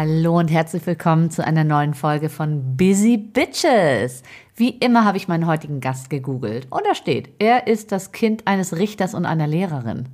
Hallo 0.00 0.38
und 0.38 0.46
herzlich 0.46 0.86
willkommen 0.86 1.28
zu 1.28 1.44
einer 1.44 1.64
neuen 1.64 1.92
Folge 1.92 2.28
von 2.28 2.76
Busy 2.76 3.16
Bitches. 3.16 4.22
Wie 4.54 4.68
immer 4.68 5.04
habe 5.04 5.16
ich 5.16 5.26
meinen 5.26 5.48
heutigen 5.48 5.80
Gast 5.80 6.08
gegoogelt 6.08 6.68
und 6.70 6.86
da 6.86 6.94
steht, 6.94 7.30
er 7.40 7.66
ist 7.66 7.90
das 7.90 8.12
Kind 8.12 8.46
eines 8.46 8.76
Richters 8.76 9.12
und 9.12 9.26
einer 9.26 9.48
Lehrerin. 9.48 10.08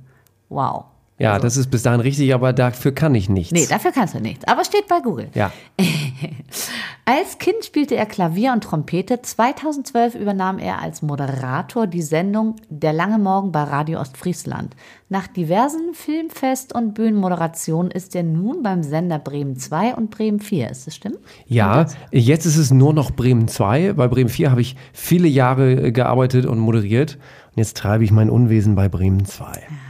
Wow. 0.49 0.85
Ja, 1.17 1.33
also. 1.33 1.43
das 1.43 1.55
ist 1.55 1.71
bis 1.71 1.83
dahin 1.83 2.01
richtig, 2.01 2.33
aber 2.33 2.51
dafür 2.51 2.91
kann 2.91 3.15
ich 3.15 3.29
nichts. 3.29 3.53
Nee, 3.53 3.65
dafür 3.69 3.93
kannst 3.93 4.15
du 4.15 4.19
nichts. 4.19 4.45
Aber 4.47 4.65
steht 4.65 4.89
bei 4.89 4.99
Google. 4.99 5.29
Ja. 5.33 5.49
als 7.05 7.37
Kind 7.37 7.63
spielte 7.63 7.95
er 7.95 8.05
Klavier 8.05 8.51
und 8.51 8.65
Trompete. 8.65 9.21
2012 9.21 10.15
übernahm 10.15 10.59
er 10.59 10.81
als 10.81 11.01
Moderator 11.01 11.87
die 11.87 12.01
Sendung 12.01 12.57
Der 12.69 12.91
lange 12.91 13.17
Morgen 13.17 13.53
bei 13.53 13.63
Radio 13.63 14.01
Ostfriesland. 14.01 14.75
Nach 15.07 15.27
diversen 15.27 15.93
Filmfest- 15.93 16.73
und 16.73 16.93
Bühnenmoderationen 16.95 17.91
ist 17.91 18.13
er 18.13 18.23
nun 18.23 18.61
beim 18.61 18.83
Sender 18.83 19.19
Bremen 19.19 19.55
2 19.55 19.95
und 19.95 20.11
Bremen 20.11 20.41
4. 20.41 20.69
Ist 20.69 20.85
das 20.85 20.95
stimmt? 20.95 21.19
Ja, 21.47 21.85
jetzt 22.11 22.45
ist 22.45 22.57
es 22.57 22.71
nur 22.71 22.91
noch 22.91 23.11
Bremen 23.11 23.47
2. 23.47 23.93
Bei 23.93 24.09
Bremen 24.09 24.29
4 24.29 24.51
habe 24.51 24.59
ich 24.59 24.75
viele 24.91 25.29
Jahre 25.29 25.93
gearbeitet 25.93 26.45
und 26.45 26.59
moderiert. 26.59 27.17
Und 27.51 27.59
jetzt 27.59 27.77
treibe 27.77 28.03
ich 28.03 28.11
mein 28.11 28.29
Unwesen 28.29 28.75
bei 28.75 28.89
Bremen 28.89 29.23
2. 29.23 29.45
Ja. 29.45 29.84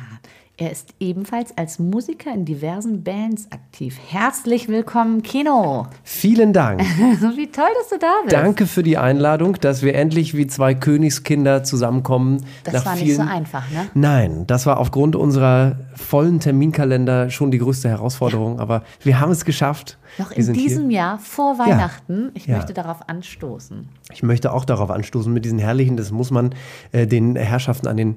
Er 0.57 0.71
ist 0.71 0.93
ebenfalls 1.01 1.57
als 1.57 1.79
Musiker 1.79 2.33
in 2.33 2.45
diversen 2.45 3.03
Bands 3.03 3.51
aktiv. 3.51 3.99
Herzlich 4.07 4.69
willkommen, 4.69 5.21
Kino. 5.21 5.87
Vielen 6.05 6.53
Dank. 6.53 6.79
wie 7.35 7.47
toll, 7.47 7.67
dass 7.77 7.89
du 7.89 7.99
da 7.99 8.13
bist. 8.23 8.33
Danke 8.33 8.65
für 8.65 8.81
die 8.81 8.97
Einladung, 8.97 9.55
dass 9.59 9.81
wir 9.81 9.95
endlich 9.95 10.33
wie 10.33 10.47
zwei 10.47 10.73
Königskinder 10.73 11.65
zusammenkommen. 11.65 12.45
Das 12.63 12.85
war 12.85 12.95
nicht 12.95 13.17
so 13.17 13.21
einfach, 13.21 13.69
ne? 13.69 13.89
Nein, 13.95 14.47
das 14.47 14.65
war 14.65 14.77
aufgrund 14.79 15.17
unserer 15.17 15.75
vollen 15.93 16.39
Terminkalender 16.39 17.29
schon 17.31 17.51
die 17.51 17.57
größte 17.57 17.89
Herausforderung, 17.89 18.55
ja. 18.55 18.61
aber 18.61 18.83
wir 19.01 19.19
haben 19.19 19.33
es 19.33 19.43
geschafft. 19.43 19.97
Noch 20.17 20.31
in 20.31 20.53
diesem 20.53 20.89
hier. 20.89 20.99
Jahr 20.99 21.19
vor 21.19 21.59
Weihnachten. 21.59 22.27
Ja. 22.27 22.31
Ich 22.33 22.47
ja. 22.47 22.55
möchte 22.55 22.73
darauf 22.73 23.09
anstoßen. 23.09 23.89
Ich 24.13 24.23
möchte 24.23 24.53
auch 24.53 24.63
darauf 24.63 24.89
anstoßen 24.89 25.33
mit 25.33 25.43
diesen 25.43 25.59
herrlichen, 25.59 25.97
das 25.97 26.11
muss 26.11 26.31
man 26.31 26.55
äh, 26.93 27.05
den 27.07 27.35
Herrschaften 27.35 27.87
an 27.87 27.97
den 27.97 28.15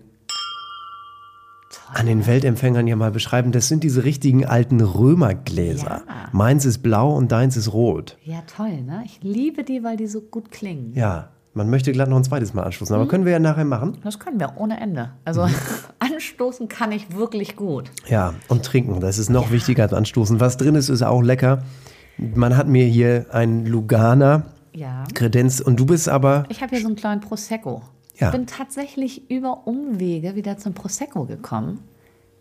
an 1.93 2.07
den 2.07 2.27
Weltempfängern 2.27 2.87
ja 2.87 2.97
mal 2.97 3.11
beschreiben, 3.11 3.53
das 3.53 3.69
sind 3.69 3.85
diese 3.85 4.05
richtigen 4.05 4.45
alten 4.47 4.81
Römergläser. 4.81 6.03
Ja. 6.07 6.29
Meins 6.33 6.65
ist 6.65 6.79
blau 6.79 7.15
und 7.15 7.33
deins 7.33 7.57
ist 7.57 7.73
rot. 7.73 8.17
Ja, 8.25 8.43
toll, 8.47 8.83
ne? 8.83 9.03
Ich 9.05 9.21
liebe 9.23 9.65
die, 9.65 9.83
weil 9.83 9.97
die 9.97 10.07
so 10.07 10.21
gut 10.21 10.51
klingen. 10.51 10.93
Ja, 10.95 11.31
man 11.55 11.71
möchte 11.71 11.91
glatt 11.93 12.09
noch 12.09 12.17
ein 12.17 12.25
zweites 12.25 12.55
Mal 12.55 12.63
anstoßen, 12.63 12.95
aber 12.95 13.05
mhm. 13.05 13.09
können 13.09 13.25
wir 13.25 13.33
ja 13.33 13.39
nachher 13.39 13.65
machen? 13.65 13.99
Das 14.05 14.19
können 14.19 14.39
wir, 14.39 14.53
ohne 14.57 14.81
Ende. 14.81 15.11
Also 15.25 15.47
mhm. 15.47 15.55
anstoßen 15.99 16.69
kann 16.69 16.93
ich 16.93 17.17
wirklich 17.17 17.57
gut. 17.57 17.91
Ja, 18.09 18.35
und 18.49 18.65
trinken, 18.65 19.01
das 19.01 19.19
ist 19.19 19.31
noch 19.31 19.47
ja. 19.47 19.53
wichtiger 19.53 19.83
als 19.85 19.93
anstoßen. 19.93 20.41
Was 20.41 20.57
drin 20.57 20.75
ist, 20.75 20.89
ist 20.89 21.03
auch 21.03 21.23
lecker. 21.23 21.65
Man 22.17 22.57
hat 22.57 22.69
mir 22.69 22.85
hier 22.85 23.27
ein 23.33 23.67
Lugana 23.67 24.45
ja. 24.73 25.05
Kredenz 25.15 25.61
und 25.61 25.81
du 25.81 25.87
bist 25.87 26.09
aber... 26.09 26.45
Ich 26.49 26.63
habe 26.63 26.71
hier 26.71 26.81
so 26.81 26.87
einen 26.87 26.97
kleinen 26.97 27.21
Prosecco. 27.21 27.83
Ja. 28.19 28.29
Ich 28.29 28.33
bin 28.33 28.47
tatsächlich 28.47 29.31
über 29.31 29.67
Umwege 29.67 30.35
wieder 30.35 30.59
zum 30.59 30.75
Prosecco 30.75 31.25
gekommen. 31.25 31.85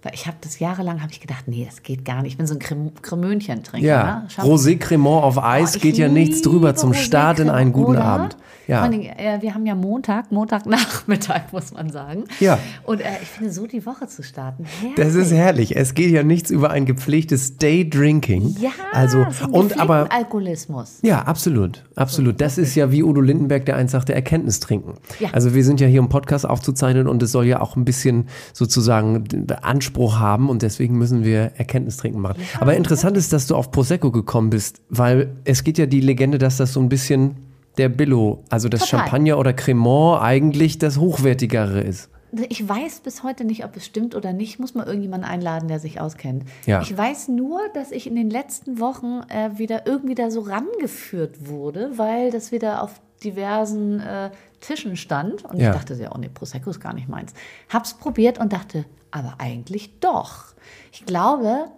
Weil 0.03 0.13
ich 0.13 0.27
habe 0.27 0.37
das 0.41 0.59
jahrelang 0.59 1.01
habe 1.01 1.11
ich 1.11 1.19
gedacht, 1.19 1.47
nee, 1.47 1.65
das 1.65 1.81
geht 1.81 2.05
gar 2.05 2.21
nicht. 2.21 2.33
Ich 2.33 2.37
bin 2.37 2.45
so 2.45 2.53
ein 2.53 2.59
Crem 2.59 2.93
Cremönchen-Trinker. 3.01 3.85
Ja, 3.85 4.19
ne? 4.21 4.27
Rosé 4.43 4.77
Cremant 4.77 5.23
auf 5.23 5.43
Eis 5.43 5.75
oh, 5.75 5.79
geht 5.79 5.97
ja 5.97 6.07
nichts 6.07 6.43
drüber 6.43 6.75
zum 6.75 6.93
Start 6.93 7.39
in 7.39 7.49
einen 7.49 7.73
guten? 7.73 7.97
Abend. 7.97 8.37
Ja. 8.67 8.81
Allem, 8.81 9.01
äh, 9.01 9.41
wir 9.41 9.53
haben 9.53 9.65
ja 9.65 9.75
Montag, 9.75 10.31
Montagnachmittag, 10.31 11.43
muss 11.51 11.71
man 11.71 11.89
sagen. 11.89 12.25
Ja. 12.39 12.59
Und 12.83 13.01
äh, 13.01 13.09
ich 13.21 13.29
finde, 13.29 13.51
so 13.51 13.65
die 13.65 13.85
Woche 13.85 14.07
zu 14.07 14.23
starten, 14.23 14.65
herrlich. 14.65 14.95
Das 14.95 15.15
ist 15.15 15.31
herrlich. 15.31 15.75
Es 15.75 15.93
geht 15.93 16.11
ja 16.11 16.23
nichts 16.23 16.51
über 16.51 16.71
ein 16.71 16.85
gepflegtes 16.85 17.57
Day-Drinking. 17.57 18.57
Ja, 18.59 18.71
also, 18.91 19.25
so 19.31 19.45
und 19.47 19.79
aber 19.79 20.11
Alkoholismus. 20.11 20.99
Ja, 21.01 21.21
absolut. 21.21 21.85
Absolut. 21.95 22.41
Das 22.41 22.57
ist 22.57 22.75
ja 22.75 22.91
wie 22.91 23.03
Udo 23.03 23.21
Lindenberg, 23.21 23.65
der 23.65 23.77
eins 23.77 23.91
sagte, 23.91 24.13
Erkenntnis 24.13 24.59
trinken. 24.59 24.95
Ja. 25.19 25.29
Also 25.31 25.55
wir 25.55 25.63
sind 25.63 25.79
ja 25.79 25.87
hier, 25.87 26.01
um 26.01 26.09
Podcast 26.09 26.45
aufzuzeichnen 26.45 27.07
und 27.07 27.23
es 27.23 27.31
soll 27.31 27.45
ja 27.45 27.61
auch 27.61 27.75
ein 27.75 27.85
bisschen 27.85 28.27
sozusagen 28.53 29.25
Anspruch 29.61 30.19
haben 30.19 30.49
und 30.49 30.61
deswegen 30.61 30.97
müssen 30.97 31.23
wir 31.23 31.51
Erkenntnis 31.55 31.97
trinken 31.97 32.19
machen. 32.19 32.37
Ja, 32.39 32.61
aber 32.61 32.75
interessant 32.75 33.17
ist, 33.17 33.33
dass 33.33 33.47
du 33.47 33.55
auf 33.55 33.71
Prosecco 33.71 34.11
gekommen 34.11 34.49
bist, 34.49 34.81
weil 34.89 35.37
es 35.45 35.63
geht 35.63 35.77
ja 35.77 35.85
die 35.85 36.01
Legende, 36.01 36.37
dass 36.37 36.57
das 36.57 36.73
so 36.73 36.79
ein 36.79 36.89
bisschen 36.89 37.46
der 37.77 37.89
Billo, 37.89 38.43
also 38.49 38.69
das 38.69 38.81
Total. 38.81 39.01
Champagner 39.01 39.37
oder 39.37 39.53
Cremant 39.53 40.21
eigentlich 40.21 40.77
das 40.77 40.97
hochwertigere 40.97 41.81
ist. 41.81 42.09
Ich 42.49 42.67
weiß 42.67 42.99
bis 43.01 43.23
heute 43.23 43.45
nicht, 43.45 43.63
ob 43.63 43.75
es 43.77 43.85
stimmt 43.85 44.13
oder 44.13 44.33
nicht. 44.33 44.49
Ich 44.49 44.59
muss 44.59 44.75
mal 44.75 44.85
irgendjemanden 44.85 45.29
einladen, 45.29 45.69
der 45.69 45.79
sich 45.79 46.01
auskennt. 46.01 46.43
Ja. 46.65 46.81
Ich 46.81 46.95
weiß 46.95 47.29
nur, 47.29 47.61
dass 47.73 47.91
ich 47.91 48.05
in 48.05 48.15
den 48.15 48.29
letzten 48.29 48.79
Wochen 48.79 49.21
äh, 49.29 49.57
wieder 49.57 49.87
irgendwie 49.87 50.13
da 50.13 50.29
so 50.29 50.41
rangeführt 50.41 51.47
wurde, 51.47 51.91
weil 51.97 52.31
das 52.31 52.51
wieder 52.51 52.83
auf 52.83 52.99
diversen 53.23 54.01
äh, 54.01 54.29
Tischen 54.59 54.97
stand. 54.97 55.45
Und 55.45 55.59
ja. 55.59 55.69
ich 55.69 55.75
dachte 55.75 55.93
ja, 55.95 56.13
oh 56.13 56.17
nee, 56.17 56.29
Prosecco 56.29 56.69
ist 56.69 56.81
gar 56.81 56.93
nicht 56.93 57.07
meins. 57.07 57.33
Hab's 57.69 57.93
probiert 57.93 58.39
und 58.39 58.51
dachte, 58.51 58.85
aber 59.11 59.35
eigentlich 59.37 59.99
doch. 60.01 60.47
Ich 60.91 61.05
glaube, 61.05 61.71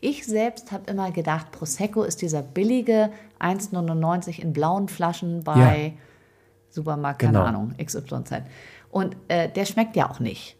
ich 0.00 0.24
selbst 0.24 0.72
habe 0.72 0.90
immer 0.90 1.10
gedacht, 1.10 1.50
Prosecco 1.50 2.04
ist 2.04 2.22
dieser 2.22 2.42
billige 2.42 3.10
1,99 3.40 4.40
in 4.40 4.52
blauen 4.52 4.88
Flaschen 4.88 5.44
bei 5.44 5.94
ja. 5.94 6.02
Supermarkt, 6.70 7.20
keine 7.20 7.32
genau. 7.34 7.44
Ahnung, 7.44 7.74
XYZ. 7.82 8.42
Und 8.90 9.16
äh, 9.28 9.48
der 9.48 9.64
schmeckt 9.64 9.96
ja 9.96 10.10
auch 10.10 10.20
nicht. 10.20 10.56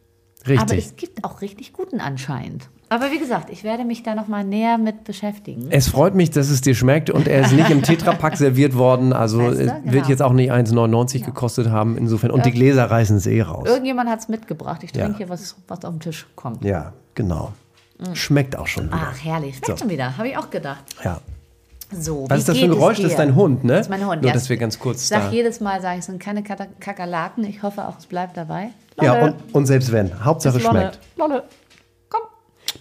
Richtig. 0.46 0.60
Aber 0.60 0.76
es 0.76 0.96
gibt 0.96 1.24
auch 1.24 1.40
richtig 1.40 1.72
guten 1.72 2.00
anscheinend. 2.00 2.68
Aber 2.88 3.10
wie 3.10 3.18
gesagt, 3.18 3.50
ich 3.50 3.64
werde 3.64 3.84
mich 3.84 4.04
da 4.04 4.14
noch 4.14 4.28
mal 4.28 4.44
näher 4.44 4.78
mit 4.78 5.02
beschäftigen. 5.02 5.66
Es 5.70 5.88
freut 5.88 6.14
mich, 6.14 6.30
dass 6.30 6.50
es 6.50 6.60
dir 6.60 6.76
schmeckt 6.76 7.10
und 7.10 7.26
er 7.26 7.40
ist 7.40 7.52
nicht 7.52 7.68
im 7.68 7.82
Tetrapack 7.82 8.36
serviert 8.36 8.76
worden. 8.76 9.12
Also 9.12 9.40
weißt 9.40 9.60
du? 9.60 9.64
genau. 9.64 9.92
wird 9.92 10.06
jetzt 10.06 10.22
auch 10.22 10.32
nicht 10.32 10.52
1,99 10.52 11.12
genau. 11.14 11.26
gekostet 11.26 11.68
haben. 11.68 11.98
Insofern 11.98 12.30
und 12.30 12.46
die 12.46 12.52
Gläser 12.52 12.88
reißen 12.88 13.16
es 13.16 13.26
eh 13.26 13.42
raus. 13.42 13.66
Irgendjemand 13.66 14.08
hat 14.08 14.20
es 14.20 14.28
mitgebracht. 14.28 14.84
Ich 14.84 14.92
trinke 14.92 15.12
ja. 15.12 15.16
hier 15.16 15.28
was, 15.28 15.56
was 15.66 15.84
auf 15.84 15.94
den 15.94 16.00
Tisch 16.00 16.28
kommt. 16.36 16.64
Ja, 16.64 16.92
genau. 17.16 17.52
Mhm. 17.98 18.14
Schmeckt 18.14 18.56
auch 18.56 18.68
schon 18.68 18.86
wieder. 18.86 19.08
Ach 19.10 19.24
herrlich, 19.24 19.56
schmeckt 19.56 19.66
so. 19.66 19.76
schon 19.78 19.90
wieder. 19.90 20.16
Habe 20.16 20.28
ich 20.28 20.38
auch 20.38 20.50
gedacht. 20.50 20.84
Ja. 21.02 21.20
So, 21.92 22.26
Was 22.28 22.40
ist 22.40 22.48
das 22.48 22.58
für 22.58 22.64
ein 22.64 22.70
Geräusch? 22.70 22.96
Das 22.98 23.12
ist 23.12 23.18
dein 23.18 23.34
Hund, 23.34 23.64
ne? 23.64 23.74
Das 23.74 23.86
ist 23.86 23.90
mein 23.90 24.06
Hund. 24.06 24.22
Nur, 24.22 24.32
dass 24.32 24.48
wir 24.48 24.56
ganz 24.56 24.78
kurz. 24.78 25.02
Ich 25.02 25.08
sage 25.08 25.34
jedes 25.34 25.60
Mal, 25.60 25.80
sage 25.80 25.94
ich, 25.94 26.00
es 26.00 26.06
sind 26.06 26.20
keine 26.20 26.42
Kakerlaken. 26.42 27.44
Ich 27.44 27.62
hoffe 27.62 27.86
auch, 27.86 27.98
es 27.98 28.06
bleibt 28.06 28.36
dabei. 28.36 28.70
Lolle. 28.96 29.08
Ja, 29.08 29.24
und, 29.24 29.34
und, 29.52 29.66
selbst 29.66 29.92
wenn. 29.92 30.24
Hauptsache 30.24 30.58
schmeckt. 30.58 30.98
Lolle. 31.16 31.44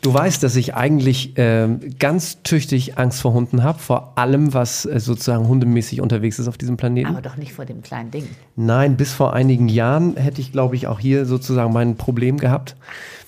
Du 0.01 0.13
weißt, 0.13 0.44
dass 0.44 0.55
ich 0.55 0.75
eigentlich 0.75 1.38
äh, 1.38 1.67
ganz 1.97 2.44
tüchtig 2.44 2.97
Angst 2.97 3.21
vor 3.21 3.33
Hunden 3.33 3.63
habe, 3.63 3.79
vor 3.79 4.13
allem, 4.17 4.53
was 4.53 4.85
äh, 4.85 4.99
sozusagen 4.99 5.47
hundemäßig 5.47 5.99
unterwegs 6.01 6.38
ist 6.38 6.47
auf 6.47 6.57
diesem 6.57 6.77
Planeten. 6.77 7.09
Aber 7.09 7.21
doch 7.21 7.38
nicht 7.38 7.53
vor 7.53 7.65
dem 7.65 7.81
kleinen 7.81 8.11
Ding. 8.11 8.27
Nein, 8.55 8.97
bis 8.97 9.13
vor 9.13 9.33
einigen 9.33 9.67
Jahren 9.67 10.15
hätte 10.15 10.41
ich, 10.41 10.51
glaube 10.51 10.75
ich, 10.75 10.85
auch 10.88 10.99
hier 10.99 11.25
sozusagen 11.25 11.73
mein 11.73 11.95
Problem 11.95 12.38
gehabt. 12.38 12.75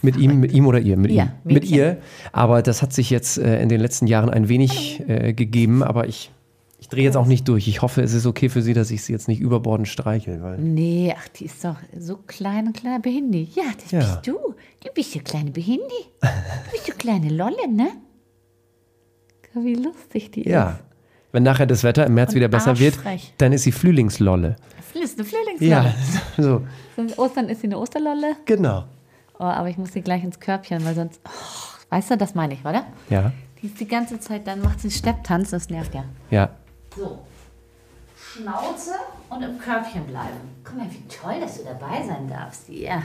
Mit 0.07 0.16
Ach, 0.16 0.22
ihm, 0.22 0.40
mit 0.40 0.51
ihm 0.53 0.66
oder 0.66 0.79
ihr? 0.79 0.95
Mit 0.95 1.12
ja, 1.12 1.23
ihm. 1.44 1.53
Mit 1.53 1.66
ihr. 1.66 1.97
Aber 2.31 2.62
das 2.62 2.81
hat 2.81 2.94
sich 2.94 3.09
jetzt 3.09 3.38
äh, 3.38 3.62
in 3.62 3.68
den 3.68 3.81
letzten 3.81 4.07
Jahren 4.07 4.29
ein 4.29 4.47
wenig 4.47 5.03
äh, 5.06 5.34
gegeben. 5.34 5.84
Aber 5.84 6.07
ich 6.07 6.31
ich 6.79 6.88
drehe 6.88 7.03
jetzt 7.03 7.18
auch 7.18 7.25
nicht 7.25 7.47
durch. 7.50 7.68
Ich 7.68 7.81
hoffe, 7.81 8.01
es 8.01 8.13
ist 8.13 8.25
okay 8.25 8.47
für 8.47 8.62
Sie, 8.62 8.73
dass 8.73 8.91
ich 8.91 9.03
sie 9.03 9.12
jetzt 9.12 9.28
nicht 9.28 9.41
überbordend 9.41 9.90
streichel. 9.90 10.41
Weil 10.41 10.59
nee, 10.59 11.13
ach, 11.17 11.28
die 11.29 11.46
ist 11.46 11.66
doch 11.66 11.75
so 12.00 12.17
klein 12.25 12.67
und 12.67 12.78
kleiner 12.78 13.00
Behindi. 13.00 13.50
Ja, 13.56 13.63
das 13.81 13.91
ja. 13.91 14.00
bist 14.00 14.28
du. 14.28 14.38
Du 14.85 14.94
bist 14.94 15.13
ja 15.13 15.22
kleine 15.22 15.51
Behindi. 15.51 16.06
Du 16.22 16.72
bist 16.72 16.88
ja 16.88 16.94
kleine 16.94 17.29
Lolle, 17.29 17.67
ne? 17.69 17.90
Wie 19.56 19.73
lustig 19.73 20.31
die 20.31 20.47
ja. 20.47 20.69
ist. 20.69 20.79
Wenn 21.34 21.44
nachher 21.44 21.66
das 21.66 21.84
Wetter 21.84 22.06
im 22.06 22.13
März 22.13 22.29
und 22.29 22.35
wieder 22.35 22.47
besser 22.47 22.79
wird, 22.79 22.97
dann 23.38 23.51
ist 23.51 23.63
sie 23.63 23.72
Flühlingslolle. 23.72 24.55
Ist 24.93 25.20
eine 25.20 25.28
Flühlingslolle. 25.28 25.93
Ja, 25.96 25.96
so. 26.37 26.61
Ostern 27.17 27.49
ist 27.49 27.61
sie 27.61 27.67
eine 27.67 27.78
Osterlolle. 27.78 28.37
Genau. 28.46 28.85
Oh, 29.39 29.43
aber 29.43 29.69
ich 29.69 29.78
muss 29.78 29.93
sie 29.93 30.01
gleich 30.01 30.23
ins 30.23 30.39
Körbchen, 30.39 30.84
weil 30.85 30.95
sonst. 30.95 31.22
Oh, 31.25 31.95
weißt 31.95 32.11
du, 32.11 32.17
das 32.17 32.35
meine 32.35 32.53
ich, 32.53 32.66
oder? 32.66 32.85
Ja. 33.09 33.31
Die 33.61 33.67
ist 33.67 33.79
die 33.79 33.87
ganze 33.87 34.19
Zeit, 34.19 34.47
dann 34.47 34.61
macht 34.61 34.79
sie 34.79 34.91
Stepptanz, 34.91 35.49
das 35.51 35.69
nervt 35.69 35.93
ja. 35.95 36.03
Ja. 36.29 36.49
So. 36.95 37.19
Schnauze 38.16 38.91
und 39.29 39.41
im 39.41 39.57
Körbchen 39.57 40.05
bleiben. 40.05 40.37
Guck 40.63 40.78
mal, 40.78 40.87
wie 40.91 41.07
toll, 41.07 41.39
dass 41.39 41.57
du 41.57 41.63
dabei 41.63 42.05
sein 42.05 42.28
darfst. 42.28 42.69
Ja. 42.69 43.03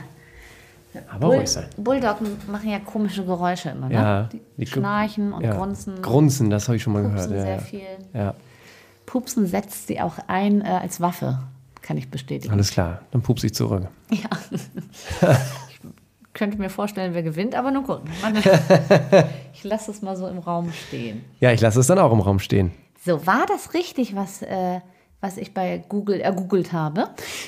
Aber 1.09 1.29
Bull 1.29 1.37
ruhig 1.37 1.49
sein. 1.49 1.65
Bulldoggen 1.77 2.37
machen 2.49 2.69
ja 2.69 2.79
komische 2.79 3.25
Geräusche 3.25 3.71
immer, 3.71 3.89
ne? 3.89 3.95
Ja. 3.95 4.29
Die 4.59 4.67
schnarchen 4.67 5.33
und 5.33 5.43
ja. 5.43 5.55
grunzen. 5.55 6.03
Grunzen, 6.03 6.51
das 6.51 6.69
habe 6.69 6.77
ich 6.77 6.83
schon 6.83 6.93
mal 6.93 7.03
Pupsen 7.03 7.31
gehört. 7.31 7.49
Ja, 7.49 7.59
sehr 7.59 7.61
viel. 7.61 7.99
Ja. 8.13 8.35
Pupsen 9.07 9.47
setzt 9.47 9.87
sie 9.87 10.01
auch 10.01 10.19
ein 10.27 10.61
äh, 10.61 10.69
als 10.69 11.01
Waffe, 11.01 11.39
kann 11.81 11.97
ich 11.97 12.11
bestätigen. 12.11 12.53
Alles 12.53 12.71
klar, 12.71 13.01
dann 13.11 13.23
pupse 13.23 13.47
ich 13.47 13.55
zurück. 13.55 13.89
Ja. 14.11 14.29
könnte 16.35 16.59
mir 16.59 16.71
vorstellen, 16.71 17.15
wer 17.15 17.23
gewinnt, 17.23 17.55
aber 17.55 17.71
nun 17.71 17.85
gucken. 17.85 18.11
ich 19.53 19.65
lasse 19.65 19.91
es 19.91 20.03
mal 20.03 20.17
so 20.17 20.27
im 20.27 20.39
Raum 20.39 20.73
stehen. 20.73 21.25
Ja, 21.41 21.53
ich 21.53 21.61
lasse 21.61 21.81
es 21.81 21.87
dann 21.87 21.99
auch 21.99 22.13
im 22.13 22.21
Raum 22.21 22.39
stehen. 22.39 22.73
So, 23.05 23.27
war 23.27 23.47
das 23.47 23.75
richtig, 23.75 24.17
was, 24.17 24.43
äh, 24.43 24.81
was 25.23 25.37
ich 25.37 25.55
bei 25.55 25.85
Google 25.89 26.21
ergoogelt 26.21 26.73
habe. 26.73 27.05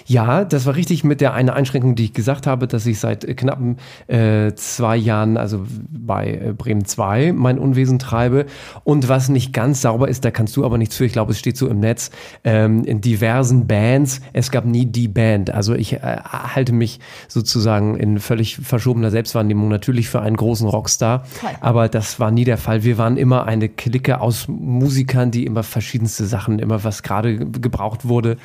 Ja, 0.07 0.45
das 0.45 0.65
war 0.65 0.77
richtig 0.77 1.03
mit 1.03 1.21
der 1.21 1.35
eine 1.35 1.55
Einschränkung, 1.55 1.97
die 1.97 2.05
ich 2.05 2.13
gesagt 2.13 2.47
habe, 2.47 2.69
dass 2.69 2.87
ich 2.87 3.01
seit 3.01 3.37
knappen 3.37 3.79
äh, 4.07 4.55
zwei 4.55 4.97
Jahren, 4.97 5.37
also 5.37 5.67
bei 5.91 6.35
äh, 6.35 6.53
Bremen 6.53 6.85
2, 6.85 7.33
mein 7.33 7.59
Unwesen 7.59 7.99
treibe. 7.99 8.47
Und 8.85 9.09
was 9.09 9.29
nicht 9.29 9.53
ganz 9.53 9.83
sauber 9.83 10.07
ist, 10.07 10.25
da 10.25 10.31
kannst 10.31 10.57
du 10.57 10.65
aber 10.65 10.79
nichts 10.79 10.97
für, 10.97 11.05
ich 11.05 11.13
glaube, 11.13 11.33
es 11.33 11.41
steht 11.41 11.57
so 11.57 11.67
im 11.67 11.81
Netz, 11.81 12.13
ähm, 12.45 12.85
in 12.85 13.01
diversen 13.01 13.67
Bands, 13.67 14.21
es 14.33 14.53
gab 14.53 14.67
nie 14.67 14.87
die 14.87 15.09
Band. 15.09 15.51
Also 15.51 15.75
ich 15.75 15.95
äh, 15.95 15.99
halte 15.99 16.73
mich 16.73 17.01
sozusagen 17.27 17.97
in 17.97 18.21
völlig 18.21 18.57
verschobener 18.59 19.11
Selbstwahrnehmung 19.11 19.69
natürlich 19.69 20.09
für 20.09 20.21
einen 20.21 20.37
großen 20.37 20.69
Rockstar, 20.69 21.25
Toll. 21.41 21.51
aber 21.61 21.89
das 21.89 22.21
war 22.21 22.31
nie 22.31 22.45
der 22.45 22.57
Fall. 22.57 22.85
Wir 22.85 22.99
waren 22.99 23.17
immer 23.17 23.47
eine 23.47 23.69
Clique 23.69 24.21
aus 24.21 24.47
Musikern, 24.47 25.33
die 25.33 25.45
immer 25.45 25.65
verschiedenste 25.65 26.25
Sachen, 26.27 26.61
immer 26.61 26.85
was 26.85 27.03
gerade 27.03 27.45
gebraucht 27.65 28.07
wurde. 28.07 28.37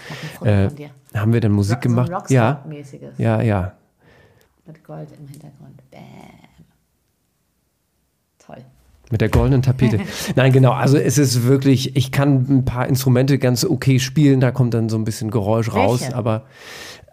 Äh, 0.43 0.69
haben 1.13 1.33
wir 1.33 1.41
denn 1.41 1.51
Musik 1.51 1.75
Rock, 1.75 1.81
gemacht? 1.83 2.11
So 2.27 2.33
ja. 2.33 2.65
Ja, 3.17 3.41
ja. 3.41 3.73
Mit 4.65 4.83
Gold 4.83 5.09
im 5.19 5.27
Hintergrund. 5.27 5.81
Bam. 5.91 6.01
Toll. 8.39 8.65
Mit 9.11 9.21
der 9.21 9.29
goldenen 9.29 9.61
Tapete. 9.61 9.99
Nein, 10.35 10.51
genau. 10.51 10.71
Also 10.71 10.97
es 10.97 11.17
ist 11.17 11.43
wirklich, 11.43 11.95
ich 11.95 12.11
kann 12.11 12.45
ein 12.49 12.65
paar 12.65 12.87
Instrumente 12.87 13.39
ganz 13.39 13.65
okay 13.65 13.99
spielen, 13.99 14.39
da 14.39 14.51
kommt 14.51 14.73
dann 14.73 14.89
so 14.89 14.97
ein 14.97 15.03
bisschen 15.03 15.31
Geräusch 15.31 15.67
Welche? 15.67 15.79
raus, 15.79 16.13
aber 16.13 16.45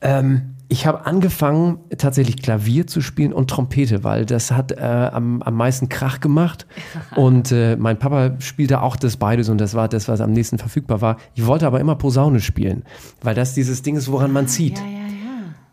ähm, 0.02 0.55
ich 0.76 0.86
habe 0.86 1.06
angefangen, 1.06 1.78
tatsächlich 1.96 2.36
Klavier 2.42 2.86
zu 2.86 3.00
spielen 3.00 3.32
und 3.32 3.48
Trompete, 3.48 4.04
weil 4.04 4.26
das 4.26 4.50
hat 4.50 4.72
äh, 4.72 4.82
am, 4.82 5.40
am 5.40 5.54
meisten 5.54 5.88
Krach 5.88 6.20
gemacht. 6.20 6.66
Und 7.16 7.50
äh, 7.50 7.76
mein 7.76 7.98
Papa 7.98 8.32
spielte 8.40 8.82
auch 8.82 8.96
das 8.96 9.16
beides 9.16 9.48
und 9.48 9.58
das 9.58 9.74
war 9.74 9.88
das, 9.88 10.06
was 10.06 10.20
am 10.20 10.32
nächsten 10.32 10.58
verfügbar 10.58 11.00
war. 11.00 11.16
Ich 11.34 11.46
wollte 11.46 11.66
aber 11.66 11.80
immer 11.80 11.94
Posaune 11.94 12.40
spielen, 12.40 12.84
weil 13.22 13.34
das 13.34 13.54
dieses 13.54 13.80
Ding 13.80 13.96
ist, 13.96 14.10
woran 14.10 14.32
man 14.32 14.48
zieht. 14.48 14.78
Ja, 14.78 14.84
ja, 14.84 15.05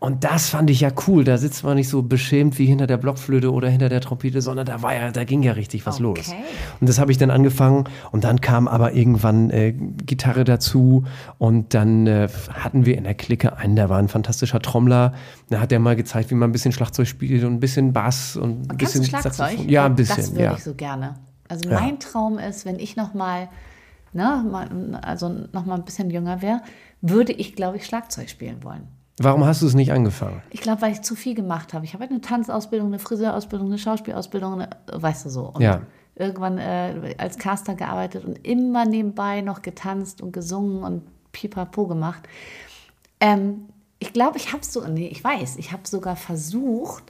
und 0.04 0.22
das 0.22 0.50
fand 0.50 0.68
ich 0.68 0.80
ja 0.80 0.90
cool. 1.06 1.24
Da 1.24 1.38
sitzt 1.38 1.64
man 1.64 1.76
nicht 1.76 1.88
so 1.88 2.02
beschämt 2.02 2.58
wie 2.58 2.66
hinter 2.66 2.86
der 2.86 2.98
Blockflöte 2.98 3.50
oder 3.50 3.68
hinter 3.68 3.88
der 3.88 4.02
Trompete, 4.02 4.42
sondern 4.42 4.66
da 4.66 4.82
war 4.82 4.94
ja, 4.94 5.10
da 5.10 5.24
ging 5.24 5.42
ja 5.42 5.52
richtig 5.52 5.86
was 5.86 5.94
okay. 5.94 6.02
los. 6.02 6.34
Und 6.78 6.88
das 6.88 6.98
habe 6.98 7.10
ich 7.10 7.16
dann 7.16 7.30
angefangen 7.30 7.84
und 8.12 8.22
dann 8.24 8.42
kam 8.42 8.68
aber 8.68 8.92
irgendwann 8.92 9.48
äh, 9.48 9.72
Gitarre 9.72 10.44
dazu 10.44 11.04
und 11.38 11.72
dann 11.72 12.06
äh, 12.06 12.28
hatten 12.52 12.84
wir 12.84 12.98
in 12.98 13.04
der 13.04 13.14
Clique 13.14 13.56
einen, 13.56 13.76
der 13.76 13.88
war 13.88 13.98
ein 13.98 14.08
fantastischer 14.08 14.60
Trommler. 14.60 15.14
Da 15.48 15.60
hat 15.60 15.72
er 15.72 15.78
mal 15.78 15.96
gezeigt, 15.96 16.30
wie 16.30 16.34
man 16.34 16.50
ein 16.50 16.52
bisschen 16.52 16.72
Schlagzeug 16.72 17.08
spielt 17.08 17.42
und 17.42 17.54
ein 17.54 17.60
bisschen 17.60 17.94
Bass 17.94 18.36
und 18.36 18.70
ein 18.70 18.76
bisschen 18.76 19.04
Schlagzeug. 19.04 19.58
Ja, 19.66 19.86
ein 19.86 19.94
bisschen. 19.94 20.16
Das 20.16 20.32
würde 20.32 20.44
ja. 20.44 20.54
ich 20.54 20.64
so 20.64 20.74
gerne. 20.74 21.14
Also 21.48 21.70
mein 21.70 21.94
ja. 21.94 21.96
Traum 21.96 22.38
ist, 22.38 22.66
wenn 22.66 22.78
ich 22.78 22.96
noch 22.96 23.14
mal, 23.14 23.48
ne, 24.12 25.00
also 25.02 25.30
noch 25.52 25.64
mal 25.64 25.76
ein 25.76 25.84
bisschen 25.84 26.10
jünger 26.10 26.42
wäre, 26.42 26.60
würde 27.00 27.32
ich, 27.32 27.56
glaube 27.56 27.78
ich, 27.78 27.86
Schlagzeug 27.86 28.28
spielen 28.28 28.62
wollen. 28.64 28.86
Warum 29.18 29.44
hast 29.44 29.62
du 29.62 29.66
es 29.66 29.74
nicht 29.74 29.92
angefangen? 29.92 30.42
Ich 30.50 30.60
glaube, 30.60 30.82
weil 30.82 30.92
ich 30.92 31.02
zu 31.02 31.14
viel 31.14 31.34
gemacht 31.34 31.72
habe. 31.72 31.84
Ich 31.84 31.94
habe 31.94 32.02
halt 32.02 32.10
eine 32.10 32.20
Tanzausbildung, 32.20 32.88
eine 32.88 32.98
Friseurausbildung, 32.98 33.68
eine 33.68 33.78
Schauspielausbildung, 33.78 34.54
eine, 34.54 34.70
weißt 34.92 35.26
du 35.26 35.30
so. 35.30 35.50
Und 35.54 35.62
ja. 35.62 35.82
irgendwann 36.16 36.58
äh, 36.58 37.14
als 37.18 37.38
Caster 37.38 37.74
gearbeitet 37.74 38.24
und 38.24 38.44
immer 38.44 38.84
nebenbei 38.84 39.40
noch 39.40 39.62
getanzt 39.62 40.20
und 40.20 40.32
gesungen 40.32 40.82
und 40.82 41.02
pipapo 41.30 41.86
gemacht. 41.86 42.28
Ähm, 43.20 43.66
ich 44.00 44.12
glaube, 44.12 44.36
ich 44.36 44.52
habe 44.52 44.64
so, 44.64 44.84
nee, 44.88 45.06
ich 45.06 45.22
weiß, 45.22 45.56
ich 45.56 45.70
habe 45.72 45.86
sogar 45.86 46.16
versucht, 46.16 47.04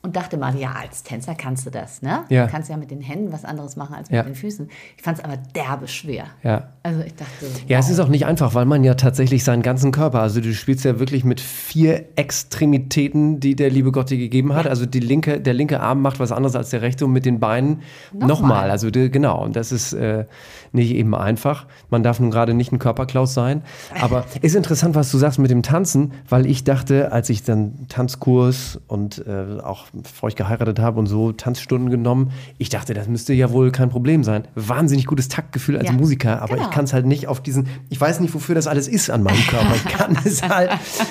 und 0.00 0.14
dachte 0.14 0.36
mal, 0.36 0.56
ja, 0.56 0.74
als 0.80 1.02
Tänzer 1.02 1.34
kannst 1.34 1.66
du 1.66 1.70
das, 1.70 2.02
ne? 2.02 2.20
Ja. 2.28 2.46
Du 2.46 2.52
kannst 2.52 2.70
ja 2.70 2.76
mit 2.76 2.90
den 2.90 3.00
Händen 3.00 3.32
was 3.32 3.44
anderes 3.44 3.74
machen 3.74 3.96
als 3.96 4.10
mit 4.10 4.16
ja. 4.16 4.22
den 4.22 4.36
Füßen. 4.36 4.70
Ich 4.96 5.02
fand 5.02 5.18
es 5.18 5.24
aber 5.24 5.36
derbe 5.36 5.88
schwer. 5.88 6.26
Ja. 6.44 6.68
Also 6.84 7.00
ich 7.02 7.14
dachte. 7.16 7.32
Wow. 7.40 7.62
Ja, 7.66 7.78
es 7.80 7.90
ist 7.90 7.98
auch 7.98 8.08
nicht 8.08 8.24
einfach, 8.24 8.54
weil 8.54 8.64
man 8.64 8.84
ja 8.84 8.94
tatsächlich 8.94 9.42
seinen 9.42 9.62
ganzen 9.62 9.90
Körper, 9.90 10.20
also 10.20 10.40
du 10.40 10.54
spielst 10.54 10.84
ja 10.84 11.00
wirklich 11.00 11.24
mit 11.24 11.40
vier 11.40 12.04
Extremitäten, 12.14 13.40
die 13.40 13.56
der 13.56 13.70
liebe 13.70 13.90
Gott 13.90 14.10
dir 14.10 14.18
gegeben 14.18 14.54
hat. 14.54 14.66
Ja. 14.66 14.70
Also 14.70 14.86
die 14.86 15.00
linke, 15.00 15.40
der 15.40 15.54
linke 15.54 15.80
Arm 15.80 16.00
macht 16.00 16.20
was 16.20 16.30
anderes 16.30 16.54
als 16.54 16.70
der 16.70 16.80
rechte 16.80 17.04
und 17.04 17.12
mit 17.12 17.26
den 17.26 17.40
Beinen 17.40 17.82
nochmal. 18.12 18.66
Noch 18.66 18.72
also 18.72 18.90
die, 18.90 19.10
genau, 19.10 19.42
und 19.44 19.56
das 19.56 19.72
ist 19.72 19.94
äh, 19.94 20.26
nicht 20.70 20.94
eben 20.94 21.14
einfach. 21.16 21.66
Man 21.90 22.04
darf 22.04 22.20
nun 22.20 22.30
gerade 22.30 22.54
nicht 22.54 22.70
ein 22.70 22.78
Körperklaus 22.78 23.34
sein. 23.34 23.62
Aber 24.00 24.24
ist 24.42 24.54
interessant, 24.54 24.94
was 24.94 25.10
du 25.10 25.18
sagst 25.18 25.40
mit 25.40 25.50
dem 25.50 25.64
Tanzen, 25.64 26.12
weil 26.28 26.46
ich 26.46 26.62
dachte, 26.62 27.10
als 27.10 27.30
ich 27.30 27.42
dann 27.42 27.86
Tanzkurs 27.88 28.80
und 28.86 29.26
äh, 29.26 29.60
auch 29.60 29.87
bevor 29.92 30.28
ich 30.28 30.36
geheiratet 30.36 30.78
habe 30.78 30.98
und 30.98 31.06
so 31.06 31.32
Tanzstunden 31.32 31.90
genommen. 31.90 32.32
Ich 32.58 32.68
dachte, 32.68 32.94
das 32.94 33.08
müsste 33.08 33.32
ja 33.32 33.50
wohl 33.52 33.70
kein 33.72 33.88
Problem 33.88 34.24
sein. 34.24 34.46
Wahnsinnig 34.54 35.06
gutes 35.06 35.28
Taktgefühl 35.28 35.76
als 35.76 35.86
ja, 35.86 35.92
Musiker, 35.92 36.42
aber 36.42 36.54
genau. 36.54 36.68
ich 36.68 36.74
kann 36.74 36.84
es 36.84 36.92
halt 36.92 37.06
nicht 37.06 37.26
auf 37.26 37.42
diesen, 37.42 37.68
ich 37.88 38.00
weiß 38.00 38.20
nicht, 38.20 38.34
wofür 38.34 38.54
das 38.54 38.66
alles 38.66 38.88
ist 38.88 39.10
an 39.10 39.22
meinem 39.22 39.40
Körper. 39.46 39.74
Ich 39.74 39.84
kann 39.84 40.18
es 40.24 40.42
halt, 40.42 40.70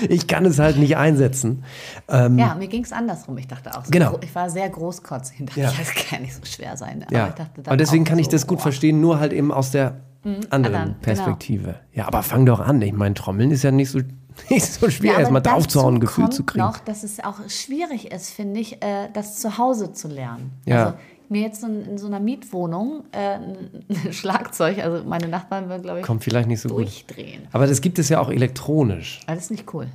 ich 0.09 0.27
kann 0.27 0.45
es 0.45 0.59
halt 0.59 0.77
nicht 0.77 0.97
einsetzen. 0.97 1.63
Ähm, 2.07 2.37
ja, 2.37 2.55
mir 2.55 2.67
ging 2.67 2.83
es 2.83 2.91
andersrum. 2.91 3.37
Ich 3.37 3.47
dachte 3.47 3.77
auch, 3.77 3.85
so 3.85 3.91
genau. 3.91 4.17
ich 4.21 4.33
war 4.33 4.49
sehr 4.49 4.69
großkotzig 4.69 5.39
und 5.41 5.49
dachte, 5.49 5.61
ja. 5.61 5.71
das 5.77 5.93
kann 5.93 6.21
nicht 6.21 6.35
so 6.35 6.45
schwer 6.45 6.77
sein. 6.77 7.03
Aber, 7.07 7.15
ja. 7.15 7.35
aber 7.65 7.77
deswegen 7.77 8.03
kann 8.03 8.19
ich 8.19 8.29
das 8.29 8.47
gut 8.47 8.57
boah. 8.59 8.63
verstehen, 8.63 9.01
nur 9.01 9.19
halt 9.19 9.33
eben 9.33 9.51
aus 9.51 9.71
der 9.71 10.01
mhm, 10.23 10.35
anderen, 10.49 10.51
anderen, 10.51 10.85
genau. 10.85 10.97
Perspektive. 11.01 11.63
Genau. 11.63 11.77
Ja, 11.93 12.07
aber 12.07 12.23
fang 12.23 12.45
doch 12.45 12.59
an. 12.59 12.81
Ich 12.81 12.93
meine, 12.93 13.15
Trommeln 13.15 13.51
ist 13.51 13.63
ja 13.63 13.71
nicht 13.71 13.91
so 13.91 13.99
nicht 14.49 14.65
so 14.65 14.89
schwer, 14.89 15.13
ja, 15.13 15.19
erstmal 15.19 15.41
draufzuhauen, 15.41 15.95
ein 15.95 15.99
Gefühl 15.99 16.29
zu 16.29 16.43
kriegen. 16.43 16.63
noch, 16.63 16.79
dass 16.79 17.03
es 17.03 17.23
auch 17.23 17.49
schwierig 17.49 18.11
ist, 18.11 18.29
finde 18.29 18.59
ich, 18.59 18.81
äh, 18.83 19.09
das 19.13 19.39
zu 19.39 19.57
Hause 19.57 19.93
zu 19.93 20.07
lernen. 20.07 20.51
Ja. 20.65 20.85
Also, 20.85 20.97
mir 21.29 21.41
jetzt 21.41 21.63
in, 21.63 21.85
in 21.85 21.97
so 21.97 22.07
einer 22.07 22.19
Mietwohnung 22.19 23.03
äh, 23.11 23.35
ein 23.35 23.83
Schlagzeug, 24.13 24.79
also 24.79 25.03
meine 25.03 25.27
Nachbarn 25.27 25.69
würden, 25.69 25.83
glaube 25.83 25.99
ich, 25.99 26.05
Kommt 26.05 26.23
vielleicht 26.23 26.47
nicht 26.47 26.61
so 26.61 26.69
durchdrehen. 26.69 27.43
Gut. 27.43 27.49
Aber 27.53 27.67
das 27.67 27.81
gibt 27.81 27.99
es 27.99 28.09
ja 28.09 28.19
auch 28.19 28.29
elektronisch. 28.29 29.19
Aber 29.25 29.35
das 29.35 29.45
ist 29.45 29.51
nicht 29.51 29.73
cool. 29.73 29.87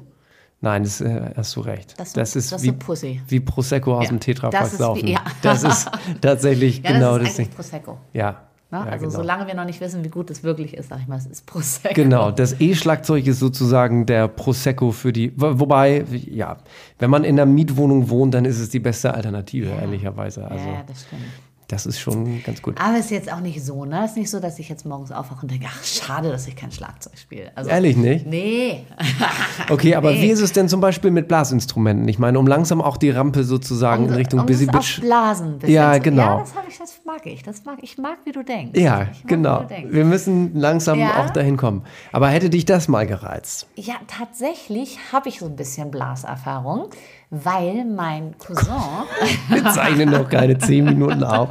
Nein, 0.60 0.84
das 0.84 1.00
äh, 1.00 1.30
hast 1.36 1.56
du 1.56 1.60
recht. 1.60 1.98
Das, 1.98 2.12
das 2.12 2.36
ist, 2.36 2.52
das 2.52 2.62
wie, 2.62 2.70
Pussy. 2.70 3.20
wie 3.26 3.40
Prosecco 3.40 3.96
aus 3.96 4.04
ja. 4.04 4.10
dem 4.10 4.20
Tetrapack 4.20 4.68
saufen. 4.68 5.08
Ja. 5.08 5.20
Das 5.42 5.64
ist 5.64 5.90
tatsächlich 6.20 6.82
ja, 6.84 6.92
genau 6.92 7.18
das. 7.18 7.30
Ist 7.30 7.38
das 7.38 7.46
Ding. 7.46 7.54
Prosecco. 7.54 7.98
Ja, 8.12 8.42
Ne? 8.72 8.78
Ja, 8.78 8.84
also 8.84 9.06
genau. 9.06 9.18
solange 9.18 9.46
wir 9.46 9.54
noch 9.54 9.66
nicht 9.66 9.80
wissen, 9.82 10.02
wie 10.02 10.08
gut 10.08 10.30
es 10.30 10.42
wirklich 10.42 10.74
ist, 10.74 10.88
sag 10.88 11.00
ich 11.00 11.06
mal, 11.06 11.16
es 11.16 11.26
ist 11.26 11.44
Prosecco. 11.44 11.94
Genau, 11.94 12.30
das 12.30 12.58
E-Schlagzeug 12.58 13.26
ist 13.26 13.38
sozusagen 13.38 14.06
der 14.06 14.28
Prosecco 14.28 14.92
für 14.92 15.12
die, 15.12 15.32
wobei, 15.36 16.04
ja, 16.10 16.56
wenn 16.98 17.10
man 17.10 17.24
in 17.24 17.38
einer 17.38 17.50
Mietwohnung 17.50 18.08
wohnt, 18.08 18.32
dann 18.32 18.46
ist 18.46 18.58
es 18.58 18.70
die 18.70 18.80
beste 18.80 19.12
Alternative, 19.12 19.68
ja. 19.68 19.80
ehrlicherweise. 19.80 20.50
Also, 20.50 20.66
ja, 20.66 20.82
das 20.86 21.02
stimmt. 21.02 21.22
Das 21.68 21.86
ist 21.86 22.00
schon 22.00 22.42
ganz 22.42 22.60
gut. 22.60 22.78
Aber 22.80 22.98
es 22.98 23.06
ist 23.06 23.10
jetzt 23.10 23.32
auch 23.32 23.40
nicht 23.40 23.64
so, 23.64 23.84
ne? 23.84 24.04
Es 24.04 24.10
ist 24.10 24.16
nicht 24.18 24.30
so, 24.30 24.40
dass 24.40 24.58
ich 24.58 24.68
jetzt 24.68 24.84
morgens 24.84 25.10
aufwache 25.10 25.42
und 25.42 25.50
denke, 25.50 25.66
ach, 25.70 25.82
schade, 25.84 26.30
dass 26.30 26.46
ich 26.46 26.54
kein 26.54 26.70
Schlagzeug 26.70 27.16
spiele. 27.16 27.50
Also, 27.54 27.70
Ehrlich 27.70 27.96
nicht? 27.96 28.26
Nee. 28.26 28.84
okay, 29.70 29.94
aber 29.94 30.12
nee. 30.12 30.22
wie 30.22 30.28
ist 30.28 30.40
es 30.40 30.52
denn 30.52 30.68
zum 30.68 30.80
Beispiel 30.80 31.10
mit 31.10 31.28
Blasinstrumenten? 31.28 32.06
Ich 32.08 32.18
meine, 32.18 32.38
um 32.38 32.46
langsam 32.46 32.82
auch 32.82 32.96
die 32.96 33.10
Rampe 33.10 33.44
sozusagen 33.44 34.04
um, 34.04 34.10
in 34.10 34.16
Richtung 34.16 34.40
um 34.40 34.46
Busy 34.46 34.66
Bitch. 34.66 35.00
Blasen. 35.00 35.60
Ja, 35.66 35.98
genau. 35.98 36.22
Ja, 36.22 36.38
das, 36.40 36.52
ich, 36.68 36.78
das 36.78 37.00
mag 37.06 37.26
ich. 37.26 37.42
Das 37.42 37.64
mag, 37.64 37.78
ich 37.80 37.96
mag, 37.96 38.18
wie 38.24 38.32
du 38.32 38.42
denkst. 38.42 38.78
Ja, 38.78 38.98
mag, 38.98 39.08
genau. 39.26 39.64
Wir 39.88 40.04
müssen 40.04 40.54
langsam 40.54 40.98
ja. 40.98 41.24
auch 41.24 41.30
dahin 41.30 41.56
kommen. 41.56 41.84
Aber 42.12 42.28
hätte 42.28 42.50
dich 42.50 42.64
das 42.64 42.88
mal 42.88 43.06
gereizt? 43.06 43.66
Ja, 43.76 43.94
tatsächlich 44.08 44.98
habe 45.12 45.28
ich 45.28 45.38
so 45.38 45.46
ein 45.46 45.56
bisschen 45.56 45.90
Blaserfahrung 45.90 46.90
weil 47.32 47.86
mein 47.86 48.36
Cousin. 48.38 48.74
Wir 49.48 49.64
zeichnen 49.72 50.10
noch 50.10 50.28
keine 50.28 50.58
zehn 50.58 50.84
Minuten 50.84 51.24
auf, 51.24 51.48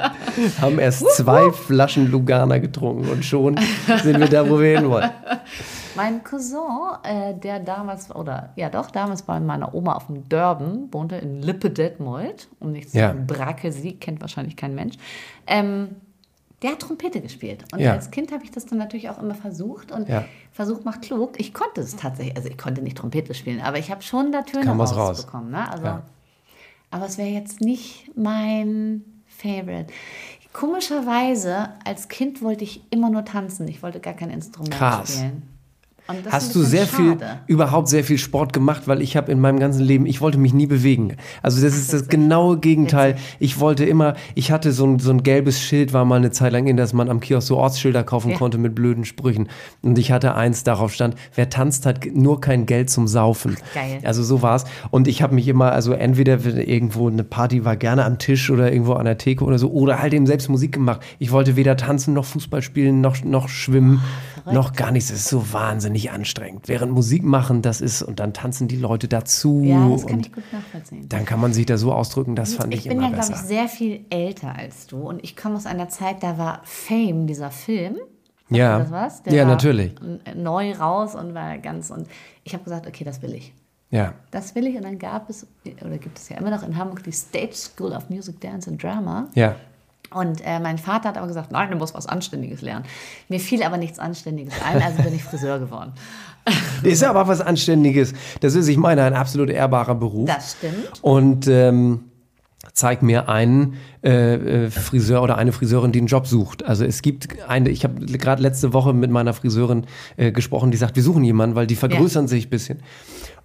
haben 0.62 0.78
erst 0.78 1.10
zwei 1.16 1.52
Flaschen 1.52 2.12
Lugana 2.12 2.60
getrunken 2.60 3.10
und 3.10 3.26
schon 3.26 3.60
sind 4.04 4.20
wir 4.20 4.30
da, 4.30 4.48
wo 4.48 4.60
wir 4.60 4.78
hin 4.78 4.90
wollen. 4.90 5.10
Mein 5.96 6.24
Cousin, 6.24 6.60
äh, 7.04 7.34
der 7.34 7.60
damals, 7.60 8.16
oder 8.16 8.50
ja 8.56 8.70
doch, 8.70 8.92
damals 8.92 9.24
bei 9.24 9.40
meiner 9.40 9.74
Oma 9.74 9.94
auf 9.94 10.06
dem 10.06 10.30
Dörben, 10.30 10.88
wohnte 10.92 11.16
in 11.16 11.42
Lippe-Detmold, 11.42 12.48
um 12.60 12.72
nicht 12.72 12.92
zu 12.92 12.98
sagen, 12.98 13.26
ja. 13.28 13.36
Brakel, 13.36 13.74
kennt 14.00 14.22
wahrscheinlich 14.22 14.56
kein 14.56 14.76
Mensch. 14.76 14.96
Ähm, 15.48 15.96
der 16.62 16.72
hat 16.72 16.80
Trompete 16.80 17.22
gespielt. 17.22 17.66
Und 17.72 17.80
ja. 17.80 17.94
als 17.94 18.12
Kind 18.12 18.32
habe 18.32 18.44
ich 18.44 18.52
das 18.52 18.66
dann 18.66 18.78
natürlich 18.78 19.10
auch 19.10 19.18
immer 19.20 19.36
versucht. 19.36 19.92
Und 19.92 20.08
ja. 20.08 20.26
Versuch 20.52 20.84
macht 20.84 21.02
klug. 21.02 21.40
Ich 21.40 21.54
konnte 21.54 21.82
es 21.82 21.96
tatsächlich, 21.96 22.36
also 22.36 22.50
ich 22.50 22.58
konnte 22.58 22.82
nicht 22.82 22.98
Trompete 22.98 23.34
spielen, 23.34 23.62
aber 23.62 23.80
ich 23.80 23.90
habe 23.90 24.02
schon 24.02 24.32
da 24.32 24.44
Töne 24.44 24.70
rausbekommen. 24.70 25.54
Raus. 25.54 25.66
Ne? 25.66 25.72
Also, 25.72 25.86
ja. 25.86 26.04
Aber 26.92 27.06
es 27.06 27.18
wäre 27.18 27.30
jetzt 27.30 27.62
nicht 27.62 28.12
mein 28.16 29.04
Favorite. 29.26 29.88
Komischerweise, 30.54 31.70
als 31.86 32.10
Kind 32.10 32.42
wollte 32.42 32.64
ich 32.66 32.84
immer 32.92 33.10
nur 33.10 33.24
tanzen. 33.24 33.68
Ich 33.68 33.82
wollte 33.82 34.00
gar 34.02 34.14
kein 34.14 34.30
Instrument 34.30 34.74
Krass. 34.74 35.14
spielen. 35.14 35.44
Hast 36.30 36.56
du 36.56 36.64
sehr 36.64 36.86
schade. 36.86 37.18
viel, 37.18 37.28
überhaupt 37.48 37.88
sehr 37.88 38.04
viel 38.04 38.18
Sport 38.18 38.54
gemacht, 38.54 38.84
weil 38.88 39.02
ich 39.02 39.16
habe 39.16 39.32
in 39.32 39.40
meinem 39.40 39.60
ganzen 39.60 39.82
Leben, 39.84 40.06
ich 40.06 40.22
wollte 40.22 40.38
mich 40.38 40.54
nie 40.54 40.68
bewegen. 40.68 41.16
Also 41.42 41.62
das 41.62 41.74
Ach, 41.74 41.78
ist 41.78 41.94
das, 41.94 42.02
das 42.02 42.10
genaue 42.10 42.60
Gegenteil. 42.60 43.16
Ich 43.40 43.60
wollte 43.60 43.86
immer, 43.86 44.16
ich 44.36 44.52
hatte 44.52 44.72
so 44.72 44.86
ein, 44.86 45.00
so 45.00 45.12
ein 45.12 45.24
gelbes 45.24 45.62
Schild, 45.62 45.94
war 45.94 46.04
mal 46.06 46.18
eine 46.18 46.32
Zeit 46.32 46.52
lang 46.52 46.68
in, 46.68 46.78
dass 46.78 46.94
man 46.94 47.10
am 47.10 47.20
Kiosk 47.20 47.48
so 47.48 47.58
Ortsschilder 47.58 48.04
kaufen 48.04 48.32
ja. 48.32 48.38
konnte 48.38 48.58
mit 48.58 48.76
blöden 48.76 49.06
Sprüchen. 49.06 49.48
Und 49.82 49.98
ich 49.98 50.12
hatte 50.12 50.36
eins, 50.36 50.64
darauf 50.64 50.94
stand, 50.94 51.16
wer 51.36 51.50
tanzt, 51.50 51.86
hat 51.86 52.06
nur 52.14 52.42
kein 52.42 52.66
Geld 52.66 52.90
zum 52.90 53.08
Saufen. 53.08 53.58
Geil. 53.74 54.00
Also 54.04 54.24
so 54.24 54.42
war's. 54.42 54.66
Und 54.90 55.08
ich 55.08 55.22
habe 55.22 55.36
mich 55.36 55.48
immer, 55.48 55.72
also 55.72 55.94
entweder 55.94 56.44
irgendwo 56.44 57.08
eine 57.08 57.24
Party 57.24 57.64
war 57.64 57.76
gerne 57.78 58.06
am 58.06 58.18
Tisch 58.18 58.50
oder 58.50 58.72
irgendwo 58.72 58.94
an 58.94 59.06
der 59.06 59.18
Theke 59.18 59.44
oder 59.46 59.58
so, 59.58 59.72
oder 59.72 60.02
halt 60.02 60.14
eben 60.14 60.26
selbst 60.26 60.50
Musik 60.50 60.74
gemacht. 60.74 61.02
Ich 61.20 61.32
wollte 61.32 61.56
weder 61.56 61.78
tanzen 61.78 62.14
noch 62.14 62.26
Fußball 62.26 62.62
spielen 62.62 63.02
noch, 63.02 63.24
noch 63.24 63.48
schwimmen. 63.48 64.02
verrückt. 64.44 64.56
Noch 64.56 64.74
gar 64.74 64.92
nichts. 64.92 65.10
Es 65.12 65.22
ist 65.22 65.30
so 65.30 65.54
wahnsinnig 65.92 66.12
anstrengend. 66.12 66.68
Während 66.68 66.92
Musik 66.92 67.24
machen, 67.24 67.62
das 67.62 67.82
ist, 67.82 68.02
und 68.02 68.20
dann 68.20 68.34
tanzen 68.34 68.68
die 68.68 68.78
Leute 68.78 69.08
dazu. 69.08 69.62
Ja, 69.64 69.90
das 69.90 70.06
kann 70.06 70.20
ich 70.20 70.32
gut 70.32 70.44
nachvollziehen. 70.52 71.10
Dann 71.10 71.26
kann 71.26 71.40
man 71.40 71.54
sich 71.54 71.66
da 71.66 71.78
so 71.78 71.94
ausdrücken, 71.94 72.36
das 72.36 72.54
fand 72.54 72.74
ich, 72.74 72.86
ich 72.86 72.92
immer 72.92 73.10
besser. 73.12 73.34
Ich 73.34 73.48
bin 73.50 73.58
ja, 73.58 73.66
glaube 73.66 73.68
ich, 73.68 73.68
sehr 73.68 73.68
viel 73.68 74.06
älter 74.10 74.56
als 74.56 74.88
du. 74.88 74.98
Und 74.98 75.24
ich 75.24 75.36
komme 75.36 75.56
aus 75.56 75.66
einer 75.66 75.90
Zeit, 75.90 76.24
da 76.24 76.38
war 76.38 76.62
Fame, 76.64 77.28
dieser 77.28 77.52
Film. 77.52 77.98
Ja, 78.50 78.80
das 78.80 78.92
was? 78.92 79.24
Der 79.24 79.34
ja 79.34 79.46
natürlich. 79.46 79.94
Neu 80.36 80.74
raus 80.74 81.16
und 81.16 81.34
war 81.34 81.58
ganz, 81.58 81.90
und 81.90 82.08
ich 82.44 82.54
habe 82.54 82.64
gesagt, 82.64 82.86
okay, 82.88 83.04
das 83.04 83.22
will 83.22 83.34
ich. 83.34 83.54
Ja. 83.92 84.14
Das 84.32 84.56
will 84.56 84.68
ich. 84.68 84.76
Und 84.76 84.84
dann 84.84 85.00
gab 85.00 85.30
es, 85.30 85.48
oder 85.86 85.98
gibt 85.98 86.18
es 86.18 86.30
ja 86.30 86.38
immer 86.38 86.50
noch 86.50 86.64
in 86.64 86.78
Hamburg 86.78 87.04
die 87.04 87.12
Stage 87.12 87.54
School 87.54 87.94
of 87.94 88.10
Music, 88.10 88.40
Dance 88.42 88.70
and 88.70 88.82
Drama. 88.82 89.28
Ja. 89.36 89.56
Und 90.14 90.42
äh, 90.46 90.60
mein 90.60 90.78
Vater 90.78 91.10
hat 91.10 91.18
aber 91.18 91.28
gesagt, 91.28 91.52
nein, 91.52 91.72
du 91.72 91.78
musst 91.78 91.94
was 91.96 92.06
Anständiges 92.06 92.62
lernen. 92.62 92.86
Mir 93.30 93.40
fiel 93.40 93.64
aber 93.64 93.78
nichts 93.78 93.98
Anständiges 93.98 94.54
ein, 94.64 94.82
also 94.82 95.02
bin 95.04 95.16
ich 95.16 95.24
Friseur 95.24 95.60
geworden. 95.60 95.94
Ist 96.84 97.04
aber 97.04 97.28
was 97.28 97.40
Anständiges. 97.40 98.14
Das 98.40 98.56
ist, 98.56 98.68
ich 98.68 98.78
meine, 98.78 99.04
ein 99.04 99.14
absolut 99.14 99.50
ehrbarer 99.50 99.94
Beruf. 99.94 100.28
Das 100.28 100.54
stimmt. 100.54 101.04
Und 101.04 101.48
ähm, 101.48 102.06
zeig 102.74 103.02
mir 103.02 103.30
einen 103.30 103.76
äh, 104.04 104.66
äh, 104.66 104.72
Friseur 104.72 105.22
oder 105.22 105.38
eine 105.38 105.52
Friseurin, 105.52 105.92
die 105.92 106.00
einen 106.00 106.08
Job 106.08 106.28
sucht. 106.28 106.64
Also 106.64 106.86
es 106.86 107.02
gibt 107.02 107.48
eine, 107.48 107.70
ich 107.70 107.84
habe 107.84 108.06
gerade 108.06 108.42
letzte 108.42 108.74
Woche 108.74 108.94
mit 108.94 109.12
meiner 109.12 109.34
Friseurin 109.34 109.86
äh, 110.18 110.32
gesprochen, 110.32 110.72
die 110.72 110.78
sagt, 110.78 110.96
wir 110.96 111.04
suchen 111.04 111.24
jemanden, 111.24 111.56
weil 111.56 111.68
die 111.68 111.76
vergrößern 111.76 112.26
ja. 112.26 112.30
sich 112.30 112.48
ein 112.48 112.50
bisschen. 112.50 112.80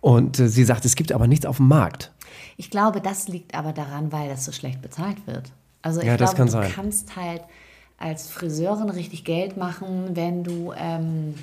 Und 0.00 0.38
äh, 0.38 0.49
sie 0.49 0.64
sagt, 0.64 0.85
es 0.85 0.96
gibt 0.96 1.12
aber 1.12 1.26
nichts 1.26 1.46
auf 1.46 1.58
dem 1.58 1.68
Markt. 1.68 2.12
Ich 2.56 2.70
glaube, 2.70 3.00
das 3.00 3.28
liegt 3.28 3.54
aber 3.54 3.73
daran, 3.73 4.12
weil 4.12 4.28
das 4.28 4.44
so 4.44 4.52
schlecht 4.52 4.80
bezahlt 4.82 5.26
wird. 5.26 5.52
Also 5.87 6.00
ich 6.00 6.07
ja, 6.09 6.16
glaube, 6.16 6.35
kann 6.35 6.47
du 6.47 6.52
sein. 6.52 6.73
kannst 6.75 7.14
halt 7.14 7.43
als 7.97 8.28
Friseurin 8.28 8.90
richtig 8.90 9.23
Geld 9.23 9.57
machen, 9.57 10.16
wenn 10.16 10.43
du, 10.43 10.73
ähm, 10.76 11.35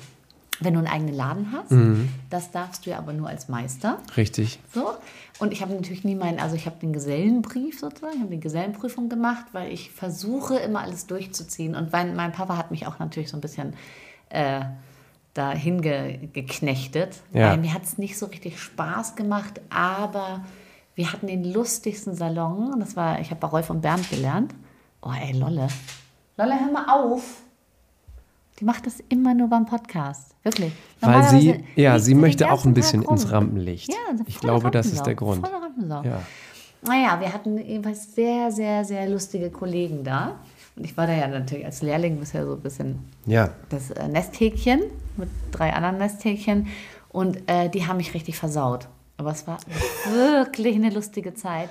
wenn 0.60 0.74
du 0.74 0.80
einen 0.80 0.86
eigenen 0.86 1.14
Laden 1.14 1.50
hast. 1.50 1.70
Mhm. 1.70 2.10
Das 2.28 2.50
darfst 2.50 2.84
du 2.84 2.90
ja 2.90 2.98
aber 2.98 3.14
nur 3.14 3.26
als 3.26 3.48
Meister. 3.48 3.96
Richtig. 4.18 4.58
So. 4.74 4.90
Und 5.38 5.54
ich 5.54 5.62
habe 5.62 5.72
natürlich 5.72 6.04
nie 6.04 6.14
meinen, 6.14 6.38
also 6.38 6.56
ich 6.56 6.66
habe 6.66 6.76
den 6.78 6.92
Gesellenbrief 6.92 7.80
sozusagen, 7.80 8.16
ich 8.16 8.20
habe 8.20 8.34
die 8.34 8.40
Gesellenprüfung 8.40 9.08
gemacht, 9.08 9.46
weil 9.52 9.72
ich 9.72 9.90
versuche 9.92 10.58
immer 10.58 10.82
alles 10.82 11.06
durchzuziehen. 11.06 11.74
Und 11.74 11.90
mein, 11.90 12.14
mein 12.14 12.32
Papa 12.32 12.58
hat 12.58 12.70
mich 12.70 12.86
auch 12.86 12.98
natürlich 12.98 13.30
so 13.30 13.38
ein 13.38 13.40
bisschen 13.40 13.72
äh, 14.28 14.60
dahin 15.32 15.80
ge, 15.80 16.18
geknechtet. 16.34 17.22
Ja. 17.32 17.52
Weil 17.52 17.56
mir 17.56 17.72
hat 17.72 17.84
es 17.84 17.96
nicht 17.96 18.18
so 18.18 18.26
richtig 18.26 18.60
Spaß 18.60 19.16
gemacht, 19.16 19.62
aber 19.70 20.44
wir 20.94 21.12
hatten 21.12 21.26
den 21.26 21.44
lustigsten 21.52 22.14
Salon. 22.14 22.78
Das 22.78 22.96
war, 22.96 23.20
ich 23.20 23.30
habe 23.30 23.40
bei 23.40 23.48
Rolf 23.48 23.70
und 23.70 23.80
Bernd 23.80 24.08
gelernt. 24.10 24.54
Oh, 25.02 25.10
ey, 25.12 25.32
Lolle. 25.32 25.68
Lolle, 26.36 26.58
hör 26.60 26.72
mal 26.72 26.86
auf. 26.88 27.42
Die 28.60 28.64
macht 28.64 28.86
das 28.86 29.00
immer 29.08 29.34
nur 29.34 29.48
beim 29.48 29.66
Podcast. 29.66 30.34
Wirklich. 30.44 30.72
Weil 31.00 31.24
sie, 31.28 31.64
ja, 31.74 31.98
sie 31.98 32.14
möchte 32.14 32.50
auch 32.50 32.64
ein 32.64 32.74
bisschen 32.74 33.02
ins 33.02 33.30
Rampenlicht. 33.30 33.88
Ja, 33.88 34.24
ich 34.26 34.38
glaube, 34.38 34.70
das 34.70 34.86
ist 34.86 35.02
der 35.02 35.16
Grund. 35.16 35.46
Ja. 35.80 36.22
Naja, 36.82 37.18
wir 37.20 37.32
hatten 37.32 37.58
jedenfalls 37.58 38.14
sehr, 38.14 38.52
sehr, 38.52 38.84
sehr 38.84 39.08
lustige 39.08 39.50
Kollegen 39.50 40.04
da. 40.04 40.36
Und 40.76 40.84
ich 40.84 40.96
war 40.96 41.06
da 41.06 41.14
ja 41.14 41.26
natürlich 41.26 41.64
als 41.64 41.82
Lehrling 41.82 42.18
bisher 42.18 42.44
so 42.44 42.52
ein 42.52 42.60
bisschen 42.60 42.98
ja. 43.26 43.50
das 43.70 43.90
äh, 43.90 44.06
Nesthäkchen 44.08 44.82
mit 45.16 45.28
drei 45.50 45.72
anderen 45.72 45.98
Nesthäkchen. 45.98 46.68
Und 47.10 47.48
äh, 47.48 47.68
die 47.70 47.86
haben 47.86 47.96
mich 47.96 48.12
richtig 48.14 48.36
versaut. 48.36 48.88
Aber 49.16 49.30
es 49.30 49.46
war 49.46 49.58
wirklich 50.12 50.74
eine 50.74 50.90
lustige 50.90 51.34
Zeit. 51.34 51.68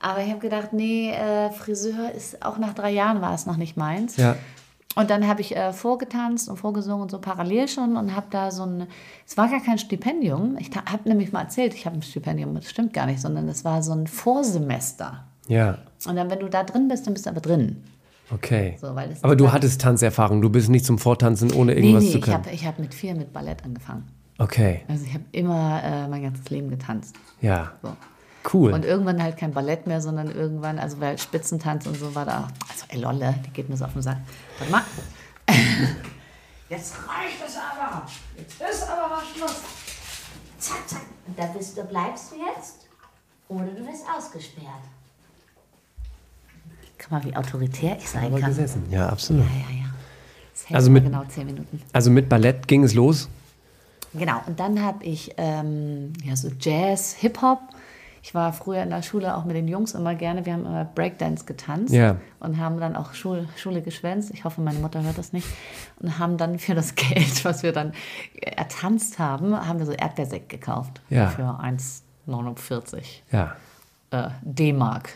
Aber 0.00 0.22
ich 0.22 0.30
habe 0.30 0.40
gedacht, 0.40 0.72
nee, 0.72 1.10
äh, 1.10 1.50
Friseur 1.50 2.12
ist 2.12 2.44
auch 2.44 2.58
nach 2.58 2.74
drei 2.74 2.90
Jahren 2.90 3.20
war 3.20 3.34
es 3.34 3.46
noch 3.46 3.56
nicht 3.56 3.76
meins. 3.76 4.16
Ja. 4.16 4.36
Und 4.96 5.10
dann 5.10 5.26
habe 5.26 5.40
ich 5.40 5.56
äh, 5.56 5.72
vorgetanzt 5.72 6.48
und 6.48 6.56
vorgesungen 6.56 7.02
und 7.02 7.10
so 7.10 7.18
parallel 7.20 7.66
schon 7.68 7.96
und 7.96 8.14
habe 8.14 8.26
da 8.30 8.50
so 8.50 8.64
ein, 8.64 8.86
es 9.26 9.36
war 9.36 9.48
gar 9.48 9.60
kein 9.60 9.78
Stipendium. 9.78 10.56
Ich 10.58 10.70
habe 10.76 11.08
nämlich 11.08 11.32
mal 11.32 11.42
erzählt, 11.42 11.74
ich 11.74 11.86
habe 11.86 11.96
ein 11.96 12.02
Stipendium, 12.02 12.54
das 12.54 12.70
stimmt 12.70 12.92
gar 12.92 13.06
nicht, 13.06 13.20
sondern 13.20 13.48
es 13.48 13.64
war 13.64 13.82
so 13.82 13.92
ein 13.92 14.06
Vorsemester. 14.06 15.24
Ja. 15.48 15.78
Und 16.06 16.16
dann, 16.16 16.30
wenn 16.30 16.40
du 16.40 16.48
da 16.48 16.62
drin 16.62 16.86
bist, 16.88 17.06
dann 17.06 17.14
bist 17.14 17.26
du 17.26 17.30
aber 17.30 17.40
drin. 17.40 17.82
Okay. 18.30 18.76
So, 18.80 18.88
aber 19.22 19.36
du 19.36 19.52
hattest 19.52 19.80
Tanzerfahrung, 19.80 20.40
du 20.40 20.48
bist 20.48 20.70
nicht 20.70 20.84
zum 20.84 20.98
Vortanzen 20.98 21.52
ohne 21.52 21.74
irgendwas 21.74 22.04
nee, 22.04 22.08
nee, 22.08 22.14
zu 22.14 22.20
können. 22.20 22.42
Ich 22.52 22.64
habe 22.64 22.74
hab 22.74 22.78
mit 22.78 22.94
vier 22.94 23.14
mit 23.14 23.32
Ballett 23.32 23.64
angefangen. 23.64 24.08
Okay. 24.38 24.82
Also 24.88 25.04
ich 25.04 25.14
habe 25.14 25.24
immer 25.32 25.82
äh, 25.82 26.08
mein 26.08 26.22
ganzes 26.22 26.48
Leben 26.50 26.70
getanzt. 26.70 27.16
Ja. 27.40 27.72
So. 27.82 27.96
Cool. 28.52 28.72
Und 28.72 28.84
irgendwann 28.84 29.22
halt 29.22 29.38
kein 29.38 29.52
Ballett 29.52 29.86
mehr, 29.86 30.00
sondern 30.00 30.30
irgendwann, 30.30 30.78
also 30.78 31.00
weil 31.00 31.16
Spitzentanz 31.18 31.86
und 31.86 31.96
so 31.96 32.14
war 32.14 32.26
da, 32.26 32.48
also 32.68 32.84
ey 32.88 33.00
Lolle, 33.00 33.34
die 33.46 33.50
geht 33.50 33.70
mir 33.70 33.76
so 33.76 33.86
auf 33.86 33.94
den 33.94 34.02
Sack. 34.02 34.18
Warte 34.58 34.72
mal. 34.72 34.82
Jetzt 36.68 36.94
reicht 37.08 37.42
es 37.46 37.56
aber. 37.56 38.06
Jetzt 38.36 38.60
ist 38.60 38.88
aber 38.88 39.08
mal 39.08 39.22
Schluss. 39.34 39.62
Zack, 40.58 40.88
zack. 40.88 41.02
Und 41.26 41.38
da 41.38 41.46
bist 41.46 41.76
du, 41.76 41.84
bleibst 41.84 42.32
du 42.32 42.36
jetzt 42.36 42.86
oder 43.48 43.66
du 43.66 43.86
wirst 43.86 44.04
ausgesperrt. 44.16 44.82
Guck 46.98 47.10
mal, 47.10 47.24
wie 47.24 47.36
autoritär 47.36 47.96
ich 47.98 48.08
sein 48.08 48.34
kann. 48.34 48.50
Gesessen. 48.50 48.84
Ja, 48.90 49.08
absolut. 49.08 49.44
Ja, 49.44 49.50
ja, 49.50 49.82
ja. 49.82 49.90
Das 50.52 50.74
also 50.74 50.90
mit, 50.90 51.04
genau 51.04 51.24
zehn 51.24 51.46
Minuten. 51.46 51.82
Also 51.92 52.10
mit 52.10 52.28
Ballett 52.28 52.66
ging 52.66 52.82
es 52.82 52.94
los? 52.94 53.28
Genau, 54.14 54.40
und 54.46 54.60
dann 54.60 54.82
habe 54.82 55.04
ich 55.04 55.34
ähm, 55.36 56.12
ja, 56.24 56.36
so 56.36 56.50
Jazz, 56.58 57.14
Hip-Hop. 57.18 57.60
Ich 58.22 58.34
war 58.34 58.54
früher 58.54 58.82
in 58.82 58.88
der 58.88 59.02
Schule 59.02 59.36
auch 59.36 59.44
mit 59.44 59.54
den 59.54 59.68
Jungs 59.68 59.92
immer 59.92 60.14
gerne. 60.14 60.46
Wir 60.46 60.54
haben 60.54 60.64
immer 60.64 60.86
Breakdance 60.86 61.44
getanzt 61.44 61.92
ja. 61.92 62.16
und 62.40 62.58
haben 62.58 62.80
dann 62.80 62.96
auch 62.96 63.12
Schul 63.12 63.46
Schule 63.56 63.82
geschwänzt. 63.82 64.30
Ich 64.32 64.44
hoffe, 64.44 64.62
meine 64.62 64.78
Mutter 64.78 65.02
hört 65.02 65.18
das 65.18 65.34
nicht. 65.34 65.46
Und 66.00 66.18
haben 66.18 66.38
dann 66.38 66.58
für 66.58 66.74
das 66.74 66.94
Geld, 66.94 67.44
was 67.44 67.62
wir 67.62 67.72
dann 67.72 67.92
ertanzt 68.40 69.18
haben, 69.18 69.54
haben 69.54 69.78
wir 69.78 69.84
so 69.84 69.92
Erdbeersekt 69.92 70.48
gekauft. 70.48 71.02
Ja. 71.10 71.28
Für 71.28 71.60
1,49 71.60 73.02
ja. 73.30 73.56
äh, 74.10 74.30
D-Mark. 74.42 75.10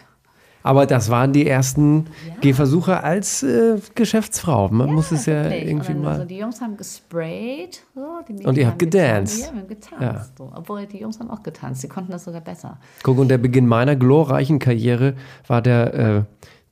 Aber 0.62 0.86
das 0.86 1.10
waren 1.10 1.32
die 1.32 1.46
ersten 1.46 2.06
ja. 2.26 2.34
Gehversuche 2.40 3.02
als 3.02 3.42
äh, 3.42 3.76
Geschäftsfrau. 3.94 4.68
Man 4.68 4.88
ja, 4.88 4.92
muss 4.94 5.12
es 5.12 5.26
ja 5.26 5.44
wirklich. 5.44 5.66
irgendwie 5.66 5.94
mal. 5.94 6.12
Also 6.14 6.24
die 6.24 6.38
Jungs 6.38 6.60
haben 6.60 6.76
gesprayt. 6.76 7.82
So, 7.94 8.48
und 8.48 8.58
ihr 8.58 8.66
habt 8.66 8.78
gedanced. 8.78 9.48
Haben 9.48 9.68
getanzt. 9.68 10.02
Ja. 10.02 10.26
So. 10.36 10.52
Obwohl 10.54 10.86
die 10.86 10.98
Jungs 10.98 11.18
haben 11.20 11.30
auch 11.30 11.42
getanzt. 11.42 11.82
Die 11.82 11.88
konnten 11.88 12.12
das 12.12 12.24
sogar 12.24 12.40
besser. 12.40 12.78
Guck, 13.02 13.18
und 13.18 13.28
der 13.28 13.38
Beginn 13.38 13.66
meiner 13.66 13.96
glorreichen 13.96 14.58
Karriere 14.58 15.14
war 15.46 15.62
der, 15.62 15.94
äh, 15.94 16.22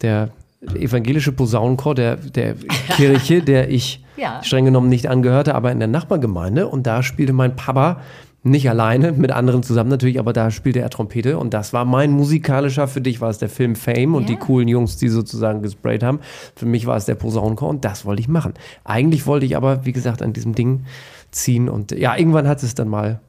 der 0.02 0.30
evangelische 0.74 1.32
Posaunenchor 1.32 1.94
der, 1.94 2.16
der 2.16 2.54
Kirche, 2.96 3.42
der 3.42 3.70
ich 3.70 4.04
ja. 4.16 4.42
streng 4.42 4.64
genommen 4.64 4.88
nicht 4.88 5.08
angehörte, 5.08 5.54
aber 5.54 5.72
in 5.72 5.78
der 5.78 5.88
Nachbargemeinde. 5.88 6.68
Und 6.68 6.86
da 6.86 7.02
spielte 7.02 7.32
mein 7.32 7.56
Papa 7.56 8.00
nicht 8.46 8.70
alleine, 8.70 9.12
mit 9.12 9.32
anderen 9.32 9.62
zusammen 9.62 9.90
natürlich, 9.90 10.18
aber 10.18 10.32
da 10.32 10.50
spielte 10.50 10.80
er 10.80 10.88
Trompete 10.88 11.38
und 11.38 11.52
das 11.52 11.72
war 11.72 11.84
mein 11.84 12.12
musikalischer, 12.12 12.88
für 12.88 13.00
dich 13.00 13.20
war 13.20 13.30
es 13.30 13.38
der 13.38 13.48
Film 13.48 13.74
Fame 13.74 14.14
und 14.14 14.28
die 14.28 14.36
coolen 14.36 14.68
Jungs, 14.68 14.96
die 14.96 15.08
sozusagen 15.08 15.62
gesprayt 15.62 16.02
haben. 16.02 16.20
Für 16.54 16.66
mich 16.66 16.86
war 16.86 16.96
es 16.96 17.06
der 17.06 17.16
Posaunenchor 17.16 17.68
und 17.68 17.84
das 17.84 18.04
wollte 18.04 18.20
ich 18.20 18.28
machen. 18.28 18.54
Eigentlich 18.84 19.26
wollte 19.26 19.46
ich 19.46 19.56
aber, 19.56 19.84
wie 19.84 19.92
gesagt, 19.92 20.22
an 20.22 20.32
diesem 20.32 20.54
Ding 20.54 20.84
ziehen 21.30 21.68
und 21.68 21.92
ja, 21.92 22.16
irgendwann 22.16 22.46
hat 22.46 22.62
es 22.62 22.74
dann 22.74 22.88
mal 22.88 23.20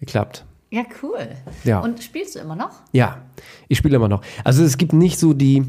geklappt. 0.00 0.44
Ja, 0.70 0.82
cool. 1.02 1.28
Ja. 1.62 1.80
Und 1.80 2.02
spielst 2.02 2.34
du 2.34 2.40
immer 2.40 2.56
noch? 2.56 2.72
Ja, 2.92 3.18
ich 3.68 3.78
spiele 3.78 3.96
immer 3.96 4.08
noch. 4.08 4.22
Also 4.42 4.64
es 4.64 4.76
gibt 4.76 4.92
nicht 4.92 5.18
so 5.18 5.34
die 5.34 5.62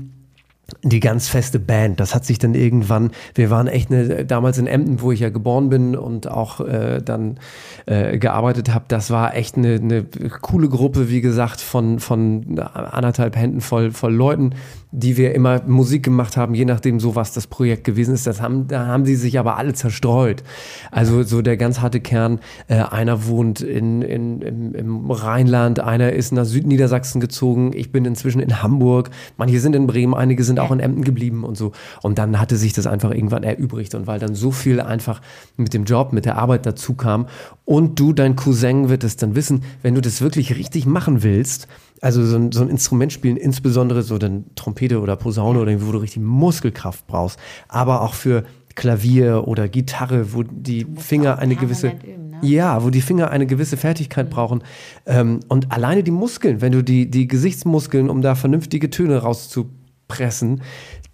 die 0.84 1.00
ganz 1.00 1.28
feste 1.28 1.60
Band. 1.60 2.00
Das 2.00 2.16
hat 2.16 2.26
sich 2.26 2.40
dann 2.40 2.56
irgendwann, 2.56 3.12
wir 3.36 3.50
waren 3.50 3.68
echt 3.68 3.92
eine, 3.92 4.26
damals 4.26 4.58
in 4.58 4.68
Emden, 4.68 5.02
wo 5.02 5.12
ich 5.12 5.20
ja 5.20 5.30
geboren 5.30 5.70
bin 5.70 5.96
und 5.96 6.28
auch 6.28 6.60
äh, 6.60 7.02
dann 7.04 7.40
äh, 7.86 8.18
gearbeitet 8.18 8.74
habe, 8.74 8.86
das 8.88 9.12
war 9.12 9.36
echt 9.36 9.58
eine, 9.58 9.76
eine 9.76 10.06
coole 10.42 10.70
Gruppe, 10.70 11.10
wie 11.10 11.22
gesagt, 11.22 11.62
von, 11.62 12.00
von 12.00 12.60
anderthalb 12.60 13.36
Händen 13.36 13.62
voll, 13.62 13.92
voll 13.92 14.14
Leuten, 14.14 14.52
die 14.92 15.18
wir 15.18 15.36
immer 15.36 15.62
Musik 15.68 16.04
gemacht 16.04 16.38
haben, 16.38 16.56
je 16.56 16.66
nachdem 16.66 17.00
so 17.00 17.16
was 17.16 17.34
das 17.34 17.48
Projekt 17.48 17.84
gewesen 17.84 18.14
ist. 18.14 18.26
Das 18.26 18.42
haben, 18.42 18.68
da 18.68 18.88
haben 18.88 19.04
die 19.04 19.16
sich 19.16 19.38
aber 19.38 19.58
alle 19.58 19.74
zerstreut. 19.74 20.44
Also 20.90 21.24
so 21.24 21.42
der 21.42 21.58
ganz 21.58 21.82
harte 21.82 22.00
Kern, 22.00 22.40
äh, 22.68 22.76
einer 22.76 23.28
wohnt 23.28 23.62
in, 23.62 24.02
in, 24.02 24.42
im, 24.42 24.74
im 24.74 25.12
Rheinland, 25.12 25.80
einer 25.80 26.14
ist 26.14 26.32
nach 26.32 26.46
Südniedersachsen 26.46 27.20
gezogen, 27.20 27.72
ich 27.74 27.92
bin 27.92 28.06
inzwischen 28.06 28.40
in 28.40 28.64
Hamburg, 28.64 29.10
manche 29.38 29.60
sind 29.60 29.76
in 29.76 29.86
Bremen, 29.86 30.14
einige 30.14 30.44
sind 30.44 30.55
auch 30.60 30.72
in 30.72 30.80
Emden 30.80 31.04
geblieben 31.04 31.44
und 31.44 31.58
so. 31.58 31.72
Und 32.02 32.18
dann 32.18 32.40
hatte 32.40 32.58
sich 32.58 32.74
das 32.74 32.88
einfach 32.88 33.12
irgendwann 33.12 33.44
erübrigt 33.44 33.96
und 33.96 34.08
weil 34.08 34.20
dann 34.20 34.36
so 34.36 34.52
viel 34.52 34.82
einfach 34.82 35.22
mit 35.58 35.74
dem 35.74 35.86
Job, 35.86 36.14
mit 36.14 36.26
der 36.26 36.38
Arbeit 36.38 36.66
dazu 36.66 36.94
kam 36.94 37.28
und 37.66 38.00
du, 38.00 38.14
dein 38.14 38.36
Cousin 38.36 38.90
wird 38.90 39.04
es 39.04 39.18
dann 39.18 39.36
wissen, 39.36 39.64
wenn 39.82 39.96
du 39.96 40.02
das 40.02 40.22
wirklich 40.22 40.56
richtig 40.56 40.86
machen 40.86 41.24
willst, 41.24 41.68
also 42.02 42.26
so 42.26 42.38
ein, 42.38 42.52
so 42.52 42.62
ein 42.62 42.70
Instrument 42.70 43.12
spielen, 43.12 43.38
insbesondere 43.38 44.04
so 44.04 44.18
dann 44.18 44.46
Trompete 44.56 45.00
oder 45.02 45.16
Posaune 45.16 45.60
oder 45.60 45.82
wo 45.82 45.92
du 45.92 45.98
richtig 45.98 46.22
Muskelkraft 46.22 47.08
brauchst, 47.08 47.40
aber 47.68 48.02
auch 48.02 48.14
für 48.14 48.44
Klavier 48.76 49.48
oder 49.48 49.68
Gitarre, 49.70 50.34
wo 50.34 50.44
die 50.44 50.86
Finger 50.98 51.40
eine 51.40 51.56
gewisse 51.56 51.88
üben, 51.88 52.30
ne? 52.30 52.38
ja, 52.42 52.84
wo 52.84 52.90
die 52.90 53.02
Finger 53.02 53.32
eine 53.32 53.46
gewisse 53.46 53.78
Fertigkeit 53.78 54.28
mhm. 54.28 54.32
brauchen 54.32 54.64
ähm, 55.06 55.40
und 55.48 55.72
alleine 55.72 56.04
die 56.04 56.12
Muskeln, 56.12 56.62
wenn 56.62 56.74
du 56.74 56.84
die 56.84 57.10
die 57.10 57.28
Gesichtsmuskeln, 57.28 58.10
um 58.10 58.22
da 58.22 58.36
vernünftige 58.36 58.90
Töne 58.90 59.18
rauszu 59.20 59.70
pressen, 60.08 60.62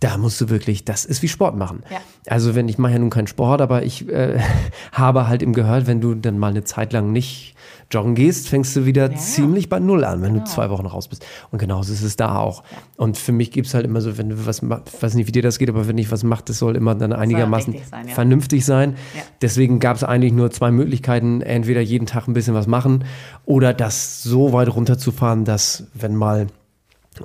da 0.02 0.18
musst 0.18 0.42
du 0.42 0.50
wirklich, 0.50 0.84
das 0.84 1.06
ist 1.06 1.22
wie 1.22 1.28
Sport 1.28 1.56
machen. 1.56 1.84
Ja. 1.92 2.00
Also 2.28 2.56
wenn 2.56 2.68
ich 2.68 2.80
mache 2.80 2.94
ja 2.94 3.00
nun 3.00 3.12
keinen 3.12 3.28
Sport, 3.28 3.62
aber 3.62 3.84
ich 3.84 4.10
äh, 4.10 4.40
habe 4.92 5.28
halt 5.28 5.44
im 5.44 5.54
gehört, 5.54 5.86
wenn 5.88 6.02
du 6.02 6.16
dann 6.16 6.40
mal 6.40 6.50
eine 6.50 6.64
Zeit 6.64 6.92
lang 6.92 7.12
nicht 7.12 7.56
joggen 7.92 8.16
gehst, 8.16 8.50
fängst 8.50 8.76
du 8.76 8.86
wieder 8.86 9.12
ja, 9.12 9.18
ziemlich 9.18 9.70
bei 9.70 9.80
Null 9.80 10.04
an, 10.04 10.22
wenn 10.22 10.34
genau. 10.34 10.46
du 10.46 10.52
zwei 10.52 10.70
Wochen 10.70 10.86
raus 10.86 11.08
bist. 11.08 11.26
Und 11.52 11.60
genauso 11.60 11.94
ist 11.94 12.02
es 12.02 12.16
da 12.16 12.38
auch. 12.38 12.64
Ja. 12.64 12.78
Und 12.98 13.18
für 13.18 13.32
mich 13.32 13.52
gibt 13.52 13.68
es 13.68 13.74
halt 13.74 13.86
immer 13.86 14.02
so, 14.02 14.18
wenn 14.18 14.30
du 14.30 14.46
was 14.46 14.62
machst, 14.62 14.92
ich 14.96 15.04
weiß 15.04 15.14
nicht, 15.14 15.28
wie 15.28 15.32
dir 15.32 15.44
das 15.44 15.60
geht, 15.60 15.70
aber 15.70 15.88
wenn 15.88 15.98
ich 15.98 16.12
was 16.12 16.24
mache, 16.24 16.44
das 16.46 16.58
soll 16.58 16.76
immer 16.76 16.96
dann 16.96 17.14
einigermaßen 17.14 17.76
sein, 17.90 18.08
ja. 18.08 18.14
vernünftig 18.14 18.66
sein. 18.66 18.96
Deswegen 19.42 19.80
gab 19.80 19.98
es 19.98 20.04
eigentlich 20.04 20.34
nur 20.34 20.50
zwei 20.52 20.72
Möglichkeiten, 20.72 21.42
entweder 21.42 21.82
jeden 21.82 22.08
Tag 22.08 22.28
ein 22.28 22.34
bisschen 22.34 22.56
was 22.56 22.66
machen 22.66 23.04
oder 23.46 23.74
das 23.74 24.24
so 24.24 24.54
weit 24.54 24.74
runterzufahren, 24.74 25.46
dass 25.46 25.86
wenn 25.94 26.16
mal 26.16 26.48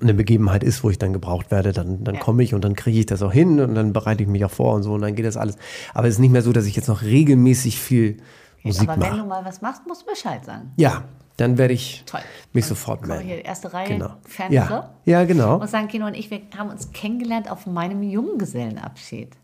eine 0.01 0.15
Begebenheit 0.15 0.65
ist, 0.65 0.83
wo 0.83 0.91
ich 0.91 0.99
dann 0.99 1.13
gebraucht 1.13 1.51
werde, 1.51 1.73
dann, 1.73 2.03
dann 2.03 2.17
ja. 2.17 2.21
komme 2.21 2.43
ich 2.43 2.55
und 2.55 2.65
dann 2.65 2.75
kriege 2.75 2.99
ich 2.99 3.07
das 3.07 3.23
auch 3.23 3.33
hin 3.33 3.61
und 3.61 3.75
dann 3.75 3.93
bereite 3.93 4.23
ich 4.23 4.29
mich 4.29 4.45
auch 4.45 4.51
vor 4.51 4.75
und 4.75 4.83
so 4.83 4.95
und 4.95 5.01
dann 5.01 5.15
geht 5.15 5.25
das 5.25 5.37
alles. 5.37 5.57
Aber 5.95 6.09
es 6.09 6.15
ist 6.15 6.21
nicht 6.21 6.33
mehr 6.33 6.43
so, 6.43 6.53
dass 6.53 6.67
ich 6.67 6.75
jetzt 6.75 6.89
noch 6.89 7.03
regelmäßig 7.03 7.81
viel 7.81 8.19
Musik 8.63 8.89
mache. 8.89 9.01
Aber 9.01 9.11
wenn 9.11 9.19
du 9.19 9.25
mal 9.27 9.45
was 9.45 9.63
machst, 9.63 9.87
musst 9.87 10.03
du 10.03 10.07
Bescheid 10.07 10.45
sagen. 10.45 10.73
Ja, 10.77 11.05
dann 11.37 11.59
werde 11.59 11.75
ich 11.75 12.03
Toll. 12.07 12.21
mich 12.53 12.65
und 12.65 12.69
sofort 12.71 13.07
melden. 13.07 13.27
Hier, 13.27 13.45
erste 13.45 13.73
Reihe, 13.73 13.89
genau. 13.89 14.11
Ja. 14.49 14.91
ja, 15.05 15.25
genau. 15.25 15.57
Und 15.59 15.69
sagen, 15.69 15.87
Kino 15.89 16.07
und 16.07 16.15
ich, 16.15 16.31
wir 16.31 16.41
haben 16.57 16.71
uns 16.71 16.93
kennengelernt 16.93 17.51
auf 17.51 17.67
meinem 17.67 18.03
Junggesellenabschied. 18.03 19.37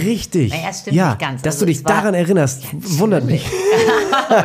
Richtig. 0.00 0.52
Naja, 0.52 0.72
stimmt 0.72 0.96
ja, 0.96 1.08
nicht 1.10 1.20
ganz. 1.20 1.42
Dass 1.42 1.54
also, 1.54 1.66
du 1.66 1.72
dich 1.72 1.84
daran 1.84 2.14
erinnerst, 2.14 2.64
ja, 2.64 2.70
wundert 2.98 3.24
mich. 3.24 3.48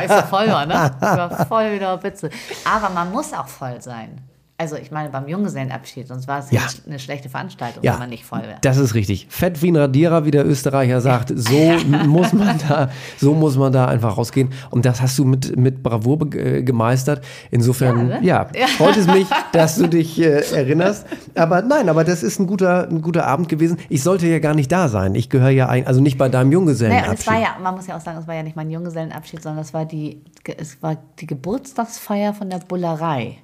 Ich 0.04 0.08
so 0.12 0.22
voll 0.22 0.46
war, 0.48 0.64
ne? 0.64 0.94
Ich 1.00 1.02
war 1.02 1.46
voll 1.46 1.72
wieder 1.74 2.00
Witze. 2.02 2.30
Aber 2.64 2.90
man 2.90 3.10
muss 3.10 3.32
auch 3.32 3.48
voll 3.48 3.80
sein. 3.82 4.20
Also 4.58 4.76
ich 4.76 4.92
meine 4.92 5.08
beim 5.08 5.26
Junggesellenabschied, 5.26 6.06
sonst 6.06 6.28
war 6.28 6.38
es 6.38 6.52
ja. 6.52 6.60
eine 6.86 7.00
schlechte 7.00 7.28
Veranstaltung, 7.28 7.82
ja, 7.82 7.94
wenn 7.94 8.00
man 8.00 8.10
nicht 8.10 8.24
voll 8.24 8.42
wäre. 8.42 8.58
Das 8.60 8.76
ist 8.76 8.94
richtig. 8.94 9.26
Fett 9.28 9.60
wie 9.60 9.72
ein 9.72 9.76
Radierer, 9.76 10.24
wie 10.24 10.30
der 10.30 10.46
Österreicher 10.46 11.00
sagt, 11.00 11.32
so 11.34 11.72
muss 12.06 12.32
man 12.32 12.58
da, 12.68 12.90
so 13.18 13.34
muss 13.34 13.56
man 13.56 13.72
da 13.72 13.86
einfach 13.86 14.16
rausgehen. 14.16 14.50
Und 14.70 14.84
das 14.84 15.00
hast 15.02 15.18
du 15.18 15.24
mit, 15.24 15.56
mit 15.56 15.82
Bravour 15.82 16.32
äh, 16.34 16.62
gemeistert. 16.62 17.24
Insofern, 17.50 18.08
ja, 18.08 18.44
ne? 18.44 18.52
ja, 18.54 18.66
freut 18.76 18.96
es 18.96 19.08
mich, 19.08 19.26
dass 19.52 19.76
du 19.76 19.88
dich 19.88 20.20
äh, 20.20 20.42
erinnerst. 20.54 21.06
Aber 21.34 21.62
nein, 21.62 21.88
aber 21.88 22.04
das 22.04 22.22
ist 22.22 22.38
ein 22.38 22.46
guter, 22.46 22.88
ein 22.88 23.02
guter 23.02 23.26
Abend 23.26 23.48
gewesen. 23.48 23.78
Ich 23.88 24.04
sollte 24.04 24.28
ja 24.28 24.38
gar 24.38 24.54
nicht 24.54 24.70
da 24.70 24.88
sein. 24.88 25.16
Ich 25.16 25.28
gehöre 25.28 25.50
ja 25.50 25.68
ein, 25.68 25.88
also 25.88 26.00
nicht 26.00 26.18
bei 26.18 26.28
deinem 26.28 26.52
Junggesellenabschied. 26.52 27.08
Naja, 27.08 27.18
es 27.18 27.26
war 27.26 27.40
ja, 27.40 27.60
man 27.60 27.74
muss 27.74 27.88
ja 27.88 27.96
auch 27.96 28.00
sagen, 28.00 28.18
es 28.18 28.28
war 28.28 28.34
ja 28.36 28.44
nicht 28.44 28.54
mein 28.54 28.70
Junggesellenabschied, 28.70 29.42
sondern 29.42 29.64
es 29.64 29.74
war 29.74 29.86
die, 29.86 30.22
es 30.56 30.80
war 30.82 30.98
die 31.18 31.26
Geburtstagsfeier 31.26 32.32
von 32.32 32.48
der 32.48 32.58
Bullerei. 32.58 33.38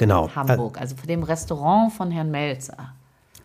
Genau. 0.00 0.30
Hamburg, 0.34 0.80
also 0.80 0.96
von 0.96 1.06
dem 1.06 1.22
Restaurant 1.22 1.92
von 1.92 2.10
Herrn 2.10 2.30
Melzer. 2.30 2.94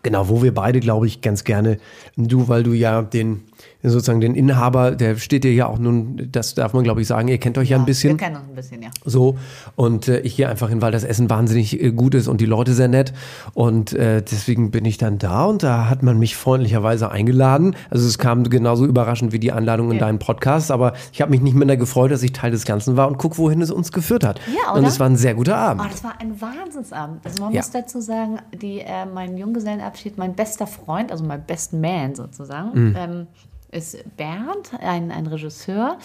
Genau, 0.02 0.30
wo 0.30 0.42
wir 0.42 0.54
beide, 0.54 0.80
glaube 0.80 1.06
ich, 1.06 1.20
ganz 1.20 1.44
gerne, 1.44 1.76
du, 2.16 2.48
weil 2.48 2.62
du 2.62 2.72
ja 2.72 3.02
den, 3.02 3.44
sozusagen 3.82 4.20
den 4.20 4.34
Inhaber, 4.34 4.92
der 4.92 5.16
steht 5.16 5.44
dir 5.44 5.52
ja 5.52 5.66
auch 5.66 5.78
nun, 5.78 6.28
das 6.32 6.54
darf 6.54 6.72
man 6.72 6.84
glaube 6.84 7.00
ich 7.00 7.06
sagen, 7.06 7.28
ihr 7.28 7.38
kennt 7.38 7.58
euch 7.58 7.68
ja, 7.68 7.76
ja 7.76 7.82
ein 7.82 7.86
bisschen. 7.86 8.18
Wir 8.18 8.26
kennen 8.26 8.36
uns 8.36 8.48
ein 8.48 8.54
bisschen, 8.54 8.82
ja. 8.82 8.90
So, 9.04 9.38
und 9.76 10.08
äh, 10.08 10.20
ich 10.20 10.36
gehe 10.36 10.48
einfach 10.48 10.68
hin, 10.68 10.82
weil 10.82 10.92
das 10.92 11.04
Essen 11.04 11.30
wahnsinnig 11.30 11.80
äh, 11.82 11.92
gut 11.92 12.14
ist 12.14 12.28
und 12.28 12.40
die 12.40 12.46
Leute 12.46 12.74
sehr 12.74 12.88
nett. 12.88 13.12
Und 13.54 13.92
äh, 13.92 14.22
deswegen 14.22 14.70
bin 14.70 14.84
ich 14.84 14.98
dann 14.98 15.18
da 15.18 15.44
und 15.44 15.62
da 15.62 15.88
hat 15.88 16.02
man 16.02 16.18
mich 16.18 16.36
freundlicherweise 16.36 17.10
eingeladen. 17.10 17.76
Also 17.90 18.06
es 18.06 18.18
kam 18.18 18.44
genauso 18.44 18.86
überraschend 18.86 19.32
wie 19.32 19.38
die 19.38 19.52
Einladung 19.52 19.90
in 19.90 19.98
ja. 19.98 20.06
deinen 20.06 20.18
Podcast, 20.18 20.70
aber 20.70 20.94
ich 21.12 21.20
habe 21.20 21.30
mich 21.30 21.40
nicht 21.40 21.54
minder 21.54 21.76
gefreut, 21.76 22.10
dass 22.10 22.22
ich 22.22 22.32
Teil 22.32 22.50
des 22.50 22.64
Ganzen 22.64 22.96
war 22.96 23.08
und 23.08 23.18
guck, 23.18 23.38
wohin 23.38 23.60
es 23.62 23.70
uns 23.70 23.92
geführt 23.92 24.24
hat. 24.24 24.40
Ja, 24.46 24.72
oder? 24.72 24.80
Und 24.80 24.86
es 24.86 24.98
war 25.00 25.06
ein 25.06 25.16
sehr 25.16 25.34
guter 25.34 25.56
Abend. 25.56 25.82
Oh, 25.84 25.88
das 25.90 26.02
war 26.02 26.20
ein 26.20 26.40
Wahnsinnsabend. 26.40 27.24
Also 27.24 27.42
man 27.42 27.52
ja. 27.52 27.60
muss 27.60 27.70
dazu 27.70 28.00
sagen, 28.00 28.38
die, 28.60 28.80
äh, 28.80 29.06
mein 29.06 29.36
Junggesellenabschied, 29.36 30.18
mein 30.18 30.34
bester 30.34 30.66
Freund, 30.66 31.12
also 31.12 31.24
mein 31.24 31.44
best 31.44 31.72
man 31.72 32.14
sozusagen, 32.14 32.88
mhm. 32.88 32.96
ähm, 32.96 33.26
ist 33.70 34.16
Bernd, 34.16 34.72
ein, 34.80 35.10
ein 35.10 35.26
Regisseur. 35.26 35.98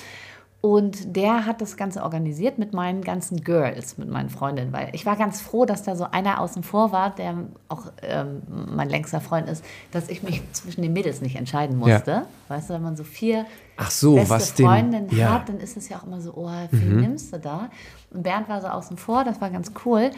Und 0.62 1.16
der 1.16 1.48
hat 1.48 1.60
das 1.60 1.76
Ganze 1.76 2.04
organisiert 2.04 2.60
mit 2.60 2.72
meinen 2.72 3.02
ganzen 3.02 3.44
Girls, 3.44 3.98
mit 3.98 4.10
meinen 4.10 4.30
Freundinnen, 4.30 4.72
weil 4.72 4.90
ich 4.94 5.08
war 5.08 5.16
ganz 5.16 5.42
froh, 5.42 5.66
dass 5.66 5.82
da 5.82 5.96
so 5.96 6.06
einer 6.12 6.40
außen 6.40 6.62
vor 6.62 6.92
war, 6.92 7.16
der 7.16 7.36
auch 7.68 7.92
ähm, 8.04 8.44
mein 8.48 8.88
längster 8.88 9.22
Freund 9.22 9.50
ist, 9.50 9.66
dass 9.90 10.08
ich 10.08 10.22
mich 10.22 10.44
zwischen 10.52 10.84
den 10.84 10.94
Mädels 10.94 11.20
nicht 11.20 11.36
entscheiden 11.36 11.78
musste. 11.78 12.12
Ja. 12.12 12.26
Weißt 12.48 12.70
du, 12.70 12.76
wenn 12.76 12.84
man 12.84 12.96
so 12.96 13.04
vier 13.04 13.48
Ach 13.76 13.90
so, 13.90 14.14
beste 14.14 14.30
was 14.30 14.52
Freundinnen 14.52 15.08
den, 15.08 15.18
ja. 15.18 15.34
hat, 15.34 15.50
dann 15.50 15.60
ist 15.60 15.78
es 15.78 15.90
ja 15.90 15.98
auch 15.98 16.04
immer 16.04 16.22
so, 16.22 16.34
oh, 16.36 16.52
wie 16.70 16.86
mhm. 16.86 17.02
nimmst 17.02 17.34
du 17.34 17.40
da? 17.40 17.72
Und 18.12 18.22
Bernd 18.22 18.48
war 18.48 18.62
so 18.62 18.68
außen 18.68 18.98
vor, 18.98 19.24
das 19.24 19.42
war 19.42 19.50
ganz 19.50 19.72
cool. 19.84 20.12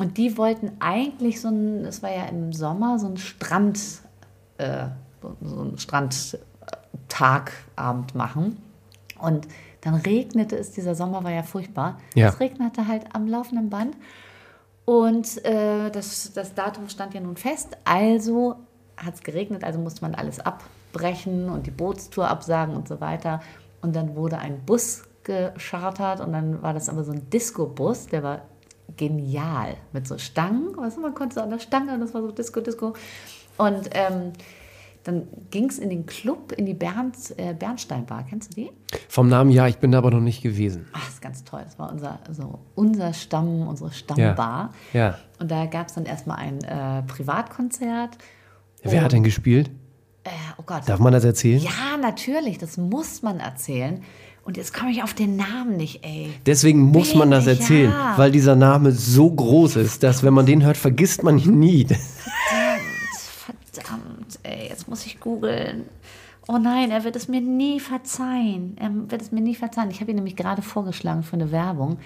Und 0.00 0.16
die 0.16 0.38
wollten 0.38 0.72
eigentlich 0.80 1.38
so 1.38 1.48
ein, 1.48 1.84
es 1.84 2.02
war 2.02 2.10
ja 2.10 2.24
im 2.24 2.54
Sommer, 2.54 2.98
so 2.98 3.08
ein 3.08 3.18
Strand, 3.18 3.78
äh, 4.56 4.86
so 5.42 5.64
ein 5.64 5.76
Strand 5.76 6.38
Tagabend 7.08 8.14
machen. 8.14 8.56
Und 9.18 9.46
dann 9.82 9.94
regnete 9.94 10.56
es, 10.56 10.72
dieser 10.72 10.94
Sommer 10.94 11.24
war 11.24 11.30
ja 11.30 11.42
furchtbar. 11.42 11.98
Ja. 12.14 12.28
Es 12.28 12.40
regnete 12.40 12.86
halt 12.86 13.04
am 13.14 13.26
laufenden 13.26 13.70
Band. 13.70 13.96
Und 14.84 15.44
äh, 15.44 15.90
das, 15.90 16.32
das 16.32 16.54
Datum 16.54 16.88
stand 16.88 17.14
ja 17.14 17.20
nun 17.20 17.36
fest. 17.36 17.76
Also 17.84 18.56
hat 18.96 19.14
es 19.14 19.22
geregnet, 19.22 19.64
also 19.64 19.78
musste 19.78 20.02
man 20.02 20.14
alles 20.14 20.40
abbrechen 20.40 21.48
und 21.48 21.66
die 21.66 21.70
Bootstour 21.70 22.28
absagen 22.28 22.74
und 22.74 22.88
so 22.88 23.00
weiter. 23.00 23.40
Und 23.80 23.96
dann 23.96 24.14
wurde 24.14 24.38
ein 24.38 24.64
Bus 24.64 25.02
geschartert 25.24 26.20
und 26.20 26.32
dann 26.32 26.62
war 26.62 26.74
das 26.74 26.88
aber 26.88 27.04
so 27.04 27.12
ein 27.12 27.28
Disco-Bus, 27.30 28.08
der 28.08 28.22
war 28.22 28.42
genial 28.96 29.76
mit 29.92 30.06
so 30.06 30.18
Stangen. 30.18 30.76
Weißt 30.76 30.96
du, 30.96 31.00
man 31.00 31.14
konnte 31.14 31.36
so 31.36 31.40
an 31.40 31.50
der 31.50 31.58
Stange 31.58 31.94
und 31.94 32.00
das 32.00 32.14
war 32.14 32.22
so 32.22 32.30
Disco, 32.30 32.60
Disco. 32.60 32.94
Und 33.56 33.90
ähm, 33.92 34.32
dann 35.04 35.26
ging 35.50 35.68
es 35.68 35.78
in 35.78 35.90
den 35.90 36.06
Club, 36.06 36.52
in 36.52 36.66
die 36.66 36.74
Bernd, 36.74 37.16
äh, 37.36 37.54
Bernsteinbar. 37.54 38.24
Kennst 38.28 38.52
du 38.52 38.62
die? 38.62 38.70
Vom 39.08 39.28
Namen 39.28 39.50
ja, 39.50 39.66
ich 39.66 39.78
bin 39.78 39.92
da 39.92 39.98
aber 39.98 40.10
noch 40.10 40.20
nicht 40.20 40.42
gewesen. 40.42 40.86
Ach, 40.92 41.04
das 41.04 41.14
ist 41.14 41.22
ganz 41.22 41.44
toll. 41.44 41.62
Das 41.64 41.78
war 41.78 41.90
unser, 41.90 42.20
also 42.26 42.60
unser 42.74 43.12
Stamm, 43.12 43.66
unsere 43.66 43.92
Stammbar. 43.92 44.72
Ja. 44.92 45.00
ja. 45.00 45.18
Und 45.40 45.50
da 45.50 45.66
gab 45.66 45.88
es 45.88 45.94
dann 45.94 46.04
erstmal 46.04 46.38
ein 46.38 46.62
äh, 46.62 47.02
Privatkonzert. 47.02 48.16
Wer 48.82 49.02
hat 49.02 49.12
denn 49.12 49.22
gespielt? 49.24 49.70
Äh, 50.24 50.30
oh 50.58 50.62
Gott. 50.64 50.82
Darf 50.86 51.00
man 51.00 51.12
das 51.12 51.24
erzählen? 51.24 51.60
Ja, 51.60 51.96
natürlich. 52.00 52.58
Das 52.58 52.76
muss 52.76 53.22
man 53.22 53.40
erzählen. 53.40 54.02
Und 54.44 54.56
jetzt 54.56 54.74
komme 54.74 54.90
ich 54.90 55.04
auf 55.04 55.14
den 55.14 55.36
Namen 55.36 55.76
nicht, 55.76 56.04
ey. 56.04 56.30
Deswegen 56.46 56.80
muss 56.80 57.08
Wenig, 57.08 57.14
man 57.14 57.30
das 57.30 57.46
erzählen, 57.46 57.90
ja. 57.90 58.14
weil 58.16 58.32
dieser 58.32 58.56
Name 58.56 58.90
so 58.90 59.30
groß 59.30 59.76
ist, 59.76 60.02
dass 60.02 60.24
wenn 60.24 60.34
man 60.34 60.46
den 60.46 60.64
hört, 60.64 60.76
vergisst 60.76 61.22
man 61.22 61.38
ihn 61.38 61.60
nie. 61.60 61.86
Ey, 64.52 64.68
jetzt 64.68 64.88
muss 64.88 65.06
ich 65.06 65.20
googeln. 65.20 65.86
Oh 66.48 66.58
nein, 66.58 66.90
er 66.90 67.04
wird 67.04 67.16
es 67.16 67.28
mir 67.28 67.40
nie 67.40 67.78
verzeihen. 67.78 68.76
Er 68.78 68.90
wird 69.10 69.22
es 69.22 69.30
mir 69.30 69.40
nie 69.40 69.54
verzeihen. 69.54 69.90
Ich 69.90 70.00
habe 70.00 70.10
ihn 70.10 70.16
nämlich 70.16 70.36
gerade 70.36 70.62
vorgeschlagen 70.62 71.22
für 71.22 71.34
eine 71.34 71.52
Werbung. 71.52 71.98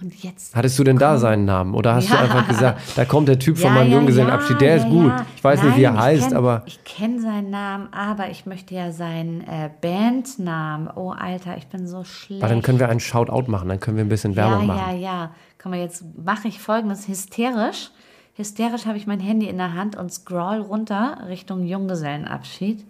Und 0.00 0.14
jetzt. 0.22 0.54
Hattest 0.54 0.78
du 0.78 0.84
denn 0.84 0.96
da 0.96 1.18
seinen 1.18 1.44
Namen? 1.44 1.74
Oder 1.74 1.96
hast 1.96 2.08
ja. 2.08 2.16
du 2.16 2.22
einfach 2.22 2.46
gesagt, 2.46 2.80
da 2.94 3.04
kommt 3.04 3.26
der 3.26 3.38
Typ 3.40 3.58
von 3.58 3.74
meinem 3.74 3.90
ja, 3.90 3.96
Junggesellenabschied, 3.96 4.60
der 4.60 4.76
ist 4.76 4.88
gut. 4.88 5.12
Ich 5.34 5.42
weiß 5.42 5.58
Nein, 5.58 5.68
nicht, 5.70 5.78
wie 5.78 5.82
er 5.82 5.98
heißt, 5.98 6.28
kenn, 6.28 6.36
aber. 6.36 6.62
Ich 6.66 6.84
kenne 6.84 7.20
seinen 7.20 7.50
Namen, 7.50 7.92
aber 7.92 8.30
ich 8.30 8.46
möchte 8.46 8.76
ja 8.76 8.92
seinen 8.92 9.40
äh, 9.40 9.70
Bandnamen. 9.80 10.88
Oh, 10.94 11.10
Alter, 11.10 11.56
ich 11.56 11.66
bin 11.66 11.88
so 11.88 12.04
schlecht. 12.04 12.42
Weil 12.42 12.48
dann 12.48 12.62
können 12.62 12.78
wir 12.78 12.88
einen 12.88 13.00
Shoutout 13.00 13.50
machen, 13.50 13.68
dann 13.68 13.80
können 13.80 13.96
wir 13.96 14.04
ein 14.04 14.08
bisschen 14.08 14.36
Werbung 14.36 14.68
machen. 14.68 14.78
Ja, 14.86 14.92
ja, 14.92 14.98
ja. 14.98 15.30
Komm 15.60 15.72
mal, 15.72 15.80
jetzt 15.80 16.04
mache 16.16 16.46
ich 16.46 16.60
folgendes 16.60 17.08
hysterisch. 17.08 17.90
Hysterisch 18.38 18.86
habe 18.86 18.96
ich 18.96 19.08
mein 19.08 19.18
Handy 19.18 19.48
in 19.48 19.58
der 19.58 19.74
Hand 19.74 19.96
und 19.96 20.12
scroll 20.12 20.60
runter 20.60 21.24
Richtung 21.26 21.66
Junggesellenabschied. 21.66 22.86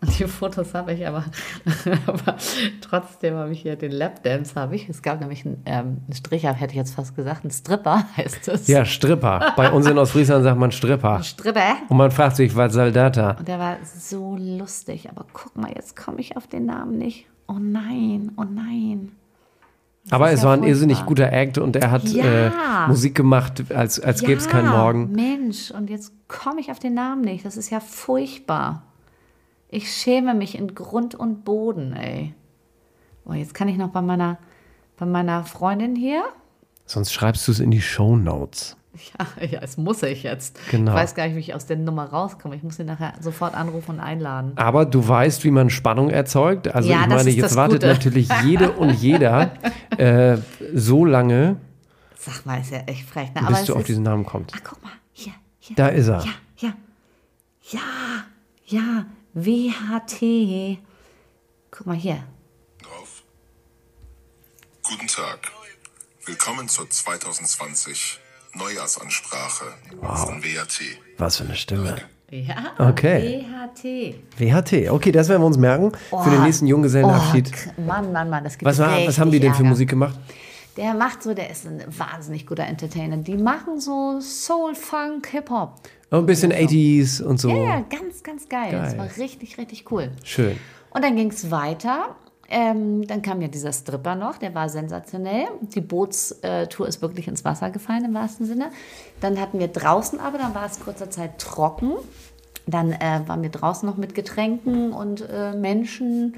Und 0.00 0.18
die 0.18 0.24
Fotos 0.24 0.74
habe 0.74 0.94
ich 0.94 1.06
aber, 1.06 1.26
aber 2.08 2.36
trotzdem 2.80 3.36
habe 3.36 3.52
ich 3.52 3.62
hier 3.62 3.76
den 3.76 3.92
Lapdance 3.92 4.56
habe 4.56 4.74
ich. 4.74 4.88
Es 4.88 5.00
gab 5.00 5.20
nämlich 5.20 5.46
einen, 5.46 5.62
ähm, 5.64 5.98
einen 6.04 6.12
Stricher, 6.12 6.52
hätte 6.52 6.72
ich 6.72 6.76
jetzt 6.76 6.92
fast 6.92 7.14
gesagt, 7.14 7.44
ein 7.44 7.52
Stripper 7.52 8.04
heißt 8.16 8.48
es. 8.48 8.66
Ja, 8.66 8.84
Stripper. 8.84 9.52
Bei 9.56 9.70
uns 9.70 9.86
in 9.86 9.96
Ostfriesland 9.96 10.42
sagt 10.42 10.58
man 10.58 10.72
Stripper. 10.72 11.22
Stripper. 11.22 11.76
Und 11.88 11.96
man 11.96 12.10
fragt 12.10 12.34
sich, 12.34 12.56
was 12.56 12.72
soll 12.72 12.90
das 12.90 13.12
da? 13.12 13.30
Und 13.38 13.46
der 13.46 13.60
war 13.60 13.76
so 13.84 14.36
lustig, 14.36 15.08
aber 15.08 15.24
guck 15.32 15.56
mal, 15.56 15.70
jetzt 15.72 15.94
komme 15.94 16.18
ich 16.18 16.36
auf 16.36 16.48
den 16.48 16.66
Namen 16.66 16.98
nicht. 16.98 17.26
Oh 17.46 17.58
nein, 17.60 18.32
oh 18.36 18.42
nein. 18.42 19.12
Aber 20.10 20.30
es 20.30 20.42
ja 20.42 20.48
war 20.48 20.54
ein 20.54 20.64
irrsinnig 20.64 21.06
guter 21.06 21.32
Act 21.32 21.58
und 21.58 21.76
er 21.76 21.90
hat 21.90 22.06
ja. 22.08 22.24
äh, 22.24 22.88
Musik 22.88 23.14
gemacht, 23.14 23.72
als, 23.72 23.98
als 23.98 24.20
ja, 24.20 24.28
gäbe 24.28 24.40
es 24.40 24.48
keinen 24.48 24.68
Morgen. 24.68 25.12
Mensch, 25.12 25.70
und 25.70 25.88
jetzt 25.88 26.12
komme 26.28 26.60
ich 26.60 26.70
auf 26.70 26.78
den 26.78 26.94
Namen 26.94 27.22
nicht. 27.22 27.44
Das 27.44 27.56
ist 27.56 27.70
ja 27.70 27.80
furchtbar. 27.80 28.82
Ich 29.68 29.90
schäme 29.90 30.34
mich 30.34 30.58
in 30.58 30.74
Grund 30.74 31.14
und 31.14 31.44
Boden, 31.44 31.94
ey. 31.94 32.34
Boah, 33.24 33.34
jetzt 33.34 33.54
kann 33.54 33.68
ich 33.68 33.78
noch 33.78 33.88
bei 33.88 34.02
meiner, 34.02 34.38
bei 34.98 35.06
meiner 35.06 35.44
Freundin 35.44 35.96
hier. 35.96 36.22
Sonst 36.84 37.12
schreibst 37.12 37.48
du 37.48 37.52
es 37.52 37.60
in 37.60 37.70
die 37.70 37.80
Show 37.80 38.16
Notes. 38.16 38.76
Ja, 38.94 39.46
ja, 39.46 39.60
es 39.62 39.76
muss 39.76 40.02
ich 40.02 40.22
jetzt. 40.22 40.58
Genau. 40.70 40.92
Ich 40.92 40.96
weiß 40.96 41.14
gar 41.14 41.26
nicht, 41.26 41.36
wie 41.36 41.40
ich 41.40 41.54
aus 41.54 41.66
der 41.66 41.76
Nummer 41.76 42.06
rauskomme. 42.06 42.54
Ich 42.56 42.62
muss 42.62 42.78
ihn 42.78 42.86
nachher 42.86 43.14
sofort 43.20 43.54
anrufen 43.54 43.92
und 43.96 44.00
einladen. 44.00 44.52
Aber 44.56 44.86
du 44.86 45.06
weißt, 45.06 45.44
wie 45.44 45.50
man 45.50 45.70
Spannung 45.70 46.10
erzeugt. 46.10 46.68
Also 46.68 46.90
ja, 46.90 47.02
ich 47.02 47.08
meine, 47.08 47.30
jetzt 47.30 47.56
wartet 47.56 47.80
Gute. 47.80 47.92
natürlich 47.92 48.28
jede 48.44 48.72
und 48.72 48.90
jeder 48.90 49.52
äh, 49.96 50.38
so 50.72 51.04
lange. 51.04 51.56
Sag 52.16 52.46
mal, 52.46 52.60
ist 52.60 52.70
ja 52.70 52.78
echt 52.86 53.08
frech. 53.08 53.34
Ne? 53.34 53.46
bis 53.48 53.64
du 53.64 53.74
auf 53.74 53.84
diesen 53.84 54.04
Namen 54.04 54.24
kommst. 54.24 54.54
Ach, 54.56 54.60
guck 54.64 54.82
mal, 54.82 54.92
hier, 55.12 55.34
hier. 55.58 55.76
Da 55.76 55.88
ist 55.88 56.08
er. 56.08 56.24
Ja, 56.24 56.32
ja. 56.58 56.72
Ja, 57.70 57.80
ja, 58.66 59.06
WHT. 59.34 60.78
Guck 61.70 61.86
mal 61.86 61.96
hier. 61.96 62.22
Drauf. 62.82 63.22
Guten 64.82 65.06
Tag. 65.06 65.50
Willkommen 66.26 66.68
zur 66.68 66.88
2020 66.88 68.20
Neujahrsansprache 68.56 69.64
wow. 70.00 70.18
von 70.18 70.42
WHT. 70.42 70.98
Was 71.18 71.38
für 71.38 71.44
eine 71.44 71.56
Stimme. 71.56 71.96
Ja, 72.30 72.72
okay. 72.78 73.44
WHT. 73.44 74.14
WHT, 74.38 74.90
okay, 74.90 75.12
das 75.12 75.28
werden 75.28 75.42
wir 75.42 75.46
uns 75.46 75.58
merken 75.58 75.92
oh, 76.10 76.22
für 76.22 76.30
den 76.30 76.42
nächsten 76.42 76.66
Junggesellenabschied. 76.66 77.50
Oh, 77.76 77.80
Mann, 77.82 78.12
Mann, 78.12 78.30
Mann, 78.30 78.44
das 78.44 78.58
gibt 78.58 78.64
was, 78.64 78.78
war, 78.78 79.06
was 79.06 79.18
haben 79.18 79.30
die 79.30 79.40
denn 79.40 79.54
für 79.54 79.62
Musik 79.62 79.90
gemacht? 79.90 80.18
Der 80.76 80.94
macht 80.94 81.22
so, 81.22 81.34
der 81.34 81.50
ist 81.50 81.66
ein 81.66 81.84
wahnsinnig 81.86 82.46
guter 82.46 82.64
Entertainer. 82.64 83.18
Die 83.18 83.36
machen 83.36 83.80
so 83.80 84.20
Soul, 84.20 84.74
Funk, 84.74 85.28
Hip-Hop. 85.28 85.80
Oh, 86.10 86.16
ein 86.16 86.26
bisschen 86.26 86.50
so. 86.50 86.56
80s 86.56 87.22
und 87.22 87.40
so. 87.40 87.50
Ja, 87.50 87.56
ja, 87.56 87.84
ganz, 87.88 88.22
ganz 88.22 88.48
geil. 88.48 88.72
geil. 88.72 88.82
Das 88.82 88.98
war 88.98 89.08
richtig, 89.16 89.56
richtig 89.58 89.90
cool. 89.92 90.10
Schön. 90.24 90.58
Und 90.90 91.04
dann 91.04 91.14
ging 91.14 91.30
es 91.30 91.50
weiter. 91.50 92.16
Ähm, 92.56 93.04
dann 93.08 93.20
kam 93.20 93.42
ja 93.42 93.48
dieser 93.48 93.72
Stripper 93.72 94.14
noch, 94.14 94.38
der 94.38 94.54
war 94.54 94.68
sensationell. 94.68 95.46
Die 95.60 95.80
Bootstour 95.80 96.86
ist 96.86 97.02
wirklich 97.02 97.26
ins 97.26 97.44
Wasser 97.44 97.70
gefallen 97.70 98.04
im 98.04 98.14
wahrsten 98.14 98.46
Sinne. 98.46 98.70
Dann 99.20 99.40
hatten 99.40 99.58
wir 99.58 99.66
draußen 99.66 100.20
aber, 100.20 100.38
dann 100.38 100.54
war 100.54 100.66
es 100.66 100.78
kurzer 100.78 101.10
Zeit 101.10 101.38
trocken. 101.38 101.94
Dann 102.68 102.92
äh, 102.92 103.22
waren 103.26 103.42
wir 103.42 103.50
draußen 103.50 103.88
noch 103.88 103.96
mit 103.96 104.14
Getränken 104.14 104.92
und 104.92 105.28
äh, 105.28 105.52
Menschen 105.56 106.36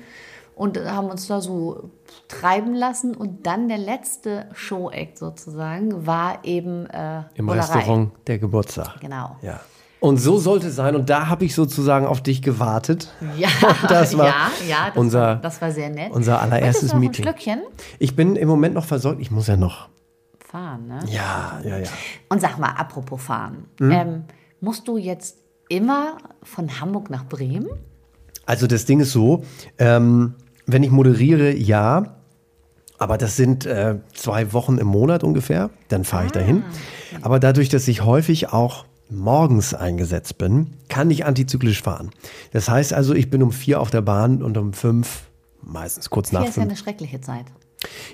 und 0.55 0.83
haben 0.83 1.11
uns 1.11 1.27
da 1.27 1.43
so 1.43 1.91
treiben 2.29 2.75
lassen. 2.75 3.15
Und 3.15 3.47
dann 3.47 3.69
der 3.69 3.77
letzte 3.77 4.47
Show-Act 4.55 5.19
sozusagen 5.19 6.07
war 6.07 6.45
eben 6.45 6.87
äh, 6.87 7.25
im 7.35 7.45
Bullerei. 7.45 7.75
Restaurant 7.75 8.13
der 8.27 8.39
Geburtstag. 8.39 9.01
Genau. 9.01 9.37
Ja. 9.43 9.61
Und 10.07 10.19
so 10.19 10.39
sollte 10.39 10.69
es 10.69 10.77
sein. 10.77 10.95
Und 10.95 11.11
da 11.11 11.27
habe 11.27 11.45
ich 11.45 11.53
sozusagen 11.53 12.07
auf 12.07 12.21
dich 12.21 12.41
gewartet. 12.41 13.13
Ja, 13.37 13.49
das 13.89 14.17
war 14.17 14.27
ja, 14.27 14.51
ja 14.69 14.87
das, 14.87 14.97
unser, 14.97 15.21
war, 15.21 15.37
das 15.37 15.61
war 15.61 15.73
sehr 15.73 15.91
nett. 15.91 16.13
Unser 16.13 16.41
allererstes 16.41 16.93
noch 16.93 17.01
Meeting. 17.01 17.27
Ein 17.27 17.33
Schlückchen? 17.33 17.63
Ich 17.99 18.15
bin 18.15 18.37
im 18.37 18.49
Moment 18.49 18.75
noch 18.75 18.85
versorgt. 18.85 19.21
Ich 19.21 19.33
muss 19.33 19.49
ja 19.49 19.57
noch 19.57 19.89
fahren, 20.39 20.87
ne? 20.87 21.01
Ja, 21.09 21.61
ja, 21.65 21.79
ja. 21.79 21.89
Und 22.29 22.41
sag 22.41 22.59
mal, 22.59 22.71
apropos 22.71 23.21
fahren. 23.21 23.65
Mhm. 23.81 23.91
Ähm, 23.91 24.25
musst 24.61 24.87
du 24.87 24.97
jetzt 24.97 25.39
immer 25.69 26.19
von 26.43 26.81
Hamburg 26.81 27.11
nach 27.11 27.27
Bremen? 27.27 27.69
Also 28.47 28.69
das 28.69 28.85
Ding 28.85 29.01
ist 29.01 29.11
so, 29.11 29.45
ähm, 29.79 30.35
wenn 30.67 30.85
ich 30.85 30.91
moderiere, 30.91 31.53
ja. 31.53 32.15
Aber 32.99 33.19
das 33.19 33.37
sind 33.37 33.67
äh, 33.67 33.99
zwei 34.15 34.53
Wochen 34.53 34.79
im 34.79 34.87
Monat 34.87 35.25
ungefähr. 35.25 35.69
Dann 35.89 36.05
fahre 36.05 36.23
ah. 36.23 36.27
ich 36.27 36.33
dahin. 36.33 36.63
Aber 37.23 37.41
dadurch, 37.41 37.69
dass 37.69 37.89
ich 37.89 38.05
häufig 38.05 38.53
auch 38.53 38.86
morgens 39.09 39.75
eingesetzt 39.75 40.39
bin, 40.39 40.73
kann 40.89 41.11
ich 41.11 41.25
antizyklisch 41.25 41.83
fahren. 41.83 42.11
Das 42.53 42.69
heißt 42.69 42.93
also, 42.93 43.15
ich 43.15 43.31
bin 43.31 43.43
um 43.43 43.53
vier 43.53 43.81
auf 43.81 43.91
der 43.91 44.03
Bahn 44.03 44.43
und 44.43 44.57
um 44.57 44.73
fünf, 44.73 45.23
meistens 45.63 46.11
kurz 46.11 46.33
nach 46.33 46.43
fünf. 46.43 46.55
Das 46.55 46.57
ist 46.57 46.63
ja 46.63 46.69
eine 46.69 46.77
schreckliche 46.77 47.21
Zeit. 47.21 47.47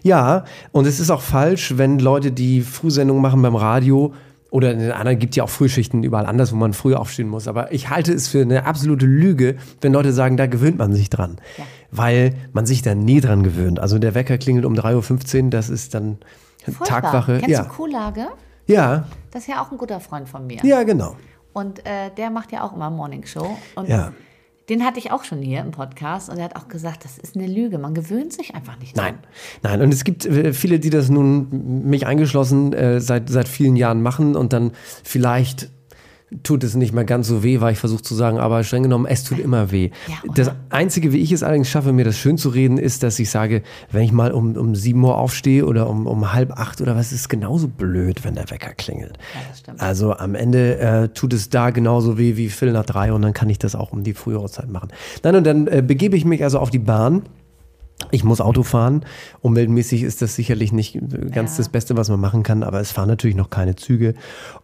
Ja, 0.03 0.45
und 0.73 0.87
es 0.87 1.01
ist 1.01 1.11
auch 1.11 1.23
falsch, 1.23 1.75
wenn 1.77 1.99
Leute, 1.99 2.33
die 2.33 2.63
Frühsendungen 2.63 3.23
machen 3.23 3.43
beim 3.43 3.57
Radio, 3.57 4.13
oder 4.51 4.71
in 4.71 4.81
den 4.81 4.93
anderen 4.93 5.19
gibt 5.19 5.35
ja 5.35 5.45
auch 5.45 5.49
Frühschichten 5.49 6.05
überall 6.05 6.27
anders, 6.27 6.53
wo 6.53 6.57
man 6.57 6.75
früh 6.75 6.95
aufstehen 6.95 7.27
muss. 7.27 7.49
Aber 7.49 7.73
ich 7.73 7.89
halte 7.89 8.13
es 8.13 8.29
für 8.29 8.43
eine 8.43 8.67
absolute 8.67 9.07
Lüge, 9.07 9.57
wenn 9.81 9.95
Leute 9.95 10.13
sagen, 10.13 10.37
da 10.37 10.45
gewöhnt 10.45 10.77
man 10.77 10.93
sich 10.93 11.09
dran. 11.09 11.39
Ja. 11.57 11.65
Weil 11.91 12.35
man 12.53 12.67
sich 12.67 12.83
da 12.83 12.95
nie 12.95 13.23
dran 13.23 13.45
gewöhnt. 13.45 13.81
Also 13.81 13.99
der 13.99 14.15
Wecker 14.15 14.37
klingelt 14.37 14.67
um 14.67 14.75
3.15 14.75 15.45
Uhr, 15.45 15.51
das 15.51 15.71
ist 15.71 15.95
dann 15.95 16.19
Furchtbar. 16.65 16.87
Tagwache. 16.87 17.39
Kennst 17.39 17.49
ja. 17.49 17.63
du 17.63 17.69
Kuhlage? 17.71 18.27
Ja. 18.73 19.05
Das 19.31 19.43
ist 19.43 19.49
ja 19.49 19.63
auch 19.63 19.71
ein 19.71 19.79
guter 19.79 20.01
Freund 20.01 20.29
von 20.29 20.47
mir. 20.47 20.61
Ja, 20.63 20.83
genau. 20.83 21.17
Und 21.53 21.81
äh, 21.87 22.11
der 22.17 22.31
macht 22.31 22.53
ja 22.53 22.63
auch 22.63 22.75
immer 22.75 22.91
Morning 22.91 23.25
Show. 23.27 23.57
Und 23.75 23.89
ja. 23.89 24.13
Den 24.69 24.85
hatte 24.85 24.99
ich 25.01 25.11
auch 25.11 25.25
schon 25.25 25.43
hier 25.43 25.61
im 25.61 25.73
Podcast 25.73 26.31
und 26.31 26.39
er 26.39 26.45
hat 26.45 26.57
auch 26.57 26.69
gesagt, 26.69 27.05
das 27.05 27.19
ist 27.19 27.37
eine 27.37 27.47
Lüge. 27.47 27.79
Man 27.79 27.95
gewöhnt 27.95 28.33
sich 28.33 28.55
einfach 28.55 28.79
nicht 28.79 28.97
dran. 28.97 29.05
Nein, 29.05 29.19
nein. 29.63 29.83
Und 29.83 29.93
es 29.93 30.05
gibt 30.05 30.25
äh, 30.25 30.53
viele, 30.53 30.79
die 30.79 30.89
das 30.89 31.09
nun, 31.09 31.85
mich 31.89 32.07
eingeschlossen, 32.07 32.73
äh, 32.73 33.01
seit, 33.01 33.29
seit 33.29 33.49
vielen 33.49 33.77
Jahren 33.77 34.03
machen 34.03 34.37
und 34.37 34.53
dann 34.53 34.73
vielleicht 35.03 35.71
tut 36.43 36.65
es 36.65 36.75
nicht 36.75 36.93
mehr 36.93 37.05
ganz 37.05 37.29
so 37.29 37.43
weh, 37.43 37.61
weil 37.61 37.73
ich 37.73 37.79
versuche 37.79 38.03
zu 38.03 38.15
sagen, 38.15 38.39
aber 38.39 38.65
streng 38.65 38.83
genommen, 38.83 39.07
es 39.07 39.25
tut 39.25 39.39
immer 39.39 39.71
weh. 39.71 39.91
Ja, 40.09 40.17
das 40.35 40.51
Einzige, 40.71 41.13
wie 41.13 41.19
ich 41.19 41.33
es 41.33 41.43
allerdings 41.43 41.69
schaffe, 41.69 41.93
mir 41.93 42.05
das 42.05 42.17
schön 42.17 42.39
zu 42.39 42.49
reden, 42.49 42.79
ist, 42.79 43.03
dass 43.03 43.19
ich 43.19 43.31
sage, 43.31 43.63
wenn 43.91 44.03
ich 44.03 44.13
mal 44.13 44.33
um, 44.33 44.57
um 44.57 44.75
sieben 44.75 45.05
Uhr 45.05 45.19
aufstehe 45.19 45.67
oder 45.67 45.89
um, 45.89 46.07
um 46.07 46.33
halb 46.33 46.53
acht 46.53 46.81
oder 46.81 46.97
was, 46.97 47.13
ist 47.13 47.21
es 47.21 47.29
genauso 47.29 47.69
blöd, 47.69 48.25
wenn 48.25 48.35
der 48.35 48.51
Wecker 48.51 48.75
klingelt. 48.75 49.19
Ja. 49.67 49.75
Also 49.79 50.15
am 50.15 50.35
Ende 50.35 50.79
äh, 50.79 51.09
tut 51.09 51.33
es 51.33 51.51
da 51.51 51.71
genauso 51.71 52.19
weh 52.19 52.37
wie 52.37 52.49
Viertel 52.49 52.73
nach 52.73 52.87
drei 52.87 53.13
und 53.13 53.23
dann 53.23 53.33
kann 53.33 53.51
ich 53.51 53.59
das 53.59 53.75
auch 53.75 53.93
um 53.93 54.03
die 54.03 54.15
frühere 54.15 54.49
Zeit 54.49 54.71
machen. 54.71 54.89
Nein, 55.23 55.37
und 55.37 55.45
dann 55.45 55.67
äh, 55.67 55.83
begebe 55.87 56.17
ich 56.17 56.25
mich 56.25 56.43
also 56.43 56.59
auf 56.59 56.71
die 56.71 56.79
Bahn 56.79 57.23
ich 58.11 58.25
muss 58.25 58.41
Auto 58.41 58.63
fahren. 58.63 59.05
Umweltmäßig 59.41 60.03
ist 60.03 60.23
das 60.23 60.35
sicherlich 60.35 60.73
nicht 60.73 60.99
ganz 61.33 61.53
ja. 61.53 61.59
das 61.59 61.69
Beste, 61.69 61.97
was 61.97 62.09
man 62.09 62.21
machen 62.21 62.43
kann, 62.43 62.63
aber 62.63 62.81
es 62.81 62.93
fahren 62.93 63.09
natürlich 63.09 63.37
noch 63.37 63.51
keine 63.51 63.77
Züge. 63.77 64.15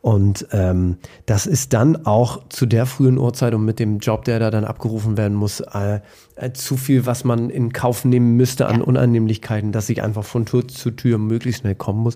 Und 0.00 0.46
ähm, 0.52 0.96
das 1.26 1.46
ist 1.46 1.72
dann 1.72 2.06
auch 2.06 2.48
zu 2.48 2.66
der 2.66 2.86
frühen 2.86 3.18
Uhrzeit 3.18 3.54
und 3.54 3.64
mit 3.64 3.78
dem 3.78 3.98
Job, 3.98 4.24
der 4.24 4.38
da 4.38 4.50
dann 4.50 4.64
abgerufen 4.64 5.16
werden 5.16 5.36
muss, 5.36 5.60
äh, 5.60 6.00
äh, 6.38 6.52
zu 6.52 6.76
viel, 6.76 7.04
was 7.04 7.24
man 7.24 7.50
in 7.50 7.72
Kauf 7.72 8.04
nehmen 8.04 8.36
müsste 8.36 8.66
an 8.66 8.78
ja. 8.78 8.82
Unannehmlichkeiten, 8.82 9.72
dass 9.72 9.88
ich 9.88 10.02
einfach 10.02 10.24
von 10.24 10.46
Tür 10.46 10.68
zu 10.68 10.92
Tür 10.92 11.18
möglichst 11.18 11.62
schnell 11.62 11.74
kommen 11.74 12.00
muss. 12.00 12.14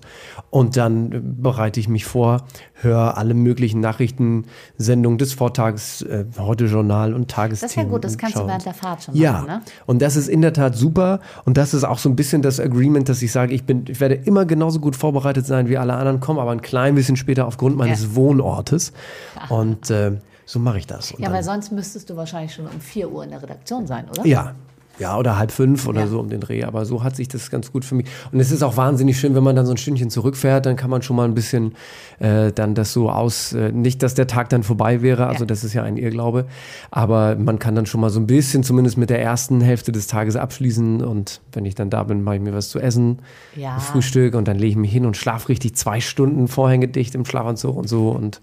Und 0.49 0.77
dann 0.77 1.37
bereite 1.41 1.79
ich 1.79 1.89
mich 1.89 2.05
vor, 2.05 2.45
höre 2.75 3.17
alle 3.17 3.33
möglichen 3.33 3.81
Nachrichtensendungen 3.81 5.17
des 5.17 5.33
Vortags, 5.33 6.01
äh, 6.03 6.25
heute 6.37 6.65
Journal 6.65 7.13
und 7.13 7.29
Tagesthemen. 7.29 7.67
Das 7.67 7.71
ist 7.71 7.75
ja 7.75 7.83
gut, 7.83 8.03
das 8.03 8.17
kannst 8.17 8.37
du 8.37 8.47
während 8.47 8.65
der 8.65 8.73
Fahrt 8.73 9.03
schon 9.03 9.15
ja. 9.15 9.33
machen. 9.33 9.47
Ja, 9.47 9.61
und 9.85 10.01
das 10.01 10.15
ist 10.15 10.29
in 10.29 10.41
der 10.41 10.53
Tat 10.53 10.75
super. 10.75 11.19
Und 11.43 11.57
das 11.57 11.73
ist 11.73 11.83
auch 11.83 11.97
so 11.97 12.07
ein 12.07 12.15
bisschen 12.15 12.41
das 12.41 12.59
Agreement, 12.59 13.09
dass 13.09 13.21
ich 13.21 13.31
sage, 13.31 13.53
ich 13.53 13.65
bin, 13.65 13.85
ich 13.89 13.99
werde 13.99 14.15
immer 14.15 14.45
genauso 14.45 14.79
gut 14.79 14.95
vorbereitet 14.95 15.45
sein 15.45 15.67
wie 15.67 15.77
alle 15.77 15.93
anderen, 15.93 16.19
komme 16.19 16.41
aber 16.41 16.51
ein 16.51 16.61
klein 16.61 16.95
bisschen 16.95 17.17
später 17.17 17.45
aufgrund 17.45 17.75
meines 17.75 18.03
ja. 18.03 18.15
Wohnortes. 18.15 18.93
Und 19.49 19.89
äh, 19.89 20.13
so 20.45 20.59
mache 20.59 20.77
ich 20.79 20.87
das. 20.87 21.11
Und 21.11 21.21
ja, 21.21 21.31
weil 21.31 21.43
sonst 21.43 21.71
müsstest 21.71 22.09
du 22.09 22.15
wahrscheinlich 22.15 22.53
schon 22.53 22.67
um 22.67 22.79
4 22.79 23.11
Uhr 23.11 23.23
in 23.23 23.29
der 23.31 23.41
Redaktion 23.41 23.87
sein, 23.87 24.09
oder? 24.09 24.25
Ja, 24.25 24.55
ja, 24.99 25.17
oder 25.17 25.37
halb 25.37 25.51
fünf 25.51 25.87
oder 25.87 26.01
ja. 26.01 26.07
so 26.07 26.19
um 26.19 26.29
den 26.29 26.39
Dreh. 26.39 26.63
Aber 26.63 26.85
so 26.85 27.03
hat 27.03 27.15
sich 27.15 27.27
das 27.27 27.49
ganz 27.49 27.71
gut 27.71 27.83
für 27.83 27.95
mich. 27.95 28.05
Und 28.31 28.39
es 28.39 28.51
ist 28.51 28.61
auch 28.61 28.77
wahnsinnig 28.77 29.19
schön, 29.19 29.33
wenn 29.33 29.43
man 29.43 29.55
dann 29.55 29.65
so 29.65 29.71
ein 29.71 29.77
Stündchen 29.77 30.09
zurückfährt, 30.09 30.65
dann 30.65 30.75
kann 30.75 30.89
man 30.89 31.01
schon 31.01 31.15
mal 31.15 31.25
ein 31.25 31.33
bisschen 31.33 31.73
äh, 32.19 32.51
dann 32.51 32.75
das 32.75 32.93
so 32.93 33.09
aus, 33.09 33.53
äh, 33.53 33.71
nicht, 33.71 34.03
dass 34.03 34.13
der 34.13 34.27
Tag 34.27 34.49
dann 34.49 34.63
vorbei 34.63 35.01
wäre, 35.01 35.27
also 35.27 35.41
ja. 35.43 35.47
das 35.47 35.63
ist 35.63 35.73
ja 35.73 35.83
ein 35.83 35.97
Irrglaube, 35.97 36.45
aber 36.91 37.35
man 37.35 37.57
kann 37.57 37.73
dann 37.75 37.85
schon 37.85 38.01
mal 38.01 38.09
so 38.09 38.19
ein 38.19 38.27
bisschen 38.27 38.63
zumindest 38.63 38.97
mit 38.97 39.09
der 39.09 39.21
ersten 39.21 39.61
Hälfte 39.61 39.91
des 39.91 40.07
Tages 40.07 40.35
abschließen 40.35 41.03
und 41.03 41.41
wenn 41.51 41.65
ich 41.65 41.75
dann 41.75 41.89
da 41.89 42.03
bin, 42.03 42.23
mache 42.23 42.35
ich 42.35 42.41
mir 42.41 42.53
was 42.53 42.69
zu 42.69 42.79
essen, 42.79 43.19
ja. 43.55 43.79
Frühstück 43.79 44.35
und 44.35 44.47
dann 44.47 44.57
lege 44.57 44.71
ich 44.71 44.77
mich 44.77 44.91
hin 44.91 45.05
und 45.05 45.17
schlafe 45.17 45.49
richtig 45.49 45.75
zwei 45.75 46.01
Stunden 46.01 46.47
vorhängedicht 46.47 47.15
im 47.15 47.25
Schlafanzug 47.25 47.75
und 47.75 47.89
so 47.89 48.09
und 48.09 48.41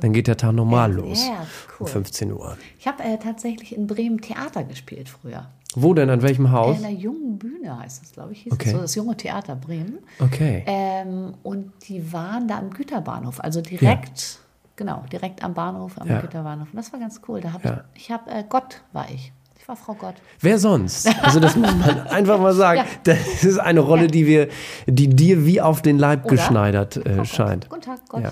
dann 0.00 0.12
geht 0.12 0.26
der 0.26 0.36
Tag 0.36 0.52
normal 0.52 0.92
los. 0.92 1.26
Ja, 1.26 1.46
cool. 1.78 1.86
Um 1.86 1.86
15 1.86 2.32
Uhr. 2.32 2.56
Ich 2.78 2.86
habe 2.86 3.02
äh, 3.02 3.18
tatsächlich 3.18 3.76
in 3.76 3.86
Bremen 3.86 4.20
Theater 4.20 4.64
gespielt 4.64 5.08
früher. 5.08 5.46
Wo 5.74 5.94
denn? 5.94 6.10
An 6.10 6.22
welchem 6.22 6.50
Haus? 6.50 6.76
In 6.76 6.82
der 6.82 6.92
jungen 6.92 7.38
Bühne 7.38 7.78
heißt 7.78 8.02
das, 8.02 8.12
glaube 8.12 8.32
ich. 8.32 8.42
Hieß 8.42 8.52
okay. 8.52 8.64
das, 8.64 8.72
so, 8.72 8.80
das 8.80 8.94
junge 8.94 9.16
Theater 9.16 9.56
Bremen. 9.56 9.98
Okay. 10.18 10.64
Ähm, 10.66 11.34
und 11.42 11.72
die 11.88 12.12
waren 12.12 12.48
da 12.48 12.58
am 12.58 12.70
Güterbahnhof, 12.70 13.40
also 13.40 13.60
direkt, 13.60 14.18
ja. 14.18 14.40
genau, 14.76 15.04
direkt 15.10 15.42
am 15.42 15.54
Bahnhof, 15.54 15.98
am 15.98 16.08
ja. 16.08 16.20
Güterbahnhof. 16.20 16.68
Und 16.72 16.76
das 16.76 16.92
war 16.92 17.00
ganz 17.00 17.20
cool. 17.28 17.40
Da 17.40 17.52
hab 17.52 17.64
ja. 17.64 17.84
ich, 17.94 18.02
ich 18.02 18.10
habe 18.10 18.30
äh, 18.30 18.44
Gott 18.48 18.82
war 18.92 19.08
ich. 19.10 19.32
Ich 19.58 19.68
war 19.68 19.76
Frau 19.76 19.94
Gott. 19.94 20.16
Wer 20.40 20.58
sonst? 20.58 21.08
Also 21.22 21.38
das 21.38 21.54
muss 21.54 21.72
man 21.72 22.00
einfach 22.08 22.40
mal 22.40 22.52
sagen. 22.52 22.80
Ja. 22.80 22.86
Das 23.04 23.44
ist 23.44 23.58
eine 23.58 23.80
Rolle, 23.80 24.08
die 24.08 24.26
wir, 24.26 24.48
die 24.86 25.08
dir 25.08 25.46
wie 25.46 25.60
auf 25.60 25.82
den 25.82 25.98
Leib 25.98 26.24
Oder? 26.24 26.34
geschneidert 26.34 26.96
äh, 26.96 27.24
scheint. 27.24 27.68
Guten 27.68 27.82
Tag, 27.82 28.00
Gott. 28.08 28.24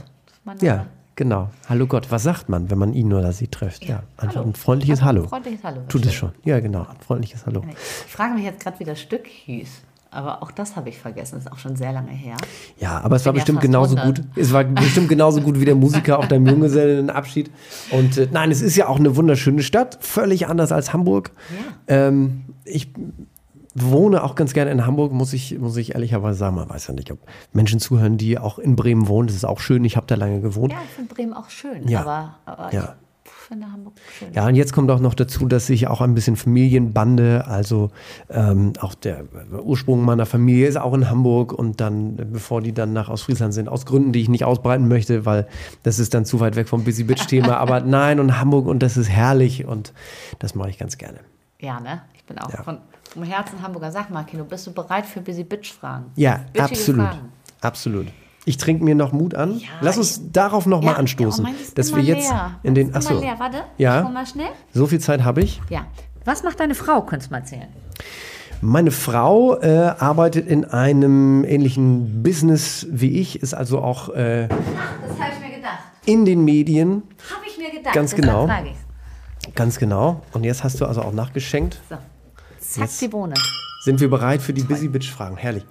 Ja. 0.61 0.87
Genau. 1.21 1.51
Hallo 1.69 1.87
Gott. 1.87 2.11
Was 2.11 2.23
sagt 2.23 2.49
man, 2.49 2.71
wenn 2.71 2.79
man 2.79 2.95
ihn 2.95 3.13
oder 3.13 3.31
sie 3.35 3.47
trifft? 3.47 3.85
Ja, 3.85 3.97
ja 3.97 4.03
einfach 4.17 4.43
ein 4.43 4.55
freundliches 4.55 5.03
Hallo. 5.03 5.25
Ein 5.25 5.29
freundliches 5.29 5.63
Hallo. 5.63 5.83
Tut 5.87 6.07
es 6.07 6.15
schon. 6.15 6.33
Ja, 6.45 6.61
genau. 6.61 6.87
Ein 6.89 6.97
freundliches 7.07 7.45
Hallo. 7.45 7.63
Ich 8.07 8.11
frage 8.11 8.33
mich 8.33 8.45
jetzt 8.45 8.63
gerade, 8.63 8.81
wie 8.81 8.85
das 8.85 8.99
Stück 8.99 9.27
hieß. 9.27 9.69
Aber 10.11 10.43
auch 10.43 10.51
das 10.51 10.77
habe 10.77 10.89
ich 10.89 10.99
vergessen. 10.99 11.35
Das 11.35 11.45
ist 11.45 11.53
auch 11.53 11.59
schon 11.59 11.77
sehr 11.77 11.93
lange 11.93 12.11
her. 12.11 12.39
Ja, 12.79 13.03
aber 13.03 13.17
es 13.17 13.27
war 13.27 13.35
bestimmt 13.35 13.61
genauso 13.61 13.97
100. 13.97 14.25
gut. 14.25 14.33
Es 14.35 14.51
war 14.55 14.65
bestimmt 14.65 15.11
genauso 15.11 15.43
gut 15.43 15.61
wie 15.61 15.67
der 15.67 15.75
Musiker 15.75 16.19
auf 16.19 16.27
deinem 16.27 16.47
Junggesellenabschied. 16.47 17.51
Und 17.91 18.17
äh, 18.17 18.27
nein, 18.33 18.51
es 18.51 18.63
ist 18.63 18.77
ja 18.77 18.89
auch 18.89 18.99
eine 18.99 19.15
wunderschöne 19.15 19.63
Stadt. 19.63 19.99
Völlig 20.01 20.47
anders 20.47 20.73
als 20.73 20.95
Hamburg. 20.95 21.33
Ja. 21.87 22.09
Ähm, 22.09 22.45
ich 22.65 22.95
wohne 23.75 24.25
auch 24.25 24.35
ganz 24.35 24.53
gerne 24.53 24.71
in 24.71 24.87
Hamburg, 24.87 25.13
muss 25.13 25.33
ich, 25.33 25.59
muss 25.59 25.77
ich 25.77 25.95
ehrlicherweise 25.95 26.39
sagen. 26.39 26.57
Man 26.57 26.69
weiß 26.69 26.89
ja 26.89 26.95
nicht, 26.95 27.11
ob 27.13 27.21
Menschen 27.53 27.81
zuhören, 27.81 28.17
die 28.17 28.39
auch 28.39 28.59
in 28.59 28.77
Bremen 28.77 29.09
wohnen. 29.09 29.29
Das 29.29 29.37
ist 29.37 29.45
auch 29.45 29.61
schön. 29.61 29.85
Ich 29.85 29.97
habe 29.97 30.07
da 30.07 30.17
lange 30.17 30.41
gewohnt. 30.41 30.73
Ja, 30.73 30.79
ich 30.85 30.91
finde 30.91 31.15
Bremen 31.15 31.33
auch 31.33 31.51
schön. 31.51 31.87
Ja. 31.89 32.01
Aber, 32.01 32.37
aber 32.47 32.75
ja. 32.75 32.97
finde 33.51 33.71
Hamburg 33.71 33.95
schön. 34.19 34.33
Ja, 34.33 34.47
und 34.47 34.55
jetzt 34.55 34.73
kommt 34.73 34.91
auch 34.91 35.01
noch 35.01 35.15
dazu, 35.15 35.47
dass 35.47 35.69
ich 35.71 35.89
auch 35.89 36.01
ein 36.01 36.15
bisschen 36.15 36.37
Familienbande, 36.37 37.45
also 37.47 37.91
ähm, 38.29 38.73
auch 38.81 38.95
der 38.95 39.25
Ursprung 39.63 40.05
meiner 40.05 40.27
Familie 40.27 40.67
ist 40.67 40.77
auch 40.77 40.95
in 40.95 41.11
Hamburg 41.11 41.53
und 41.53 41.81
dann, 41.81 42.17
bevor 42.17 42.63
die 42.63 42.73
dann 42.73 42.93
nach 42.93 43.09
Ostfriesland 43.09 43.55
sind, 43.55 43.69
aus 43.69 43.87
Gründen, 43.87 44.13
die 44.13 44.21
ich 44.21 44.29
nicht 44.29 44.45
ausbreiten 44.45 44.89
möchte, 44.89 45.27
weil 45.27 45.47
das 45.83 45.99
ist 45.99 46.15
dann 46.15 46.25
zu 46.25 46.41
weit 46.41 46.57
weg 46.57 46.69
vom 46.69 46.85
Busy 46.85 47.05
Bitch-Thema. 47.05 47.57
Aber 47.59 47.81
nein, 47.85 48.21
und 48.21 48.41
Hamburg 48.41 48.67
und 48.67 48.83
das 48.83 48.97
ist 48.97 49.09
herrlich 49.09 49.65
und 49.65 49.93
das 50.39 50.55
mache 50.55 50.71
ich 50.71 50.79
ganz 50.79 50.99
gerne. 50.99 51.21
Ja, 51.61 51.81
ne? 51.81 52.03
Ich 52.15 52.25
bin 52.25 52.39
auch 52.39 52.53
ja. 52.53 52.63
von, 52.63 52.79
vom 53.13 53.23
Herzen 53.23 53.63
Hamburger. 53.63 53.91
Sag 53.91 54.11
mal, 54.11 54.25
Kino, 54.25 54.45
bist 54.45 54.67
du 54.67 54.73
bereit 54.73 55.07
für 55.07 55.21
Busy 55.21 55.45
Bitch-Fragen? 55.45 56.07
Ja, 56.17 56.41
Bitchige 56.53 56.65
absolut. 56.65 57.07
Fragen. 57.07 57.33
Absolut. 57.61 58.07
Ich 58.47 58.57
trinke 58.57 58.83
mir 58.85 58.95
noch 58.95 59.13
Mut 59.13 59.35
an. 59.35 59.59
Ja, 59.59 59.69
Lass 59.83 59.99
uns 59.99 60.33
darauf 60.33 60.65
noch 60.67 60.83
ja, 60.83 60.95
anstoßen, 60.95 61.45
ja, 61.47 61.53
dass 61.75 61.95
wir 61.95 62.03
jetzt 62.03 62.31
leer. 62.31 62.53
in 62.63 62.75
den 62.75 62.95
achso, 62.95 63.21
leer. 63.21 63.35
Warte, 63.39 63.65
ja, 63.77 64.09
mal 64.09 64.27
schnell. 64.27 64.49
So 64.73 64.87
viel 64.87 64.99
Zeit 64.99 65.25
habe 65.25 65.43
ich. 65.43 65.61
Ja. 65.69 65.87
Was 66.25 66.43
macht 66.43 66.59
deine 66.61 66.75
Frau? 66.75 67.03
Könntest 67.03 67.31
du 67.31 67.35
mal 67.35 67.41
erzählen? 67.41 67.69
Meine 68.63 68.91
Frau 68.91 69.59
äh, 69.61 69.95
arbeitet 69.99 70.47
in 70.47 70.65
einem 70.67 71.45
ähnlichen 71.45 72.23
Business 72.23 72.87
wie 72.91 73.19
ich, 73.21 73.43
ist 73.43 73.55
also 73.55 73.81
auch 73.81 74.11
äh, 74.11 74.49
Ach, 74.51 74.57
das 75.07 75.19
habe 75.19 75.33
ich 75.35 75.49
mir 75.49 75.57
gedacht. 75.57 75.79
in 76.05 76.25
den 76.25 76.45
Medien. 76.45 77.03
Habe 77.35 77.45
ich 77.47 77.59
mir 77.59 77.71
gedacht. 77.71 77.95
Ganz 77.95 78.15
genau. 78.15 78.49
Ganz 79.55 79.79
genau. 79.79 80.23
Und 80.33 80.45
jetzt 80.45 80.63
hast 80.63 80.81
du 80.81 80.87
also 80.87 81.03
auch 81.03 81.13
nachgeschenkt. 81.13 81.81
So. 81.89 81.97
Zack, 82.71 82.85
jetzt 82.85 83.01
die 83.01 83.09
Bohne. 83.09 83.35
Sind 83.83 84.01
wir 84.01 84.09
bereit 84.09 84.43
für 84.43 84.53
die 84.53 84.63
Busy 84.63 84.87
Bitch 84.87 85.11
Fragen? 85.11 85.37
Herrlich. 85.37 85.67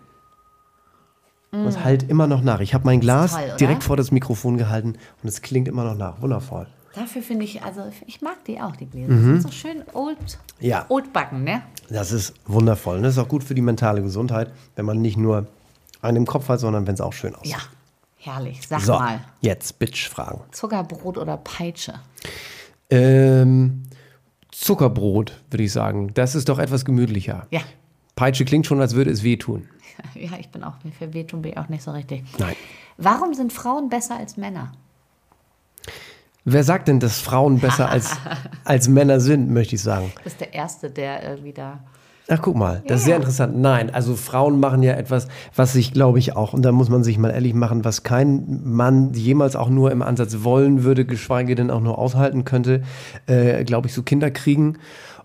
Mm. 1.51 1.65
Und 1.65 1.83
halt 1.83 2.03
immer 2.09 2.27
noch 2.27 2.41
nach. 2.41 2.59
Ich 2.59 2.73
habe 2.73 2.85
mein 2.85 2.99
Glas 2.99 3.31
toll, 3.31 3.55
direkt 3.57 3.83
vor 3.83 3.95
das 3.95 4.11
Mikrofon 4.11 4.57
gehalten 4.57 4.97
und 5.23 5.29
es 5.29 5.41
klingt 5.41 5.69
immer 5.69 5.85
noch 5.85 5.95
nach. 5.95 6.21
Wundervoll. 6.21 6.67
Dafür 6.93 7.21
finde 7.21 7.45
ich, 7.45 7.63
also 7.63 7.83
ich 8.05 8.21
mag 8.21 8.43
die 8.45 8.59
auch, 8.59 8.75
die 8.75 8.85
Gläser. 8.85 9.13
Mhm. 9.13 9.39
Sind 9.39 9.41
so 9.43 9.51
schön 9.51 9.83
old, 9.93 10.17
ja. 10.59 10.85
old 10.89 11.13
backen, 11.13 11.45
ne? 11.45 11.61
Das 11.89 12.11
ist 12.11 12.33
wundervoll. 12.45 13.01
Das 13.01 13.13
ist 13.13 13.19
auch 13.19 13.29
gut 13.29 13.45
für 13.45 13.55
die 13.55 13.61
mentale 13.61 14.01
Gesundheit, 14.01 14.51
wenn 14.75 14.85
man 14.85 14.99
nicht 15.01 15.15
nur 15.15 15.47
einen 16.01 16.17
im 16.17 16.25
Kopf 16.25 16.49
hat, 16.49 16.59
sondern 16.59 16.85
wenn 16.85 16.95
es 16.95 17.01
auch 17.01 17.13
schön 17.13 17.33
aussieht. 17.33 17.53
Ja, 17.53 17.59
herrlich. 18.17 18.67
Sag 18.67 18.81
so, 18.81 18.93
mal. 18.93 19.21
Jetzt 19.39 19.79
Bitch-Fragen. 19.79 20.41
Zuckerbrot 20.51 21.17
oder 21.17 21.37
Peitsche? 21.37 21.93
Ähm, 22.89 23.83
Zuckerbrot, 24.59 25.39
würde 25.49 25.63
ich 25.63 25.71
sagen. 25.71 26.13
Das 26.13 26.35
ist 26.35 26.49
doch 26.49 26.59
etwas 26.59 26.83
gemütlicher. 26.83 27.47
Ja. 27.49 27.61
Peitsche 28.15 28.43
klingt 28.43 28.65
schon, 28.65 28.81
als 28.81 28.93
würde 28.93 29.09
es 29.11 29.23
wehtun. 29.23 29.67
Ja, 30.15 30.29
ich 30.39 30.47
bin 30.47 30.63
auch 30.63 30.75
für 30.97 31.13
wehtun 31.13 31.41
bin 31.41 31.51
ich 31.51 31.57
auch 31.57 31.67
nicht 31.67 31.83
so 31.83 31.91
richtig. 31.91 32.23
Nein. 32.37 32.55
Warum 32.95 33.33
sind 33.33 33.51
Frauen 33.51 33.89
besser 33.89 34.15
als 34.15 34.37
Männer? 34.37 34.71
Wer 36.45 36.63
sagt 36.63 36.87
denn, 36.87 37.01
dass 37.01 37.19
Frauen 37.19 37.59
besser 37.59 37.89
als, 37.89 38.15
als 38.63 38.87
Männer 38.87 39.19
sind, 39.19 39.49
möchte 39.49 39.75
ich 39.75 39.81
sagen? 39.81 40.13
Du 40.15 40.23
bist 40.23 40.39
der 40.39 40.53
Erste, 40.53 40.89
der 40.89 41.29
irgendwie 41.29 41.51
da. 41.51 41.79
Ach, 42.31 42.39
guck 42.41 42.55
mal, 42.55 42.83
das 42.85 42.99
ist 42.99 43.05
sehr 43.05 43.15
interessant. 43.15 43.57
Nein, 43.57 43.89
also 43.89 44.15
Frauen 44.15 44.59
machen 44.59 44.83
ja 44.83 44.93
etwas, 44.93 45.27
was 45.55 45.73
sich, 45.73 45.93
glaube 45.93 46.19
ich, 46.19 46.35
auch, 46.35 46.53
und 46.53 46.61
da 46.61 46.71
muss 46.71 46.87
man 46.87 47.03
sich 47.03 47.17
mal 47.17 47.31
ehrlich 47.31 47.55
machen, 47.55 47.83
was 47.83 48.03
kein 48.03 48.61
Mann 48.63 49.13
jemals 49.13 49.55
auch 49.55 49.69
nur 49.69 49.91
im 49.91 50.03
Ansatz 50.03 50.43
wollen 50.43 50.83
würde, 50.83 51.05
geschweige 51.05 51.55
denn 51.55 51.71
auch 51.71 51.81
nur 51.81 51.97
aushalten 51.97 52.45
könnte, 52.45 52.83
äh, 53.25 53.63
glaube 53.63 53.87
ich, 53.87 53.95
so 53.95 54.03
Kinder 54.03 54.29
kriegen. 54.29 54.77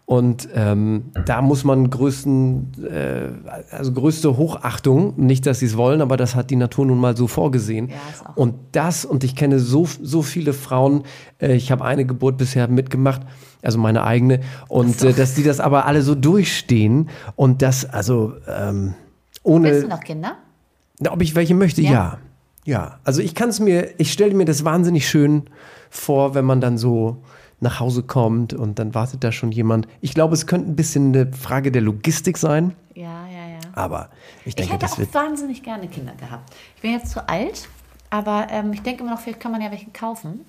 Und 0.07 0.49
ähm, 0.55 1.13
da 1.27 1.41
muss 1.41 1.65
man 1.65 1.89
größten, 1.89 2.73
äh, 2.91 3.75
also 3.75 3.93
größte 3.93 4.37
Hochachtung, 4.37 5.15
nicht, 5.17 5.47
dass 5.47 5.61
sie 5.61 5.67
es 5.67 5.79
wollen, 5.79 6.03
aber 6.03 6.19
das 6.19 6.35
hat 6.35 6.51
die 6.51 6.57
Natur 6.57 6.85
nun 6.85 6.99
mal 6.99 7.17
so 7.17 7.27
vorgesehen. 7.27 7.89
Ja, 7.89 8.33
und 8.35 8.55
das, 8.73 9.07
und 9.07 9.25
ich 9.25 9.35
kenne 9.35 9.59
so, 9.59 9.87
so 10.03 10.21
viele 10.21 10.53
Frauen, 10.53 11.05
äh, 11.39 11.55
ich 11.55 11.71
habe 11.73 11.85
eine 11.85 12.05
Geburt 12.05 12.37
bisher 12.37 12.69
mitgemacht, 12.69 13.23
also 13.65 13.79
meine 13.79 14.05
eigene, 14.05 14.41
und 14.69 15.03
äh, 15.03 15.13
dass 15.13 15.35
die 15.35 15.43
das 15.43 15.61
aber 15.61 15.87
alle 15.87 16.03
so 16.03 16.15
durchstehen 16.15 17.09
und 17.37 17.63
das, 17.63 17.85
also 17.85 18.35
ähm, 18.49 18.95
ohne. 19.43 19.71
Willst 19.71 19.85
du 19.85 19.89
noch 19.89 20.01
Kinder? 20.01 20.37
Ob 21.09 21.23
ich 21.23 21.35
welche 21.35 21.55
möchte, 21.55 21.83
ja. 21.83 21.91
Ja, 21.93 22.19
ja. 22.65 22.99
also 23.05 23.21
ich 23.21 23.35
kann 23.35 23.49
es 23.49 23.61
mir, 23.61 23.99
ich 23.99 24.13
stelle 24.13 24.35
mir 24.35 24.45
das 24.45 24.65
wahnsinnig 24.65 25.09
schön 25.09 25.45
vor, 25.91 26.35
wenn 26.35 26.45
man 26.45 26.61
dann 26.61 26.79
so 26.79 27.23
nach 27.61 27.81
Hause 27.81 28.03
kommt 28.03 28.53
und 28.53 28.79
dann 28.79 28.95
wartet 28.95 29.25
da 29.25 29.33
schon 29.33 29.51
jemand. 29.51 29.89
Ich 30.01 30.15
glaube, 30.15 30.35
es 30.35 30.47
könnte 30.47 30.71
ein 30.71 30.77
bisschen 30.77 31.15
eine 31.15 31.33
Frage 31.33 31.73
der 31.73 31.83
Logistik 31.83 32.39
sein. 32.39 32.75
Ja, 32.95 33.27
ja, 33.27 33.49
ja. 33.49 33.61
Aber 33.73 34.11
ich 34.45 34.55
denke, 34.55 34.69
ich 34.69 34.73
hätte 34.73 34.87
das 34.87 34.93
auch 34.93 34.99
wird 34.99 35.15
wahnsinnig 35.15 35.63
gerne 35.63 35.89
Kinder 35.89 36.13
gehabt. 36.15 36.55
Ich 36.77 36.83
bin 36.83 36.93
jetzt 36.93 37.11
zu 37.11 37.29
alt, 37.29 37.69
aber 38.11 38.47
ähm, 38.51 38.73
ich 38.73 38.83
denke 38.83 39.03
immer 39.03 39.13
noch, 39.13 39.21
vielleicht 39.21 39.41
kann 39.41 39.51
man 39.51 39.61
ja 39.61 39.71
welche 39.71 39.91
kaufen. 39.91 40.45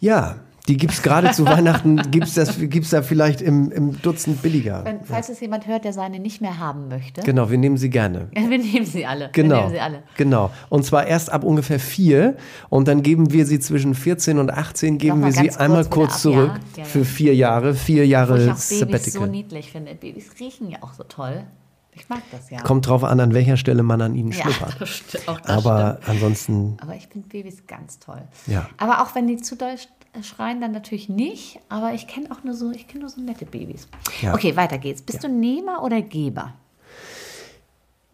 Ja, 0.00 0.36
die 0.68 0.76
gibt 0.76 0.92
es 0.92 1.02
gerade 1.02 1.30
zu 1.32 1.44
Weihnachten, 1.46 2.10
gibt 2.10 2.26
es 2.26 2.34
das 2.34 2.58
gibt's 2.58 2.90
da 2.90 3.02
vielleicht 3.02 3.40
im, 3.40 3.70
im 3.72 4.00
Dutzend 4.02 4.42
billiger. 4.42 4.84
Wenn, 4.84 5.04
falls 5.04 5.28
ja. 5.28 5.34
es 5.34 5.40
jemand 5.40 5.66
hört, 5.66 5.84
der 5.84 5.92
seine 5.92 6.18
nicht 6.18 6.40
mehr 6.40 6.58
haben 6.58 6.88
möchte. 6.88 7.22
Genau, 7.22 7.50
wir 7.50 7.58
nehmen 7.58 7.76
sie 7.76 7.90
gerne. 7.90 8.28
Ja, 8.36 8.42
wir 8.50 8.58
nehmen 8.58 8.86
sie 8.86 9.06
alle. 9.06 9.30
Genau, 9.32 9.68
sie 9.68 9.80
alle. 9.80 10.02
genau. 10.16 10.50
Und 10.68 10.84
zwar 10.84 11.06
erst 11.06 11.32
ab 11.32 11.44
ungefähr 11.44 11.80
vier 11.80 12.36
und 12.68 12.88
dann 12.88 13.02
geben 13.02 13.32
wir 13.32 13.46
sie 13.46 13.58
zwischen 13.58 13.94
14 13.94 14.38
und 14.38 14.52
18, 14.52 14.98
geben 14.98 15.24
wir 15.24 15.32
sie 15.32 15.42
kurz 15.42 15.56
einmal 15.56 15.84
kurz 15.86 16.22
zurück 16.22 16.52
ja. 16.76 16.84
für 16.84 17.04
vier 17.04 17.34
Jahre, 17.34 17.74
vier 17.74 18.06
Jahre 18.06 18.34
Wo 18.34 18.36
ich 18.36 18.50
auch 18.50 18.86
Babys 18.86 19.12
so 19.12 19.26
niedlich 19.26 19.72
finde. 19.72 19.94
Babys 19.94 20.30
riechen 20.38 20.70
ja 20.70 20.78
auch 20.82 20.92
so 20.92 21.04
toll. 21.04 21.44
Ich 21.92 22.08
mag 22.08 22.22
das 22.30 22.50
ja. 22.50 22.60
Kommt 22.62 22.86
drauf 22.86 23.02
an, 23.04 23.18
an 23.20 23.34
welcher 23.34 23.56
Stelle 23.56 23.82
man 23.82 24.00
an 24.00 24.14
ihnen 24.14 24.32
schnuppert. 24.32 24.76
Ja, 25.26 25.36
Aber 25.46 25.98
stimmt. 26.00 26.08
ansonsten. 26.08 26.76
Aber 26.80 26.94
ich 26.94 27.08
finde 27.08 27.28
Babys 27.28 27.66
ganz 27.66 27.98
toll. 27.98 28.22
Ja. 28.46 28.68
Aber 28.76 29.02
auch 29.02 29.14
wenn 29.14 29.26
die 29.26 29.36
zu 29.36 29.56
doll 29.56 29.74
schreien, 30.22 30.60
dann 30.60 30.72
natürlich 30.72 31.08
nicht. 31.08 31.60
Aber 31.68 31.94
ich 31.94 32.06
kenne 32.06 32.30
auch 32.30 32.42
nur 32.44 32.54
so, 32.54 32.70
ich 32.70 32.86
kenne 32.86 33.00
nur 33.00 33.08
so 33.08 33.20
nette 33.20 33.46
Babys. 33.46 33.88
Ja. 34.20 34.34
Okay, 34.34 34.56
weiter 34.56 34.78
geht's. 34.78 35.02
Bist 35.02 35.22
ja. 35.22 35.28
du 35.28 35.34
Nehmer 35.34 35.82
oder 35.82 36.02
Geber? 36.02 36.54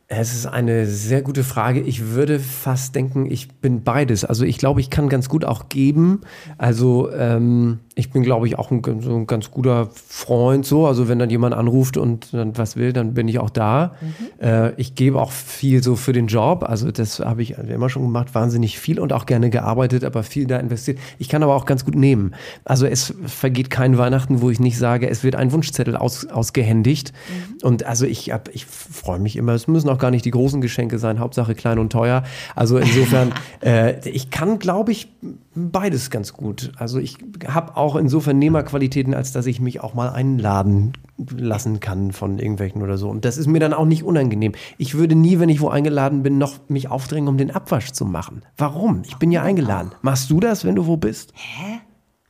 Es 0.09 0.33
ist 0.35 0.47
eine 0.47 0.87
sehr 0.87 1.21
gute 1.21 1.43
Frage. 1.43 1.81
Ich 1.81 2.11
würde 2.11 2.39
fast 2.39 2.95
denken, 2.95 3.29
ich 3.29 3.49
bin 3.57 3.83
beides. 3.83 4.25
Also 4.25 4.45
ich 4.45 4.57
glaube, 4.57 4.81
ich 4.81 4.89
kann 4.89 5.09
ganz 5.09 5.29
gut 5.29 5.45
auch 5.45 5.69
geben. 5.69 6.21
Also 6.59 7.11
ähm, 7.11 7.81
ich 7.97 8.13
bin, 8.13 8.23
glaube 8.23 8.47
ich, 8.47 8.57
auch 8.57 8.71
ein, 8.71 8.83
so 9.01 9.17
ein 9.17 9.27
ganz 9.27 9.51
guter 9.51 9.89
Freund 9.93 10.65
so. 10.65 10.87
Also 10.87 11.09
wenn 11.09 11.19
dann 11.19 11.29
jemand 11.29 11.55
anruft 11.55 11.97
und 11.97 12.33
dann 12.33 12.57
was 12.57 12.77
will, 12.77 12.93
dann 12.93 13.15
bin 13.15 13.27
ich 13.27 13.41
auch 13.41 13.51
da. 13.51 13.97
Mhm. 14.01 14.47
Äh, 14.47 14.73
ich 14.77 14.95
gebe 14.95 15.21
auch 15.21 15.33
viel 15.33 15.83
so 15.83 15.97
für 15.97 16.13
den 16.13 16.29
Job. 16.29 16.63
Also 16.63 16.93
das 16.93 17.19
habe 17.19 17.43
ich 17.43 17.59
immer 17.59 17.89
schon 17.89 18.03
gemacht, 18.03 18.33
wahnsinnig 18.33 18.79
viel 18.79 19.01
und 19.01 19.13
auch 19.13 19.27
gerne 19.27 19.51
gearbeitet, 19.51 20.05
aber 20.05 20.23
viel 20.23 20.47
da 20.47 20.59
investiert. 20.59 20.99
Ich 21.19 21.29
kann 21.29 21.43
aber 21.43 21.57
auch 21.57 21.65
ganz 21.65 21.85
gut 21.85 21.97
nehmen. 21.97 22.33
Also 22.65 22.87
es 22.87 23.13
vergeht 23.25 23.71
kein 23.71 23.99
Weihnachten, 23.99 24.41
wo 24.41 24.51
ich 24.51 24.61
nicht 24.61 24.79
sage, 24.79 25.11
es 25.11 25.25
wird 25.25 25.35
ein 25.35 25.51
Wunschzettel 25.51 25.97
aus, 25.97 26.27
ausgehändigt. 26.29 27.13
Mhm. 27.13 27.67
Und 27.67 27.87
also 27.87 28.07
ich, 28.07 28.33
ich 28.53 28.67
freue 28.67 29.19
mich 29.19 29.35
immer. 29.35 29.53
Es 29.55 29.67
müssen 29.67 29.89
auch 29.89 29.96
gar 29.99 30.11
nicht 30.11 30.25
die 30.25 30.31
großen 30.31 30.61
Geschenke 30.61 30.99
sein, 30.99 31.19
Hauptsache 31.19 31.55
klein 31.55 31.79
und 31.79 31.91
teuer. 31.91 32.23
Also 32.55 32.79
insofern, 32.79 33.33
äh, 33.61 34.09
ich 34.09 34.31
kann, 34.31 34.59
glaube 34.59 34.93
ich, 34.93 35.09
beides 35.55 36.11
ganz 36.11 36.33
gut. 36.33 36.73
Also 36.77 36.99
ich 36.99 37.19
habe 37.47 37.77
auch 37.77 37.97
insofern 37.97 38.39
Nehmerqualitäten, 38.39 39.15
als 39.15 39.33
dass 39.33 39.47
ich 39.47 39.61
mich 39.61 39.81
auch 39.81 39.95
mal 39.95 40.11
einladen 40.11 40.93
lassen 41.37 41.81
kann 41.81 42.13
von 42.13 42.39
irgendwelchen 42.39 42.83
oder 42.83 42.99
so. 42.99 43.09
Und 43.09 43.25
das 43.25 43.39
ist 43.39 43.47
mir 43.47 43.61
dann 43.61 43.73
auch 43.73 43.87
nicht 43.87 44.05
unangenehm. 44.05 44.53
Ich 44.79 44.95
würde 44.95 45.15
nie, 45.15 45.39
wenn 45.39 45.49
ich 45.49 45.61
wo 45.61 45.69
eingeladen 45.69 46.23
bin, 46.23 46.39
noch 46.39 46.59
mich 46.69 46.91
aufdrängen, 46.91 47.29
um 47.29 47.39
den 47.39 47.51
Abwasch 47.51 47.93
zu 47.93 48.05
machen. 48.05 48.43
Warum? 48.57 49.03
Ich 49.07 49.17
bin 49.17 49.33
ja 49.33 49.43
eingeladen. 49.43 49.93
Machst 50.03 50.31
du 50.31 50.41
das, 50.41 50.65
wenn 50.65 50.75
du 50.75 50.87
wo 50.87 50.97
bist? 50.97 51.33
Hä? 51.35 51.81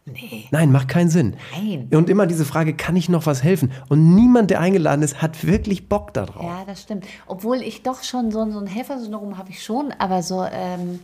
Nee. 0.07 0.47
Nein, 0.53 0.71
macht 0.71 0.89
keinen 0.89 1.11
Sinn. 1.11 1.37
Nein. 1.53 1.89
Und 1.93 2.09
immer 2.09 2.27
diese 2.27 2.45
Frage, 2.45 2.75
kann 2.75 2.95
ich 2.95 3.09
noch 3.09 3.27
was 3.27 3.43
helfen? 3.43 3.73
Und 3.89 4.15
niemand, 4.15 4.51
der 4.51 4.61
eingeladen 4.61 5.03
ist, 5.03 5.21
hat 5.21 5.45
wirklich 5.45 5.89
Bock 5.89 6.15
darauf. 6.15 6.45
Ja, 6.45 6.65
das 6.65 6.83
stimmt. 6.83 7.07
Obwohl 7.27 7.57
ich 7.57 7.83
doch 7.83 8.05
schon 8.05 8.31
so, 8.31 8.49
so 8.51 8.61
ein 8.61 8.69
Helfersyndrom 8.69 9.37
habe 9.37 9.51
ich 9.51 9.65
schon, 9.65 9.93
aber 9.99 10.23
so, 10.23 10.45
ähm, 10.45 11.01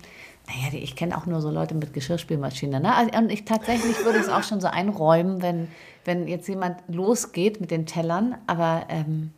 naja, 0.47 0.73
ich 0.73 0.95
kenne 0.95 1.17
auch 1.17 1.27
nur 1.27 1.41
so 1.41 1.51
Leute 1.51 1.75
mit 1.75 1.93
Geschirrspülmaschine. 1.93 2.79
Ne? 2.79 2.95
Also, 2.95 3.19
und 3.19 3.31
ich 3.33 3.45
tatsächlich 3.45 4.05
würde 4.05 4.21
es 4.21 4.29
auch 4.29 4.45
schon 4.45 4.61
so 4.61 4.69
einräumen, 4.69 5.43
wenn, 5.43 5.67
wenn 6.05 6.29
jetzt 6.29 6.49
jemand 6.49 6.77
losgeht 6.87 7.61
mit 7.61 7.73
den 7.73 7.87
Tellern. 7.87 8.37
Aber 8.47 8.87
ähm, 8.89 9.33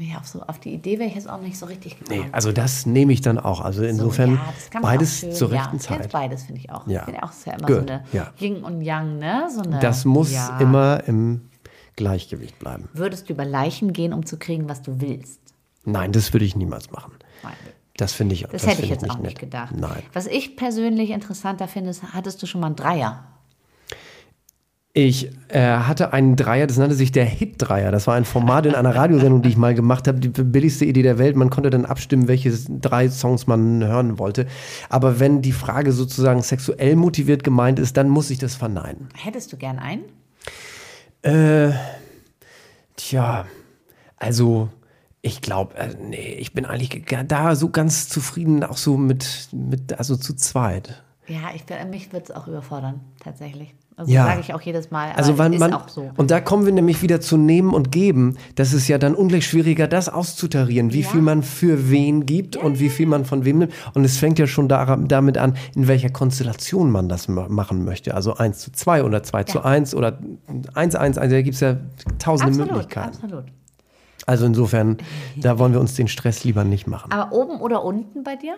nee, 0.00 0.16
auf, 0.18 0.26
so, 0.26 0.42
auf 0.42 0.58
die 0.58 0.72
Idee 0.72 0.98
wäre 0.98 1.08
ich 1.08 1.14
jetzt 1.14 1.28
auch 1.28 1.40
nicht 1.40 1.58
so 1.58 1.66
richtig 1.66 1.98
gekommen. 1.98 2.20
Nee, 2.20 2.28
also 2.32 2.52
das 2.52 2.86
nehme 2.86 3.12
ich 3.12 3.20
dann 3.20 3.38
auch. 3.38 3.60
Also 3.60 3.84
insofern 3.84 4.34
so, 4.34 4.74
ja, 4.74 4.80
beides 4.80 5.20
zur 5.36 5.50
rechten 5.50 5.76
ja, 5.76 5.82
Zeit. 5.82 6.12
Beides 6.12 6.44
finde 6.44 6.60
ich 6.60 6.70
auch. 6.70 6.86
Ja. 6.86 7.00
Ich 7.00 7.04
finde 7.04 7.22
auch, 7.22 7.30
ist 7.30 7.46
ja 7.46 7.52
immer 7.52 7.66
Good. 7.66 7.76
so 7.76 7.82
eine 7.82 8.04
ja. 8.12 8.32
Yin 8.38 8.64
und 8.64 8.80
Yang. 8.82 9.18
Ne? 9.18 9.48
So 9.54 9.62
eine, 9.62 9.78
das 9.78 10.04
muss 10.04 10.34
immer 10.58 11.04
im 11.06 11.50
Gleichgewicht 11.96 12.58
bleiben. 12.58 12.88
Würdest 12.92 13.28
du 13.28 13.34
über 13.34 13.44
Leichen 13.44 13.92
gehen, 13.92 14.12
um 14.12 14.24
zu 14.24 14.38
kriegen, 14.38 14.68
was 14.68 14.82
du 14.82 15.00
willst? 15.00 15.40
Nein, 15.84 16.12
das 16.12 16.32
würde 16.32 16.44
ich 16.44 16.56
niemals 16.56 16.90
machen. 16.90 17.12
Nein. 17.42 17.52
Das 17.96 18.12
finde 18.12 18.34
ich. 18.34 18.42
Das, 18.42 18.52
das 18.52 18.66
hätte 18.66 18.82
ich 18.82 18.88
jetzt 18.88 19.04
ich 19.04 19.10
auch 19.10 19.18
nicht 19.18 19.38
gedacht. 19.38 19.74
Nein. 19.76 20.02
Was 20.14 20.26
ich 20.26 20.56
persönlich 20.56 21.10
interessanter 21.10 21.68
finde, 21.68 21.90
ist, 21.90 22.02
hattest 22.14 22.42
du 22.42 22.46
schon 22.46 22.60
mal 22.60 22.68
einen 22.68 22.76
Dreier? 22.76 23.24
Ich 24.92 25.30
äh, 25.48 25.60
hatte 25.60 26.12
einen 26.12 26.34
Dreier, 26.34 26.66
das 26.66 26.76
nannte 26.76 26.96
sich 26.96 27.12
der 27.12 27.24
Hit-Dreier. 27.24 27.92
Das 27.92 28.08
war 28.08 28.16
ein 28.16 28.24
Format 28.24 28.66
in 28.66 28.74
einer 28.74 28.92
Radiosendung, 28.92 29.40
die 29.40 29.50
ich 29.50 29.56
mal 29.56 29.72
gemacht 29.72 30.08
habe. 30.08 30.18
Die 30.18 30.28
billigste 30.28 30.84
Idee 30.84 31.02
der 31.02 31.16
Welt. 31.18 31.36
Man 31.36 31.48
konnte 31.48 31.70
dann 31.70 31.84
abstimmen, 31.84 32.26
welche 32.26 32.50
drei 32.50 33.08
Songs 33.08 33.46
man 33.46 33.84
hören 33.84 34.18
wollte. 34.18 34.46
Aber 34.88 35.20
wenn 35.20 35.42
die 35.42 35.52
Frage 35.52 35.92
sozusagen 35.92 36.42
sexuell 36.42 36.96
motiviert 36.96 37.44
gemeint 37.44 37.78
ist, 37.78 37.96
dann 37.96 38.08
muss 38.08 38.30
ich 38.30 38.38
das 38.38 38.56
verneinen. 38.56 39.08
Hättest 39.14 39.52
du 39.52 39.56
gern 39.56 39.78
einen? 39.78 40.02
Äh, 41.22 41.72
tja, 42.96 43.46
also 44.16 44.70
ich 45.22 45.40
glaube, 45.40 45.76
äh, 45.76 45.94
nee, 46.00 46.34
ich 46.34 46.52
bin 46.52 46.64
eigentlich 46.64 47.04
da 47.28 47.54
so 47.54 47.70
ganz 47.70 48.08
zufrieden, 48.08 48.64
auch 48.64 48.76
so 48.76 48.96
mit, 48.96 49.50
mit 49.52 49.96
also 49.98 50.16
zu 50.16 50.34
zweit. 50.34 51.04
Ja, 51.28 51.50
ich, 51.54 51.64
mich 51.88 52.12
würde 52.12 52.24
es 52.24 52.30
auch 52.32 52.48
überfordern, 52.48 53.00
tatsächlich. 53.22 53.72
Also 54.00 54.12
ja. 54.12 54.24
sage 54.24 54.40
ich 54.40 54.54
auch 54.54 54.62
jedes 54.62 54.90
Mal. 54.90 55.12
also 55.12 55.36
weil 55.36 55.50
man, 55.50 55.76
so. 55.88 56.10
Und 56.16 56.30
da 56.30 56.40
kommen 56.40 56.64
wir 56.64 56.72
nämlich 56.72 57.02
wieder 57.02 57.20
zu 57.20 57.36
Nehmen 57.36 57.74
und 57.74 57.92
Geben. 57.92 58.38
Das 58.54 58.72
ist 58.72 58.88
ja 58.88 58.96
dann 58.96 59.14
ungleich 59.14 59.46
schwieriger, 59.46 59.86
das 59.88 60.08
auszutarieren, 60.08 60.94
wie 60.94 61.02
ja. 61.02 61.08
viel 61.08 61.20
man 61.20 61.42
für 61.42 61.90
wen 61.90 62.24
gibt 62.24 62.56
ja. 62.56 62.62
und 62.62 62.80
wie 62.80 62.88
viel 62.88 63.06
man 63.06 63.26
von 63.26 63.44
wem 63.44 63.58
nimmt. 63.58 63.74
Und 63.92 64.06
es 64.06 64.16
fängt 64.16 64.38
ja 64.38 64.46
schon 64.46 64.68
da, 64.68 64.96
damit 64.96 65.36
an, 65.36 65.54
in 65.74 65.86
welcher 65.86 66.08
Konstellation 66.08 66.90
man 66.90 67.10
das 67.10 67.28
machen 67.28 67.84
möchte. 67.84 68.14
Also 68.14 68.36
1 68.36 68.58
zu 68.60 68.72
2 68.72 69.04
oder 69.04 69.22
2 69.22 69.44
zu 69.44 69.62
1 69.62 69.94
oder 69.94 70.18
1 70.72 70.94
1 70.94 71.18
1. 71.18 71.30
Da 71.30 71.42
gibt 71.42 71.56
es 71.56 71.60
ja 71.60 71.76
tausende 72.18 72.52
absolut, 72.52 72.70
Möglichkeiten. 72.70 73.18
Absolut. 73.22 73.44
Also 74.24 74.46
insofern, 74.46 74.96
da 75.36 75.58
wollen 75.58 75.74
wir 75.74 75.80
uns 75.80 75.92
den 75.92 76.08
Stress 76.08 76.42
lieber 76.42 76.64
nicht 76.64 76.86
machen. 76.86 77.12
Aber 77.12 77.32
oben 77.32 77.60
oder 77.60 77.84
unten 77.84 78.24
bei 78.24 78.36
dir? 78.36 78.54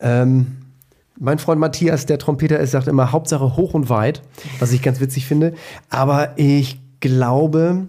Ähm, 0.00 0.61
mein 1.18 1.38
Freund 1.38 1.60
Matthias, 1.60 2.06
der 2.06 2.18
Trompeter 2.18 2.58
ist, 2.58 2.72
sagt 2.72 2.88
immer 2.88 3.12
Hauptsache 3.12 3.56
hoch 3.56 3.74
und 3.74 3.88
weit, 3.88 4.22
was 4.58 4.72
ich 4.72 4.82
ganz 4.82 5.00
witzig 5.00 5.26
finde. 5.26 5.54
Aber 5.90 6.38
ich 6.38 6.80
glaube, 7.00 7.88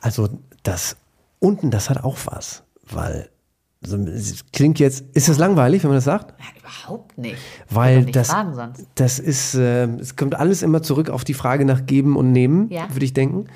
also 0.00 0.28
das 0.62 0.96
unten, 1.38 1.70
das 1.70 1.90
hat 1.90 2.04
auch 2.04 2.18
was, 2.26 2.62
weil 2.88 3.30
so, 3.82 3.98
klingt 4.52 4.78
jetzt, 4.78 5.04
ist 5.14 5.30
das 5.30 5.38
langweilig, 5.38 5.82
wenn 5.82 5.88
man 5.90 5.96
das 5.96 6.04
sagt? 6.04 6.34
Ja, 6.38 6.46
überhaupt 6.60 7.16
nicht. 7.16 7.36
Weil 7.70 8.04
das, 8.04 8.34
das 8.94 9.18
ist, 9.18 9.54
äh, 9.54 9.86
es 9.86 10.16
kommt 10.16 10.34
alles 10.34 10.62
immer 10.62 10.82
zurück 10.82 11.08
auf 11.08 11.24
die 11.24 11.32
Frage 11.32 11.64
nach 11.64 11.86
Geben 11.86 12.16
und 12.16 12.30
Nehmen, 12.32 12.68
ja. 12.68 12.92
würde 12.92 13.06
ich 13.06 13.14
denken. 13.14 13.46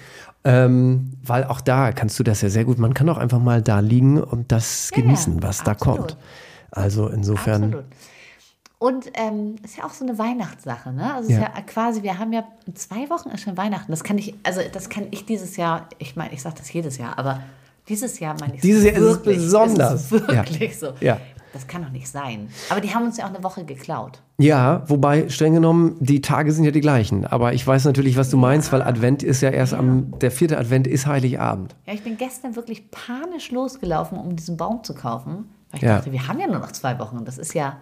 Ähm, 0.42 1.12
weil 1.22 1.44
auch 1.44 1.60
da 1.60 1.92
kannst 1.92 2.18
du 2.18 2.22
das 2.22 2.40
ja 2.40 2.48
sehr 2.48 2.64
gut, 2.64 2.78
man 2.78 2.94
kann 2.94 3.08
auch 3.10 3.18
einfach 3.18 3.38
mal 3.38 3.60
da 3.60 3.80
liegen 3.80 4.22
und 4.22 4.50
das 4.50 4.90
ja, 4.90 5.02
genießen, 5.02 5.42
was 5.42 5.60
absolut. 5.60 5.66
da 5.66 5.84
kommt. 5.84 6.16
Also 6.70 7.08
insofern. 7.08 7.64
Absolut. 7.64 7.84
Und 8.78 9.10
ähm, 9.14 9.56
ist 9.62 9.76
ja 9.76 9.84
auch 9.84 9.92
so 9.92 10.04
eine 10.04 10.18
Weihnachtssache, 10.18 10.92
ne? 10.92 11.14
Also 11.14 11.30
ja. 11.30 11.38
ist 11.38 11.42
ja 11.42 11.62
quasi, 11.62 12.02
wir 12.02 12.18
haben 12.18 12.32
ja 12.32 12.44
in 12.66 12.76
zwei 12.76 13.08
Wochen 13.08 13.30
ist 13.30 13.42
schon 13.42 13.56
Weihnachten. 13.56 13.90
Das 13.90 14.04
kann 14.04 14.18
ich, 14.18 14.34
also 14.42 14.60
das 14.72 14.88
kann 14.88 15.06
ich 15.10 15.24
dieses 15.24 15.56
Jahr, 15.56 15.88
ich 15.98 16.16
meine, 16.16 16.34
ich 16.34 16.42
sage 16.42 16.56
das 16.58 16.72
jedes 16.72 16.98
Jahr, 16.98 17.18
aber 17.18 17.40
dieses 17.88 18.18
Jahr 18.18 18.34
meine 18.40 18.56
ich 18.56 18.60
Dieses 18.60 18.84
Jahr 18.84 18.96
wirklich, 18.96 19.36
ist 19.36 19.44
es 19.44 19.52
besonders. 19.52 20.04
Ist 20.04 20.10
wirklich 20.28 20.72
ja. 20.72 20.78
so. 20.78 20.92
Ja. 21.00 21.20
Das 21.54 21.68
kann 21.68 21.84
doch 21.84 21.90
nicht 21.90 22.08
sein. 22.08 22.48
Aber 22.68 22.80
die 22.80 22.92
haben 22.92 23.04
uns 23.04 23.16
ja 23.16 23.26
auch 23.26 23.28
eine 23.28 23.44
Woche 23.44 23.64
geklaut. 23.64 24.20
Ja, 24.38 24.82
wobei 24.88 25.28
streng 25.28 25.54
genommen, 25.54 25.96
die 26.00 26.20
Tage 26.20 26.50
sind 26.50 26.64
ja 26.64 26.72
die 26.72 26.80
gleichen. 26.80 27.24
Aber 27.24 27.52
ich 27.52 27.64
weiß 27.64 27.84
natürlich, 27.84 28.16
was 28.16 28.28
du 28.28 28.36
meinst, 28.36 28.72
weil 28.72 28.82
Advent 28.82 29.22
ist 29.22 29.40
ja 29.40 29.50
erst 29.50 29.72
ja. 29.72 29.78
am, 29.78 30.18
der 30.18 30.32
vierte 30.32 30.58
Advent 30.58 30.88
ist 30.88 31.06
Heiligabend. 31.06 31.76
Ja, 31.86 31.92
ich 31.92 32.02
bin 32.02 32.16
gestern 32.16 32.56
wirklich 32.56 32.90
panisch 32.90 33.52
losgelaufen, 33.52 34.18
um 34.18 34.34
diesen 34.34 34.56
Baum 34.56 34.82
zu 34.82 34.94
kaufen. 34.94 35.48
Weil 35.70 35.78
ich 35.78 35.82
ja. 35.82 35.96
dachte, 35.98 36.10
wir 36.10 36.26
haben 36.26 36.40
ja 36.40 36.48
nur 36.48 36.58
noch 36.58 36.72
zwei 36.72 36.98
Wochen. 36.98 37.24
Das 37.24 37.38
ist 37.38 37.54
ja, 37.54 37.76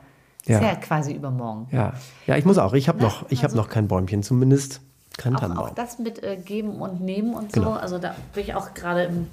ja. 0.46 0.58
Ist 0.58 0.62
ja 0.62 0.74
quasi 0.76 1.12
übermorgen. 1.12 1.68
Ja, 1.70 1.94
ja 2.26 2.36
ich 2.36 2.44
muss 2.44 2.58
auch. 2.58 2.72
Ich 2.72 2.88
habe 2.88 3.00
noch, 3.00 3.30
ich 3.30 3.42
also, 3.42 3.56
hab 3.56 3.64
noch 3.64 3.72
kein 3.72 3.88
Bäumchen, 3.88 4.22
zumindest 4.22 4.80
kein 5.18 5.36
auch, 5.36 5.56
Auch 5.56 5.70
das 5.74 5.98
mit 5.98 6.22
äh, 6.22 6.36
Geben 6.36 6.80
und 6.80 7.00
Nehmen 7.00 7.34
und 7.34 7.52
genau. 7.52 7.74
so. 7.74 7.78
Also 7.78 7.98
da 7.98 8.14
bin 8.34 8.44
ich 8.44 8.54
auch 8.54 8.74
gerade 8.74 9.04
im, 9.04 9.26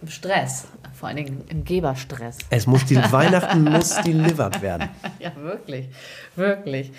im, 0.00 0.08
Stress. 0.08 0.66
Vor 0.94 1.08
allen 1.08 1.16
Dingen 1.16 1.44
im 1.48 1.64
Geberstress. 1.64 2.38
Es 2.50 2.66
muss 2.66 2.84
die 2.84 2.96
Weihnachten 3.12 3.64
muss 3.64 3.96
delivered 4.02 4.62
werden. 4.62 4.88
ja, 5.18 5.34
wirklich. 5.36 5.88
Wirklich. 6.36 6.92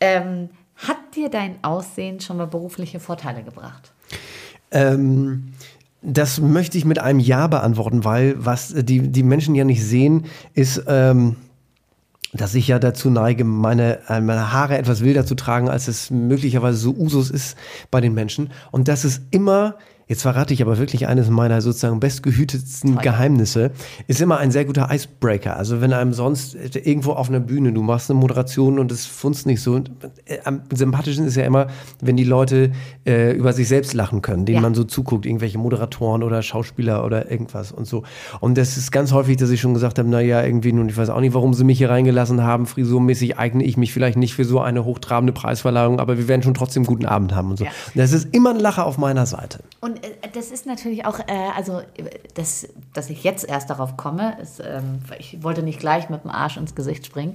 Ähm, 0.00 0.50
hat 0.76 1.16
dir 1.16 1.28
dein 1.28 1.62
Aussehen 1.62 2.20
schon 2.20 2.36
mal 2.36 2.46
berufliche 2.46 3.00
Vorteile 3.00 3.42
gebracht? 3.42 3.92
Ähm, 4.70 5.52
das 6.00 6.40
möchte 6.40 6.78
ich 6.78 6.84
mit 6.84 7.00
einem 7.00 7.18
Ja 7.18 7.48
beantworten, 7.48 8.04
weil 8.04 8.34
was 8.38 8.72
die, 8.72 9.08
die 9.08 9.22
Menschen 9.24 9.56
ja 9.56 9.64
nicht 9.64 9.84
sehen, 9.84 10.26
ist. 10.54 10.84
Ähm, 10.86 11.36
dass 12.32 12.54
ich 12.54 12.68
ja 12.68 12.78
dazu 12.78 13.10
neige, 13.10 13.44
meine, 13.44 14.00
äh, 14.08 14.20
meine 14.20 14.52
Haare 14.52 14.76
etwas 14.76 15.02
wilder 15.02 15.24
zu 15.24 15.34
tragen, 15.34 15.68
als 15.68 15.88
es 15.88 16.10
möglicherweise 16.10 16.78
so 16.78 16.94
Usus 16.94 17.30
ist 17.30 17.56
bei 17.90 18.00
den 18.00 18.14
Menschen. 18.14 18.50
Und 18.70 18.88
dass 18.88 19.04
es 19.04 19.22
immer 19.30 19.76
Jetzt 20.08 20.22
verrate 20.22 20.54
ich 20.54 20.62
aber 20.62 20.78
wirklich 20.78 21.06
eines 21.06 21.28
meiner 21.28 21.60
sozusagen 21.60 22.00
bestgehütetsten 22.00 22.94
Toll. 22.94 23.02
Geheimnisse. 23.02 23.72
Ist 24.06 24.22
immer 24.22 24.38
ein 24.38 24.50
sehr 24.50 24.64
guter 24.64 24.88
Icebreaker. 24.90 25.56
Also 25.56 25.82
wenn 25.82 25.92
einem 25.92 26.14
sonst 26.14 26.56
irgendwo 26.74 27.12
auf 27.12 27.28
einer 27.28 27.40
Bühne, 27.40 27.72
du 27.72 27.82
machst 27.82 28.10
eine 28.10 28.18
Moderation 28.18 28.78
und 28.78 28.90
es 28.90 29.04
funzt 29.04 29.46
nicht 29.46 29.60
so. 29.60 29.76
Äh, 29.76 30.38
am 30.44 30.62
sympathischen 30.72 31.26
ist 31.26 31.36
ja 31.36 31.44
immer, 31.44 31.66
wenn 32.00 32.16
die 32.16 32.24
Leute 32.24 32.72
äh, 33.06 33.32
über 33.32 33.52
sich 33.52 33.68
selbst 33.68 33.92
lachen 33.92 34.22
können, 34.22 34.46
denen 34.46 34.56
ja. 34.56 34.62
man 34.62 34.74
so 34.74 34.84
zuguckt, 34.84 35.26
irgendwelche 35.26 35.58
Moderatoren 35.58 36.22
oder 36.22 36.40
Schauspieler 36.40 37.04
oder 37.04 37.30
irgendwas 37.30 37.70
und 37.70 37.86
so. 37.86 38.04
Und 38.40 38.56
das 38.56 38.78
ist 38.78 38.90
ganz 38.90 39.12
häufig, 39.12 39.36
dass 39.36 39.50
ich 39.50 39.60
schon 39.60 39.74
gesagt 39.74 39.98
habe, 39.98 40.08
naja, 40.08 40.42
irgendwie, 40.42 40.72
nun, 40.72 40.88
ich 40.88 40.96
weiß 40.96 41.10
auch 41.10 41.20
nicht, 41.20 41.34
warum 41.34 41.52
sie 41.52 41.64
mich 41.64 41.78
hier 41.78 41.90
reingelassen 41.90 42.42
haben. 42.42 42.64
Frisurmäßig 42.64 43.38
eigne 43.38 43.62
ich 43.62 43.76
mich 43.76 43.92
vielleicht 43.92 44.16
nicht 44.16 44.34
für 44.34 44.44
so 44.44 44.60
eine 44.60 44.86
hochtrabende 44.86 45.34
Preisverleihung, 45.34 46.00
aber 46.00 46.16
wir 46.16 46.28
werden 46.28 46.42
schon 46.42 46.54
trotzdem 46.54 46.80
einen 46.80 46.86
guten 46.86 47.06
Abend 47.06 47.34
haben 47.34 47.50
und 47.50 47.58
so. 47.58 47.64
Ja. 47.64 47.70
Das 47.94 48.12
ist 48.12 48.28
immer 48.32 48.50
ein 48.50 48.60
Lacher 48.60 48.86
auf 48.86 48.96
meiner 48.96 49.26
Seite. 49.26 49.60
Und 49.80 49.97
äh, 50.02 50.28
das 50.32 50.50
ist 50.50 50.66
natürlich 50.66 51.04
auch, 51.06 51.18
äh, 51.20 51.50
also 51.56 51.82
das, 52.34 52.68
dass 52.94 53.10
ich 53.10 53.24
jetzt 53.24 53.48
erst 53.48 53.70
darauf 53.70 53.96
komme, 53.96 54.38
ist, 54.40 54.60
ähm, 54.60 55.00
ich 55.18 55.42
wollte 55.42 55.62
nicht 55.62 55.80
gleich 55.80 56.10
mit 56.10 56.24
dem 56.24 56.30
Arsch 56.30 56.56
ins 56.56 56.74
Gesicht 56.74 57.06
springen, 57.06 57.34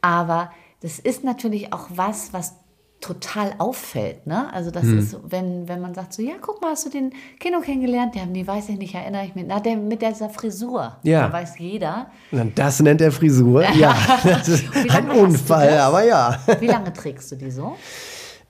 aber 0.00 0.50
das 0.80 0.98
ist 0.98 1.24
natürlich 1.24 1.72
auch 1.72 1.86
was, 1.90 2.32
was 2.32 2.54
total 3.00 3.54
auffällt. 3.58 4.26
Ne? 4.26 4.52
Also 4.52 4.70
das 4.70 4.84
hm. 4.84 4.98
ist, 4.98 5.16
wenn, 5.28 5.68
wenn 5.68 5.80
man 5.80 5.94
sagt 5.94 6.14
so, 6.14 6.22
ja, 6.22 6.34
guck 6.40 6.62
mal, 6.62 6.70
hast 6.70 6.86
du 6.86 6.90
den 6.90 7.12
Kino 7.38 7.60
kennengelernt? 7.60 8.14
Der, 8.14 8.24
nee, 8.24 8.46
weiß 8.46 8.70
ich 8.70 8.78
nicht, 8.78 8.94
erinnere 8.94 9.26
ich 9.26 9.34
mich. 9.34 9.44
Na, 9.46 9.60
der 9.60 9.76
mit 9.76 10.00
dieser 10.00 10.30
Frisur. 10.30 10.96
Ja. 11.02 11.26
Da 11.26 11.32
weiß 11.32 11.58
jeder. 11.58 12.10
Das 12.54 12.80
nennt 12.80 13.02
er 13.02 13.12
Frisur? 13.12 13.62
ja, 13.74 13.94
das 14.24 14.48
ist 14.48 14.64
ein 14.90 15.10
Unfall, 15.10 15.78
aber 15.78 16.02
ja. 16.04 16.38
Wie 16.60 16.66
lange 16.66 16.92
trägst 16.94 17.30
du 17.32 17.36
die 17.36 17.50
so? 17.50 17.76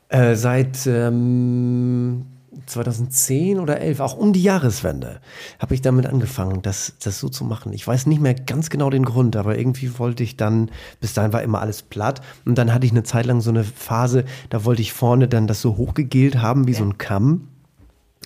Äh, 0.09 0.37
seit 0.37 0.87
ähm, 0.87 2.27
2010 2.67 3.59
oder 3.59 3.81
11, 3.81 4.01
auch 4.01 4.17
um 4.17 4.33
die 4.33 4.43
Jahreswende, 4.43 5.21
habe 5.59 5.75
ich 5.75 5.83
damit 5.83 6.07
angefangen, 6.07 6.63
das, 6.63 6.95
das 7.03 7.19
so 7.19 7.29
zu 7.29 7.45
machen. 7.45 7.73
Ich 7.73 7.87
weiß 7.87 8.07
nicht 8.07 8.21
mehr 8.21 8.35
ganz 8.35 8.71
genau 8.71 8.91
den 8.91 9.05
Grund, 9.05 9.37
aber 9.37 9.59
irgendwie 9.59 9.99
wollte 9.99 10.23
ich 10.23 10.37
dann, 10.37 10.71
bis 11.01 11.15
dahin 11.15 11.33
war 11.33 11.43
immer 11.43 11.61
alles 11.61 11.83
platt 11.83 12.21
und 12.45 12.57
dann 12.57 12.73
hatte 12.73 12.87
ich 12.87 12.93
eine 12.93 13.03
Zeit 13.03 13.27
lang 13.27 13.41
so 13.41 13.51
eine 13.51 13.65
Phase, 13.65 14.25
da 14.51 14.65
wollte 14.65 14.83
ich 14.83 14.93
vorne 14.93 15.29
dann 15.29 15.47
das 15.47 15.61
so 15.61 15.77
hochgegelt 15.77 16.39
haben 16.39 16.67
wie 16.67 16.73
ja. 16.73 16.79
so 16.79 16.85
ein 16.85 16.99
Kamm. 16.99 17.49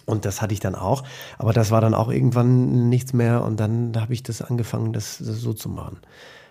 Und 0.06 0.24
das 0.24 0.40
hatte 0.40 0.54
ich 0.54 0.60
dann 0.60 0.74
auch, 0.74 1.02
aber 1.36 1.52
das 1.52 1.70
war 1.70 1.82
dann 1.82 1.92
auch 1.92 2.08
irgendwann 2.08 2.88
nichts 2.88 3.12
mehr 3.12 3.44
und 3.44 3.60
dann 3.60 3.92
habe 3.94 4.14
ich 4.14 4.22
das 4.22 4.40
angefangen, 4.40 4.94
das, 4.94 5.18
das 5.18 5.36
so 5.40 5.52
zu 5.52 5.68
machen. 5.68 5.98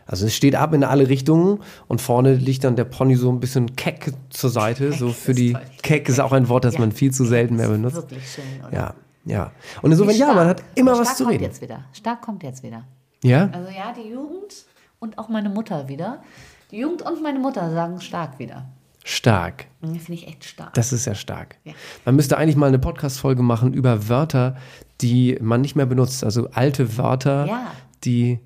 Also 0.08 0.26
es 0.26 0.36
steht 0.36 0.56
ab 0.56 0.74
in 0.74 0.84
alle 0.84 1.10
Richtungen 1.10 1.60
und 1.88 2.02
vorne 2.02 2.34
liegt 2.34 2.64
dann 2.64 2.76
der 2.76 2.86
Pony 2.86 3.16
so 3.16 3.30
ein 3.30 3.40
bisschen 3.40 3.76
keck 3.76 4.14
zur 4.30 4.50
Seite. 4.50 4.90
Keck 4.90 5.00
so 5.00 5.10
für 5.10 5.34
die 5.34 5.54
toll. 5.54 5.62
Keck 5.84 6.10
ist 6.10 6.20
auch 6.20 6.32
ein 6.32 6.48
Wort, 6.50 6.64
das 6.64 6.76
ja. 6.76 6.80
man 6.80 6.92
viel 6.94 7.12
zu 7.12 7.26
selten 7.26 7.58
mehr 7.58 7.68
benutzt. 7.68 7.98
Wirklich 7.98 8.32
schön, 8.32 8.46
oder? 8.68 8.76
Ja, 8.76 8.94
ja. 9.26 9.52
Und 9.82 9.92
insofern, 9.92 10.16
ja, 10.16 10.34
man 10.34 10.48
hat 10.48 10.64
immer 10.76 10.96
Stark 10.96 11.08
was 11.08 11.18
zu 11.18 11.26
reden. 11.26 11.44
Jetzt 11.44 11.62
wieder. 11.62 11.84
Stark 11.92 12.22
kommt 12.22 12.44
jetzt 12.44 12.64
wieder. 12.64 12.86
Ja? 13.24 13.50
Also 13.52 13.70
ja, 13.70 13.94
die 13.94 14.10
Jugend 14.10 14.66
und 15.00 15.18
auch 15.18 15.30
meine 15.30 15.50
Mutter 15.50 15.88
wieder. 15.90 16.24
Die 16.72 16.78
Jugend 16.80 17.02
und 17.02 17.22
meine 17.22 17.40
Mutter 17.40 17.72
sagen 17.72 18.00
stark 18.02 18.40
wieder. 18.40 18.66
Stark. 19.04 19.68
Finde 19.80 20.14
ich 20.14 20.28
echt 20.28 20.44
stark. 20.44 20.74
Das 20.74 20.92
ist 20.92 21.06
ja 21.06 21.16
stark. 21.16 21.56
Ja. 21.64 21.74
Man 22.04 22.16
müsste 22.16 22.38
eigentlich 22.38 22.58
mal 22.58 22.68
eine 22.68 22.80
Podcast-Folge 22.80 23.42
machen 23.42 23.74
über 23.74 24.10
Wörter, 24.10 24.58
die 25.00 25.38
man 25.42 25.62
nicht 25.62 25.78
mehr 25.78 25.86
benutzt. 25.86 26.26
Also 26.26 26.50
alte 26.52 26.98
Wörter, 26.98 27.46
ja. 27.46 27.72
die 28.04 28.40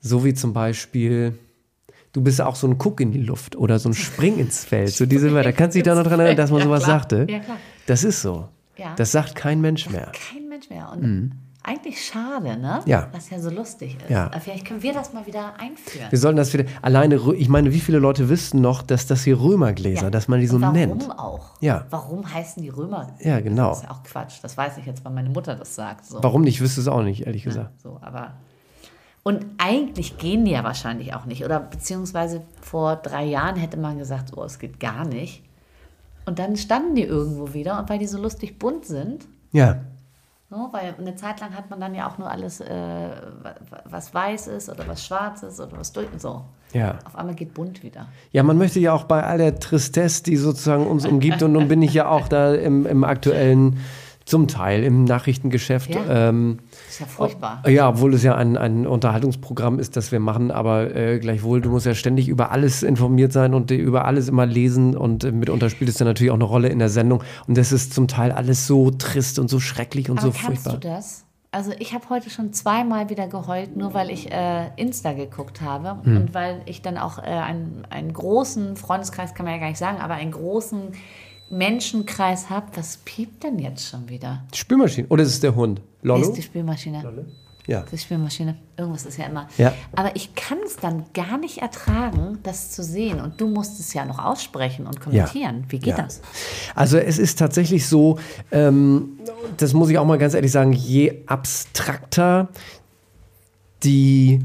so 0.00 0.24
wie 0.24 0.34
zum 0.34 0.52
Beispiel, 0.52 1.38
du 2.12 2.22
bist 2.22 2.40
auch 2.40 2.56
so 2.56 2.66
ein 2.66 2.78
Guck 2.78 3.00
in 3.00 3.12
die 3.12 3.22
Luft 3.22 3.56
oder 3.56 3.78
so 3.78 3.90
ein 3.90 3.94
Spring 3.94 4.38
ins 4.38 4.64
Feld. 4.64 4.90
So 4.90 5.06
diese 5.06 5.32
Wörter. 5.32 5.52
Kannst 5.52 5.74
du 5.74 5.78
dich 5.78 5.84
da 5.84 5.94
noch 5.94 6.04
dran 6.04 6.20
erinnern, 6.20 6.38
dass 6.38 6.50
man 6.50 6.60
ja, 6.60 6.66
sowas 6.66 6.84
klar. 6.84 6.98
sagte? 6.98 7.26
Ja, 7.28 7.38
klar. 7.40 7.58
Das 7.86 8.04
ist 8.04 8.22
so. 8.22 8.48
Ja. 8.76 8.94
Das 8.96 9.12
sagt 9.12 9.34
kein 9.34 9.60
Mensch 9.60 9.90
mehr. 9.90 10.10
Kein 10.12 10.48
Mensch 10.48 10.70
mehr. 10.70 10.90
Und 10.90 11.02
mhm. 11.02 11.32
eigentlich 11.62 12.02
schade, 12.02 12.56
ne? 12.56 12.80
Ja. 12.86 13.08
Was 13.12 13.28
ja 13.28 13.38
so 13.38 13.50
lustig 13.50 13.98
ist. 14.00 14.08
Ja. 14.08 14.26
Aber 14.26 14.40
vielleicht 14.40 14.66
können 14.66 14.82
wir 14.82 14.94
das 14.94 15.12
mal 15.12 15.26
wieder 15.26 15.60
einführen. 15.60 16.06
Wir 16.08 16.18
sollten 16.18 16.38
das 16.38 16.54
wieder. 16.54 16.64
Alleine, 16.80 17.20
ich 17.36 17.50
meine, 17.50 17.74
wie 17.74 17.80
viele 17.80 17.98
Leute 17.98 18.30
wissen 18.30 18.62
noch, 18.62 18.80
dass 18.80 19.06
das 19.06 19.24
hier 19.24 19.38
Römergläser, 19.38 20.04
ja. 20.04 20.10
dass 20.10 20.28
man 20.28 20.40
die 20.40 20.46
so 20.46 20.58
warum 20.62 20.74
nennt? 20.74 21.08
Warum 21.08 21.18
auch? 21.18 21.50
Ja. 21.60 21.84
Warum 21.90 22.32
heißen 22.32 22.62
die 22.62 22.70
Römer? 22.70 23.14
Ja, 23.20 23.40
genau. 23.40 23.68
Das 23.68 23.78
ist 23.78 23.84
ja 23.84 23.90
auch 23.90 24.02
Quatsch. 24.02 24.38
Das 24.40 24.56
weiß 24.56 24.78
ich 24.78 24.86
jetzt, 24.86 25.04
weil 25.04 25.12
meine 25.12 25.28
Mutter 25.28 25.54
das 25.56 25.74
sagt. 25.74 26.06
So. 26.06 26.22
Warum 26.22 26.40
nicht? 26.40 26.54
Ich 26.54 26.60
wüsste 26.62 26.80
es 26.80 26.88
auch 26.88 27.02
nicht, 27.02 27.26
ehrlich 27.26 27.44
gesagt. 27.44 27.78
so, 27.82 27.98
aber 28.00 28.32
und 29.22 29.44
eigentlich 29.58 30.18
gehen 30.18 30.44
die 30.44 30.52
ja 30.52 30.64
wahrscheinlich 30.64 31.14
auch 31.14 31.26
nicht. 31.26 31.44
Oder 31.44 31.60
beziehungsweise 31.60 32.42
vor 32.60 32.96
drei 32.96 33.24
Jahren 33.24 33.56
hätte 33.56 33.76
man 33.76 33.98
gesagt, 33.98 34.32
oh, 34.36 34.44
es 34.44 34.58
geht 34.58 34.80
gar 34.80 35.04
nicht. 35.04 35.42
Und 36.24 36.38
dann 36.38 36.56
standen 36.56 36.94
die 36.94 37.02
irgendwo 37.02 37.52
wieder 37.52 37.78
und 37.78 37.88
weil 37.88 37.98
die 37.98 38.06
so 38.06 38.20
lustig 38.20 38.58
bunt 38.58 38.86
sind. 38.86 39.26
Ja. 39.52 39.80
So, 40.48 40.68
weil 40.72 40.94
eine 40.98 41.14
Zeit 41.14 41.40
lang 41.40 41.54
hat 41.54 41.70
man 41.70 41.80
dann 41.80 41.94
ja 41.94 42.08
auch 42.08 42.18
nur 42.18 42.30
alles, 42.30 42.60
äh, 42.60 43.10
was 43.84 44.12
weiß 44.12 44.48
ist 44.48 44.68
oder 44.68 44.88
was 44.88 45.06
schwarz 45.06 45.44
ist 45.44 45.60
oder 45.60 45.78
was 45.78 45.92
durch 45.92 46.10
und 46.12 46.20
so. 46.20 46.42
Ja. 46.72 46.98
Auf 47.04 47.14
einmal 47.14 47.34
geht 47.34 47.54
bunt 47.54 47.82
wieder. 47.82 48.06
Ja, 48.32 48.42
man 48.42 48.58
möchte 48.58 48.80
ja 48.80 48.92
auch 48.92 49.04
bei 49.04 49.22
all 49.22 49.38
der 49.38 49.60
Tristesse, 49.60 50.24
die 50.24 50.36
sozusagen 50.36 50.86
uns 50.86 51.06
umgibt, 51.06 51.42
und 51.42 51.52
nun 51.52 51.68
bin 51.68 51.82
ich 51.82 51.94
ja 51.94 52.08
auch 52.08 52.26
da 52.26 52.54
im, 52.54 52.86
im 52.86 53.04
aktuellen 53.04 53.78
zum 54.30 54.46
Teil 54.46 54.84
im 54.84 55.04
Nachrichtengeschäft. 55.04 55.92
Ja. 55.92 56.28
Ähm, 56.28 56.58
das 56.70 56.92
ist 56.92 57.00
ja 57.00 57.06
furchtbar. 57.06 57.68
Ja, 57.68 57.88
obwohl 57.88 58.14
es 58.14 58.22
ja 58.22 58.36
ein, 58.36 58.56
ein 58.56 58.86
Unterhaltungsprogramm 58.86 59.80
ist, 59.80 59.96
das 59.96 60.12
wir 60.12 60.20
machen, 60.20 60.52
aber 60.52 60.94
äh, 60.94 61.18
gleichwohl, 61.18 61.60
du 61.60 61.70
musst 61.70 61.84
ja 61.84 61.94
ständig 61.94 62.28
über 62.28 62.52
alles 62.52 62.84
informiert 62.84 63.32
sein 63.32 63.54
und 63.54 63.72
über 63.72 64.04
alles 64.04 64.28
immer 64.28 64.46
lesen 64.46 64.96
und 64.96 65.24
äh, 65.24 65.32
mitunter 65.32 65.68
spielt 65.68 65.90
es 65.90 65.96
dann 65.96 66.06
natürlich 66.06 66.30
auch 66.30 66.36
eine 66.36 66.44
Rolle 66.44 66.68
in 66.68 66.78
der 66.78 66.90
Sendung 66.90 67.24
und 67.48 67.58
das 67.58 67.72
ist 67.72 67.92
zum 67.92 68.06
Teil 68.06 68.30
alles 68.30 68.68
so 68.68 68.92
trist 68.92 69.40
und 69.40 69.50
so 69.50 69.58
schrecklich 69.58 70.08
und 70.08 70.20
aber 70.20 70.30
so 70.30 70.32
kannst 70.32 70.62
furchtbar. 70.62 70.74
du 70.74 70.88
das? 70.88 71.24
Also 71.50 71.72
ich 71.80 71.92
habe 71.92 72.08
heute 72.08 72.30
schon 72.30 72.52
zweimal 72.52 73.10
wieder 73.10 73.26
geheult, 73.26 73.76
nur 73.76 73.94
weil 73.94 74.10
ich 74.10 74.30
äh, 74.30 74.68
Insta 74.76 75.12
geguckt 75.12 75.60
habe 75.60 75.96
hm. 76.04 76.16
und 76.16 76.34
weil 76.34 76.62
ich 76.66 76.82
dann 76.82 76.96
auch 76.96 77.18
äh, 77.18 77.22
einen, 77.22 77.84
einen 77.90 78.12
großen 78.12 78.76
Freundeskreis, 78.76 79.34
kann 79.34 79.44
man 79.44 79.56
ja 79.56 79.60
gar 79.60 79.68
nicht 79.68 79.78
sagen, 79.78 79.98
aber 79.98 80.14
einen 80.14 80.30
großen 80.30 80.92
Menschenkreis 81.50 82.48
habt, 82.48 82.76
was 82.76 82.98
piept 82.98 83.42
denn 83.42 83.58
jetzt 83.58 83.88
schon 83.88 84.08
wieder? 84.08 84.44
Die 84.54 84.58
Spülmaschine. 84.58 85.08
Oder 85.08 85.24
ist 85.24 85.30
es 85.30 85.40
der 85.40 85.54
Hund? 85.54 85.80
Lollo? 86.02 86.22
ist 86.22 86.32
die 86.32 86.42
Spülmaschine. 86.42 87.02
Lollo? 87.02 87.24
Ja. 87.66 87.84
Die 87.92 87.98
Spülmaschine. 87.98 88.56
Irgendwas 88.76 89.04
ist 89.04 89.18
ja 89.18 89.26
immer. 89.26 89.48
Ja. 89.58 89.72
Aber 89.94 90.16
ich 90.16 90.34
kann 90.34 90.58
es 90.64 90.76
dann 90.76 91.04
gar 91.12 91.38
nicht 91.38 91.58
ertragen, 91.58 92.38
das 92.42 92.70
zu 92.70 92.82
sehen. 92.82 93.20
Und 93.20 93.40
du 93.40 93.48
musst 93.48 93.78
es 93.78 93.92
ja 93.92 94.04
noch 94.04 94.18
aussprechen 94.18 94.86
und 94.86 95.00
kommentieren. 95.00 95.60
Ja. 95.62 95.64
Wie 95.68 95.78
geht 95.78 95.96
ja. 95.98 96.02
das? 96.02 96.20
Also 96.74 96.98
es 96.98 97.18
ist 97.18 97.38
tatsächlich 97.38 97.86
so, 97.86 98.18
ähm, 98.50 99.20
das 99.56 99.72
muss 99.72 99.90
ich 99.90 99.98
auch 99.98 100.06
mal 100.06 100.18
ganz 100.18 100.34
ehrlich 100.34 100.52
sagen, 100.52 100.72
je 100.72 101.22
abstrakter 101.26 102.48
die 103.82 104.40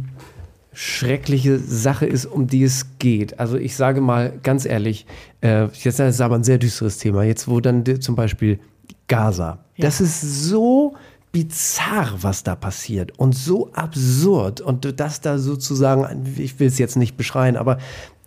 schreckliche 0.75 1.57
Sache 1.57 2.05
ist, 2.05 2.25
um 2.25 2.47
die 2.47 2.63
es 2.63 2.99
geht. 2.99 3.39
Also 3.39 3.57
ich 3.57 3.75
sage 3.75 4.01
mal 4.01 4.33
ganz 4.43 4.65
ehrlich, 4.65 5.05
äh, 5.45 5.69
jetzt 5.83 5.99
ist 5.99 6.21
aber 6.21 6.35
ein 6.35 6.43
sehr 6.43 6.57
düsteres 6.57 6.97
Thema. 6.97 7.23
Jetzt 7.23 7.47
wo 7.47 7.59
dann 7.59 7.83
zum 8.01 8.15
Beispiel 8.15 8.59
Gaza. 9.07 9.59
Ja. 9.75 9.85
Das 9.85 10.01
ist 10.01 10.21
so 10.21 10.95
bizarr, 11.31 12.13
was 12.21 12.43
da 12.43 12.55
passiert 12.55 13.19
und 13.19 13.35
so 13.35 13.71
absurd 13.73 14.61
und 14.61 14.99
das 14.99 15.19
da 15.19 15.37
sozusagen, 15.37 16.25
ich 16.37 16.59
will 16.59 16.67
es 16.67 16.77
jetzt 16.77 16.95
nicht 16.95 17.17
beschreien, 17.17 17.57
aber 17.57 17.77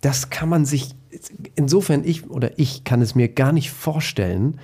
das 0.01 0.29
kann 0.29 0.47
man 0.47 0.65
sich, 0.65 0.95
insofern 1.55 2.03
ich 2.05 2.29
oder 2.29 2.57
ich 2.59 2.83
kann 2.83 3.01
es 3.01 3.15
mir 3.15 3.27
gar 3.27 3.51
nicht 3.51 3.71
vorstellen, 3.71 4.59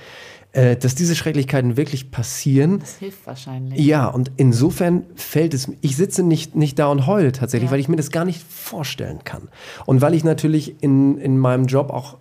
äh, 0.52 0.78
dass 0.78 0.96
diese 0.96 1.16
Schrecklichkeiten 1.16 1.76
wirklich 1.76 2.12
passieren. 2.12 2.80
Das 2.80 2.98
hilft 2.98 3.26
wahrscheinlich. 3.26 3.84
Ja, 3.84 4.08
und 4.08 4.32
insofern 4.38 5.06
fällt 5.16 5.54
es, 5.54 5.70
ich 5.82 5.98
sitze 5.98 6.24
nicht, 6.24 6.56
nicht 6.56 6.78
da 6.80 6.88
und 6.88 7.08
heule 7.08 7.32
tatsächlich, 7.32 7.70
ja. 7.70 7.72
weil 7.74 7.80
ich 7.80 7.90
mir 7.90 7.98
das 7.98 8.12
gar 8.12 8.26
nicht 8.26 8.42
vorstellen 8.42 9.20
kann. 9.24 9.50
Und 9.86 10.02
weil 10.02 10.14
ich 10.14 10.24
natürlich 10.24 10.82
in, 10.82 11.18
in 11.18 11.38
meinem 11.38 11.66
Job 11.66 11.90
auch 11.90 12.18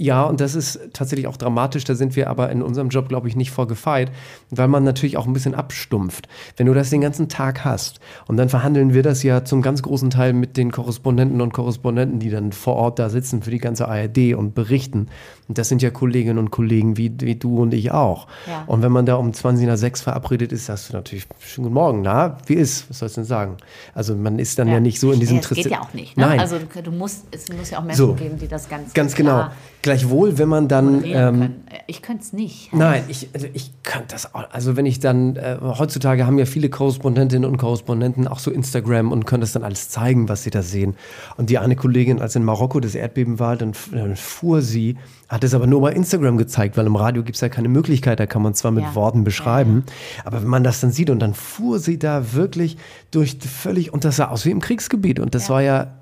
ja, 0.00 0.22
und 0.22 0.40
das 0.40 0.54
ist 0.54 0.78
tatsächlich 0.92 1.26
auch 1.26 1.36
dramatisch. 1.36 1.82
Da 1.82 1.96
sind 1.96 2.14
wir 2.14 2.30
aber 2.30 2.50
in 2.50 2.62
unserem 2.62 2.88
Job, 2.88 3.08
glaube 3.08 3.26
ich, 3.26 3.34
nicht 3.34 3.50
vorgefeit, 3.50 4.12
weil 4.48 4.68
man 4.68 4.84
natürlich 4.84 5.16
auch 5.16 5.26
ein 5.26 5.32
bisschen 5.32 5.56
abstumpft. 5.56 6.28
Wenn 6.56 6.66
du 6.66 6.74
das 6.74 6.90
den 6.90 7.00
ganzen 7.00 7.28
Tag 7.28 7.64
hast 7.64 7.98
und 8.28 8.36
dann 8.36 8.48
verhandeln 8.48 8.94
wir 8.94 9.02
das 9.02 9.24
ja 9.24 9.44
zum 9.44 9.60
ganz 9.60 9.82
großen 9.82 10.10
Teil 10.10 10.34
mit 10.34 10.56
den 10.56 10.70
Korrespondenten 10.70 11.40
und 11.40 11.52
Korrespondenten, 11.52 12.20
die 12.20 12.30
dann 12.30 12.52
vor 12.52 12.76
Ort 12.76 13.00
da 13.00 13.10
sitzen 13.10 13.42
für 13.42 13.50
die 13.50 13.58
ganze 13.58 13.88
ARD 13.88 14.34
und 14.36 14.54
berichten. 14.54 15.08
Und 15.48 15.58
das 15.58 15.68
sind 15.68 15.82
ja 15.82 15.90
Kolleginnen 15.90 16.38
und 16.38 16.52
Kollegen 16.52 16.96
wie, 16.96 17.12
wie 17.20 17.34
du 17.34 17.60
und 17.60 17.74
ich 17.74 17.90
auch. 17.90 18.28
Ja. 18.46 18.62
Und 18.68 18.82
wenn 18.82 18.92
man 18.92 19.04
da 19.04 19.16
um 19.16 19.32
20 19.32 19.66
nach 19.66 19.78
6 19.78 20.02
verabredet 20.02 20.52
ist, 20.52 20.66
sagst 20.66 20.90
du 20.90 20.92
natürlich, 20.92 21.26
schönen 21.40 21.64
guten 21.64 21.74
Morgen, 21.74 22.02
na, 22.02 22.38
wie 22.46 22.54
ist? 22.54 22.88
Was 22.88 23.00
sollst 23.00 23.16
du 23.16 23.22
denn 23.22 23.26
sagen? 23.26 23.56
Also 23.94 24.14
man 24.14 24.38
ist 24.38 24.60
dann 24.60 24.68
ja, 24.68 24.74
ja 24.74 24.80
nicht 24.80 25.00
so 25.00 25.10
in 25.10 25.18
diesem 25.18 25.36
ja, 25.36 25.42
Das 25.42 25.50
geht 25.50 25.66
ja 25.66 25.80
auch 25.80 25.92
nicht. 25.92 26.16
Ne? 26.16 26.26
Nein. 26.26 26.38
Also 26.38 26.58
du 26.84 26.92
musst, 26.92 27.24
es 27.32 27.48
muss 27.48 27.70
ja 27.70 27.78
auch 27.80 27.84
Menschen 27.84 27.96
so, 27.96 28.14
geben, 28.14 28.38
die 28.38 28.46
das 28.46 28.68
ganz 28.68 28.94
Ganz 28.94 29.16
genau. 29.16 29.48
Gleichwohl, 29.88 30.36
wenn 30.36 30.48
man 30.48 30.68
dann. 30.68 31.02
Ähm, 31.04 31.54
ich 31.86 32.02
könnte 32.02 32.22
es 32.22 32.32
nicht. 32.34 32.74
Nein, 32.74 33.04
ich, 33.08 33.30
also 33.32 33.46
ich 33.54 33.72
könnte 33.82 34.08
das 34.10 34.34
auch. 34.34 34.44
Also, 34.52 34.76
wenn 34.76 34.84
ich 34.84 35.00
dann. 35.00 35.36
Äh, 35.36 35.56
heutzutage 35.62 36.26
haben 36.26 36.38
ja 36.38 36.44
viele 36.44 36.68
Korrespondentinnen 36.68 37.48
und 37.48 37.56
Korrespondenten 37.56 38.28
auch 38.28 38.38
so 38.38 38.50
Instagram 38.50 39.12
und 39.12 39.24
können 39.24 39.40
das 39.40 39.52
dann 39.52 39.64
alles 39.64 39.88
zeigen, 39.88 40.28
was 40.28 40.42
sie 40.42 40.50
da 40.50 40.62
sehen. 40.62 40.94
Und 41.38 41.48
die 41.48 41.58
eine 41.58 41.74
Kollegin, 41.74 42.20
als 42.20 42.36
in 42.36 42.44
Marokko 42.44 42.80
das 42.80 42.94
Erdbeben 42.94 43.38
war, 43.38 43.56
dann, 43.56 43.72
dann 43.92 44.16
fuhr 44.16 44.60
sie, 44.60 44.96
hat 45.28 45.42
es 45.42 45.54
aber 45.54 45.66
nur 45.66 45.80
bei 45.80 45.92
Instagram 45.92 46.36
gezeigt, 46.36 46.76
weil 46.76 46.86
im 46.86 46.96
Radio 46.96 47.22
gibt 47.22 47.36
es 47.36 47.40
ja 47.40 47.48
keine 47.48 47.68
Möglichkeit, 47.68 48.20
da 48.20 48.26
kann 48.26 48.42
man 48.42 48.54
zwar 48.54 48.70
mit 48.70 48.84
ja. 48.84 48.94
Worten 48.94 49.24
beschreiben, 49.24 49.84
ja, 49.86 49.92
ja. 50.18 50.26
aber 50.26 50.42
wenn 50.42 50.48
man 50.48 50.64
das 50.64 50.80
dann 50.80 50.90
sieht 50.90 51.10
und 51.10 51.20
dann 51.20 51.34
fuhr 51.34 51.78
sie 51.78 51.98
da 51.98 52.32
wirklich 52.32 52.76
durch 53.10 53.38
völlig, 53.38 53.92
und 53.92 54.04
das 54.04 54.16
sah 54.16 54.28
aus 54.28 54.44
wie 54.44 54.50
im 54.50 54.60
Kriegsgebiet 54.60 55.20
und 55.20 55.34
das 55.34 55.50
war 55.50 55.62
ja 55.62 55.97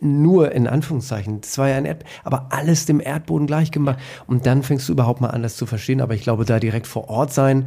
nur 0.00 0.52
in 0.52 0.66
Anführungszeichen, 0.66 1.40
das 1.40 1.58
war 1.58 1.68
ja 1.68 1.76
ein 1.76 1.84
Erd, 1.84 2.04
aber 2.24 2.48
alles 2.50 2.86
dem 2.86 3.00
Erdboden 3.00 3.46
gleich 3.46 3.70
gemacht. 3.70 3.98
Und 4.26 4.46
dann 4.46 4.62
fängst 4.62 4.88
du 4.88 4.92
überhaupt 4.92 5.20
mal 5.20 5.30
an, 5.30 5.42
das 5.42 5.56
zu 5.56 5.66
verstehen. 5.66 6.00
Aber 6.00 6.14
ich 6.14 6.22
glaube, 6.22 6.44
da 6.44 6.58
direkt 6.58 6.86
vor 6.86 7.08
Ort 7.08 7.32
sein, 7.32 7.66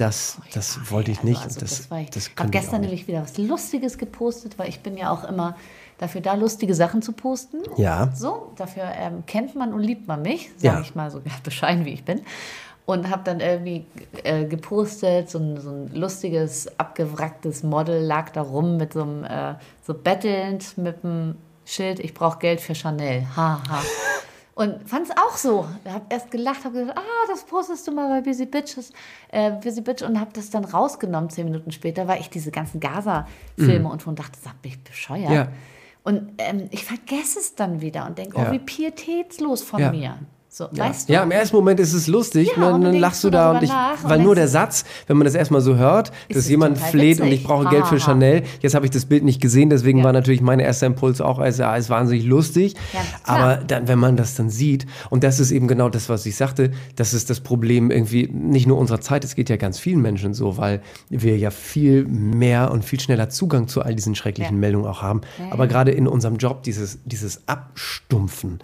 das, 0.00 0.38
oh, 0.40 0.44
das 0.54 0.76
ja, 0.76 0.90
wollte 0.90 1.10
ich 1.10 1.18
also 1.18 1.28
nicht. 1.28 1.42
Also, 1.42 1.60
das, 1.60 1.88
das, 1.88 2.10
das 2.10 2.26
ich 2.28 2.36
habe 2.38 2.50
gestern 2.50 2.80
nämlich 2.80 3.06
wieder 3.06 3.22
was 3.22 3.36
Lustiges 3.38 3.98
gepostet, 3.98 4.58
weil 4.58 4.68
ich 4.68 4.80
bin 4.80 4.96
ja 4.96 5.10
auch 5.10 5.24
immer 5.24 5.56
dafür 5.98 6.22
da, 6.22 6.34
lustige 6.34 6.74
Sachen 6.74 7.02
zu 7.02 7.12
posten. 7.12 7.58
Ja. 7.76 8.10
So, 8.14 8.52
dafür 8.56 8.84
ähm, 8.96 9.24
kennt 9.26 9.54
man 9.54 9.74
und 9.74 9.82
liebt 9.82 10.08
man 10.08 10.22
mich, 10.22 10.50
sage 10.56 10.76
ja. 10.76 10.80
ich 10.80 10.94
mal 10.94 11.10
so 11.10 11.20
bescheiden, 11.44 11.84
wie 11.84 11.92
ich 11.92 12.04
bin. 12.04 12.22
Und 12.86 13.10
habe 13.10 13.22
dann 13.24 13.40
irgendwie 13.40 13.84
äh, 14.24 14.46
gepostet, 14.46 15.30
so 15.30 15.38
ein, 15.38 15.60
so 15.60 15.70
ein, 15.70 15.94
lustiges, 15.94 16.66
abgewracktes 16.78 17.62
Model 17.62 18.02
lag 18.02 18.30
da 18.30 18.40
rum 18.40 18.78
mit 18.78 18.94
so 18.94 19.02
einem, 19.02 19.24
äh, 19.24 19.54
so 19.82 19.94
bettelnd 19.94 20.76
mit 20.78 21.04
einem 21.04 21.36
Schild, 21.70 22.00
ich 22.00 22.14
brauche 22.14 22.38
Geld 22.38 22.60
für 22.60 22.74
Chanel. 22.74 23.26
Haha. 23.36 23.62
Ha. 23.68 23.82
Und 24.54 24.88
fand 24.88 25.08
es 25.08 25.16
auch 25.16 25.36
so. 25.36 25.66
Ich 25.84 25.90
habe 25.90 26.04
erst 26.10 26.30
gelacht, 26.30 26.64
habe 26.64 26.80
gesagt, 26.80 26.98
ah, 26.98 27.26
das 27.28 27.44
postest 27.44 27.86
du 27.86 27.92
mal 27.92 28.08
bei 28.08 28.20
Busy 28.20 28.44
Bitches, 28.44 28.92
äh, 29.28 29.52
Busy 29.52 29.80
Bitch 29.80 30.02
und 30.02 30.20
habe 30.20 30.32
das 30.34 30.50
dann 30.50 30.64
rausgenommen 30.64 31.30
zehn 31.30 31.46
Minuten 31.46 31.72
später, 31.72 32.06
weil 32.08 32.20
ich 32.20 32.28
diese 32.28 32.50
ganzen 32.50 32.80
Gaza-Filme 32.80 33.78
mhm. 33.78 33.86
und 33.86 34.02
von 34.02 34.16
dachte, 34.16 34.38
sag 34.42 34.54
mich 34.62 34.82
bescheuert. 34.82 35.30
Ja. 35.30 35.48
Und 36.02 36.32
ähm, 36.38 36.68
ich 36.72 36.84
vergesse 36.84 37.38
es 37.38 37.54
dann 37.54 37.80
wieder 37.80 38.06
und 38.06 38.18
denke, 38.18 38.36
oh, 38.36 38.40
ja. 38.40 38.48
oh, 38.48 38.52
wie 38.52 38.58
pietätslos 38.58 39.62
von 39.62 39.80
ja. 39.80 39.92
mir. 39.92 40.18
So, 40.60 40.68
ja. 40.72 40.90
weißt 40.90 41.08
du? 41.08 41.14
ja, 41.14 41.22
im 41.22 41.30
ersten 41.30 41.56
Moment 41.56 41.80
ist 41.80 41.94
es 41.94 42.06
lustig, 42.06 42.50
ja, 42.54 42.72
dann, 42.72 42.82
dann 42.82 42.96
lachst 42.96 43.24
du 43.24 43.30
da 43.30 43.52
und 43.52 43.62
ich, 43.62 43.70
weil 44.02 44.18
nur 44.18 44.34
der 44.34 44.46
Satz, 44.46 44.84
wenn 45.06 45.16
man 45.16 45.24
das 45.24 45.34
erstmal 45.34 45.62
so 45.62 45.76
hört, 45.76 46.12
dass 46.28 46.50
jemand 46.50 46.76
fleht 46.76 47.16
witzig. 47.16 47.24
und 47.24 47.32
ich 47.32 47.44
brauche 47.44 47.64
ha, 47.64 47.70
Geld 47.70 47.86
für 47.86 47.94
ha. 47.94 47.98
Chanel. 47.98 48.42
Jetzt 48.60 48.74
habe 48.74 48.84
ich 48.84 48.90
das 48.90 49.06
Bild 49.06 49.24
nicht 49.24 49.40
gesehen, 49.40 49.70
deswegen 49.70 50.00
ja. 50.00 50.04
war 50.04 50.12
natürlich 50.12 50.42
mein 50.42 50.60
erster 50.60 50.84
Impuls 50.84 51.22
auch, 51.22 51.38
also, 51.38 51.62
ja, 51.62 51.74
ist 51.76 51.88
wahnsinnig 51.88 52.26
lustig. 52.26 52.74
Aber 53.24 53.56
dann, 53.56 53.88
wenn 53.88 53.98
man 53.98 54.18
das 54.18 54.34
dann 54.34 54.50
sieht, 54.50 54.84
und 55.08 55.24
das 55.24 55.40
ist 55.40 55.50
eben 55.50 55.66
genau 55.66 55.88
das, 55.88 56.10
was 56.10 56.26
ich 56.26 56.36
sagte, 56.36 56.72
das 56.94 57.14
ist 57.14 57.30
das 57.30 57.40
Problem 57.40 57.90
irgendwie 57.90 58.28
nicht 58.30 58.66
nur 58.66 58.76
unserer 58.76 59.00
Zeit, 59.00 59.24
es 59.24 59.36
geht 59.36 59.48
ja 59.48 59.56
ganz 59.56 59.78
vielen 59.78 60.02
Menschen 60.02 60.34
so, 60.34 60.58
weil 60.58 60.82
wir 61.08 61.38
ja 61.38 61.50
viel 61.50 62.04
mehr 62.04 62.70
und 62.70 62.84
viel 62.84 63.00
schneller 63.00 63.30
Zugang 63.30 63.66
zu 63.66 63.80
all 63.80 63.94
diesen 63.94 64.14
schrecklichen 64.14 64.60
Meldungen 64.60 64.86
auch 64.86 65.00
haben. 65.00 65.22
Aber 65.50 65.66
gerade 65.66 65.90
in 65.90 66.06
unserem 66.06 66.36
Job 66.36 66.64
dieses, 66.64 66.98
dieses 67.06 67.48
Abstumpfen, 67.48 68.58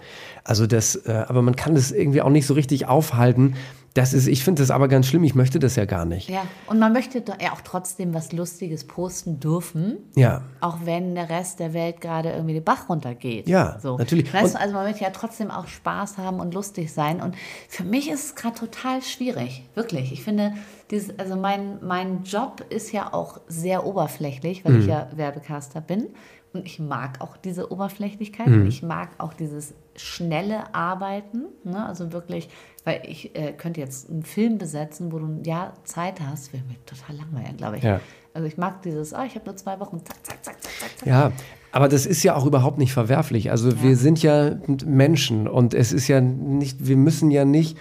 also 0.47 0.65
das, 0.65 0.95
äh, 0.95 1.25
aber 1.27 1.41
man 1.41 1.57
kann 1.57 1.75
das 1.75 1.91
irgendwie 1.91 2.21
auch 2.21 2.29
nicht 2.29 2.47
so 2.47 2.53
richtig 2.53 2.87
aufhalten. 2.87 3.55
Das 3.93 4.13
ist, 4.13 4.27
ich 4.27 4.43
finde 4.43 4.61
das 4.61 4.71
aber 4.71 4.87
ganz 4.87 5.07
schlimm. 5.07 5.23
Ich 5.23 5.35
möchte 5.35 5.59
das 5.59 5.75
ja 5.75 5.85
gar 5.85 6.05
nicht. 6.05 6.29
Ja, 6.29 6.43
und 6.67 6.79
man 6.79 6.93
möchte 6.93 7.21
ja 7.41 7.51
auch 7.51 7.61
trotzdem 7.61 8.13
was 8.13 8.31
Lustiges 8.31 8.85
posten 8.85 9.39
dürfen. 9.39 9.97
Ja. 10.15 10.43
Auch 10.61 10.77
wenn 10.83 11.15
der 11.15 11.29
Rest 11.29 11.59
der 11.59 11.73
Welt 11.73 11.99
gerade 11.99 12.31
irgendwie 12.31 12.53
den 12.53 12.63
Bach 12.63 12.89
runtergeht. 12.89 13.49
Ja, 13.49 13.79
so. 13.79 13.97
natürlich. 13.97 14.31
Weißt 14.31 14.53
du, 14.53 14.59
also 14.59 14.75
man 14.75 14.85
möchte 14.85 15.03
ja 15.03 15.09
trotzdem 15.09 15.49
auch 15.49 15.67
Spaß 15.67 16.17
haben 16.19 16.39
und 16.39 16.53
lustig 16.53 16.93
sein. 16.93 17.21
Und 17.21 17.35
für 17.67 17.83
mich 17.83 18.09
ist 18.09 18.23
es 18.23 18.35
gerade 18.35 18.55
total 18.55 19.01
schwierig. 19.01 19.63
Wirklich. 19.73 20.13
Ich 20.13 20.23
finde, 20.23 20.53
dieses, 20.91 21.17
also 21.19 21.35
mein, 21.35 21.79
mein 21.81 22.23
Job 22.23 22.63
ist 22.69 22.91
ja 22.91 23.11
auch 23.13 23.41
sehr 23.47 23.85
oberflächlich, 23.85 24.63
weil 24.63 24.73
mhm. 24.73 24.81
ich 24.81 24.87
ja 24.87 25.07
Werbecaster 25.15 25.81
bin. 25.81 26.05
Und 26.53 26.65
ich 26.65 26.79
mag 26.79 27.21
auch 27.21 27.37
diese 27.37 27.71
Oberflächlichkeit. 27.71 28.47
Mhm. 28.47 28.67
Ich 28.67 28.81
mag 28.81 29.09
auch 29.17 29.33
dieses 29.33 29.73
schnelle 29.95 30.73
Arbeiten. 30.73 31.45
Ne? 31.63 31.85
Also 31.85 32.11
wirklich, 32.13 32.49
weil 32.83 33.01
ich 33.05 33.35
äh, 33.35 33.53
könnte 33.53 33.81
jetzt 33.81 34.09
einen 34.09 34.23
Film 34.23 34.57
besetzen, 34.57 35.11
wo 35.11 35.19
du 35.19 35.25
ein 35.25 35.43
Jahr 35.43 35.73
Zeit 35.83 36.21
hast, 36.21 36.53
wäre 36.53 36.63
mir 36.63 36.75
total 36.85 37.17
langweilig, 37.17 37.57
glaube 37.57 37.77
ich. 37.77 37.83
Ja. 37.83 37.99
Also 38.33 38.47
ich 38.47 38.57
mag 38.57 38.81
dieses, 38.83 39.13
ah, 39.13 39.25
ich 39.25 39.35
habe 39.35 39.45
nur 39.45 39.55
zwei 39.55 39.79
Wochen, 39.79 39.99
zack, 40.05 40.17
zack, 40.23 40.43
zack, 40.43 40.61
zack, 40.61 40.97
zack. 40.97 41.07
Ja, 41.07 41.31
aber 41.71 41.89
das 41.89 42.05
ist 42.05 42.23
ja 42.23 42.35
auch 42.35 42.45
überhaupt 42.45 42.77
nicht 42.77 42.93
verwerflich. 42.93 43.51
Also 43.51 43.69
ja. 43.69 43.81
wir 43.81 43.95
sind 43.95 44.21
ja 44.21 44.55
Menschen 44.85 45.47
und 45.47 45.73
es 45.73 45.91
ist 45.91 46.07
ja 46.07 46.21
nicht, 46.21 46.87
wir 46.87 46.97
müssen 46.97 47.31
ja 47.31 47.45
nicht 47.45 47.77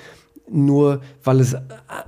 nur 0.50 1.00
weil 1.24 1.40
es 1.40 1.56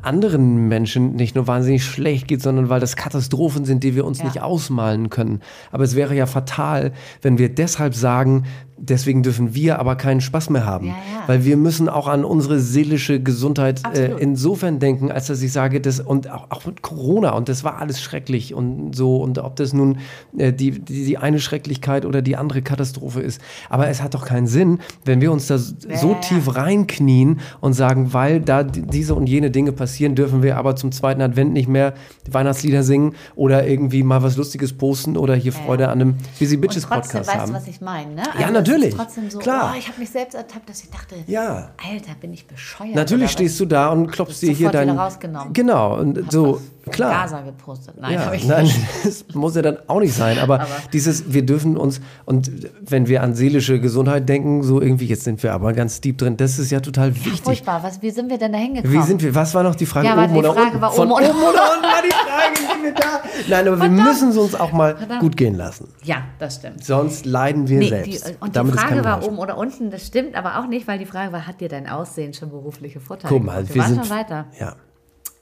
anderen 0.03 0.69
Menschen 0.69 1.17
nicht 1.17 1.35
nur 1.35 1.47
wahnsinnig 1.47 1.85
schlecht 1.85 2.29
geht, 2.29 2.43
sondern 2.43 2.69
weil 2.69 2.81
das 2.81 2.97
Katastrophen 2.97 3.65
sind, 3.65 3.83
die 3.83 3.95
wir 3.95 4.05
uns 4.05 4.19
ja. 4.19 4.27
nicht 4.27 4.41
ausmalen 4.41 5.11
können. 5.11 5.41
Aber 5.73 5.85
es 5.85 5.97
wäre 5.97 6.15
ja 6.15 6.27
fatal, 6.27 6.93
wenn 7.23 7.39
wir 7.39 7.53
deshalb 7.53 7.95
sagen, 7.95 8.45
deswegen 8.81 9.23
dürfen 9.23 9.55
wir 9.55 9.79
aber 9.79 9.97
keinen 9.97 10.21
Spaß 10.21 10.51
mehr 10.51 10.65
haben. 10.65 10.87
Ja, 10.87 10.93
ja. 10.93 11.23
Weil 11.27 11.45
wir 11.45 11.57
müssen 11.57 11.89
auch 11.89 12.07
an 12.07 12.25
unsere 12.25 12.61
seelische 12.61 13.21
Gesundheit 13.21 13.83
äh, 13.95 14.13
insofern 14.19 14.79
denken, 14.79 15.11
als 15.11 15.27
dass 15.27 15.43
ich 15.43 15.53
sage, 15.53 15.81
das 15.81 16.01
und 16.01 16.31
auch, 16.31 16.51
auch, 16.51 16.65
mit 16.67 16.83
Corona 16.83 17.31
und 17.31 17.49
das 17.49 17.65
war 17.65 17.79
alles 17.79 18.01
schrecklich 18.01 18.55
und 18.55 18.95
so 18.95 19.17
und 19.17 19.39
ob 19.39 19.57
das 19.57 19.73
nun 19.73 19.99
äh, 20.37 20.53
die, 20.53 20.73
die, 20.73 21.05
die, 21.05 21.19
eine 21.19 21.41
Schrecklichkeit 21.41 22.05
oder 22.05 22.23
die 22.23 22.37
andere 22.37 22.63
Katastrophe 22.63 23.21
ist. 23.21 23.41
Aber 23.69 23.89
es 23.89 24.03
hat 24.03 24.15
doch 24.15 24.25
keinen 24.25 24.47
Sinn, 24.47 24.79
wenn 25.05 25.21
wir 25.21 25.33
uns 25.33 25.47
da 25.47 25.57
ja, 25.57 25.97
so 25.97 26.15
tief 26.15 26.55
reinknien 26.55 27.41
und 27.61 27.73
sagen, 27.73 28.13
weil 28.13 28.41
da 28.41 28.63
diese 28.63 29.15
und 29.15 29.29
jene 29.29 29.51
Dinge 29.51 29.73
passieren, 29.73 30.15
dürfen 30.15 30.43
wir 30.43 30.57
aber 30.57 30.77
zum 30.77 30.93
zweiten 30.93 31.23
Advent 31.23 31.53
nicht 31.53 31.69
mehr 31.69 31.95
Weihnachtslieder 32.31 32.83
singen 32.83 33.15
oder 33.35 33.67
irgendwie 33.67 34.03
mal 34.03 34.23
was 34.23 34.37
Lustiges 34.37 34.73
posten 34.73 35.17
oder 35.17 35.35
hier 35.35 35.53
Freude 35.53 35.89
an 35.89 36.01
einem 36.01 36.15
Busy 36.39 36.57
Bitches 36.57 36.85
und 36.85 36.93
trotzdem, 36.93 37.21
Podcast 37.21 37.29
weißt 37.29 37.39
haben. 37.39 37.51
Du, 37.51 37.57
was 37.57 37.69
ich 37.69 37.81
meine, 37.81 38.15
ne? 38.15 38.23
Also 38.27 38.39
ja, 38.41 38.51
natürlich. 38.51 38.68
Trotzdem 38.95 39.31
so, 39.31 39.39
Klar. 39.39 39.73
Oh, 39.75 39.79
ich 39.79 39.89
habe 39.89 39.99
mich 39.99 40.11
selbst 40.11 40.35
ertappt, 40.35 40.69
dass 40.69 40.83
ich 40.83 40.91
dachte, 40.91 41.17
ja. 41.27 41.71
Alter, 41.77 42.15
bin 42.21 42.33
ich 42.33 42.47
bescheuert. 42.47 42.95
Natürlich 42.95 43.31
stehst 43.31 43.59
du 43.61 43.67
da 43.67 43.89
und 43.89 44.11
klopfst 44.11 44.41
dir 44.41 44.53
hier 44.53 44.71
dein. 44.71 44.91
rausgenommen. 44.91 45.53
Genau, 45.53 45.99
und 45.99 46.31
so, 46.31 46.61
klar. 46.89 47.13
Gaza 47.23 47.41
gepostet. 47.43 47.95
Nein, 48.01 48.15
ja, 48.15 48.33
ich 48.33 48.47
nein, 48.47 48.65
nicht. 48.65 48.79
das 49.05 49.25
muss 49.35 49.55
ja 49.57 49.63
dann 49.63 49.79
auch 49.87 50.01
nicht 50.01 50.15
sein. 50.15 50.39
Aber, 50.39 50.61
aber, 50.61 50.69
dieses, 50.93 51.33
wir 51.33 51.45
dürfen 51.45 51.77
uns, 51.77 52.01
und 52.25 52.51
wenn 52.81 53.07
wir 53.09 53.23
an 53.23 53.35
seelische 53.35 53.81
Gesundheit 53.81 54.29
denken, 54.29 54.63
so 54.63 54.81
irgendwie, 54.81 55.07
jetzt 55.07 55.25
sind 55.25 55.43
wir 55.43 55.53
aber 55.53 55.73
ganz 55.73 56.01
deep 56.01 56.19
drin, 56.19 56.37
das 56.37 56.59
ist 56.59 56.71
ja 56.71 56.81
total 56.81 57.15
wichtig. 57.15 57.43
Furchtbar, 57.43 57.83
was, 57.83 58.03
wie 58.03 58.11
sind 58.11 58.31
wir 58.31 58.39
denn 58.39 58.53
da 58.53 58.59
hingekommen? 58.59 58.93
Wie 58.97 59.03
sind 59.07 59.23
wir, 59.23 59.35
was 59.35 59.55
war 59.55 59.63
noch 59.63 59.75
die 59.75 59.87
Frage? 59.87 60.07
Ja, 60.09 60.15
oben 60.23 60.33
die 60.33 60.39
oder 60.39 60.53
Frage 60.55 60.67
unten? 60.69 60.81
war 60.81 60.91
Von 60.93 61.11
oben 61.11 61.21
oder 61.23 61.31
oben 61.31 61.39
oder 61.43 61.49
unten 61.49 61.83
war 61.85 62.03
die 62.03 62.11
Frage, 62.11 62.57
sind 62.73 62.83
wir 62.83 62.95
da? 62.95 63.03
Nein, 63.49 63.69
aber 63.69 63.77
Verdammt. 63.77 63.99
wir 63.99 64.05
müssen 64.05 64.29
es 64.31 64.37
uns 64.37 64.55
auch 64.55 64.73
mal 64.73 64.97
Verdammt. 64.97 65.21
gut 65.21 65.37
gehen 65.37 65.55
lassen. 65.55 65.89
Ja, 66.03 66.23
das 66.39 66.57
stimmt. 66.57 66.85
Sonst 66.85 67.25
leiden 67.25 67.69
wir 67.69 67.79
Nee, 67.79 67.89
selbst. 67.89 68.29
die, 68.29 68.35
und 68.41 68.57
Damit 68.57 68.75
die 68.75 68.79
Frage 68.79 69.05
war 69.05 69.25
oben 69.25 69.39
oder 69.39 69.57
unten, 69.57 69.91
das 69.91 70.07
stimmt 70.07 70.35
aber 70.35 70.59
auch 70.59 70.67
nicht, 70.67 70.89
weil 70.89 70.99
die 70.99 71.07
Frage 71.07 71.33
war, 71.33 71.47
hat 71.47 71.61
dir 71.61 71.69
dein 71.69 71.89
Aussehen 71.89 72.35
schon 72.35 72.51
berufliche 72.51 73.01
Vorteile 73.01 73.33
Guck 73.33 73.45
mal, 73.45 73.59
gebracht? 73.63 73.75
wir 73.75 73.83
waren 73.83 73.95
sind. 73.95 74.07
schon 74.07 74.17
weiter. 74.17 74.47
Ja. 74.59 74.75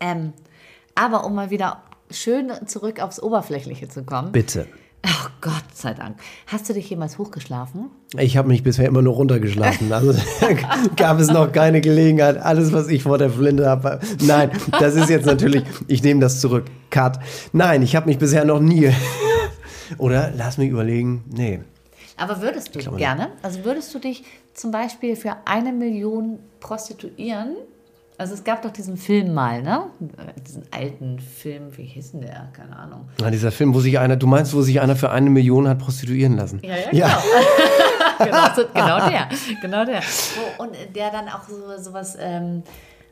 Ähm, 0.01 0.33
aber 0.97 1.25
um 1.25 1.35
mal 1.35 1.51
wieder 1.51 1.83
schön 2.11 2.51
zurück 2.67 3.01
aufs 3.01 3.23
Oberflächliche 3.23 3.89
zu 3.89 4.03
kommen. 4.03 4.33
Bitte. 4.33 4.67
Oh 5.05 5.29
Gott 5.41 5.65
sei 5.73 5.95
Dank. 5.95 6.17
Hast 6.49 6.69
du 6.69 6.73
dich 6.73 6.91
jemals 6.91 7.19
hochgeschlafen? 7.19 7.91
Ich 8.19 8.37
habe 8.37 8.49
mich 8.49 8.65
bisher 8.65 8.87
immer 8.87 9.03
nur 9.03 9.15
runtergeschlafen. 9.15 9.93
Also 9.93 10.15
gab 10.97 11.21
es 11.21 11.29
noch 11.29 11.53
keine 11.53 11.81
Gelegenheit. 11.81 12.39
Alles, 12.39 12.73
was 12.73 12.89
ich 12.89 13.05
vor 13.05 13.19
der 13.19 13.31
Flinte 13.31 13.69
habe. 13.69 14.01
Nein, 14.23 14.51
das 14.81 14.97
ist 14.97 15.09
jetzt 15.09 15.27
natürlich. 15.27 15.63
Ich 15.87 16.03
nehme 16.03 16.21
das 16.21 16.41
zurück. 16.41 16.65
Cut. 16.91 17.21
Nein, 17.53 17.83
ich 17.83 17.95
habe 17.95 18.09
mich 18.09 18.19
bisher 18.19 18.45
noch 18.45 18.59
nie. 18.59 18.91
Oder 19.99 20.33
lass 20.37 20.59
mich 20.59 20.71
überlegen. 20.71 21.25
Nee. 21.29 21.61
Aber 22.17 22.41
würdest 22.41 22.75
du 22.75 22.97
gerne? 22.97 23.29
Also 23.43 23.65
würdest 23.65 23.95
du 23.95 24.01
dich 24.01 24.25
zum 24.55 24.73
Beispiel 24.73 25.15
für 25.15 25.37
eine 25.45 25.73
Million 25.73 26.41
prostituieren? 26.59 27.55
Also 28.19 28.33
es 28.33 28.45
gab 28.45 28.63
doch 28.63 28.71
diesen 28.71 28.97
Film 28.97 29.35
mal, 29.35 29.63
ne? 29.63 29.91
Diesen 30.47 30.65
alten 30.71 31.19
Film, 31.21 31.77
wie 31.77 31.85
hieß 31.85 32.13
denn 32.13 32.23
der? 32.23 32.49
Keine 32.55 32.75
Ahnung. 32.75 33.09
Na, 33.21 33.31
dieser 33.31 33.53
Film, 33.53 33.75
wo 33.75 33.81
sich 33.81 33.99
einer, 33.99 34.17
du 34.17 34.27
meinst, 34.27 34.55
wo 34.55 34.63
sich 34.63 34.81
einer 34.81 34.97
für 34.97 35.11
eine 35.11 35.29
Million 35.29 35.69
hat 35.69 35.79
prostituieren 35.79 36.37
lassen? 36.37 36.61
Ja, 36.63 36.77
ja, 36.77 36.91
genau. 36.91 38.25
genau, 38.25 38.55
so, 38.55 38.63
genau 38.73 39.11
der. 39.11 39.29
Genau 39.61 39.85
der. 39.85 40.01
So, 40.01 40.63
und 40.63 40.75
der 40.95 41.11
dann 41.11 41.29
auch 41.29 41.47
so 41.47 41.83
sowas, 41.83 42.17
ähm, 42.19 42.63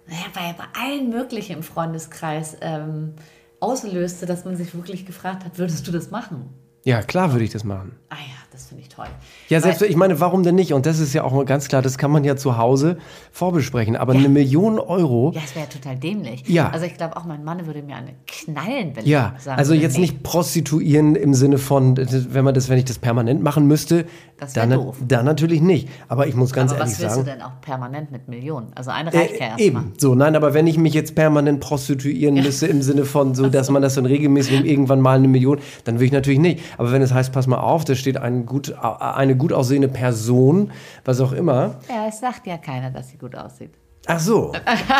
naja, 0.07 0.25
bei, 0.35 0.55
bei 0.57 0.81
allen 0.81 1.11
möglichen 1.11 1.57
im 1.57 1.63
Freundeskreis 1.63 2.57
ähm, 2.63 3.13
auslöste, 3.61 4.25
dass 4.25 4.47
man 4.47 4.57
sich 4.57 4.75
wirklich 4.75 5.05
gefragt 5.05 5.45
hat, 5.45 5.59
würdest 5.59 5.87
du 5.87 5.93
das 5.93 6.11
machen? 6.11 6.49
Ja, 6.85 7.03
klar 7.03 7.33
würde 7.33 7.45
ich 7.45 7.51
das 7.51 7.65
machen. 7.65 7.97
Ah 8.17 8.21
ja, 8.29 8.37
das 8.53 8.67
finde 8.67 8.85
ich 8.85 8.89
toll. 8.91 9.07
Ja, 9.49 9.61
selbst, 9.61 9.83
ich 9.83 9.97
meine, 9.97 10.21
warum 10.21 10.45
denn 10.45 10.55
nicht? 10.55 10.73
Und 10.73 10.87
das 10.87 11.01
ist 11.01 11.12
ja 11.15 11.25
auch 11.25 11.33
mal 11.33 11.45
ganz 11.45 11.67
klar, 11.67 11.83
das 11.83 11.99
kann 11.99 12.12
man 12.12 12.23
ja 12.23 12.37
zu 12.37 12.57
Hause 12.57 12.97
vorbesprechen. 13.33 13.97
Aber 13.97 14.12
eine 14.12 14.29
Million 14.29 14.79
Euro. 14.79 15.33
Ja, 15.35 15.41
es 15.45 15.57
wäre 15.57 15.69
total 15.69 15.97
dämlich. 15.97 16.45
Ja. 16.49 16.71
Also 16.71 16.87
ich 16.87 16.95
glaube 16.97 17.17
auch, 17.17 17.25
mein 17.25 17.43
Mann 17.43 17.67
würde 17.67 17.83
mir 17.83 17.97
eine 17.97 18.15
knallen, 18.29 18.95
wenn 18.95 19.05
Ja, 19.05 19.35
ich 19.37 19.43
sagen 19.43 19.59
also 19.59 19.75
jetzt 19.75 19.99
nicht 19.99 20.23
prostituieren 20.23 21.17
im 21.17 21.35
Sinne 21.35 21.59
von, 21.59 21.97
wenn 21.97 22.45
man 22.45 22.55
das, 22.55 22.69
wenn 22.69 22.79
ich 22.79 22.85
das 22.85 22.99
permanent 22.99 23.43
machen 23.43 23.67
müsste, 23.67 24.07
Das 24.39 24.55
wär 24.55 24.67
dann, 24.69 24.79
doof. 24.79 24.97
dann 25.05 25.25
natürlich 25.25 25.61
nicht. 25.61 25.89
Aber 26.07 26.29
ich 26.29 26.37
muss 26.37 26.53
ganz 26.53 26.71
Aber 26.71 26.83
ehrlich 26.83 26.95
was 26.95 27.01
willst 27.01 27.15
sagen. 27.17 27.27
du 27.27 27.33
denn 27.33 27.43
auch 27.43 27.61
permanent 27.62 28.12
mit 28.12 28.29
Millionen? 28.29 28.69
Also 28.77 28.93
eine 28.93 29.12
reicht 29.12 29.33
ja 29.33 29.37
Äh, 29.39 29.49
erstmal. 29.49 29.61
eben, 29.61 29.93
so, 29.99 30.15
nein, 30.15 30.37
aber 30.37 30.55
wenn 30.55 30.69
ich 30.69 30.79
mich 30.79 30.95
jetzt 30.95 31.17
permanent 31.17 31.59
prostituieren 31.59 32.35
müsste 32.37 32.69
im 32.69 32.81
Sinne 32.83 33.05
von 33.07 33.35
so, 33.35 33.49
dass 33.49 33.71
man 33.71 33.83
das 33.83 33.95
dann 33.97 34.07
regelmäßig 34.07 34.65
irgendwann 34.65 35.01
mal 35.01 35.17
eine 35.17 35.27
Million, 35.27 35.59
dann 35.83 35.99
will 35.99 36.07
ich 36.07 36.12
natürlich 36.12 36.39
nicht. 36.39 36.61
Aber 36.79 36.93
wenn 36.93 37.03
es 37.03 37.12
heißt, 37.12 37.33
pass 37.33 37.49
mal 37.49 37.59
auf, 37.59 37.85
da 37.85 37.97
steht 38.05 38.17
ein 38.19 38.47
gut, 38.47 38.75
eine 38.79 39.37
gut 39.37 39.53
aussehende 39.53 39.89
Person, 39.89 40.71
was 41.05 41.21
auch 41.21 41.33
immer. 41.33 41.77
Ja, 41.89 42.07
es 42.09 42.21
sagt 42.21 42.47
ja 42.47 42.57
keiner, 42.59 42.91
dass 42.91 43.09
sie 43.11 43.17
gut 43.19 43.35
aussieht. 43.35 43.71
Ach 44.07 44.21
so. 44.21 44.53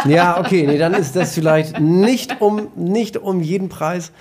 Ja, 0.07 0.41
okay, 0.41 0.67
nee, 0.67 0.79
dann 0.79 0.95
ist 0.95 1.15
das 1.15 1.35
vielleicht 1.35 1.79
nicht 1.79 2.41
um, 2.41 2.69
nicht 2.75 3.19
um 3.19 3.41
jeden 3.43 3.69
Preis. 3.69 4.13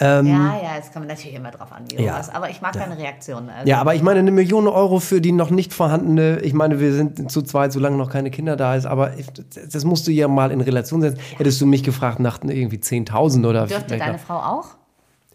ja, 0.00 0.22
ja, 0.22 0.60
es 0.80 0.90
kommt 0.94 1.08
natürlich 1.08 1.34
immer 1.34 1.50
drauf 1.50 1.72
an, 1.72 1.82
wie 1.90 1.96
du 1.96 2.00
Ähm, 2.00 2.06
ja. 2.08 2.14
warst. 2.14 2.34
Aber 2.34 2.48
ich 2.48 2.62
mag 2.62 2.72
deine 2.72 2.96
Reaktion. 2.96 3.50
Also, 3.50 3.68
Ja, 3.68 3.82
aber 3.82 3.94
ich 3.94 4.02
meine, 4.02 4.20
eine 4.20 4.30
Million 4.30 4.66
Euro 4.66 4.98
für 4.98 5.20
die 5.20 5.32
noch 5.32 5.50
nicht 5.50 5.74
vorhandene, 5.74 6.38
ich 6.40 6.54
meine, 6.54 6.80
wir 6.80 6.94
sind 6.94 7.30
zu 7.30 7.42
zweit, 7.42 7.72
solange 7.72 7.98
noch 7.98 8.08
keine 8.08 8.30
Kinder 8.30 8.56
da 8.56 8.74
ist, 8.76 8.86
aber 8.86 9.18
ich, 9.18 9.26
das 9.70 9.84
musst 9.84 10.06
du 10.06 10.10
ja 10.10 10.26
mal 10.26 10.50
in 10.52 10.62
Relation 10.62 11.02
setzen. 11.02 11.20
Hättest 11.36 11.60
du 11.60 11.66
mich 11.66 11.82
gefragt 11.82 12.18
nach 12.18 12.38
irgendwie 12.42 12.78
10.000 12.78 13.46
oder 13.46 13.66
Dürfte 13.66 13.98
deine 13.98 14.12
noch- 14.14 14.20
Frau 14.20 14.36
auch? 14.38 14.68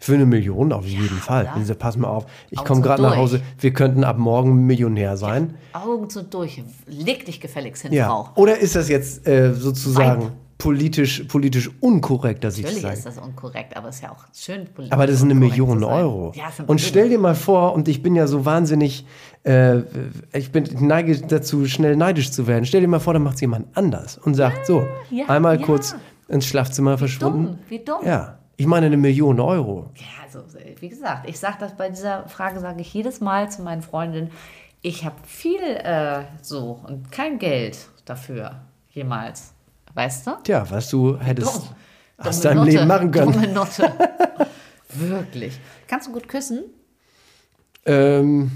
Für 0.05 0.13
eine 0.13 0.27
Million 0.27 0.71
auf 0.71 0.85
jeden 0.85 1.17
Fall. 1.17 1.45
oder? 1.45 1.55
Also, 1.55 1.73
pass 1.73 1.97
mal 1.97 2.07
auf, 2.09 2.27
ich 2.51 2.63
komme 2.63 2.81
gerade 2.81 3.01
nach. 3.01 3.15
Hause, 3.15 3.41
wir 3.59 3.73
könnten 3.73 4.03
ab 4.03 4.19
morgen 4.19 4.67
Millionär 4.67 5.17
sein. 5.17 5.55
Augen 5.73 6.11
zu 6.11 6.21
durch. 6.21 6.61
Leg 6.85 7.25
dich 7.25 7.41
gefälligst 7.41 7.81
hin, 7.81 7.91
Ja. 7.91 8.07
Frau. 8.07 8.29
Oder 8.35 8.59
ist 8.59 8.75
das 8.75 8.87
jetzt 8.87 9.27
äh, 9.27 9.55
sozusagen 9.55 10.33
politisch, 10.59 11.23
politisch 11.27 11.71
unkorrekt, 11.79 12.43
dass 12.43 12.57
ich 12.57 12.65
das 12.65 12.75
Natürlich 12.75 12.99
sage? 12.99 13.09
ist 13.09 13.17
das 13.17 13.25
unkorrekt, 13.25 13.75
aber 13.75 13.89
es 13.89 13.95
ist 13.95 14.03
ja 14.03 14.11
auch 14.11 14.25
schön 14.31 14.65
politisch 14.65 14.93
Aber 14.93 15.07
das 15.07 15.15
ist 15.15 15.23
eine 15.23 15.33
Million. 15.33 15.83
Euro. 15.83 16.33
Ja, 16.35 16.49
ist 16.49 16.59
und 16.69 16.79
stell 16.81 17.09
dir 17.09 17.17
mal 17.17 17.33
vor, 17.33 17.73
und 17.73 17.87
ich 17.87 18.03
bin 18.03 18.13
ja 18.15 18.27
so 18.27 18.45
wahnsinnig, 18.45 19.07
äh, 19.43 19.79
ich 20.33 20.51
bin 20.51 20.65
ich 20.65 20.79
neige 20.81 21.19
dazu, 21.19 21.65
schnell 21.65 21.95
neidisch 21.95 22.29
zu 22.31 22.45
werden. 22.45 22.65
Stell 22.65 22.81
dir 22.81 22.87
mal 22.87 22.99
vor, 22.99 23.13
da 23.13 23.19
macht 23.19 23.35
es 23.35 23.41
jemand 23.41 23.75
anders 23.75 24.19
und 24.19 24.35
sagt 24.35 24.67
so, 24.67 24.85
ja, 25.09 25.25
einmal 25.29 25.59
ja. 25.59 25.65
kurz 25.65 25.95
ins 26.27 26.45
Schlafzimmer 26.45 26.99
verschwunden. 26.99 27.45
Dumm, 27.45 27.59
wie 27.69 27.79
dumm. 27.79 28.05
Ja, 28.05 28.37
ich 28.57 28.65
meine 28.65 28.85
eine 28.85 28.97
Million 28.97 29.39
Euro. 29.39 29.91
Ja, 29.95 30.23
also 30.23 30.43
wie 30.79 30.89
gesagt, 30.89 31.27
ich 31.29 31.39
sage 31.39 31.57
das 31.59 31.75
bei 31.75 31.89
dieser 31.89 32.27
Frage, 32.27 32.59
sage 32.59 32.81
ich 32.81 32.93
jedes 32.93 33.21
Mal 33.21 33.49
zu 33.51 33.61
meinen 33.61 33.81
Freundinnen, 33.81 34.31
ich 34.81 35.03
habe 35.03 35.15
viel 35.25 35.61
äh, 35.61 36.23
so 36.41 36.79
und 36.87 37.11
kein 37.11 37.39
Geld 37.39 37.77
dafür 38.05 38.61
jemals. 38.89 39.53
Weißt 39.93 40.27
du? 40.27 40.31
Tja, 40.43 40.65
was 40.69 40.89
du 40.89 41.17
hättest 41.17 41.55
Dumm. 41.55 41.63
aus 42.17 42.41
Dumme 42.41 42.55
deinem 42.55 42.63
Leben 42.65 42.87
machen 42.87 43.11
können. 43.11 43.31
Dumme 43.31 43.47
Nutte. 43.47 43.91
Wirklich. 44.89 45.59
Kannst 45.87 46.07
du 46.07 46.11
gut 46.11 46.27
küssen? 46.27 46.65
Ähm, 47.85 48.51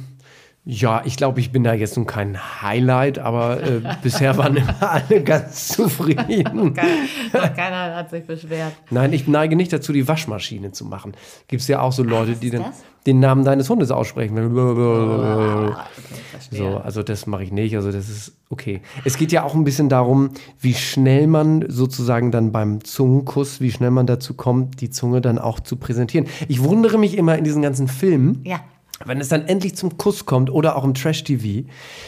ja, 0.66 1.02
ich 1.06 1.18
glaube, 1.18 1.40
ich 1.40 1.52
bin 1.52 1.64
da 1.64 1.74
jetzt 1.74 1.96
nun 1.98 2.06
kein 2.06 2.38
Highlight, 2.62 3.18
aber 3.18 3.64
äh, 3.64 3.82
bisher 4.04 4.38
waren 4.38 4.58
immer 4.58 4.76
alle 4.80 5.24
ganz 5.24 5.70
zufrieden. 5.70 6.74
Keiner, 6.74 7.50
keiner 7.50 7.96
hat 7.96 8.10
sich 8.10 8.26
beschwert. 8.26 8.74
Nein, 8.92 9.14
ich 9.14 9.28
neige 9.28 9.56
nicht 9.56 9.74
dazu, 9.74 9.94
die 9.94 10.08
Waschmaschine 10.08 10.72
zu 10.72 10.86
machen. 10.86 11.14
Gibt 11.48 11.62
es 11.62 11.68
ja 11.68 11.82
auch 11.82 11.92
so 11.92 12.04
Leute, 12.04 12.34
die 12.36 12.52
das? 12.52 12.84
den 13.06 13.20
Namen 13.20 13.46
deines 13.46 13.70
Hundes 13.70 13.92
aussprechen. 13.92 14.38
Ah, 14.38 15.72
okay. 16.52 16.58
So, 16.58 16.78
also 16.78 17.02
das 17.02 17.26
mache 17.26 17.44
ich 17.44 17.52
nicht. 17.52 17.76
Also 17.76 17.92
das 17.92 18.10
ist 18.10 18.34
okay. 18.50 18.82
Es 19.06 19.18
geht 19.18 19.32
ja 19.32 19.44
auch 19.44 19.56
ein 19.56 19.64
bisschen 19.64 19.90
darum, 19.90 20.32
wie 20.60 20.74
schnell 20.74 21.28
man 21.28 21.66
sozusagen 21.70 22.32
dann 22.32 22.52
beim 22.52 22.84
Zungenkuss, 22.84 23.62
wie 23.62 23.72
schnell 23.72 23.92
man 23.92 24.06
dazu 24.06 24.34
kommt, 24.34 24.82
die 24.82 24.90
Zunge 24.90 25.22
dann 25.22 25.40
auch 25.40 25.60
zu 25.60 25.78
präsentieren. 25.78 26.28
Ich 26.48 26.64
wundere 26.64 26.98
mich 26.98 27.18
immer 27.18 27.38
in 27.38 27.44
diesen 27.44 27.62
ganzen 27.62 27.88
Filmen, 27.88 28.42
Ja. 28.44 28.60
Wenn 29.06 29.20
es 29.22 29.30
dann 29.30 29.48
endlich 29.48 29.76
zum 29.76 29.98
Kuss 29.98 30.26
kommt 30.26 30.50
oder 30.50 30.76
auch 30.76 30.84
im 30.84 30.94
Trash-TV, 30.94 31.68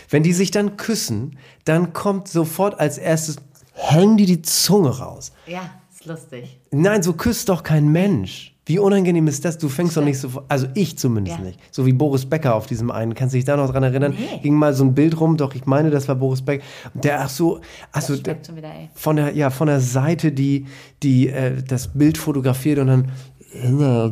wenn 0.10 0.24
die 0.24 0.34
sich 0.34 0.52
dann 0.52 0.78
küssen, 0.78 1.38
dann 1.66 1.94
kommt 1.94 2.28
sofort 2.28 2.80
als 2.80 2.98
erstes, 2.98 3.38
hängen 3.74 4.18
die 4.18 4.26
die 4.26 4.42
Zunge 4.42 4.90
raus. 5.00 5.32
Ja, 5.48 5.70
ist 5.92 6.06
lustig. 6.06 6.60
Nein, 6.72 7.04
so 7.04 7.14
küsst 7.14 7.50
doch 7.50 7.64
kein 7.64 7.90
Mensch. 7.92 8.50
Wie 8.68 8.78
unangenehm 8.78 9.28
ist 9.28 9.44
das? 9.44 9.58
Du 9.58 9.70
fängst 9.70 9.98
doch 9.98 10.04
nicht 10.04 10.20
so, 10.20 10.44
also 10.48 10.68
ich 10.76 10.98
zumindest 10.98 11.40
Ja. 11.40 11.44
nicht. 11.44 11.60
So 11.72 11.86
wie 11.88 11.94
Boris 11.94 12.26
Becker 12.28 12.54
auf 12.56 12.68
diesem 12.68 12.92
einen. 12.92 13.16
Kannst 13.16 13.34
du 13.34 13.38
dich 13.40 13.46
da 13.46 13.58
noch 13.58 13.72
dran 13.72 13.82
erinnern? 13.84 14.16
Nee. 14.18 14.40
Ging 14.44 14.54
mal 14.54 14.74
so 14.74 14.84
ein 14.84 14.94
Bild 14.94 15.20
rum, 15.20 15.36
doch 15.36 15.56
ich 15.56 15.66
meine, 15.66 15.90
das 15.90 16.08
war 16.08 16.16
Boris 16.16 16.44
Becker. 16.44 16.64
Der 16.94 17.22
ach 17.22 17.30
so, 17.30 17.60
also 17.92 18.16
der, 18.16 18.38
wieder, 18.56 18.72
von 18.94 19.16
der, 19.16 19.34
ja, 19.36 19.50
von 19.50 19.68
der 19.68 19.80
Seite, 19.80 20.32
die, 20.32 20.68
die 21.02 21.30
äh, 21.30 21.62
das 21.64 21.88
Bild 21.88 22.18
fotografiert 22.20 22.78
und 22.80 22.88
dann 22.88 23.12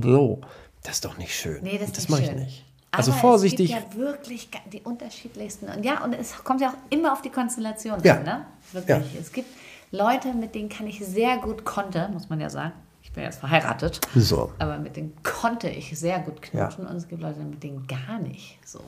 so. 0.01 0.41
Das 0.83 0.95
ist 0.95 1.05
doch 1.05 1.17
nicht 1.17 1.33
schön. 1.35 1.59
Nee, 1.61 1.77
das 1.77 1.89
ist 1.89 1.97
das 1.97 2.09
mache 2.09 2.23
ich 2.23 2.31
nicht. 2.35 2.65
Also 2.91 3.11
Aber 3.11 3.21
vorsichtig. 3.21 3.71
Es 3.71 3.79
gibt 3.79 3.93
ja 3.93 3.99
wirklich 3.99 4.49
die 4.71 4.81
unterschiedlichsten. 4.81 5.69
Und 5.69 5.83
ja, 5.83 6.03
und 6.03 6.13
es 6.13 6.43
kommt 6.43 6.61
ja 6.61 6.69
auch 6.69 6.77
immer 6.89 7.13
auf 7.13 7.21
die 7.21 7.29
Konstellation 7.29 8.01
Ja. 8.03 8.15
an, 8.17 8.23
ne? 8.23 8.45
Wirklich. 8.71 9.15
Es 9.19 9.31
gibt 9.31 9.49
Leute, 9.91 10.33
mit 10.33 10.55
denen 10.55 10.69
kann 10.69 10.87
ich 10.87 10.99
sehr 11.05 11.37
gut 11.37 11.65
konnte, 11.65 12.09
muss 12.11 12.29
man 12.29 12.39
ja 12.39 12.49
sagen. 12.49 12.73
Ich 13.01 13.11
bin 13.11 13.23
jetzt 13.23 13.39
verheiratet. 13.39 14.01
So. 14.15 14.51
Aber 14.59 14.77
mit 14.77 14.95
denen 14.95 15.13
konnte 15.23 15.69
ich 15.69 15.97
sehr 15.97 16.19
gut 16.19 16.41
knutschen. 16.41 16.85
Und 16.85 16.95
es 16.95 17.07
gibt 17.07 17.21
Leute, 17.21 17.39
mit 17.39 17.63
denen 17.63 17.87
gar 17.87 18.19
nicht 18.19 18.59
so. 18.65 18.81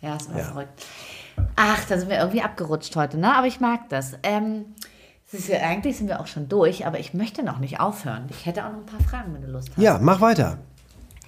Ja, 0.00 0.14
das 0.14 0.28
war 0.30 0.38
ja. 0.38 0.44
verrückt. 0.44 0.86
Ach, 1.56 1.84
da 1.86 1.98
sind 1.98 2.08
wir 2.08 2.18
irgendwie 2.18 2.42
abgerutscht 2.42 2.94
heute, 2.96 3.18
ne? 3.18 3.34
Aber 3.34 3.46
ich 3.46 3.60
mag 3.60 3.88
das. 3.88 4.12
Ähm, 4.22 4.66
ja, 5.32 5.58
eigentlich 5.60 5.96
sind 5.96 6.08
wir 6.08 6.20
auch 6.20 6.26
schon 6.26 6.48
durch, 6.48 6.86
aber 6.86 6.98
ich 6.98 7.14
möchte 7.14 7.42
noch 7.42 7.58
nicht 7.58 7.80
aufhören. 7.80 8.26
Ich 8.30 8.46
hätte 8.46 8.64
auch 8.64 8.70
noch 8.72 8.78
ein 8.78 8.86
paar 8.86 9.00
Fragen, 9.00 9.34
wenn 9.34 9.42
du 9.42 9.48
Lust 9.48 9.70
hast. 9.70 9.78
Ja, 9.78 9.98
mach 10.00 10.20
weiter. 10.20 10.58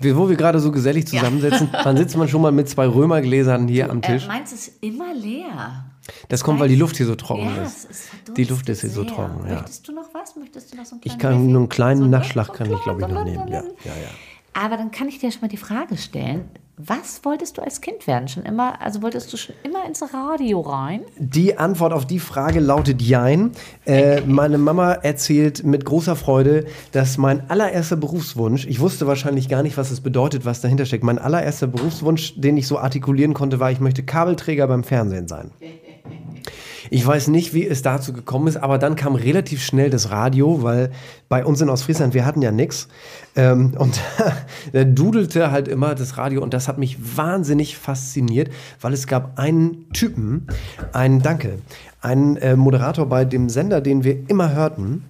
Wo 0.03 0.29
wir 0.29 0.37
gerade 0.37 0.61
so 0.61 0.73
gesellig 0.73 1.07
zusammensitzen, 1.07 1.69
ja. 1.73 1.83
dann 1.83 1.97
sitzt 1.97 2.17
man 2.17 2.29
schon 2.29 2.43
mal 2.43 2.53
mit 2.53 2.69
zwei 2.69 2.87
Römergläsern 2.87 3.69
hier 3.69 3.87
du, 3.87 3.91
am 3.91 4.03
Tisch. 4.03 4.25
Äh, 4.25 4.29
meins 4.29 4.53
ist 4.53 4.73
immer 4.83 5.15
leer. 5.15 5.85
Das 6.29 6.43
kommt, 6.43 6.59
weil 6.61 6.69
die 6.69 6.77
Luft 6.77 6.97
hier 6.97 7.07
so 7.07 7.15
trocken 7.15 7.51
ja, 7.55 7.63
ist. 7.63 7.89
die 8.37 8.45
Luft 8.45 8.69
ist 8.69 8.81
hier 8.81 8.91
so 8.91 9.05
trocken. 9.05 9.47
Ja. 9.47 9.57
Möchtest 9.57 9.87
du 9.87 9.93
noch 9.93 10.13
was? 10.13 10.35
Möchtest 10.37 10.73
du 10.73 10.77
noch 10.77 10.85
so 10.85 10.93
einen 10.95 11.01
kleinen 11.01 11.17
Ich 11.17 11.23
kann 11.23 11.47
nur 11.47 11.61
einen 11.61 11.69
kleinen 11.69 12.01
so 12.03 12.07
Nachschlag 12.07 12.53
kann 12.53 12.73
ich 12.73 12.83
glaube 12.83 13.03
ich 13.03 13.09
noch 13.09 13.25
nehmen. 13.25 13.49
Ja, 13.49 13.63
ja, 13.63 13.93
ja. 13.93 14.09
Aber 14.53 14.77
dann 14.77 14.91
kann 14.91 15.09
ich 15.09 15.19
dir 15.19 15.31
schon 15.31 15.43
mal 15.43 15.49
die 15.49 15.57
Frage 15.57 15.97
stellen, 15.97 16.49
was 16.87 17.25
wolltest 17.25 17.59
du 17.59 17.63
als 17.63 17.81
Kind 17.81 18.07
werden? 18.07 18.29
Schon 18.29 18.45
immer, 18.45 18.81
also 18.81 19.03
wolltest 19.03 19.33
du 19.33 19.37
schon 19.37 19.55
immer 19.63 19.85
ins 19.87 20.03
Radio 20.15 20.61
rein? 20.61 21.03
Die 21.19 21.59
Antwort 21.59 21.93
auf 21.93 22.07
die 22.07 22.19
Frage 22.19 22.61
lautet 22.61 23.03
Jein. 23.03 23.53
Äh, 23.85 24.23
meine 24.23 24.59
Mama 24.59 24.93
erzählt 24.93 25.65
mit 25.65 25.85
großer 25.85 26.17
Freude, 26.17 26.67
dass 26.93 27.19
mein 27.19 27.49
allererster 27.51 27.97
Berufswunsch, 27.97 28.67
ich 28.67 28.81
wusste 28.81 29.07
wahrscheinlich 29.07 29.49
gar 29.49 29.63
nicht, 29.63 29.77
was 29.77 29.91
es 29.91 30.01
bedeutet, 30.01 30.45
was 30.45 30.61
dahinter 30.61 30.87
steckt. 30.87 31.05
Mein 31.05 31.19
allererster 31.19 31.67
Berufswunsch, 31.67 32.41
den 32.41 32.57
ich 32.57 32.67
so 32.67 32.79
artikulieren 32.79 33.35
konnte, 33.35 33.61
war, 33.61 33.71
ich 33.71 33.81
möchte 33.81 34.03
Kabelträger 34.03 34.67
beim 34.67 34.85
Fernsehen 34.85 35.29
sein. 35.29 35.51
Ich 36.93 37.07
weiß 37.07 37.29
nicht, 37.29 37.55
wie 37.55 37.67
es 37.67 37.83
dazu 37.83 38.13
gekommen 38.13 38.49
ist, 38.49 38.57
aber 38.57 38.77
dann 38.77 38.97
kam 38.97 39.15
relativ 39.15 39.63
schnell 39.63 39.91
das 39.91 40.11
Radio, 40.11 40.65
weil 40.65 40.91
bei 41.29 41.45
uns 41.45 41.61
in 41.61 41.69
Ostfriesland, 41.69 42.15
wir 42.15 42.27
hatten 42.27 42.43
ja 42.43 42.51
nichts. 42.51 42.89
Ähm, 43.37 43.75
und 43.79 44.01
da 44.73 44.83
dudelte 44.83 45.53
halt 45.53 45.69
immer 45.69 45.95
das 45.95 46.19
Radio 46.19 46.43
und 46.43 46.53
das 46.53 46.67
hat 46.67 46.79
mich 46.79 47.17
wahnsinnig 47.17 47.77
fasziniert, 47.79 48.51
weil 48.81 48.93
es 48.93 49.07
gab 49.07 49.39
einen 49.39 49.89
Typen, 49.93 50.49
einen 50.93 51.23
Danke, 51.23 51.61
einen 52.01 52.37
äh, 52.37 52.57
Moderator 52.57 53.07
bei 53.07 53.25
dem 53.25 53.49
Sender, 53.49 53.81
den 53.81 54.03
wir 54.03 54.29
immer 54.29 54.53
hörten. 54.53 55.05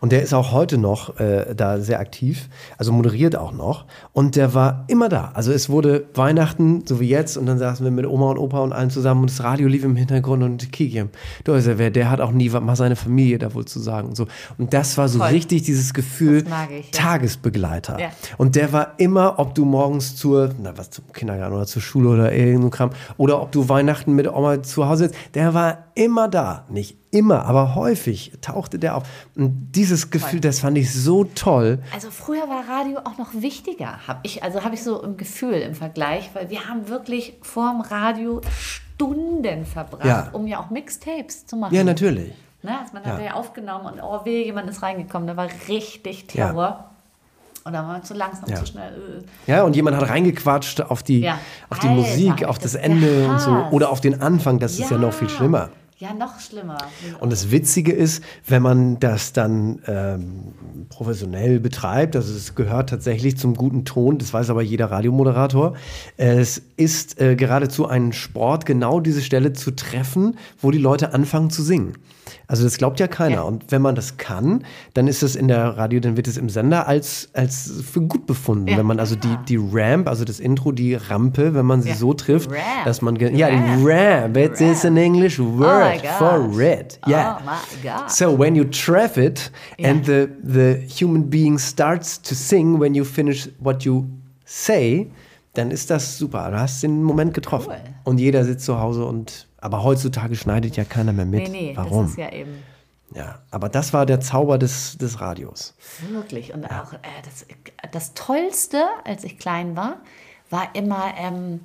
Und 0.00 0.12
der 0.12 0.22
ist 0.22 0.34
auch 0.34 0.52
heute 0.52 0.78
noch 0.78 1.18
äh, 1.20 1.54
da 1.54 1.80
sehr 1.80 2.00
aktiv, 2.00 2.48
also 2.78 2.92
moderiert 2.92 3.36
auch 3.36 3.52
noch. 3.52 3.86
Und 4.12 4.36
der 4.36 4.54
war 4.54 4.84
immer 4.88 5.08
da. 5.08 5.32
Also 5.34 5.52
es 5.52 5.68
wurde 5.68 6.06
Weihnachten, 6.14 6.84
so 6.86 7.00
wie 7.00 7.08
jetzt, 7.08 7.36
und 7.36 7.46
dann 7.46 7.58
saßen 7.58 7.84
wir 7.84 7.90
mit 7.90 8.06
Oma 8.06 8.30
und 8.30 8.38
Opa 8.38 8.60
und 8.60 8.72
allen 8.72 8.90
zusammen 8.90 9.22
und 9.22 9.30
das 9.30 9.42
Radio 9.42 9.68
lief 9.68 9.84
im 9.84 9.96
Hintergrund 9.96 10.42
und 10.42 10.72
Kikiem. 10.72 11.10
Du 11.44 11.52
weißt 11.52 11.66
ja, 11.66 11.78
wer, 11.78 11.90
der 11.90 12.10
hat 12.10 12.20
auch 12.20 12.32
nie 12.32 12.48
mal 12.48 12.76
seine 12.76 12.96
Familie 12.96 13.38
da 13.38 13.54
wohl 13.54 13.64
zu 13.64 13.80
sagen. 13.80 14.08
Und, 14.08 14.16
so. 14.16 14.26
und 14.58 14.72
das 14.72 14.96
war 14.98 15.08
so 15.08 15.18
Voll. 15.18 15.28
richtig 15.28 15.62
dieses 15.62 15.94
Gefühl, 15.94 16.44
ich, 16.70 16.86
ja. 16.86 16.90
Tagesbegleiter. 16.92 17.98
Ja. 17.98 18.10
Und 18.38 18.56
der 18.56 18.72
war 18.72 18.94
immer, 18.98 19.38
ob 19.38 19.54
du 19.54 19.64
morgens 19.64 20.16
zur, 20.16 20.50
na 20.60 20.76
was, 20.76 20.90
zum 20.90 21.12
Kindergarten 21.12 21.54
oder 21.54 21.66
zur 21.66 21.82
Schule 21.82 22.10
oder 22.10 22.32
irgendein 22.32 22.70
Kram, 22.70 22.90
oder 23.16 23.40
ob 23.42 23.52
du 23.52 23.68
Weihnachten 23.68 24.12
mit 24.14 24.28
Oma 24.28 24.62
zu 24.62 24.88
Hause 24.88 25.04
sitzt, 25.04 25.16
der 25.34 25.54
war 25.54 25.84
immer 25.94 26.28
da. 26.28 26.66
Nicht 26.68 27.01
immer, 27.12 27.44
aber 27.44 27.74
häufig 27.74 28.32
tauchte 28.40 28.78
der 28.78 28.96
auf. 28.96 29.04
Und 29.36 29.72
dieses 29.72 30.10
Gefühl, 30.10 30.40
das 30.40 30.60
fand 30.60 30.76
ich 30.78 30.92
so 30.92 31.24
toll. 31.24 31.78
Also 31.94 32.10
früher 32.10 32.48
war 32.48 32.64
Radio 32.68 32.98
auch 33.04 33.18
noch 33.18 33.34
wichtiger, 33.34 34.06
habe 34.08 34.20
ich, 34.24 34.42
also 34.42 34.64
habe 34.64 34.74
ich 34.74 34.82
so 34.82 35.00
im 35.02 35.16
Gefühl 35.16 35.54
im 35.54 35.74
Vergleich, 35.74 36.30
weil 36.34 36.50
wir 36.50 36.66
haben 36.68 36.88
wirklich 36.88 37.34
vorm 37.42 37.82
Radio 37.82 38.40
Stunden 38.58 39.64
verbracht, 39.64 40.04
ja. 40.04 40.30
um 40.32 40.46
ja 40.46 40.58
auch 40.58 40.70
Mixtapes 40.70 41.46
zu 41.46 41.56
machen. 41.56 41.74
Ja, 41.74 41.84
natürlich. 41.84 42.32
Ne? 42.62 42.78
Also 42.80 42.94
man 42.94 43.04
hat 43.04 43.18
ja. 43.18 43.26
ja 43.26 43.34
aufgenommen 43.34 43.86
und 43.86 44.00
oh 44.02 44.24
weh, 44.24 44.44
jemand 44.44 44.70
ist 44.70 44.82
reingekommen, 44.82 45.28
da 45.28 45.36
war 45.36 45.48
richtig 45.68 46.26
Terror. 46.26 46.62
Ja. 46.62 46.88
Und 47.64 47.74
dann 47.74 47.86
war 47.86 47.92
man 47.92 48.02
zu 48.02 48.14
langsam, 48.14 48.48
ja. 48.48 48.56
zu 48.56 48.66
schnell. 48.66 49.22
Äh. 49.46 49.50
Ja, 49.50 49.62
und 49.62 49.76
jemand 49.76 49.96
hat 49.96 50.08
reingequatscht 50.08 50.80
auf 50.80 51.02
die, 51.02 51.20
ja. 51.20 51.38
auf 51.70 51.78
die 51.78 51.88
Alter, 51.88 52.00
Musik, 52.00 52.44
auf 52.44 52.58
das, 52.58 52.72
das 52.72 52.82
Ende 52.82 53.28
und 53.28 53.40
so. 53.40 53.50
Oder 53.70 53.90
auf 53.90 54.00
den 54.00 54.20
Anfang, 54.20 54.58
das 54.58 54.78
ja. 54.78 54.84
ist 54.84 54.90
ja 54.90 54.98
noch 54.98 55.12
viel 55.12 55.28
schlimmer. 55.28 55.68
Ja, 56.02 56.12
noch 56.12 56.40
schlimmer. 56.40 56.78
Und 57.20 57.30
das 57.30 57.52
Witzige 57.52 57.92
ist, 57.92 58.24
wenn 58.48 58.60
man 58.60 58.98
das 58.98 59.32
dann 59.32 59.78
ähm, 59.86 60.52
professionell 60.88 61.60
betreibt, 61.60 62.16
also 62.16 62.34
es 62.34 62.56
gehört 62.56 62.90
tatsächlich 62.90 63.38
zum 63.38 63.54
guten 63.54 63.84
Ton, 63.84 64.18
das 64.18 64.34
weiß 64.34 64.50
aber 64.50 64.62
jeder 64.62 64.90
Radiomoderator, 64.90 65.76
es 66.16 66.60
ist 66.76 67.20
äh, 67.20 67.36
geradezu 67.36 67.86
ein 67.86 68.12
Sport, 68.12 68.66
genau 68.66 68.98
diese 68.98 69.22
Stelle 69.22 69.52
zu 69.52 69.76
treffen, 69.76 70.38
wo 70.58 70.72
die 70.72 70.78
Leute 70.78 71.14
anfangen 71.14 71.50
zu 71.50 71.62
singen. 71.62 71.92
Also 72.46 72.64
das 72.64 72.78
glaubt 72.78 73.00
ja 73.00 73.06
keiner. 73.06 73.36
Ja. 73.36 73.42
Und 73.42 73.70
wenn 73.70 73.82
man 73.82 73.94
das 73.94 74.16
kann, 74.16 74.64
dann 74.94 75.08
ist 75.08 75.22
es 75.22 75.36
in 75.36 75.48
der 75.48 75.76
Radio, 75.76 76.00
dann 76.00 76.16
wird 76.16 76.28
es 76.28 76.36
im 76.36 76.48
Sender 76.48 76.86
als, 76.86 77.30
als 77.32 77.82
für 77.90 78.02
gut 78.02 78.26
befunden. 78.26 78.68
Ja. 78.68 78.76
Wenn 78.76 78.86
man 78.86 79.00
also 79.00 79.16
die, 79.16 79.36
die 79.48 79.58
Ramp, 79.58 80.08
also 80.08 80.24
das 80.24 80.40
Intro, 80.40 80.72
die 80.72 80.94
Rampe, 80.94 81.54
wenn 81.54 81.66
man 81.66 81.82
sie 81.82 81.90
ja. 81.90 81.94
so 81.94 82.14
trifft, 82.14 82.50
Ramp. 82.50 82.84
dass 82.84 83.02
man, 83.02 83.16
ja, 83.16 83.50
die 83.50 83.82
Ramp, 83.84 84.36
it 84.36 84.60
is 84.60 84.84
an 84.84 84.96
English 84.96 85.38
word 85.38 86.02
oh 86.04 86.18
for 86.18 86.58
red. 86.58 86.98
Yeah. 87.06 87.38
Oh 87.40 87.44
my 87.44 87.82
God. 87.82 88.10
So 88.10 88.38
when 88.38 88.54
you 88.54 88.64
trap 88.64 89.16
it 89.16 89.50
and 89.82 90.04
the, 90.04 90.28
the 90.42 90.86
human 90.86 91.28
being 91.28 91.58
starts 91.58 92.20
to 92.22 92.34
sing 92.34 92.78
when 92.78 92.94
you 92.94 93.04
finish 93.04 93.48
what 93.58 93.84
you 93.84 94.06
say, 94.44 95.10
dann 95.54 95.70
ist 95.70 95.90
das 95.90 96.18
super. 96.18 96.50
Du 96.50 96.58
hast 96.58 96.82
den 96.82 97.02
Moment 97.02 97.34
getroffen. 97.34 97.70
Cool. 97.70 97.94
Und 98.04 98.18
jeder 98.18 98.44
sitzt 98.44 98.64
zu 98.64 98.78
Hause 98.78 99.04
und 99.04 99.46
aber 99.62 99.84
heutzutage 99.84 100.36
schneidet 100.36 100.76
ja 100.76 100.84
keiner 100.84 101.12
mehr 101.12 101.24
mit. 101.24 101.48
Nee, 101.48 101.70
nee, 101.70 101.72
Warum? 101.76 102.02
Das 102.02 102.10
ist 102.10 102.18
ja 102.18 102.32
eben. 102.32 102.62
Ja, 103.14 103.40
aber 103.50 103.68
das 103.68 103.92
war 103.92 104.06
der 104.06 104.20
Zauber 104.20 104.58
des, 104.58 104.98
des 104.98 105.20
Radios. 105.20 105.74
Wirklich. 106.10 106.52
Und 106.52 106.62
ja. 106.62 106.82
auch 106.82 106.92
äh, 106.94 106.98
das, 107.24 107.46
das 107.92 108.14
Tollste, 108.14 108.82
als 109.04 109.22
ich 109.22 109.38
klein 109.38 109.76
war, 109.76 109.98
war 110.50 110.74
immer 110.74 111.12
ähm, 111.16 111.60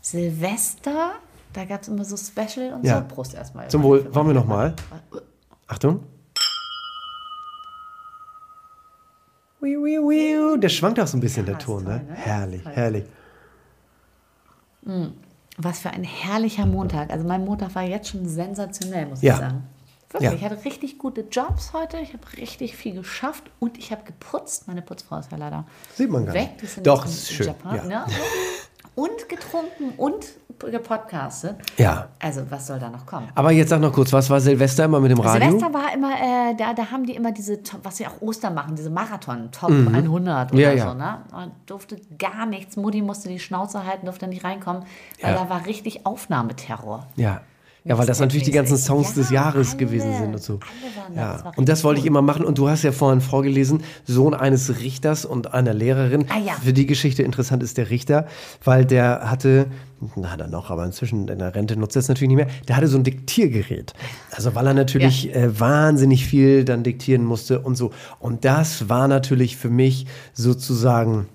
Silvester. 0.00 1.12
Da 1.52 1.64
gab 1.64 1.82
es 1.82 1.88
immer 1.88 2.04
so 2.04 2.16
Special 2.16 2.74
und 2.74 2.84
ja. 2.84 2.98
so. 2.98 3.14
Prost 3.14 3.34
erstmal. 3.34 3.68
Zum 3.68 3.82
Wohl. 3.82 4.14
Wollen 4.14 4.28
wir 4.28 4.34
nochmal? 4.34 4.74
Achtung. 5.66 6.04
Der 10.60 10.68
schwankt 10.68 11.00
auch 11.00 11.06
so 11.06 11.16
ein 11.16 11.20
bisschen, 11.20 11.46
ja, 11.46 11.52
der 11.52 11.58
Ton, 11.58 11.84
ne? 11.84 11.98
toll, 11.98 12.08
ne? 12.08 12.14
Herrlich, 12.14 12.62
toll. 12.62 12.72
herrlich. 12.72 13.04
Mhm. 14.82 15.12
Was 15.62 15.80
für 15.80 15.90
ein 15.90 16.04
herrlicher 16.04 16.66
Montag. 16.66 17.10
Also 17.10 17.26
mein 17.26 17.44
Montag 17.44 17.74
war 17.74 17.82
jetzt 17.82 18.08
schon 18.08 18.26
sensationell, 18.26 19.06
muss 19.06 19.22
ja. 19.22 19.34
ich 19.34 19.40
sagen. 19.40 19.64
Wirklich, 20.10 20.30
ja. 20.30 20.36
ich 20.36 20.44
hatte 20.44 20.64
richtig 20.64 20.98
gute 20.98 21.20
Jobs 21.30 21.72
heute. 21.72 21.98
Ich 21.98 22.12
habe 22.12 22.24
richtig 22.36 22.76
viel 22.76 22.94
geschafft 22.94 23.44
und 23.60 23.78
ich 23.78 23.92
habe 23.92 24.02
geputzt. 24.04 24.66
Meine 24.66 24.82
Putzfrau 24.82 25.18
ist 25.18 25.30
ja 25.30 25.38
leider 25.38 25.66
Sieht 25.94 26.10
man 26.10 26.26
gar 26.26 26.34
weg. 26.34 26.60
nicht. 26.60 26.84
Doch, 26.84 27.04
ist 27.04 27.30
schön. 27.30 27.46
Japan, 27.46 27.76
ja. 27.76 27.84
ne? 27.84 28.06
Und 28.94 29.28
getrunken 29.28 29.92
und 29.96 30.26
gepodcastet. 30.58 31.56
Ja. 31.78 32.08
Also, 32.18 32.42
was 32.50 32.66
soll 32.66 32.78
da 32.78 32.90
noch 32.90 33.06
kommen? 33.06 33.28
Aber 33.34 33.50
jetzt 33.50 33.70
sag 33.70 33.80
noch 33.80 33.92
kurz, 33.92 34.12
was 34.12 34.28
war 34.28 34.40
Silvester 34.40 34.84
immer 34.84 35.00
mit 35.00 35.10
dem 35.10 35.20
Radio? 35.20 35.50
Silvester 35.50 35.72
war 35.72 35.94
immer, 35.94 36.12
äh, 36.12 36.54
da, 36.56 36.74
da 36.74 36.90
haben 36.90 37.06
die 37.06 37.14
immer 37.14 37.32
diese, 37.32 37.60
was 37.82 37.96
sie 37.96 38.06
auch 38.06 38.20
Ostern 38.20 38.54
machen, 38.54 38.76
diese 38.76 38.90
Marathon, 38.90 39.50
Top 39.52 39.70
mhm. 39.70 39.94
100 39.94 40.52
oder 40.52 40.60
ja, 40.60 40.72
ja. 40.72 40.88
so, 40.88 40.94
ne? 40.94 41.18
Und 41.32 41.52
durfte 41.66 41.96
gar 42.18 42.46
nichts. 42.46 42.76
Mutti 42.76 43.00
musste 43.00 43.28
die 43.28 43.38
Schnauze 43.38 43.86
halten, 43.86 44.06
durfte 44.06 44.26
nicht 44.28 44.44
reinkommen, 44.44 44.82
weil 45.22 45.32
ja. 45.32 45.38
da 45.38 45.48
war 45.48 45.66
richtig 45.66 46.04
Aufnahmeterror. 46.04 47.06
Ja. 47.16 47.40
Ja, 47.84 47.96
weil 47.96 48.06
das 48.06 48.20
natürlich 48.20 48.44
die 48.44 48.52
ganzen 48.52 48.76
Songs 48.76 49.10
ja, 49.10 49.14
des 49.14 49.30
Jahres 49.30 49.68
alle, 49.70 49.78
gewesen 49.78 50.12
sind 50.14 50.34
und 50.34 50.42
so. 50.42 50.60
Ja. 51.14 51.38
Das 51.42 51.56
und 51.56 51.68
das 51.68 51.84
wollte 51.84 52.00
ich 52.00 52.06
immer 52.06 52.20
machen. 52.22 52.44
Und 52.44 52.58
du 52.58 52.68
hast 52.68 52.82
ja 52.82 52.92
vorhin 52.92 53.20
vorgelesen, 53.20 53.82
Sohn 54.04 54.34
eines 54.34 54.80
Richters 54.80 55.24
und 55.24 55.54
einer 55.54 55.72
Lehrerin. 55.72 56.26
Ah, 56.28 56.38
ja. 56.38 56.52
Für 56.62 56.72
die 56.72 56.86
Geschichte 56.86 57.22
interessant 57.22 57.62
ist 57.62 57.78
der 57.78 57.90
Richter, 57.90 58.26
weil 58.64 58.84
der 58.84 59.30
hatte, 59.30 59.66
na 60.14 60.30
hat 60.30 60.40
er 60.40 60.48
noch, 60.48 60.70
aber 60.70 60.84
inzwischen 60.84 61.28
in 61.28 61.38
der 61.38 61.54
Rente 61.54 61.76
nutzt 61.76 61.96
er 61.96 62.00
es 62.00 62.08
natürlich 62.08 62.28
nicht 62.28 62.44
mehr, 62.44 62.54
der 62.68 62.76
hatte 62.76 62.86
so 62.86 62.98
ein 62.98 63.04
Diktiergerät. 63.04 63.94
Also 64.30 64.54
weil 64.54 64.66
er 64.66 64.74
natürlich 64.74 65.24
ja. 65.24 65.32
äh, 65.32 65.60
wahnsinnig 65.60 66.26
viel 66.26 66.64
dann 66.64 66.82
diktieren 66.82 67.24
musste 67.24 67.60
und 67.60 67.76
so. 67.76 67.92
Und 68.18 68.44
das 68.44 68.90
war 68.90 69.08
natürlich 69.08 69.56
für 69.56 69.70
mich 69.70 70.06
sozusagen 70.34 71.28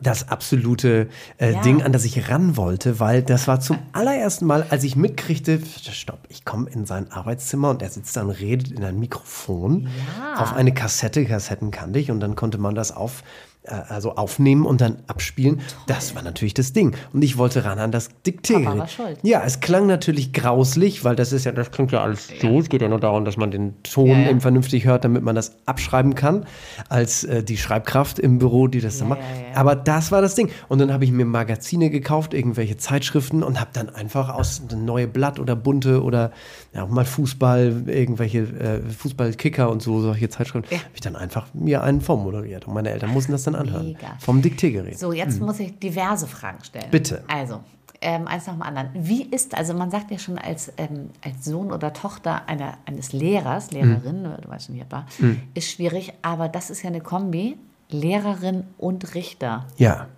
das 0.00 0.28
absolute 0.28 1.08
äh, 1.38 1.52
ja. 1.52 1.60
Ding, 1.62 1.82
an 1.82 1.92
das 1.92 2.04
ich 2.04 2.30
ran 2.30 2.56
wollte, 2.56 2.98
weil 2.98 3.22
das 3.22 3.46
war 3.46 3.60
zum 3.60 3.78
allerersten 3.92 4.46
Mal, 4.46 4.66
als 4.70 4.84
ich 4.84 4.96
mitkriegte, 4.96 5.60
stopp, 5.92 6.20
ich 6.28 6.44
komme 6.44 6.70
in 6.70 6.86
sein 6.86 7.12
Arbeitszimmer 7.12 7.70
und 7.70 7.82
er 7.82 7.90
sitzt 7.90 8.16
da 8.16 8.22
und 8.22 8.30
redet 8.30 8.72
in 8.72 8.84
ein 8.84 8.98
Mikrofon 8.98 9.88
ja. 10.18 10.40
auf 10.40 10.54
eine 10.54 10.72
Kassette, 10.72 11.26
Kassetten 11.26 11.70
kannte 11.70 11.98
ich 11.98 12.10
und 12.10 12.20
dann 12.20 12.36
konnte 12.36 12.58
man 12.58 12.74
das 12.74 12.90
auf 12.90 13.22
also 13.64 14.16
aufnehmen 14.16 14.66
und 14.66 14.80
dann 14.80 14.98
abspielen. 15.06 15.58
Toll. 15.58 15.66
Das 15.86 16.14
war 16.16 16.22
natürlich 16.22 16.54
das 16.54 16.72
Ding. 16.72 16.96
Und 17.12 17.22
ich 17.22 17.38
wollte 17.38 17.64
ran 17.64 17.78
an 17.78 17.92
das 17.92 18.08
Diktiergerät. 18.26 18.88
Ja, 19.22 19.42
es 19.44 19.60
klang 19.60 19.86
natürlich 19.86 20.32
grauslich, 20.32 21.04
weil 21.04 21.14
das 21.14 21.32
ist 21.32 21.44
ja, 21.44 21.52
das 21.52 21.70
klingt 21.70 21.92
ja 21.92 22.02
alles 22.02 22.28
so. 22.40 22.58
Es 22.58 22.68
geht 22.68 22.82
ja 22.82 22.88
nur 22.88 22.98
darum, 22.98 23.24
dass 23.24 23.36
man 23.36 23.52
den 23.52 23.80
Ton 23.84 24.08
ja, 24.08 24.18
ja. 24.18 24.30
eben 24.30 24.40
vernünftig 24.40 24.84
hört, 24.84 25.04
damit 25.04 25.22
man 25.22 25.36
das 25.36 25.56
abschreiben 25.64 26.14
kann, 26.16 26.46
als 26.88 27.22
äh, 27.24 27.44
die 27.44 27.56
Schreibkraft 27.56 28.18
im 28.18 28.38
Büro, 28.38 28.66
die 28.66 28.80
das 28.80 28.94
ja, 28.94 29.00
dann 29.00 29.08
macht. 29.10 29.20
Aber 29.54 29.76
das 29.76 30.10
war 30.10 30.22
das 30.22 30.34
Ding. 30.34 30.50
Und 30.68 30.80
dann 30.80 30.92
habe 30.92 31.04
ich 31.04 31.12
mir 31.12 31.24
Magazine 31.24 31.90
gekauft, 31.90 32.34
irgendwelche 32.34 32.76
Zeitschriften 32.78 33.44
und 33.44 33.60
habe 33.60 33.70
dann 33.72 33.88
einfach 33.88 34.28
aus 34.28 34.60
einem 34.68 34.84
neue 34.84 35.06
Blatt 35.06 35.38
oder 35.38 35.54
bunte 35.54 36.02
oder 36.02 36.32
auch 36.76 36.88
mal 36.88 37.04
Fußball, 37.04 37.84
irgendwelche 37.86 38.40
äh, 38.40 38.80
Fußballkicker 38.80 39.70
und 39.70 39.82
so, 39.82 40.00
solche 40.00 40.28
Zeitschriften, 40.28 40.74
habe 40.74 40.84
ich 40.94 41.00
dann 41.00 41.16
einfach 41.16 41.46
mir 41.54 41.82
einen 41.82 42.00
vormoderiert. 42.00 42.66
Und 42.66 42.74
meine 42.74 42.90
Eltern 42.90 43.10
mussten 43.10 43.32
das 43.32 43.42
dann 43.44 43.51
anhören. 43.54 43.86
Mega. 43.86 44.16
Vom 44.18 44.42
Diktiergerät. 44.42 44.98
So, 44.98 45.12
jetzt 45.12 45.38
hm. 45.38 45.46
muss 45.46 45.60
ich 45.60 45.78
diverse 45.78 46.26
Fragen 46.26 46.62
stellen. 46.64 46.90
Bitte. 46.90 47.24
Also, 47.28 47.60
ähm, 48.02 48.26
eins 48.26 48.46
nach 48.46 48.54
dem 48.54 48.62
anderen. 48.62 48.88
Wie 48.94 49.22
ist, 49.22 49.56
also 49.56 49.74
man 49.74 49.90
sagt 49.90 50.10
ja 50.10 50.18
schon 50.18 50.38
als, 50.38 50.72
ähm, 50.76 51.10
als 51.24 51.44
Sohn 51.44 51.72
oder 51.72 51.92
Tochter 51.92 52.48
einer, 52.48 52.74
eines 52.84 53.12
Lehrers, 53.12 53.70
Lehrerin, 53.70 54.22
mhm. 54.22 54.42
du 54.42 54.48
weißt 54.48 54.66
schon, 54.66 54.74
wie 54.74 54.84
war, 54.90 55.06
mhm. 55.18 55.40
ist 55.54 55.70
schwierig, 55.70 56.12
aber 56.22 56.48
das 56.48 56.70
ist 56.70 56.82
ja 56.82 56.90
eine 56.90 57.00
Kombi, 57.00 57.56
Lehrerin 57.90 58.64
und 58.76 59.14
Richter. 59.14 59.66
Ja. 59.76 60.08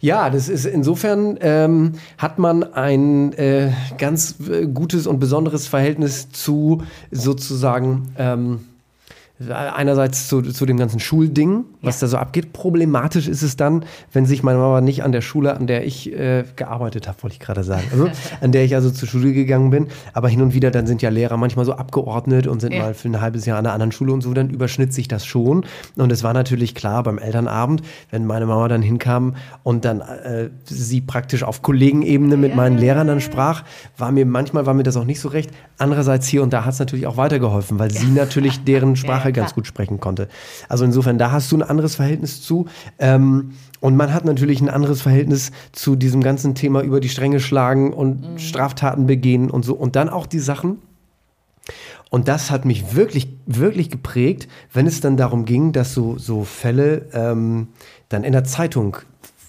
Ja, 0.00 0.28
das 0.28 0.48
ist 0.48 0.64
insofern 0.64 1.38
ähm, 1.40 1.92
hat 2.18 2.40
man 2.40 2.64
ein 2.74 3.32
äh, 3.34 3.70
ganz 3.96 4.36
äh, 4.48 4.66
gutes 4.66 5.06
und 5.06 5.20
besonderes 5.20 5.68
Verhältnis 5.68 6.30
zu 6.30 6.82
sozusagen 7.12 8.12
ähm, 8.18 8.66
einerseits 9.50 10.28
zu, 10.28 10.42
zu 10.42 10.66
dem 10.66 10.76
ganzen 10.76 11.00
Schulding, 11.00 11.64
was 11.80 12.00
ja. 12.00 12.06
da 12.06 12.10
so 12.10 12.16
abgeht. 12.18 12.52
Problematisch 12.52 13.28
ist 13.28 13.42
es 13.42 13.56
dann, 13.56 13.84
wenn 14.12 14.26
sich 14.26 14.42
meine 14.42 14.58
Mama 14.58 14.80
nicht 14.80 15.02
an 15.02 15.12
der 15.12 15.20
Schule, 15.20 15.56
an 15.56 15.66
der 15.66 15.86
ich 15.86 16.12
äh, 16.12 16.44
gearbeitet 16.56 17.08
habe, 17.08 17.22
wollte 17.22 17.34
ich 17.34 17.40
gerade 17.40 17.64
sagen, 17.64 17.84
also, 17.90 18.08
an 18.40 18.52
der 18.52 18.64
ich 18.64 18.74
also 18.74 18.90
zur 18.90 19.08
Schule 19.08 19.32
gegangen 19.32 19.70
bin, 19.70 19.88
aber 20.12 20.28
hin 20.28 20.42
und 20.42 20.54
wieder, 20.54 20.70
dann 20.70 20.86
sind 20.86 21.02
ja 21.02 21.10
Lehrer 21.10 21.36
manchmal 21.36 21.64
so 21.64 21.74
abgeordnet 21.74 22.46
und 22.46 22.60
sind 22.60 22.72
ja. 22.72 22.82
mal 22.82 22.94
für 22.94 23.08
ein 23.08 23.20
halbes 23.20 23.46
Jahr 23.46 23.58
an 23.58 23.66
einer 23.66 23.74
anderen 23.74 23.92
Schule 23.92 24.12
und 24.12 24.22
so, 24.22 24.32
dann 24.34 24.50
überschnitt 24.50 24.92
sich 24.92 25.08
das 25.08 25.24
schon. 25.24 25.64
Und 25.96 26.12
es 26.12 26.22
war 26.22 26.32
natürlich 26.32 26.74
klar 26.74 27.02
beim 27.02 27.18
Elternabend, 27.18 27.82
wenn 28.10 28.26
meine 28.26 28.46
Mama 28.46 28.68
dann 28.68 28.82
hinkam 28.82 29.36
und 29.62 29.84
dann 29.84 30.00
äh, 30.00 30.50
sie 30.64 31.00
praktisch 31.00 31.42
auf 31.42 31.62
Kollegenebene 31.62 32.36
mit 32.36 32.54
meinen 32.54 32.78
Lehrern 32.78 33.06
dann 33.06 33.20
sprach, 33.20 33.64
war 33.96 34.12
mir 34.12 34.26
manchmal 34.26 34.66
war 34.66 34.74
mir 34.74 34.82
das 34.82 34.96
auch 34.96 35.04
nicht 35.04 35.20
so 35.20 35.28
recht. 35.28 35.50
Andererseits 35.78 36.26
hier 36.26 36.42
und 36.42 36.52
da 36.52 36.64
hat 36.64 36.74
es 36.74 36.78
natürlich 36.78 37.06
auch 37.06 37.16
weitergeholfen, 37.16 37.78
weil 37.78 37.90
sie 37.90 38.06
natürlich 38.06 38.64
deren 38.64 38.96
Sprache 39.02 39.31
ganz 39.32 39.54
gut 39.54 39.66
sprechen 39.66 40.00
konnte. 40.00 40.28
Also 40.68 40.84
insofern, 40.84 41.18
da 41.18 41.30
hast 41.30 41.50
du 41.52 41.56
ein 41.56 41.62
anderes 41.62 41.96
Verhältnis 41.96 42.42
zu. 42.42 42.66
Ähm, 42.98 43.52
und 43.80 43.96
man 43.96 44.14
hat 44.14 44.24
natürlich 44.24 44.60
ein 44.60 44.68
anderes 44.68 45.02
Verhältnis 45.02 45.50
zu 45.72 45.96
diesem 45.96 46.22
ganzen 46.22 46.54
Thema 46.54 46.82
über 46.82 47.00
die 47.00 47.08
Stränge 47.08 47.40
schlagen 47.40 47.92
und 47.92 48.32
mhm. 48.32 48.38
Straftaten 48.38 49.06
begehen 49.06 49.50
und 49.50 49.64
so. 49.64 49.74
Und 49.74 49.96
dann 49.96 50.08
auch 50.08 50.26
die 50.26 50.38
Sachen. 50.38 50.78
Und 52.10 52.28
das 52.28 52.50
hat 52.50 52.64
mich 52.64 52.94
wirklich, 52.94 53.28
wirklich 53.46 53.88
geprägt, 53.88 54.46
wenn 54.72 54.86
es 54.86 55.00
dann 55.00 55.16
darum 55.16 55.46
ging, 55.46 55.72
dass 55.72 55.94
so, 55.94 56.18
so 56.18 56.44
Fälle 56.44 57.06
ähm, 57.14 57.68
dann 58.10 58.22
in 58.22 58.32
der 58.32 58.44
Zeitung 58.44 58.98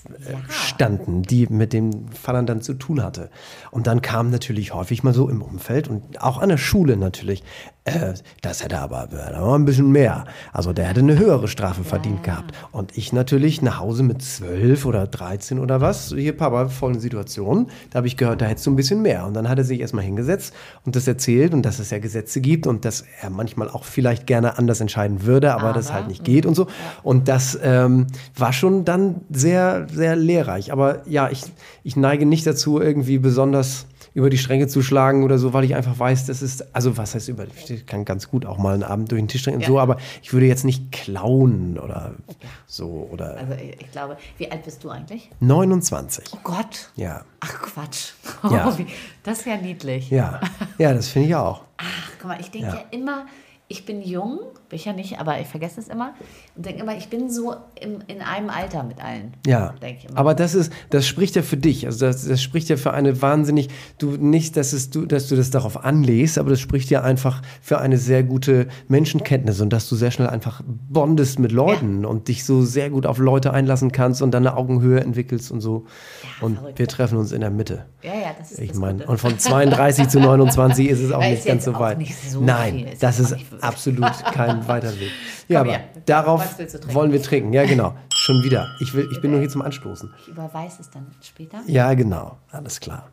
ja. 0.09 0.39
standen, 0.49 1.23
die 1.23 1.47
mit 1.47 1.73
den 1.73 2.09
Fallern 2.09 2.45
dann 2.45 2.61
zu 2.61 2.73
tun 2.73 3.03
hatte. 3.03 3.29
Und 3.71 3.87
dann 3.87 4.01
kam 4.01 4.29
natürlich 4.29 4.73
häufig 4.73 5.03
mal 5.03 5.13
so 5.13 5.29
im 5.29 5.41
Umfeld 5.41 5.87
und 5.87 6.21
auch 6.21 6.39
an 6.39 6.49
der 6.49 6.57
Schule 6.57 6.97
natürlich, 6.97 7.43
äh, 7.85 8.13
das 8.41 8.63
hätte 8.63 8.79
aber, 8.79 9.09
aber 9.11 9.55
ein 9.55 9.65
bisschen 9.65 9.91
mehr. 9.91 10.23
Also 10.53 10.71
der 10.71 10.85
hätte 10.85 11.01
eine 11.01 11.17
höhere 11.17 11.49
Strafe 11.49 11.83
verdient 11.83 12.25
ja. 12.25 12.33
gehabt. 12.33 12.55
Und 12.71 12.97
ich 12.97 13.11
natürlich 13.11 13.61
nach 13.61 13.79
Hause 13.79 14.03
mit 14.03 14.21
zwölf 14.21 14.85
oder 14.85 15.05
dreizehn 15.05 15.59
oder 15.59 15.81
was, 15.81 16.13
hier 16.15 16.37
Papa, 16.37 16.69
voll 16.69 16.99
Situation, 16.99 17.67
da 17.89 17.97
habe 17.97 18.07
ich 18.07 18.15
gehört, 18.15 18.41
da 18.41 18.45
hättest 18.45 18.67
du 18.67 18.71
ein 18.71 18.77
bisschen 18.77 19.01
mehr. 19.01 19.25
Und 19.25 19.33
dann 19.33 19.49
hat 19.49 19.57
er 19.57 19.65
sich 19.65 19.81
erstmal 19.81 20.05
hingesetzt 20.05 20.53
und 20.85 20.95
das 20.95 21.07
erzählt 21.07 21.53
und 21.53 21.63
dass 21.63 21.79
es 21.79 21.89
ja 21.89 21.99
Gesetze 21.99 22.39
gibt 22.39 22.67
und 22.67 22.85
dass 22.85 23.03
er 23.21 23.29
manchmal 23.29 23.69
auch 23.69 23.83
vielleicht 23.83 24.27
gerne 24.27 24.57
anders 24.57 24.79
entscheiden 24.79 25.25
würde, 25.25 25.53
aber, 25.53 25.63
aber 25.63 25.73
das 25.73 25.91
halt 25.91 26.07
nicht 26.07 26.23
geht 26.23 26.45
und 26.45 26.55
so. 26.55 26.67
Und 27.03 27.27
das 27.27 27.59
ähm, 27.61 28.07
war 28.35 28.53
schon 28.53 28.85
dann 28.85 29.21
sehr, 29.29 29.87
sehr 29.91 30.15
lehrreich. 30.15 30.71
Aber 30.71 31.07
ja, 31.07 31.29
ich, 31.29 31.43
ich 31.83 31.97
neige 31.97 32.25
nicht 32.25 32.47
dazu, 32.47 32.79
irgendwie 32.79 33.17
besonders 33.17 33.87
über 34.13 34.29
die 34.29 34.37
Stränge 34.37 34.67
zu 34.67 34.81
schlagen 34.81 35.23
oder 35.23 35.37
so, 35.37 35.53
weil 35.53 35.63
ich 35.63 35.75
einfach 35.75 35.97
weiß, 35.97 36.27
das 36.27 36.41
ist, 36.41 36.75
also 36.75 36.97
was 36.97 37.15
heißt 37.15 37.29
über, 37.29 37.45
ich 37.67 37.85
kann 37.85 38.05
ganz 38.05 38.29
gut 38.29 38.45
auch 38.45 38.57
mal 38.57 38.73
einen 38.73 38.83
Abend 38.83 39.11
durch 39.11 39.21
den 39.21 39.27
Tisch 39.27 39.43
drehen 39.43 39.59
ja. 39.59 39.67
so, 39.67 39.79
aber 39.79 39.97
ich 40.21 40.33
würde 40.33 40.45
jetzt 40.45 40.65
nicht 40.65 40.91
klauen 40.91 41.79
oder 41.79 42.13
so 42.67 43.09
oder. 43.11 43.37
Also 43.37 43.53
ich 43.53 43.91
glaube, 43.91 44.17
wie 44.37 44.51
alt 44.51 44.63
bist 44.63 44.83
du 44.83 44.89
eigentlich? 44.89 45.29
29. 45.39 46.25
Oh 46.33 46.37
Gott. 46.43 46.91
Ja. 46.95 47.23
Ach 47.39 47.61
Quatsch. 47.61 48.11
Oh, 48.43 48.49
ja. 48.49 48.75
das 49.23 49.39
ist 49.39 49.45
ja 49.45 49.55
niedlich. 49.55 50.09
Ja, 50.09 50.41
ja 50.77 50.93
das 50.93 51.07
finde 51.07 51.29
ich 51.29 51.35
auch. 51.35 51.63
Ach, 51.77 52.11
guck 52.19 52.27
mal, 52.27 52.41
ich 52.41 52.51
denke 52.51 52.67
ja. 52.67 52.73
ja 52.75 52.83
immer, 52.91 53.25
ich 53.69 53.85
bin 53.85 54.01
jung, 54.01 54.39
bin 54.73 54.79
ich 54.79 54.85
ja 54.85 54.93
nicht, 54.93 55.19
aber 55.19 55.39
ich 55.39 55.45
vergesse 55.45 55.79
es 55.79 55.87
immer 55.87 56.15
und 56.55 56.65
denke 56.65 56.81
immer, 56.81 56.97
ich 56.97 57.07
bin 57.07 57.29
so 57.29 57.53
im, 57.79 57.99
in 58.07 58.23
einem 58.23 58.49
Alter 58.49 58.81
mit 58.81 59.03
allen. 59.03 59.33
Ja, 59.45 59.75
aber 60.15 60.33
das 60.33 60.55
ist, 60.55 60.73
das 60.89 61.05
spricht 61.05 61.35
ja 61.35 61.43
für 61.43 61.57
dich, 61.57 61.85
also 61.85 62.07
das, 62.07 62.27
das 62.27 62.41
spricht 62.41 62.69
ja 62.69 62.77
für 62.77 62.91
eine 62.91 63.21
wahnsinnig, 63.21 63.69
du 63.99 64.17
nicht, 64.17 64.57
dass, 64.57 64.73
es, 64.73 64.89
du, 64.89 65.05
dass 65.05 65.27
du 65.27 65.35
das 65.35 65.51
darauf 65.51 65.85
anlegst, 65.85 66.39
aber 66.39 66.49
das 66.49 66.59
spricht 66.59 66.89
ja 66.89 67.03
einfach 67.03 67.43
für 67.61 67.77
eine 67.77 67.99
sehr 67.99 68.23
gute 68.23 68.67
Menschenkenntnis 68.87 69.61
und 69.61 69.71
dass 69.71 69.87
du 69.87 69.95
sehr 69.95 70.09
schnell 70.09 70.27
einfach 70.27 70.63
bondest 70.65 71.37
mit 71.37 71.51
Leuten 71.51 72.01
ja. 72.01 72.07
und 72.07 72.27
dich 72.27 72.43
so 72.43 72.63
sehr 72.63 72.89
gut 72.89 73.05
auf 73.05 73.19
Leute 73.19 73.53
einlassen 73.53 73.91
kannst 73.91 74.23
und 74.23 74.31
dann 74.31 74.47
eine 74.47 74.57
Augenhöhe 74.57 75.01
entwickelst 75.01 75.51
und 75.51 75.61
so. 75.61 75.85
Ja, 76.23 76.47
und 76.47 76.57
verrückt. 76.57 76.79
wir 76.79 76.87
treffen 76.87 77.19
uns 77.19 77.31
in 77.31 77.41
der 77.41 77.51
Mitte. 77.51 77.85
Ja, 78.01 78.15
ja, 78.15 78.35
das 78.39 78.53
ist 78.53 78.59
Ich 78.59 78.73
meine, 78.73 79.05
und 79.05 79.19
von 79.19 79.37
32 79.37 80.07
zu 80.07 80.19
29 80.19 80.89
ist 80.89 80.99
es 80.99 81.11
auch 81.11 81.21
nicht 81.21 81.45
ganz 81.45 81.63
so 81.63 81.75
weit. 81.75 81.99
So 82.27 82.41
Nein, 82.41 82.87
das 82.99 83.19
ist 83.19 83.35
absolut 83.61 84.11
kein 84.33 84.62
weiter 84.67 84.91
Weg. 84.99 85.11
Ja, 85.47 85.59
Komm 85.59 85.69
aber 85.69 85.77
her. 85.77 85.87
darauf 86.05 86.57
wollen 86.93 87.11
wir 87.11 87.21
trinken. 87.21 87.53
Ja, 87.53 87.65
genau. 87.65 87.95
Schon 88.13 88.43
wieder. 88.43 88.67
Ich, 88.79 88.93
will, 88.93 89.07
ich 89.11 89.21
bin 89.21 89.31
nur 89.31 89.39
hier 89.39 89.49
zum 89.49 89.61
Anstoßen. 89.61 90.13
Ich 90.21 90.27
überweise 90.29 90.81
es 90.81 90.89
dann 90.89 91.07
später. 91.21 91.61
Ja, 91.67 91.93
genau. 91.93 92.37
Alles 92.51 92.79
klar. 92.79 93.09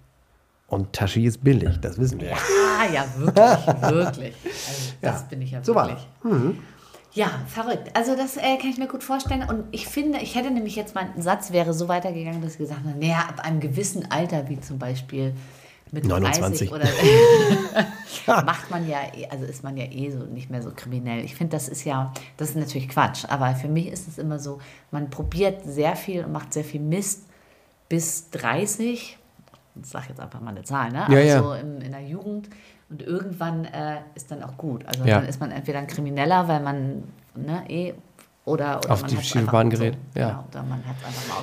Und 0.68 0.92
Tashi 0.92 1.26
ist 1.26 1.42
billig, 1.42 1.80
das 1.80 1.98
wissen 1.98 2.20
wir. 2.20 2.28
Ja, 2.28 2.36
ja, 2.94 3.04
wirklich, 3.16 3.90
wirklich. 3.90 4.34
Also 4.44 4.92
das 5.00 5.20
ja, 5.20 5.26
bin 5.28 5.42
ich 5.42 5.50
ja 5.50 5.64
so 5.64 5.74
wirklich. 5.74 5.98
War. 6.22 6.32
Mhm. 6.32 6.58
Ja, 7.12 7.28
verrückt. 7.48 7.90
Also 7.94 8.14
das 8.14 8.36
äh, 8.36 8.56
kann 8.56 8.70
ich 8.70 8.78
mir 8.78 8.86
gut 8.86 9.02
vorstellen. 9.02 9.42
Und 9.48 9.64
ich 9.72 9.88
finde, 9.88 10.20
ich 10.20 10.36
hätte 10.36 10.50
nämlich 10.52 10.76
jetzt 10.76 10.94
meinen 10.94 11.20
Satz 11.20 11.50
wäre 11.50 11.74
so 11.74 11.88
weitergegangen, 11.88 12.40
dass 12.40 12.52
ich 12.52 12.58
gesagt 12.58 12.80
habe, 12.86 12.96
naja, 12.98 13.24
ab 13.28 13.40
einem 13.44 13.58
gewissen 13.58 14.12
Alter, 14.12 14.48
wie 14.48 14.60
zum 14.60 14.78
Beispiel 14.78 15.34
mit 15.92 16.04
29 16.04 16.72
oder 16.72 16.84
macht 18.44 18.70
man 18.70 18.88
ja, 18.88 18.98
eh, 19.14 19.26
also 19.28 19.44
ist 19.44 19.62
man 19.64 19.76
ja 19.76 19.84
eh 19.84 20.10
so 20.10 20.24
nicht 20.24 20.50
mehr 20.50 20.62
so 20.62 20.70
kriminell. 20.74 21.24
Ich 21.24 21.34
finde, 21.34 21.52
das 21.52 21.68
ist 21.68 21.84
ja, 21.84 22.12
das 22.36 22.50
ist 22.50 22.56
natürlich 22.56 22.88
Quatsch, 22.88 23.24
aber 23.28 23.54
für 23.54 23.68
mich 23.68 23.88
ist 23.88 24.08
es 24.08 24.18
immer 24.18 24.38
so, 24.38 24.60
man 24.90 25.10
probiert 25.10 25.62
sehr 25.64 25.96
viel 25.96 26.24
und 26.24 26.32
macht 26.32 26.52
sehr 26.52 26.64
viel 26.64 26.80
Mist 26.80 27.24
bis 27.88 28.30
30, 28.30 29.18
ich 29.82 29.88
sage 29.88 30.06
jetzt 30.10 30.20
einfach 30.20 30.40
mal 30.40 30.50
eine 30.50 30.62
Zahl, 30.62 30.90
ne? 30.90 31.06
Ja, 31.08 31.18
ja. 31.18 31.42
so 31.42 31.52
in, 31.54 31.80
in 31.80 31.92
der 31.92 32.02
Jugend 32.02 32.48
und 32.88 33.02
irgendwann 33.02 33.64
äh, 33.64 33.98
ist 34.14 34.30
dann 34.30 34.42
auch 34.42 34.56
gut. 34.56 34.84
Also 34.86 35.04
ja. 35.04 35.20
dann 35.20 35.28
ist 35.28 35.40
man 35.40 35.50
entweder 35.50 35.78
ein 35.78 35.86
Krimineller, 35.86 36.48
weil 36.48 36.60
man 36.60 37.04
ne, 37.34 37.64
eh 37.68 37.94
oder, 38.50 38.78
oder 38.78 38.92
auf 38.92 39.02
die 39.04 39.16
Schiebebahn 39.16 39.70
gerät. 39.70 39.96
So, 40.14 40.20
ja. 40.20 40.44
Genau, 40.52 40.64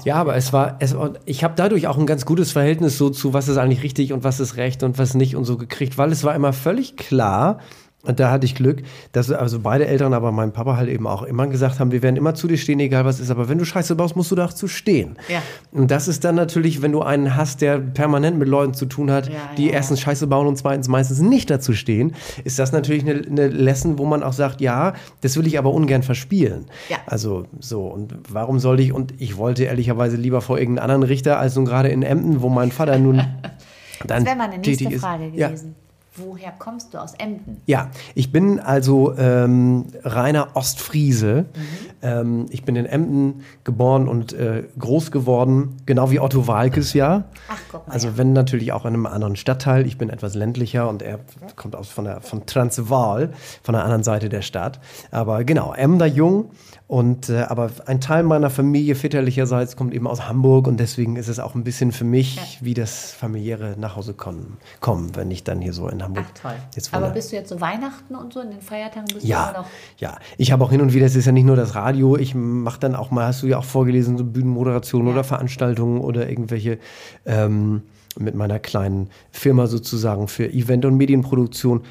ja, 0.04 0.16
aber 0.16 0.36
es 0.36 0.54
war, 0.54 0.78
es, 0.80 0.96
ich 1.26 1.44
habe 1.44 1.54
dadurch 1.56 1.88
auch 1.88 1.98
ein 1.98 2.06
ganz 2.06 2.26
gutes 2.26 2.52
Verhältnis 2.52 2.98
so 2.98 3.10
zu, 3.10 3.34
was 3.34 3.48
ist 3.48 3.58
eigentlich 3.58 3.84
richtig 3.84 4.14
und 4.14 4.24
was 4.24 4.40
ist 4.40 4.58
recht 4.58 4.84
und 4.84 4.98
was 4.98 5.14
nicht 5.14 5.36
und 5.36 5.46
so 5.46 5.58
gekriegt, 5.58 5.98
weil 5.98 6.12
es 6.12 6.24
war 6.24 6.36
immer 6.36 6.54
völlig 6.54 6.98
klar, 6.98 7.60
und 8.08 8.22
da 8.22 8.32
hatte 8.32 8.46
ich 8.46 8.56
Glück, 8.56 8.84
dass 9.12 9.30
also 9.32 9.60
beide 9.60 9.86
Eltern, 9.86 10.14
aber 10.14 10.32
mein 10.32 10.54
Papa 10.54 10.78
halt 10.78 10.90
eben 10.90 11.06
auch 11.06 11.24
immer 11.24 11.48
gesagt 11.48 11.80
haben, 11.80 11.92
wir 11.92 12.02
werden 12.02 12.16
immer 12.16 12.34
zu 12.36 12.48
dir 12.48 12.58
stehen, 12.58 12.80
egal 12.80 13.04
was 13.04 13.20
ist. 13.20 13.30
Aber 13.30 13.50
wenn 13.50 13.58
du 13.58 13.66
Scheiße 13.66 13.96
baust, 13.96 14.16
musst 14.16 14.32
du 14.32 14.36
dazu 14.36 14.70
stehen. 14.70 15.18
Ja. 15.28 15.42
Und 15.74 15.92
das 15.92 16.08
ist 16.08 16.24
dann 16.24 16.36
natürlich, 16.36 16.82
wenn 16.82 16.94
du 16.94 17.02
einen 17.02 17.36
hast, 17.36 17.62
der 17.62 17.80
permanent 17.80 18.40
mit 18.40 18.48
Leuten 18.48 18.74
zu 18.74 18.86
tun 18.86 19.12
hat, 19.12 19.28
ja, 19.28 19.34
die 19.58 19.68
ja, 19.68 19.74
erstens 19.74 20.00
Scheiße 20.00 20.26
bauen 20.28 20.48
und 20.48 20.58
zweitens 20.58 20.88
meistens 20.88 21.20
nicht 21.20 21.50
dazu 21.50 21.74
stehen, 21.74 22.14
ist 22.46 22.60
das 22.60 22.72
natürlich 22.72 23.04
eine, 23.04 23.22
eine 23.28 23.50
Lesson, 23.50 23.98
wo 23.98 24.06
man 24.06 24.24
auch 24.24 24.34
sagt, 24.34 24.62
ja, 24.62 24.94
das 25.20 25.36
will 25.36 25.46
ich 25.46 25.60
aber 25.60 25.74
ungern 25.74 26.02
verspielen. 26.02 26.68
Ja. 26.88 26.98
Also 27.08 27.46
so, 27.60 27.88
und 27.88 28.16
warum 28.30 28.60
sollte 28.60 28.84
ich, 28.84 28.94
und 28.94 29.14
ich 29.18 29.36
wollte 29.36 29.66
ehrlicherweise 29.66 30.16
lieber 30.16 30.40
vor 30.40 30.58
irgendeinem 30.58 30.86
anderen 30.86 31.04
Richter 31.04 31.40
als 31.40 31.58
nun 31.58 31.66
gerade 31.66 31.90
in 31.90 32.04
Emden, 32.04 32.42
wo 32.42 32.48
mein 32.48 32.72
Vater 32.72 32.98
nun 33.00 33.18
dann 34.08 34.24
das 34.24 34.26
wäre 34.26 34.38
meine 34.38 34.60
nächste 34.60 34.92
Frage 34.98 35.32
gewesen. 35.32 35.76
Woher 36.18 36.52
kommst 36.52 36.94
du 36.94 36.98
aus 36.98 37.14
Emden? 37.14 37.62
Ja, 37.66 37.90
ich 38.16 38.32
bin 38.32 38.60
also 38.60 39.16
ähm, 39.18 39.86
reiner 40.04 40.50
Ostfriese. 40.56 41.46
Mhm. 41.54 41.62
Ähm, 42.02 42.46
ich 42.50 42.64
bin 42.64 42.76
in 42.76 42.86
Emden 42.86 43.44
geboren 43.64 44.08
und 44.08 44.34
äh, 44.34 44.64
groß 44.78 45.12
geworden, 45.12 45.78
genau 45.86 46.12
wie 46.12 46.20
Otto 46.20 46.48
Walkes 46.48 46.94
ja. 46.94 47.26
Ach, 47.48 47.60
guck 47.72 47.88
mal. 47.88 47.94
Also 47.94 48.18
wenn 48.18 48.34
natürlich 48.34 48.72
auch 48.72 48.86
in 48.86 48.94
einem 48.94 49.06
anderen 49.06 49.36
Stadtteil. 49.36 49.86
Ich 49.88 49.98
bin 49.98 50.10
etwas 50.10 50.36
ländlicher 50.36 50.90
und 50.90 51.02
er 51.02 51.20
kommt 51.56 51.76
aus 51.76 51.90
von, 51.90 52.06
der, 52.06 52.22
von 52.22 52.46
Transvaal, 52.46 53.32
von 53.64 53.74
der 53.74 53.84
anderen 53.84 54.04
Seite 54.04 54.30
der 54.30 54.42
Stadt. 54.42 54.80
Aber 55.12 55.44
genau, 55.44 55.74
Emder 55.74 56.06
Jung 56.06 56.52
und 56.88 57.30
äh, 57.30 57.42
aber 57.42 57.70
ein 57.86 58.02
Teil 58.02 58.24
meiner 58.24 58.50
Familie 58.50 58.96
väterlicherseits 58.96 59.76
kommt 59.76 59.94
eben 59.94 60.08
aus 60.08 60.28
Hamburg 60.28 60.68
und 60.68 60.80
deswegen 60.80 61.16
ist 61.16 61.28
es 61.28 61.40
auch 61.40 61.56
ein 61.56 61.64
bisschen 61.64 61.92
für 61.92 62.06
mich 62.06 62.36
ja. 62.36 62.44
wie 62.62 62.74
das 62.74 63.12
familiäre 63.12 63.76
Nachhause 63.78 64.14
kommen, 64.14 64.58
kommen, 64.80 65.16
wenn 65.16 65.32
ich 65.32 65.44
dann 65.44 65.62
hier 65.62 65.74
so 65.74 65.88
in 65.90 66.02
Hamburg. 66.08 66.26
Ach 66.28 66.42
toll. 66.42 66.56
Jetzt 66.76 66.94
aber 66.94 67.10
bist 67.10 67.32
du 67.32 67.36
jetzt 67.36 67.50
so 67.50 67.62
Weihnachten 67.62 68.16
und 68.16 68.34
so 68.34 68.42
in 68.42 68.52
den 68.52 68.62
Feiertagen 68.62 69.08
bist 69.14 69.26
ja, 69.26 69.46
du 69.46 69.50
immer 69.50 69.60
noch? 69.60 69.68
Ja, 69.98 70.18
ich 70.38 70.52
habe 70.52 70.64
auch 70.64 70.72
hin 70.72 70.82
und 70.82 70.94
wieder. 70.94 71.06
Es 71.06 71.16
ist 71.16 71.26
ja 71.26 71.32
nicht 71.32 71.46
nur 71.46 71.56
das 71.56 71.76
Radio. 71.76 72.18
Ich 72.18 72.36
mache 72.36 72.80
dann 72.80 72.96
auch 72.96 73.12
mal. 73.12 73.28
Hast 73.28 73.44
du 73.44 73.48
ja 73.48 73.58
auch 73.58 73.66
vorgelesen 73.66 74.18
so 74.18 74.24
Bühnenmoderationen 74.24 75.08
ja. 75.08 75.14
oder 75.14 75.24
Veranstaltungen 75.24 76.02
oder 76.02 76.30
irgendwelche. 76.30 76.80
Ähm, 77.26 77.84
mit 78.20 78.34
meiner 78.34 78.58
kleinen 78.58 79.12
Firma 79.30 79.68
sozusagen 79.68 80.28
für 80.28 80.52
Event- 80.52 80.86
und 80.86 80.98
Medienproduktion 80.98 81.84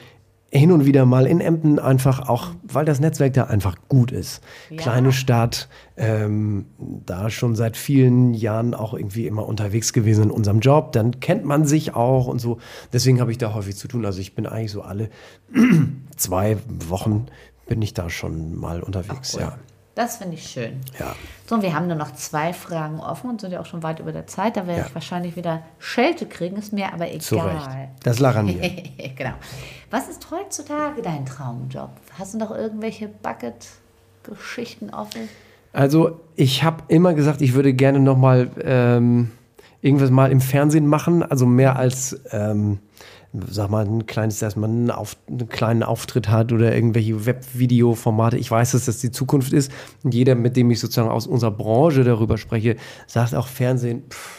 hin 0.51 0.71
und 0.71 0.87
wieder 0.87 1.05
mal 1.07 1.27
in 1.27 1.41
Emden 1.41 1.79
einfach 1.79 2.29
auch, 2.29 2.53
weil 2.63 2.85
das 2.85 3.01
Netzwerk 3.01 3.35
da 3.35 3.45
einfach 3.45 3.77
gut 3.89 4.13
ist. 4.13 4.43
Ja. 4.71 4.77
Kleine 4.77 5.13
Stadt, 5.13 5.69
ähm, 5.97 6.67
da 6.79 7.31
schon 7.31 7.57
seit 7.57 7.77
vielen 7.77 8.33
Jahren 8.33 8.75
auch 8.75 8.95
irgendwie 8.95 9.27
immer 9.27 9.47
unterwegs 9.47 9.93
gewesen 9.93 10.25
in 10.25 10.31
unserem 10.31 10.61
Job, 10.61 10.93
dann 10.93 11.21
kennt 11.21 11.45
man 11.45 11.67
sich 11.67 11.95
auch 11.95 12.27
und 12.27 12.39
so. 12.39 12.59
Deswegen 12.93 13.21
habe 13.21 13.33
ich 13.33 13.39
da 13.39 13.55
häufig 13.55 13.77
zu 13.77 13.89
tun. 13.89 14.05
Also 14.07 14.21
ich 14.21 14.35
bin 14.35 14.47
eigentlich 14.47 14.73
so 14.73 14.83
alle 14.83 15.11
zwei 16.17 16.59
Wochen 16.89 17.27
bin 17.67 17.83
ich 17.83 17.95
da 17.95 18.09
schon 18.09 18.57
mal 18.57 18.83
unterwegs, 18.83 19.35
cool. 19.35 19.41
ja. 19.41 19.59
Das 19.97 20.19
finde 20.19 20.35
ich 20.35 20.47
schön. 20.47 20.83
Ja. 21.01 21.17
So, 21.47 21.55
und 21.55 21.63
wir 21.63 21.75
haben 21.75 21.87
nur 21.87 21.97
noch 21.97 22.13
zwei 22.13 22.53
Fragen 22.53 23.01
offen 23.01 23.31
und 23.31 23.41
sind 23.41 23.53
ja 23.53 23.61
auch 23.61 23.67
schon 23.67 23.83
weit 23.83 23.99
über 23.99 24.13
der 24.13 24.27
Zeit. 24.27 24.59
Da 24.59 24.67
werde 24.67 24.83
ja. 24.83 24.87
ich 24.87 24.95
wahrscheinlich 24.95 25.37
wieder 25.37 25.63
Schelte 25.79 26.27
kriegen, 26.27 26.57
ist 26.57 26.75
mir 26.75 26.93
aber 26.93 27.09
egal. 27.09 27.21
Zu 27.21 27.37
Recht. 27.37 27.71
Das 28.03 28.19
lachen 28.19 28.47
wir. 28.47 28.61
genau. 29.17 29.33
Was 29.91 30.09
ist 30.09 30.31
heutzutage 30.31 31.03
dein 31.03 31.27
Traumjob? 31.27 31.91
Hast 32.19 32.35
du 32.35 32.39
noch 32.39 32.51
irgendwelche 32.51 33.09
Bucket-Geschichten 33.09 34.91
offen? 34.91 35.29
Also, 35.73 36.21
ich 36.35 36.65
habe 36.65 36.85
immer 36.89 37.15
gesagt, 37.15 37.41
ich 37.41 37.55
würde 37.55 37.73
gerne 37.73 38.01
noch 38.01 38.17
mal 38.17 38.51
ähm, 38.63 39.31
irgendwas 39.83 40.11
mal 40.11 40.33
im 40.33 40.41
Fernsehen 40.41 40.87
machen. 40.87 41.23
Also 41.23 41.47
mehr 41.47 41.77
als... 41.77 42.21
Ähm, 42.31 42.79
sag 43.51 43.71
mal, 43.71 43.85
ein 43.85 44.07
kleines, 44.07 44.39
dass 44.39 44.57
man 44.57 44.71
einen, 44.71 44.91
Auf, 44.91 45.17
einen 45.29 45.49
kleinen 45.49 45.83
Auftritt 45.83 46.29
hat 46.29 46.53
oder 46.53 46.75
irgendwelche 46.75 47.27
Webvideo-Formate. 47.27 48.39
Ich 48.39 48.51
weiß, 48.51 48.73
dass 48.73 48.87
das 48.87 48.99
die 48.99 49.11
Zukunft 49.11 49.53
ist. 49.53 49.71
Und 50.03 50.15
jeder, 50.15 50.35
mit 50.35 50.57
dem 50.57 50.71
ich 50.71 50.81
sozusagen 50.81 51.11
aus 51.11 51.27
unserer 51.27 51.51
Branche 51.51 52.05
darüber 52.05 52.39
spreche, 52.39 52.77
sagt 53.07 53.35
auch 53.35 53.49
Fernsehen, 53.49 54.05
pff, 54.09 54.36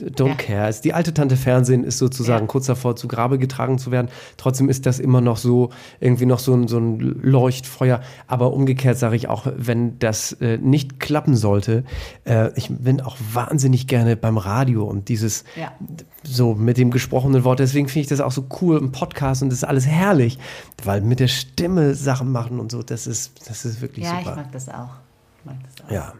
don't 0.00 0.28
ja. 0.28 0.34
care. 0.34 0.74
Die 0.82 0.92
alte 0.92 1.14
Tante 1.14 1.36
Fernsehen 1.36 1.84
ist 1.84 1.98
sozusagen 1.98 2.44
ja. 2.44 2.46
kurz 2.46 2.66
davor 2.66 2.96
zu 2.96 3.08
Grabe 3.08 3.38
getragen 3.38 3.78
zu 3.78 3.90
werden. 3.90 4.08
Trotzdem 4.36 4.68
ist 4.68 4.86
das 4.86 4.98
immer 4.98 5.20
noch 5.20 5.36
so, 5.36 5.70
irgendwie 6.00 6.26
noch 6.26 6.38
so 6.38 6.54
ein, 6.54 6.68
so 6.68 6.78
ein 6.78 6.98
Leuchtfeuer. 6.98 8.00
Aber 8.26 8.52
umgekehrt 8.52 8.98
sage 8.98 9.16
ich 9.16 9.28
auch, 9.28 9.46
wenn 9.56 9.98
das 9.98 10.32
äh, 10.32 10.58
nicht 10.58 11.00
klappen 11.00 11.36
sollte, 11.36 11.84
äh, 12.24 12.50
ich 12.56 12.68
bin 12.70 13.00
auch 13.00 13.16
wahnsinnig 13.32 13.86
gerne 13.86 14.16
beim 14.16 14.38
Radio 14.38 14.84
und 14.84 15.08
dieses 15.08 15.44
ja. 15.56 15.72
so 16.22 16.54
mit 16.54 16.76
dem 16.76 16.90
gesprochenen 16.90 17.44
Wort. 17.44 17.58
Deswegen 17.58 17.88
finde 17.88 18.00
ich 18.00 18.08
das 18.08 18.20
auch 18.20 18.32
so 18.32 18.46
cool 18.60 18.78
im 18.78 18.92
Podcast 18.92 19.42
und 19.42 19.50
das 19.50 19.58
ist 19.58 19.64
alles 19.64 19.86
herrlich, 19.86 20.38
weil 20.84 21.00
mit 21.00 21.20
der 21.20 21.28
Stimme 21.28 21.94
Sachen 21.94 22.32
machen 22.32 22.60
und 22.60 22.70
so, 22.70 22.82
das 22.82 23.06
ist, 23.06 23.48
das 23.48 23.64
ist 23.64 23.80
wirklich 23.80 24.04
ja, 24.04 24.18
super. 24.18 24.24
Ja, 24.24 24.30
ich 24.30 24.36
mag 24.36 24.52
das 24.52 24.68
auch. 24.68 24.90
Ich 25.38 25.44
mag 25.44 25.56
das 25.62 25.86
auch. 25.86 25.90
Ja. 25.90 26.12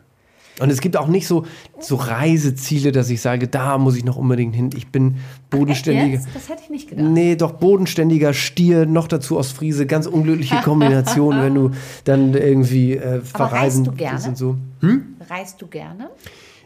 Und 0.61 0.71
es 0.71 0.81
gibt 0.81 0.97
auch 0.97 1.07
nicht 1.07 1.27
so, 1.27 1.45
so 1.79 1.97
Reiseziele, 1.97 2.93
dass 2.93 3.11
ich 3.11 3.21
sage, 3.21 3.49
da 3.49 3.79
muss 3.79 3.97
ich 3.97 4.05
noch 4.05 4.17
unbedingt 4.17 4.55
hin. 4.55 4.71
Ich 4.77 4.89
bin 4.89 5.17
bodenständiger. 5.51 6.21
Ach, 6.23 6.35
das 6.35 6.49
hätte 6.49 6.63
ich 6.65 6.71
nicht 6.71 6.89
gedacht. 6.91 7.07
Nee, 7.07 7.37
doch 7.37 7.53
bodenständiger 7.53 8.33
Stier, 8.35 8.87
noch 8.87 9.09
dazu 9.09 9.39
aus 9.39 9.53
Friese. 9.53 9.87
Ganz 9.87 10.07
unglückliche 10.07 10.57
Kombination, 10.65 11.41
wenn 11.41 11.55
du 11.55 11.71
dann 12.05 12.35
irgendwie 12.35 12.97
äh, 12.97 13.21
verreisen 13.21 13.33
Aber 13.35 13.53
reist 13.53 13.87
du 13.87 13.93
gerne? 13.93 14.29
und 14.29 14.39
so. 14.39 14.57
Hm? 14.81 15.17
Reist 15.29 15.63
du 15.63 15.67
gerne? 15.67 16.11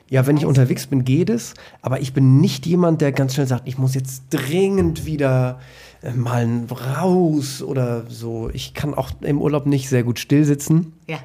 Ja, 0.09 0.27
wenn 0.27 0.37
ich 0.37 0.45
unterwegs 0.45 0.87
bin, 0.87 1.05
geht 1.05 1.31
es. 1.31 1.55
Aber 1.81 2.01
ich 2.01 2.13
bin 2.13 2.39
nicht 2.41 2.67
jemand, 2.67 3.01
der 3.01 3.13
ganz 3.13 3.35
schnell 3.35 3.47
sagt, 3.47 3.67
ich 3.67 3.79
muss 3.79 3.95
jetzt 3.95 4.25
dringend 4.31 5.07
wieder 5.07 5.59
äh, 6.03 6.13
mal 6.13 6.47
raus 6.71 7.63
oder 7.63 8.05
so. 8.11 8.51
Ich 8.53 8.75
kann 8.75 8.95
auch 8.95 9.11
im 9.23 9.41
Urlaub 9.41 9.67
nicht 9.67 9.89
sehr 9.89 10.03
gut 10.03 10.19
stillsitzen. 10.19 10.93
Ja. 11.09 11.19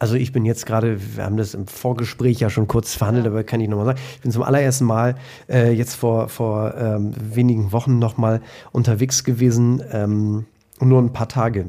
Also 0.00 0.14
ich 0.14 0.32
bin 0.32 0.46
jetzt 0.46 0.64
gerade, 0.64 0.98
wir 1.16 1.24
haben 1.24 1.36
das 1.36 1.52
im 1.52 1.66
Vorgespräch 1.66 2.40
ja 2.40 2.48
schon 2.48 2.66
kurz 2.66 2.94
verhandelt, 2.94 3.26
aber 3.26 3.44
kann 3.44 3.60
ich 3.60 3.68
nochmal 3.68 3.84
sagen, 3.84 4.00
ich 4.14 4.22
bin 4.22 4.32
zum 4.32 4.42
allerersten 4.42 4.86
Mal 4.86 5.14
äh, 5.46 5.72
jetzt 5.72 5.94
vor, 5.94 6.30
vor 6.30 6.74
ähm, 6.74 7.12
wenigen 7.20 7.70
Wochen 7.70 7.98
nochmal 7.98 8.40
unterwegs 8.72 9.24
gewesen, 9.24 9.82
ähm, 9.92 10.46
nur 10.80 11.02
ein 11.02 11.12
paar 11.12 11.28
Tage 11.28 11.66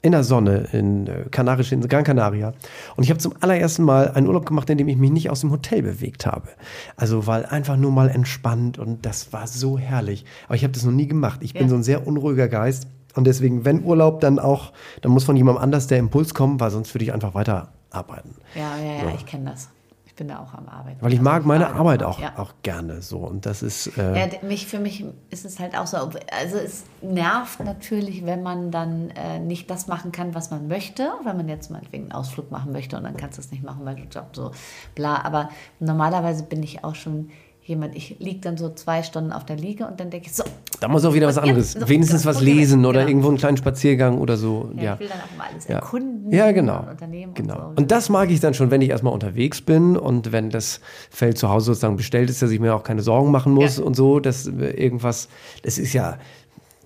in 0.00 0.12
der 0.12 0.24
Sonne 0.24 0.68
in 0.72 1.06
äh, 1.06 1.24
Kanarische 1.30 1.74
in 1.74 1.86
Gran 1.86 2.02
Canaria. 2.02 2.54
Und 2.96 3.04
ich 3.04 3.10
habe 3.10 3.20
zum 3.20 3.34
allerersten 3.40 3.84
Mal 3.84 4.10
einen 4.12 4.26
Urlaub 4.26 4.46
gemacht, 4.46 4.70
in 4.70 4.78
dem 4.78 4.88
ich 4.88 4.96
mich 4.96 5.10
nicht 5.10 5.28
aus 5.28 5.42
dem 5.42 5.50
Hotel 5.50 5.82
bewegt 5.82 6.24
habe. 6.24 6.48
Also 6.96 7.26
weil 7.26 7.44
einfach 7.44 7.76
nur 7.76 7.92
mal 7.92 8.08
entspannt 8.08 8.78
und 8.78 9.04
das 9.04 9.34
war 9.34 9.46
so 9.46 9.78
herrlich. 9.78 10.24
Aber 10.46 10.54
ich 10.54 10.62
habe 10.64 10.72
das 10.72 10.84
noch 10.84 10.92
nie 10.92 11.06
gemacht. 11.06 11.40
Ich 11.42 11.52
ja. 11.52 11.60
bin 11.60 11.68
so 11.68 11.74
ein 11.74 11.82
sehr 11.82 12.06
unruhiger 12.06 12.48
Geist. 12.48 12.86
Und 13.14 13.24
deswegen, 13.24 13.64
wenn 13.64 13.84
Urlaub, 13.84 14.20
dann 14.20 14.38
auch, 14.38 14.72
dann 15.02 15.12
muss 15.12 15.24
von 15.24 15.36
jemandem 15.36 15.62
anders 15.62 15.86
der 15.86 15.98
Impuls 15.98 16.34
kommen, 16.34 16.60
weil 16.60 16.70
sonst 16.70 16.94
würde 16.94 17.04
ich 17.04 17.12
einfach 17.12 17.34
weiterarbeiten. 17.34 18.36
Ja, 18.54 18.76
ja, 18.76 18.92
ja, 18.94 19.10
so. 19.10 19.16
ich 19.16 19.26
kenne 19.26 19.50
das. 19.50 19.68
Ich 20.06 20.14
bin 20.14 20.28
da 20.28 20.40
auch 20.40 20.52
am 20.52 20.68
Arbeiten. 20.68 20.98
Weil 21.00 21.14
ich 21.14 21.20
mag 21.20 21.46
meine 21.46 21.72
Arbeit 21.72 22.02
auch, 22.02 22.20
ja. 22.20 22.34
auch 22.36 22.52
gerne 22.62 23.00
so. 23.00 23.18
Und 23.18 23.46
das 23.46 23.62
ist. 23.62 23.96
Äh 23.96 24.18
ja, 24.18 24.26
mich, 24.42 24.66
für 24.66 24.78
mich 24.78 25.04
ist 25.30 25.46
es 25.46 25.58
halt 25.58 25.78
auch 25.78 25.86
so. 25.86 25.96
Also, 25.96 26.56
es 26.58 26.84
nervt 27.00 27.64
natürlich, 27.64 28.26
wenn 28.26 28.42
man 28.42 28.70
dann 28.70 29.10
äh, 29.10 29.38
nicht 29.38 29.70
das 29.70 29.86
machen 29.86 30.12
kann, 30.12 30.34
was 30.34 30.50
man 30.50 30.68
möchte. 30.68 31.10
Wenn 31.24 31.36
man 31.36 31.48
jetzt 31.48 31.70
meinetwegen 31.70 32.04
einen 32.04 32.12
Ausflug 32.12 32.50
machen 32.50 32.70
möchte 32.72 32.96
und 32.98 33.04
dann 33.04 33.16
kannst 33.16 33.38
du 33.38 33.42
es 33.42 33.50
nicht 33.50 33.62
machen, 33.62 33.84
weil 33.84 33.96
du 33.96 34.02
Job 34.02 34.28
so 34.32 34.50
bla. 34.94 35.24
Aber 35.24 35.48
normalerweise 35.78 36.42
bin 36.42 36.62
ich 36.62 36.84
auch 36.84 36.94
schon 36.94 37.30
jemand, 37.70 37.96
ich 37.96 38.16
liege 38.18 38.40
dann 38.40 38.58
so 38.58 38.68
zwei 38.74 39.02
Stunden 39.02 39.32
auf 39.32 39.46
der 39.46 39.56
Liege 39.56 39.86
und 39.86 39.98
dann 39.98 40.10
denke 40.10 40.26
ich 40.26 40.34
so. 40.34 40.44
Da 40.80 40.88
muss 40.88 41.04
auch 41.04 41.14
wieder 41.14 41.26
was 41.26 41.38
anderes. 41.38 41.74
Ja, 41.74 41.80
so, 41.80 41.88
Wenigstens 41.88 42.26
was 42.26 42.40
lesen 42.40 42.84
oder 42.84 43.00
genau. 43.00 43.08
irgendwo 43.08 43.28
einen 43.28 43.38
kleinen 43.38 43.56
Spaziergang 43.56 44.18
oder 44.18 44.36
so. 44.36 44.70
Ja, 44.76 44.82
ja. 44.82 44.94
Ich 44.94 45.00
will 45.00 45.08
dann 45.08 45.20
auch 45.20 45.38
mal 45.38 45.46
alles 45.50 45.66
erkunden. 45.66 46.32
Ja, 46.32 46.52
genau. 46.52 46.86
Und 46.90 47.34
genau. 47.34 47.54
Und, 47.54 47.60
so. 47.60 47.72
und, 47.76 47.90
das 47.90 48.08
mag 48.08 48.30
ich 48.30 48.40
dann 48.40 48.52
schon, 48.52 48.70
wenn 48.70 48.82
ich 48.82 48.90
erstmal 48.90 49.14
unterwegs 49.14 49.62
bin 49.62 49.96
und 49.96 50.32
wenn 50.32 50.50
das 50.50 50.80
Feld 51.10 51.38
zu 51.38 51.48
Hause 51.48 51.66
sozusagen 51.66 51.96
bestellt 51.96 52.28
ist, 52.28 52.42
dass 52.42 52.50
ich 52.50 52.60
mir 52.60 52.74
auch 52.74 52.82
keine 52.82 53.02
Sorgen 53.02 53.30
machen 53.30 53.54
muss 53.54 53.78
ja. 53.78 53.84
und 53.84 53.94
so, 53.94 54.20
dass 54.20 54.46
irgendwas, 54.46 55.28
das 55.62 55.78
ist 55.78 55.92
ja, 55.92 56.18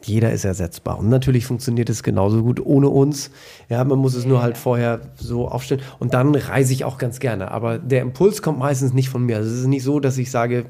jeder 0.06 0.32
ist 0.32 0.44
ersetzbar. 0.44 0.98
Und 0.98 1.08
natürlich 1.08 1.46
funktioniert 1.46 1.90
es 1.90 2.02
genauso 2.02 2.42
gut 2.42 2.64
ohne 2.64 2.88
uns. 2.88 3.30
Ja, 3.68 3.82
man 3.84 3.98
muss 3.98 4.14
es 4.14 4.26
nur 4.26 4.42
halt 4.42 4.56
vorher 4.56 5.00
so 5.16 5.48
aufstellen. 5.48 5.82
Und 5.98 6.14
dann 6.14 6.34
reise 6.34 6.72
ich 6.72 6.84
auch 6.84 6.98
ganz 6.98 7.20
gerne. 7.20 7.50
Aber 7.50 7.78
der 7.78 8.02
Impuls 8.02 8.42
kommt 8.42 8.58
meistens 8.58 8.92
nicht 8.92 9.08
von 9.08 9.24
mir. 9.24 9.36
Also 9.36 9.50
es 9.50 9.60
ist 9.60 9.66
nicht 9.66 9.82
so, 9.82 10.00
dass 10.00 10.18
ich 10.18 10.30
sage, 10.30 10.66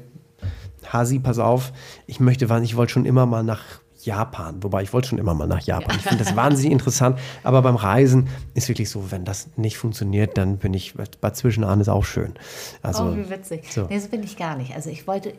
Hasi, 0.91 1.19
pass 1.19 1.39
auf, 1.39 1.73
ich 2.07 2.19
möchte, 2.19 2.45
ich 2.63 2.75
wollte 2.75 2.93
schon 2.93 3.05
immer 3.05 3.25
mal 3.25 3.43
nach 3.43 3.63
Japan. 4.05 4.63
Wobei 4.63 4.83
ich 4.83 4.93
wollte 4.93 5.09
schon 5.09 5.17
immer 5.17 5.33
mal 5.33 5.47
nach 5.47 5.61
Japan. 5.61 5.91
Ja. 5.91 5.95
Ich 5.97 6.03
finde 6.03 6.23
das 6.23 6.35
wahnsinnig 6.35 6.71
interessant. 6.71 7.19
Aber 7.43 7.61
beim 7.61 7.75
Reisen 7.75 8.29
ist 8.53 8.67
wirklich 8.69 8.89
so, 8.89 9.11
wenn 9.11 9.25
das 9.25 9.49
nicht 9.55 9.77
funktioniert, 9.77 10.37
dann 10.37 10.57
bin 10.57 10.73
ich, 10.73 10.93
Bad 10.95 11.35
Zwischenahn 11.35 11.81
ist 11.81 11.89
auch 11.89 12.05
schön. 12.05 12.33
Also, 12.81 13.03
oh, 13.03 13.15
wie 13.15 13.29
witzig. 13.29 13.71
So. 13.71 13.87
Nee, 13.89 13.99
so 13.99 14.09
bin 14.09 14.23
ich 14.23 14.37
gar 14.37 14.55
nicht. 14.55 14.75
Also 14.75 14.89
ich 14.89 15.07
wollte 15.07 15.33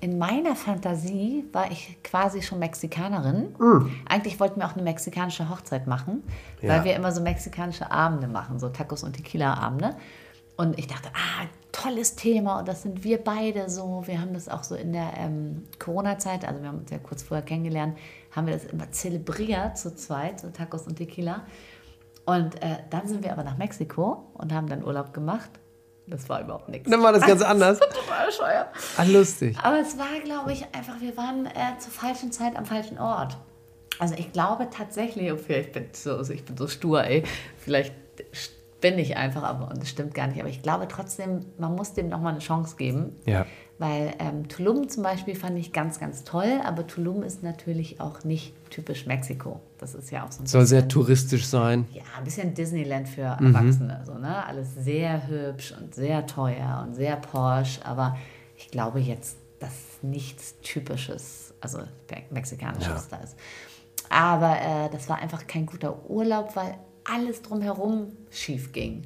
in 0.00 0.18
meiner 0.18 0.56
Fantasie 0.56 1.44
war 1.52 1.70
ich 1.70 1.98
quasi 2.02 2.42
schon 2.42 2.58
Mexikanerin. 2.58 3.54
Mm. 3.58 3.90
Eigentlich 4.08 4.40
wollten 4.40 4.60
wir 4.60 4.66
auch 4.66 4.74
eine 4.74 4.82
mexikanische 4.82 5.48
Hochzeit 5.48 5.86
machen, 5.86 6.22
ja. 6.60 6.70
weil 6.70 6.84
wir 6.84 6.96
immer 6.96 7.12
so 7.12 7.20
mexikanische 7.20 7.90
Abende 7.90 8.28
machen, 8.28 8.58
so 8.58 8.68
Tacos 8.68 9.02
und 9.02 9.14
Tequila-Abende. 9.14 9.94
Und 10.58 10.78
ich 10.78 10.86
dachte, 10.86 11.08
ah, 11.14 11.46
tolles 11.72 12.14
Thema 12.14 12.58
und 12.58 12.68
das 12.68 12.82
sind 12.82 13.04
wir 13.04 13.18
beide 13.18 13.70
so. 13.70 14.02
Wir 14.06 14.20
haben 14.20 14.34
das 14.34 14.50
auch 14.50 14.64
so 14.64 14.74
in 14.74 14.92
der 14.92 15.14
ähm, 15.16 15.64
Corona-Zeit, 15.78 16.46
also 16.46 16.60
wir 16.60 16.68
haben 16.68 16.80
uns 16.80 16.90
ja 16.90 16.98
kurz 16.98 17.22
vorher 17.22 17.44
kennengelernt, 17.44 17.96
haben 18.32 18.46
wir 18.46 18.54
das 18.54 18.64
immer 18.64 18.90
zelebriert 18.90 19.78
zu 19.78 19.94
zweit, 19.94 20.40
so 20.40 20.50
Tacos 20.50 20.86
und 20.86 20.96
Tequila. 20.96 21.46
Und 22.26 22.60
äh, 22.62 22.78
dann 22.90 23.08
sind 23.08 23.24
wir 23.24 23.32
aber 23.32 23.44
nach 23.44 23.56
Mexiko 23.56 24.26
und 24.34 24.52
haben 24.52 24.66
dann 24.66 24.84
Urlaub 24.84 25.14
gemacht 25.14 25.50
das 26.10 26.28
war 26.28 26.40
überhaupt 26.40 26.68
nichts. 26.68 26.90
Dann 26.90 27.02
war 27.02 27.12
das 27.12 27.22
ganz 27.22 27.42
anders. 27.42 27.78
Das 27.78 27.88
war 27.88 27.94
total 27.94 28.26
bescheuert. 28.26 28.68
Ah, 28.96 29.02
lustig. 29.04 29.56
Aber 29.62 29.78
es 29.78 29.98
war, 29.98 30.20
glaube 30.24 30.52
ich, 30.52 30.64
einfach, 30.74 31.00
wir 31.00 31.16
waren 31.16 31.46
äh, 31.46 31.78
zur 31.78 31.92
falschen 31.92 32.32
Zeit 32.32 32.56
am 32.56 32.64
falschen 32.64 32.98
Ort. 32.98 33.36
Also 33.98 34.14
ich 34.14 34.32
glaube 34.32 34.68
tatsächlich, 34.70 35.32
okay, 35.32 35.60
ich 35.60 35.72
bin 35.72 35.88
so, 35.92 36.16
also 36.16 36.32
ich 36.32 36.44
bin 36.44 36.56
so 36.56 36.68
stur, 36.68 37.04
ey. 37.04 37.24
Vielleicht 37.58 37.92
bin 38.80 38.98
ich 38.98 39.16
einfach, 39.16 39.42
aber 39.42 39.68
und 39.70 39.80
das 39.80 39.88
stimmt 39.88 40.14
gar 40.14 40.26
nicht. 40.28 40.40
Aber 40.40 40.48
ich 40.48 40.62
glaube 40.62 40.86
trotzdem, 40.88 41.46
man 41.58 41.74
muss 41.74 41.94
dem 41.94 42.08
nochmal 42.08 42.32
eine 42.32 42.40
Chance 42.40 42.76
geben. 42.76 43.16
Ja. 43.26 43.46
Weil 43.78 44.14
ähm, 44.18 44.48
Tulum 44.48 44.88
zum 44.88 45.04
Beispiel 45.04 45.36
fand 45.36 45.56
ich 45.56 45.72
ganz, 45.72 46.00
ganz 46.00 46.24
toll, 46.24 46.60
aber 46.64 46.86
Tulum 46.86 47.22
ist 47.22 47.44
natürlich 47.44 48.00
auch 48.00 48.24
nicht 48.24 48.52
typisch 48.70 49.06
Mexiko. 49.06 49.60
Das 49.78 49.94
ist 49.94 50.10
ja 50.10 50.24
auch 50.24 50.32
so 50.32 50.42
ein 50.42 50.46
Soll 50.46 50.62
bisschen, 50.62 50.80
sehr 50.80 50.88
touristisch 50.88 51.46
sein. 51.46 51.86
Ja, 51.92 52.02
ein 52.16 52.24
bisschen 52.24 52.54
Disneyland 52.54 53.08
für 53.08 53.36
mhm. 53.38 53.54
Erwachsene. 53.54 54.00
Mhm. 54.00 54.06
So, 54.06 54.14
ne? 54.14 54.44
Alles 54.44 54.74
sehr 54.74 55.28
hübsch 55.28 55.72
und 55.80 55.94
sehr 55.94 56.26
teuer 56.26 56.84
und 56.86 56.94
sehr 56.94 57.16
Porsche, 57.16 57.84
aber 57.86 58.16
ich 58.56 58.68
glaube 58.70 58.98
jetzt, 58.98 59.38
dass 59.60 59.72
nichts 60.02 60.56
Typisches, 60.60 61.54
also 61.60 61.78
Mexikanisches 62.30 63.08
ja. 63.10 63.16
da 63.16 63.22
ist. 63.22 63.36
Aber 64.10 64.56
äh, 64.60 64.90
das 64.90 65.08
war 65.08 65.18
einfach 65.18 65.46
kein 65.46 65.66
guter 65.66 66.08
Urlaub, 66.08 66.56
weil 66.56 66.74
alles 67.12 67.42
drumherum 67.42 68.12
schief 68.30 68.72
ging. 68.72 69.04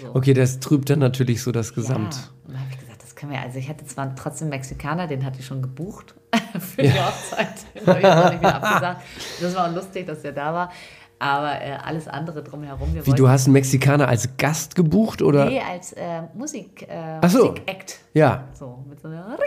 So. 0.00 0.14
Okay, 0.14 0.34
das 0.34 0.60
trübt 0.60 0.90
dann 0.90 1.00
natürlich 1.00 1.42
so 1.42 1.52
das 1.52 1.74
Gesamt. 1.74 2.14
Ja. 2.14 2.22
Und 2.46 2.54
da 2.54 2.58
habe 2.60 2.68
ich 2.70 2.78
gesagt, 2.78 2.92
können 3.22 3.32
wir, 3.34 3.40
also 3.40 3.56
ich 3.56 3.68
hatte 3.68 3.86
zwar 3.86 4.16
trotzdem 4.16 4.48
Mexikaner, 4.48 5.06
den 5.06 5.24
hatte 5.24 5.38
ich 5.38 5.46
schon 5.46 5.62
gebucht 5.62 6.16
für 6.58 6.82
die 6.82 6.88
ja. 6.88 7.06
Hochzeit. 7.06 7.54
Den 7.74 7.86
habe 7.86 8.00
ich 8.00 8.06
aber 8.06 8.30
nicht 8.30 8.40
wieder 8.40 8.54
abgesagt. 8.56 9.02
Das 9.40 9.54
war 9.54 9.70
auch 9.70 9.74
lustig, 9.76 10.08
dass 10.08 10.22
der 10.22 10.32
da 10.32 10.52
war. 10.52 10.72
Aber 11.20 11.52
äh, 11.62 11.78
alles 11.84 12.08
andere 12.08 12.42
drumherum. 12.42 12.96
Wie, 13.00 13.12
du 13.12 13.28
hast 13.28 13.44
einen 13.44 13.52
Mexikaner 13.52 14.08
als 14.08 14.36
Gast 14.38 14.74
gebucht 14.74 15.22
oder? 15.22 15.44
Nee, 15.44 15.60
als 15.60 15.92
äh, 15.92 16.22
Musik, 16.34 16.88
äh, 16.88 17.28
so. 17.28 17.50
Musik-Act. 17.50 18.00
Ja. 18.12 18.48
So, 18.58 18.84
mit 18.88 19.00
so 19.00 19.06
einer 19.06 19.38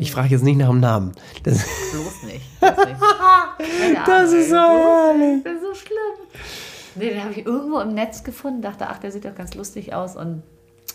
Ich 0.00 0.10
frage 0.10 0.30
jetzt 0.30 0.42
nicht 0.42 0.56
nach 0.56 0.70
dem 0.70 0.80
Namen. 0.80 1.12
Das 1.44 1.64
bloß 1.92 2.22
nicht. 2.24 2.58
Bloß 2.58 2.86
nicht. 2.86 3.00
das 4.08 4.32
ist 4.32 4.50
so 4.50 4.56
herrlich. 4.56 5.44
Das 5.44 5.52
ist 5.52 5.62
so 5.62 5.74
schlimm. 5.74 6.73
Nee, 6.94 7.10
den 7.10 7.22
habe 7.22 7.32
ich 7.32 7.46
irgendwo 7.46 7.80
im 7.80 7.94
Netz 7.94 8.24
gefunden, 8.24 8.62
dachte, 8.62 8.88
ach, 8.88 8.98
der 8.98 9.12
sieht 9.12 9.24
doch 9.24 9.34
ganz 9.34 9.54
lustig 9.54 9.94
aus. 9.94 10.16
Und 10.16 10.42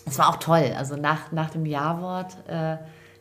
es 0.05 0.17
war 0.17 0.29
auch 0.29 0.37
toll. 0.37 0.73
Also 0.77 0.95
nach, 0.95 1.31
nach 1.31 1.49
dem 1.49 1.65
Ja-Wort 1.65 2.37
äh, 2.47 2.77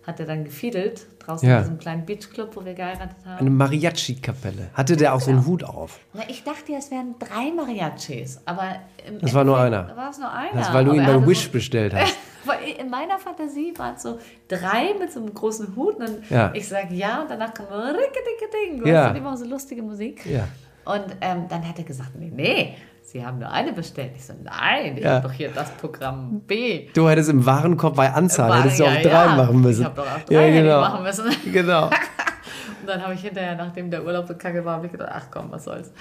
hat 0.07 0.20
er 0.20 0.26
dann 0.26 0.45
gefiedelt, 0.45 1.07
draußen 1.18 1.49
ja. 1.49 1.59
in 1.59 1.62
diesem 1.64 1.79
kleinen 1.79 2.07
Beachclub, 2.07 2.57
wo 2.57 2.64
wir 2.64 2.74
geheiratet 2.74 3.16
haben. 3.24 3.41
Eine 3.41 3.51
Mariachi-Kapelle. 3.51 4.70
Hatte 4.74 4.97
der 4.97 5.14
auch 5.14 5.18
genau. 5.18 5.24
so 5.24 5.31
einen 5.31 5.41
genau. 5.41 5.51
Hut 5.51 5.64
auf? 5.64 5.99
Na, 6.14 6.22
ich 6.29 6.45
dachte, 6.45 6.72
es 6.76 6.91
wären 6.91 7.14
drei 7.18 7.53
Mariachis, 7.53 8.41
aber... 8.45 8.76
Im 9.07 9.18
das 9.18 9.35
war 9.35 9.45
nur 9.45 9.59
einer. 9.59 9.95
War 9.97 10.11
es 10.11 10.18
nur 10.18 10.33
einer. 10.33 10.53
Das, 10.55 10.72
weil 10.72 10.85
du 10.85 10.93
ihn 10.95 11.05
beim 11.05 11.26
Wish 11.26 11.47
so, 11.47 11.53
bestellt 11.53 11.95
hast. 11.95 12.16
in 12.79 12.89
meiner 12.89 13.18
Fantasie 13.18 13.74
waren 13.76 13.97
es 13.97 14.03
so 14.03 14.18
drei 14.49 14.95
mit 14.99 15.12
so 15.12 15.20
einem 15.20 15.35
großen 15.35 15.76
Hut 15.76 15.97
und 15.97 16.31
ja. 16.31 16.51
ich 16.55 16.66
sage 16.66 16.95
ja 16.95 17.20
und 17.22 17.31
danach 17.31 17.53
kommt 17.53 17.68
Ding. 17.70 18.81
Du 18.81 18.89
ja. 18.89 19.11
hast 19.11 19.16
immer 19.16 19.37
so 19.37 19.45
lustige 19.45 19.83
Musik. 19.83 20.24
Ja. 20.26 20.49
Und 20.89 21.16
ähm, 21.20 21.45
dann 21.51 21.68
hat 21.68 21.78
er 21.78 21.84
gesagt, 21.84 22.12
nee, 22.18 22.32
nee, 22.34 22.74
Sie 23.03 23.24
haben 23.24 23.39
nur 23.39 23.51
eine 23.51 23.74
bestellt. 23.74 24.12
Ich 24.16 24.24
so, 24.24 24.32
nein, 24.43 24.97
ich 24.97 25.05
ja. 25.05 25.16
habe 25.16 25.28
doch 25.28 25.34
hier 25.34 25.51
das 25.51 25.70
Programm 25.72 26.41
B. 26.47 26.89
Du 26.95 27.09
hättest 27.09 27.28
im 27.28 27.45
Warenkorb 27.45 27.95
bei 27.95 28.11
Anzahl, 28.11 28.49
War, 28.49 28.62
hättest 28.62 28.80
du 28.80 28.84
ja, 28.84 28.91
auch 28.91 29.03
drei 29.03 29.24
ja. 29.26 29.36
machen 29.36 29.61
müssen. 29.61 29.80
Ich 29.80 29.86
habe 29.86 29.97
doch 29.97 30.07
auch 30.07 30.24
drei 30.24 30.49
ja, 30.49 30.62
genau. 30.62 30.80
machen 30.80 31.03
müssen. 31.03 31.24
Genau. 31.53 31.84
und 31.84 32.86
dann 32.86 33.03
habe 33.03 33.12
ich 33.12 33.20
hinterher, 33.20 33.55
nachdem 33.55 33.91
der 33.91 34.03
Urlaub 34.03 34.26
so 34.28 34.34
kacke 34.34 34.64
war, 34.64 34.76
habe 34.76 34.86
ich 34.86 34.93
gedacht, 34.93 35.11
ach 35.12 35.26
komm, 35.30 35.51
was 35.51 35.64
soll's. 35.64 35.93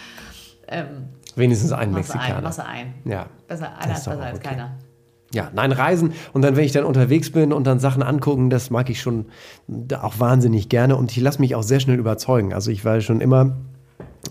Ähm, 0.69 1.09
Wenigstens 1.35 1.73
ein 1.73 1.91
Mexikaner. 1.91 2.41
Machst 2.41 2.61
ein. 2.61 2.93
Ja. 3.03 3.25
Besser, 3.47 3.77
einer 3.77 3.93
ist 3.93 4.05
besser 4.05 4.21
als 4.21 4.39
okay. 4.39 4.49
keiner. 4.49 4.71
Ja, 5.33 5.51
nein, 5.53 5.73
Reisen 5.73 6.13
und 6.31 6.41
dann, 6.43 6.55
wenn 6.55 6.63
ich 6.63 6.71
dann 6.71 6.85
unterwegs 6.85 7.31
bin 7.31 7.51
und 7.51 7.67
dann 7.67 7.79
Sachen 7.79 8.03
angucken, 8.03 8.49
das 8.49 8.69
mag 8.69 8.89
ich 8.89 9.01
schon 9.01 9.25
auch 9.99 10.19
wahnsinnig 10.19 10.69
gerne 10.69 10.95
und 10.95 11.11
ich 11.11 11.17
lasse 11.19 11.41
mich 11.41 11.55
auch 11.55 11.63
sehr 11.63 11.81
schnell 11.81 11.99
überzeugen. 11.99 12.53
Also 12.53 12.71
ich 12.71 12.85
war 12.85 13.01
schon 13.01 13.19
immer 13.19 13.57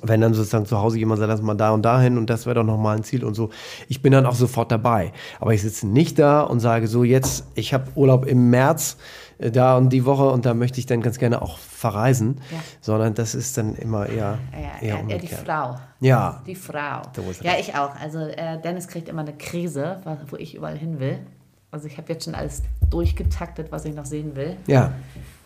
wenn 0.02 0.20
dann 0.20 0.34
sozusagen 0.34 0.66
zu 0.66 0.78
Hause 0.78 0.98
jemand 0.98 1.20
sagt, 1.20 1.30
lass 1.30 1.42
mal 1.42 1.54
da 1.54 1.70
und 1.70 1.82
da 1.82 2.00
hin 2.00 2.18
und 2.18 2.28
das 2.30 2.46
wäre 2.46 2.56
doch 2.56 2.64
nochmal 2.64 2.96
ein 2.96 3.04
Ziel 3.04 3.24
und 3.24 3.34
so. 3.34 3.50
Ich 3.88 4.02
bin 4.02 4.12
dann 4.12 4.26
auch 4.26 4.34
sofort 4.34 4.70
dabei. 4.70 5.12
Aber 5.40 5.54
ich 5.54 5.62
sitze 5.62 5.86
nicht 5.86 6.18
da 6.18 6.42
und 6.42 6.60
sage 6.60 6.86
so, 6.86 7.04
jetzt, 7.04 7.46
ich 7.54 7.72
habe 7.74 7.86
Urlaub 7.94 8.26
im 8.26 8.50
März 8.50 8.96
äh, 9.38 9.50
da 9.50 9.76
und 9.76 9.90
die 9.90 10.04
Woche 10.04 10.28
und 10.28 10.46
da 10.46 10.54
möchte 10.54 10.80
ich 10.80 10.86
dann 10.86 11.00
ganz 11.00 11.18
gerne 11.18 11.42
auch 11.42 11.58
verreisen, 11.58 12.40
ja. 12.50 12.58
sondern 12.80 13.14
das 13.14 13.34
ist 13.34 13.56
dann 13.58 13.74
immer 13.74 14.06
eher, 14.06 14.38
ja, 14.52 14.88
eher, 14.88 15.08
eher 15.08 15.18
die 15.18 15.28
Frau. 15.28 15.76
Ja. 16.00 16.42
Die 16.46 16.54
Frau. 16.54 17.02
Ja, 17.42 17.52
ich 17.58 17.74
auch. 17.74 17.94
Also 17.96 18.20
äh, 18.20 18.60
Dennis 18.60 18.88
kriegt 18.88 19.08
immer 19.08 19.22
eine 19.22 19.34
Krise, 19.34 20.00
wo 20.28 20.36
ich 20.36 20.54
überall 20.54 20.76
hin 20.76 21.00
will. 21.00 21.18
Also 21.70 21.86
ich 21.86 21.98
habe 21.98 22.12
jetzt 22.12 22.24
schon 22.24 22.34
alles 22.34 22.62
durchgetaktet, 22.90 23.72
was 23.72 23.84
ich 23.84 23.94
noch 23.94 24.06
sehen 24.06 24.36
will. 24.36 24.56
Ja. 24.66 24.92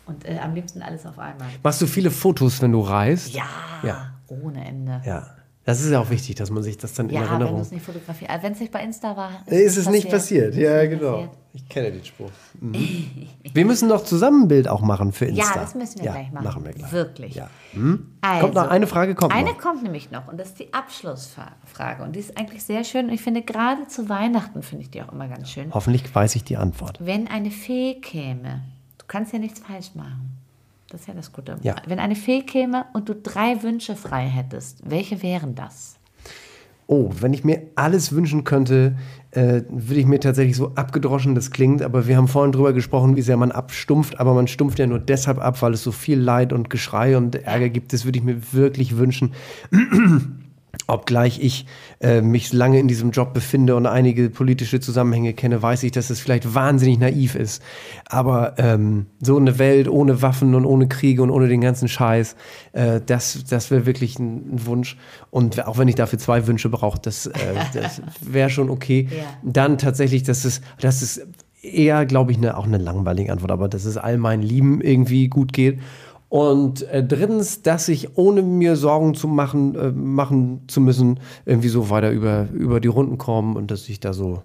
Und 0.05 0.25
äh, 0.25 0.39
am 0.39 0.53
liebsten 0.53 0.81
alles 0.81 1.05
auf 1.05 1.19
einmal. 1.19 1.47
Machst 1.63 1.81
du 1.81 1.87
viele 1.87 2.11
Fotos, 2.11 2.61
wenn 2.61 2.71
du 2.71 2.81
reist? 2.81 3.33
Ja. 3.33 3.43
Ja 3.83 4.11
ohne 4.31 4.65
Ende. 4.65 5.01
Ja. 5.05 5.35
Das 5.63 5.79
ist 5.79 5.91
ja 5.91 5.99
auch 5.99 6.09
wichtig, 6.09 6.35
dass 6.35 6.49
man 6.49 6.63
sich 6.63 6.77
das 6.77 6.93
dann 6.93 7.09
in 7.09 7.15
ja, 7.15 7.21
Erinnerung... 7.21 7.41
Ja, 7.41 7.47
wenn 7.49 7.55
du 7.57 7.61
es 7.61 7.71
nicht 7.71 7.85
fotografierst. 7.85 8.31
Also 8.31 8.43
wenn 8.43 8.53
es 8.53 8.59
nicht 8.59 8.71
bei 8.71 8.83
Insta 8.83 9.15
war, 9.15 9.43
ist, 9.45 9.59
ist 9.59 9.77
es 9.77 9.89
nicht 9.89 10.09
passiert. 10.09 10.55
Ja, 10.55 10.85
genau. 10.87 11.11
Passiert. 11.11 11.37
Ich 11.53 11.69
kenne 11.69 11.91
den 11.91 12.03
Spruch. 12.03 12.31
Mhm. 12.59 13.27
wir 13.53 13.65
müssen 13.65 13.89
noch 13.89 14.03
zusammen 14.03 14.43
ein 14.43 14.47
Bild 14.47 14.67
auch 14.67 14.81
machen 14.81 15.11
für 15.11 15.25
Insta. 15.25 15.53
Ja, 15.53 15.61
das 15.61 15.75
müssen 15.75 15.99
wir 15.99 16.05
ja, 16.05 16.11
gleich 16.13 16.31
machen. 16.31 16.43
machen 16.45 16.65
wir 16.65 16.71
gleich. 16.71 16.91
Wirklich. 16.91 17.35
Ja. 17.35 17.49
Hm? 17.73 18.07
Also, 18.21 18.41
kommt 18.41 18.55
noch 18.55 18.69
eine 18.69 18.87
Frage, 18.87 19.13
kommt 19.13 19.35
Eine 19.35 19.51
noch. 19.51 19.57
kommt 19.59 19.83
nämlich 19.83 20.09
noch 20.09 20.27
und 20.29 20.39
das 20.39 20.49
ist 20.49 20.59
die 20.59 20.73
Abschlussfrage. 20.73 22.03
Und 22.03 22.15
die 22.15 22.21
ist 22.21 22.37
eigentlich 22.37 22.63
sehr 22.63 22.83
schön. 22.83 23.07
Und 23.07 23.13
ich 23.13 23.21
finde, 23.21 23.41
gerade 23.41 23.85
zu 23.87 24.09
Weihnachten 24.09 24.63
finde 24.63 24.83
ich 24.83 24.91
die 24.91 25.01
auch 25.03 25.11
immer 25.11 25.27
ganz 25.27 25.49
schön. 25.49 25.73
Hoffentlich 25.73 26.13
weiß 26.13 26.35
ich 26.37 26.43
die 26.43 26.57
Antwort. 26.57 26.97
Wenn 27.01 27.27
eine 27.27 27.51
Fee 27.51 27.99
käme, 28.01 28.61
du 28.97 29.05
kannst 29.07 29.33
ja 29.33 29.39
nichts 29.39 29.59
falsch 29.59 29.93
machen 29.93 30.40
das 30.91 31.01
ist 31.01 31.07
ja 31.07 31.13
das 31.13 31.31
Gute. 31.31 31.57
Ja. 31.61 31.75
Wenn 31.87 31.99
eine 31.99 32.15
Fee 32.15 32.41
käme 32.41 32.85
und 32.93 33.07
du 33.07 33.15
drei 33.15 33.63
Wünsche 33.63 33.95
frei 33.95 34.27
hättest, 34.27 34.89
welche 34.89 35.23
wären 35.23 35.55
das? 35.55 35.95
Oh, 36.87 37.09
wenn 37.21 37.31
ich 37.33 37.45
mir 37.45 37.61
alles 37.75 38.11
wünschen 38.11 38.43
könnte, 38.43 38.97
äh, 39.31 39.61
würde 39.69 40.01
ich 40.01 40.05
mir 40.05 40.19
tatsächlich 40.19 40.57
so 40.57 40.73
abgedroschen, 40.75 41.35
das 41.35 41.51
klingt, 41.51 41.81
aber 41.81 42.05
wir 42.05 42.17
haben 42.17 42.27
vorhin 42.27 42.51
drüber 42.51 42.73
gesprochen, 42.73 43.15
wie 43.15 43.21
sehr 43.21 43.37
man 43.37 43.53
abstumpft, 43.53 44.19
aber 44.19 44.33
man 44.33 44.47
stumpft 44.47 44.77
ja 44.77 44.87
nur 44.87 44.99
deshalb 44.99 45.39
ab, 45.39 45.61
weil 45.61 45.73
es 45.73 45.83
so 45.83 45.93
viel 45.93 46.19
Leid 46.19 46.51
und 46.51 46.69
Geschrei 46.69 47.15
und 47.15 47.35
Ärger 47.35 47.69
gibt. 47.69 47.93
Das 47.93 48.03
würde 48.03 48.19
ich 48.19 48.25
mir 48.25 48.51
wirklich 48.51 48.97
wünschen. 48.97 49.33
Obgleich 50.87 51.39
ich 51.41 51.65
äh, 51.99 52.21
mich 52.21 52.53
lange 52.53 52.79
in 52.79 52.87
diesem 52.87 53.11
Job 53.11 53.33
befinde 53.33 53.75
und 53.75 53.85
einige 53.85 54.29
politische 54.29 54.79
Zusammenhänge 54.79 55.33
kenne, 55.33 55.61
weiß 55.61 55.83
ich, 55.83 55.91
dass 55.91 56.09
es 56.09 56.21
vielleicht 56.21 56.53
wahnsinnig 56.53 56.97
naiv 56.97 57.35
ist. 57.35 57.61
Aber 58.07 58.55
ähm, 58.57 59.07
so 59.19 59.37
eine 59.37 59.59
Welt 59.59 59.89
ohne 59.89 60.21
Waffen 60.21 60.55
und 60.55 60.65
ohne 60.65 60.87
Kriege 60.87 61.23
und 61.23 61.29
ohne 61.29 61.49
den 61.49 61.61
ganzen 61.61 61.87
Scheiß, 61.87 62.35
äh, 62.71 63.01
das, 63.05 63.43
das 63.49 63.69
wäre 63.69 63.85
wirklich 63.85 64.17
ein, 64.17 64.55
ein, 64.55 64.65
Wunsch. 64.65 64.97
Und 65.29 65.65
auch 65.67 65.77
wenn 65.77 65.87
ich 65.87 65.95
dafür 65.95 66.19
zwei 66.19 66.47
Wünsche 66.47 66.69
brauche, 66.69 66.99
das, 67.01 67.25
äh, 67.25 67.31
das 67.73 68.01
wäre 68.21 68.49
schon 68.49 68.69
okay. 68.69 69.07
Ja. 69.09 69.23
Dann 69.43 69.77
tatsächlich, 69.77 70.23
dass 70.23 70.45
es, 70.45 70.61
dass 70.79 71.01
es 71.01 71.21
eher, 71.61 72.05
glaube 72.05 72.31
ich, 72.31 72.37
eine, 72.37 72.57
auch 72.57 72.65
eine 72.65 72.77
langweilige 72.77 73.31
Antwort, 73.31 73.51
aber 73.51 73.69
dass 73.69 73.85
es 73.85 73.97
all 73.97 74.17
meinen 74.17 74.41
Lieben 74.41 74.81
irgendwie 74.81 75.27
gut 75.27 75.53
geht. 75.53 75.79
Und 76.31 76.83
äh, 76.83 77.03
drittens, 77.03 77.61
dass 77.61 77.89
ich 77.89 78.17
ohne 78.17 78.41
mir 78.41 78.77
Sorgen 78.77 79.15
zu 79.15 79.27
machen, 79.27 79.75
äh, 79.75 79.91
machen 79.91 80.63
zu 80.69 80.79
müssen, 80.79 81.19
irgendwie 81.45 81.67
so 81.67 81.89
weiter 81.89 82.09
über, 82.09 82.47
über 82.53 82.79
die 82.79 82.87
Runden 82.87 83.17
komme 83.17 83.59
und 83.59 83.69
dass 83.69 83.89
ich 83.89 83.99
da 83.99 84.13
so 84.13 84.41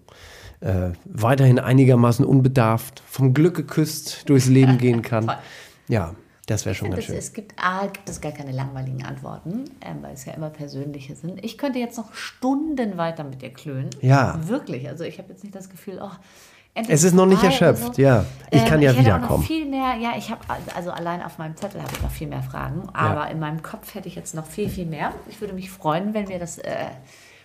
äh, 0.59 0.91
weiterhin 1.05 1.61
einigermaßen 1.61 2.25
unbedarft, 2.25 3.05
vom 3.07 3.35
Glück 3.35 3.55
geküsst 3.55 4.29
durchs 4.29 4.49
Leben 4.49 4.79
gehen 4.79 5.03
kann. 5.03 5.31
ja, 5.87 6.17
das 6.47 6.67
wäre 6.67 6.75
schon 6.75 6.91
ganz 6.91 7.05
schön. 7.05 7.15
Es 7.15 7.33
gibt 7.33 7.55
A, 7.57 7.87
gibt 7.87 8.09
es 8.09 8.21
gar 8.21 8.33
keine 8.33 8.51
langweiligen 8.51 9.05
Antworten, 9.05 9.67
ähm, 9.81 9.99
weil 10.01 10.15
es 10.15 10.25
ja 10.25 10.33
immer 10.33 10.51
persönliche 10.51 11.15
sind. 11.15 11.45
Ich 11.45 11.57
könnte 11.57 11.79
jetzt 11.79 11.99
noch 11.99 12.15
Stunden 12.15 12.97
weiter 12.97 13.23
mit 13.23 13.43
dir 13.43 13.51
klönen. 13.51 13.91
Ja. 14.01 14.41
Wirklich. 14.49 14.89
Also 14.89 15.05
ich 15.05 15.19
habe 15.19 15.29
jetzt 15.29 15.45
nicht 15.45 15.55
das 15.55 15.71
Gefühl, 15.71 16.01
oh, 16.03 16.11
es 16.89 17.05
ist 17.05 17.15
noch 17.15 17.27
nicht 17.27 17.43
erschöpft, 17.43 17.97
so. 17.97 18.03
ja. 18.03 18.25
Ich 18.51 18.65
kann 18.65 18.79
ähm, 18.79 18.83
ja 18.83 18.93
ich 18.93 18.99
wiederkommen. 19.01 19.41
Noch 19.41 19.47
viel 19.47 19.67
mehr, 19.67 19.95
ja, 20.01 20.13
ich 20.17 20.31
habe 20.31 20.41
also 20.75 20.91
allein 20.91 21.23
auf 21.23 21.39
meinem 21.39 21.57
Zettel 21.57 21.83
habe 21.83 21.91
ich 21.93 22.03
noch 22.03 22.11
viel 22.11 22.29
mehr 22.29 22.43
Fragen, 22.43 22.89
aber 22.93 23.25
ja. 23.25 23.27
in 23.27 23.41
meinem 23.41 23.63
Kopf 23.63 23.95
hätte 23.95 24.09
ich 24.09 24.15
jetzt 24.15 24.35
noch 24.35 24.47
viel 24.47 24.69
viel 24.69 24.87
mehr. 24.87 25.13
Ich 25.29 25.41
würde 25.41 25.55
mich 25.55 25.71
freuen, 25.71 26.15
wenn 26.15 26.29
wir 26.29 26.39
das 26.39 26.59
äh, 26.59 26.87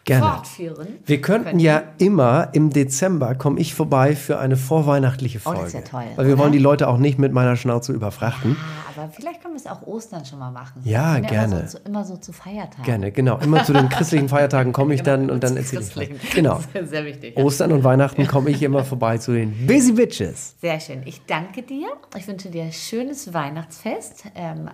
Gerne. 0.06 0.26
fortführen. 0.26 0.88
Wir 1.06 1.22
könnten 1.22 1.50
können. 1.50 1.60
ja 1.60 1.84
immer 1.98 2.50
im 2.54 2.72
Dezember 2.72 3.36
komme 3.36 3.60
ich 3.60 3.76
vorbei 3.76 4.16
für 4.16 4.40
eine 4.40 4.58
vorweihnachtliche 4.58 5.40
Folge. 5.40 5.60
Oh, 5.60 5.64
das 5.64 5.74
ist 5.74 5.80
ja 5.80 5.82
toll. 5.82 6.06
Weil 6.16 6.28
wir 6.28 6.38
wollen 6.38 6.52
die 6.52 6.60
Leute 6.60 6.88
auch 6.88 6.98
nicht 6.98 7.20
mit 7.20 7.34
meiner 7.34 7.56
Schnauze 7.56 7.94
überfrachten. 7.94 8.52
Ja, 8.52 9.02
aber 9.04 9.12
vielleicht 9.12 9.42
können 9.42 9.54
wir 9.54 9.60
es 9.60 9.68
auch 9.68 9.86
Ostern 9.86 10.26
schon 10.26 10.40
mal 10.40 10.52
machen. 10.52 10.82
Ja, 10.84 11.20
gerne. 11.20 11.60
Immer 11.60 11.68
so, 11.68 11.78
immer 11.86 12.04
so, 12.04 12.18
zu 12.18 12.34
Feiertagen. 12.34 12.84
Gerne, 12.84 13.12
genau. 13.12 13.38
Immer 13.38 13.64
zu 13.64 13.74
den 13.74 13.90
christlichen 13.90 14.30
Feiertagen 14.30 14.74
komme 14.74 14.94
ich 14.96 15.04
dann 15.04 15.30
und 15.30 15.44
dann 15.44 15.56
erzähle 15.56 15.82
ich. 15.82 16.34
Genau. 16.34 16.60
Das 16.74 16.84
ist 16.84 16.90
sehr 16.90 17.06
wichtig. 17.06 17.38
Ja. 17.38 17.44
Ostern 17.44 17.72
und 17.72 17.84
Weihnachten 17.84 18.28
komme 18.28 18.50
ich 18.50 18.62
immer 18.64 18.84
vorbei 18.84 19.18
zu 19.18 19.34
den 19.34 19.68
Busy 19.68 19.94
Bitches. 19.94 20.56
Sehr 20.62 20.80
schön. 20.80 21.02
Ich 21.06 21.26
danke 21.26 21.62
dir. 21.62 21.90
Ich 22.18 22.28
wünsche 22.28 22.50
dir 22.50 22.64
ein 22.64 22.74
schönes 22.74 23.34
Weihnachtsfest. 23.34 24.26
Ähm, 24.36 24.70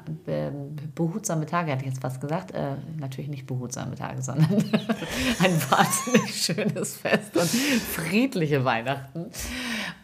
behutsame 0.96 1.46
Tage, 1.46 1.72
hatte 1.72 1.82
ich 1.82 1.90
jetzt 1.90 2.02
fast 2.02 2.22
gesagt. 2.22 2.52
Äh, 2.52 2.76
natürlich 2.98 3.30
nicht 3.30 3.46
behutsame 3.46 3.96
Tage, 3.96 4.22
sondern 4.22 4.48
ein 5.40 5.62
wahnsinnig 5.70 6.36
schönes 6.36 6.96
Fest 6.98 7.36
und 7.36 7.50
friedliche 7.50 8.66
Weihnachten 8.66 9.32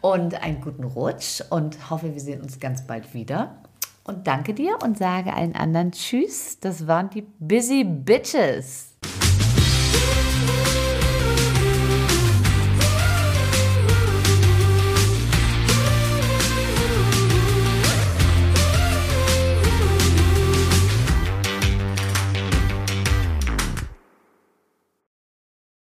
und 0.00 0.42
einen 0.42 0.60
guten 0.60 0.84
Rutsch 0.84 1.40
und 1.50 1.90
hoffe, 1.90 2.12
wir 2.12 2.20
sehen 2.20 2.40
uns 2.40 2.60
ganz 2.60 2.86
bald 2.86 3.14
wieder. 3.14 3.56
Und 4.04 4.26
danke 4.26 4.52
dir 4.52 4.78
und 4.82 4.98
sage 4.98 5.32
allen 5.32 5.54
anderen 5.54 5.92
Tschüss. 5.92 6.58
Das 6.60 6.86
waren 6.86 7.08
die 7.10 7.22
Busy 7.22 7.84
Bitches. 7.84 8.94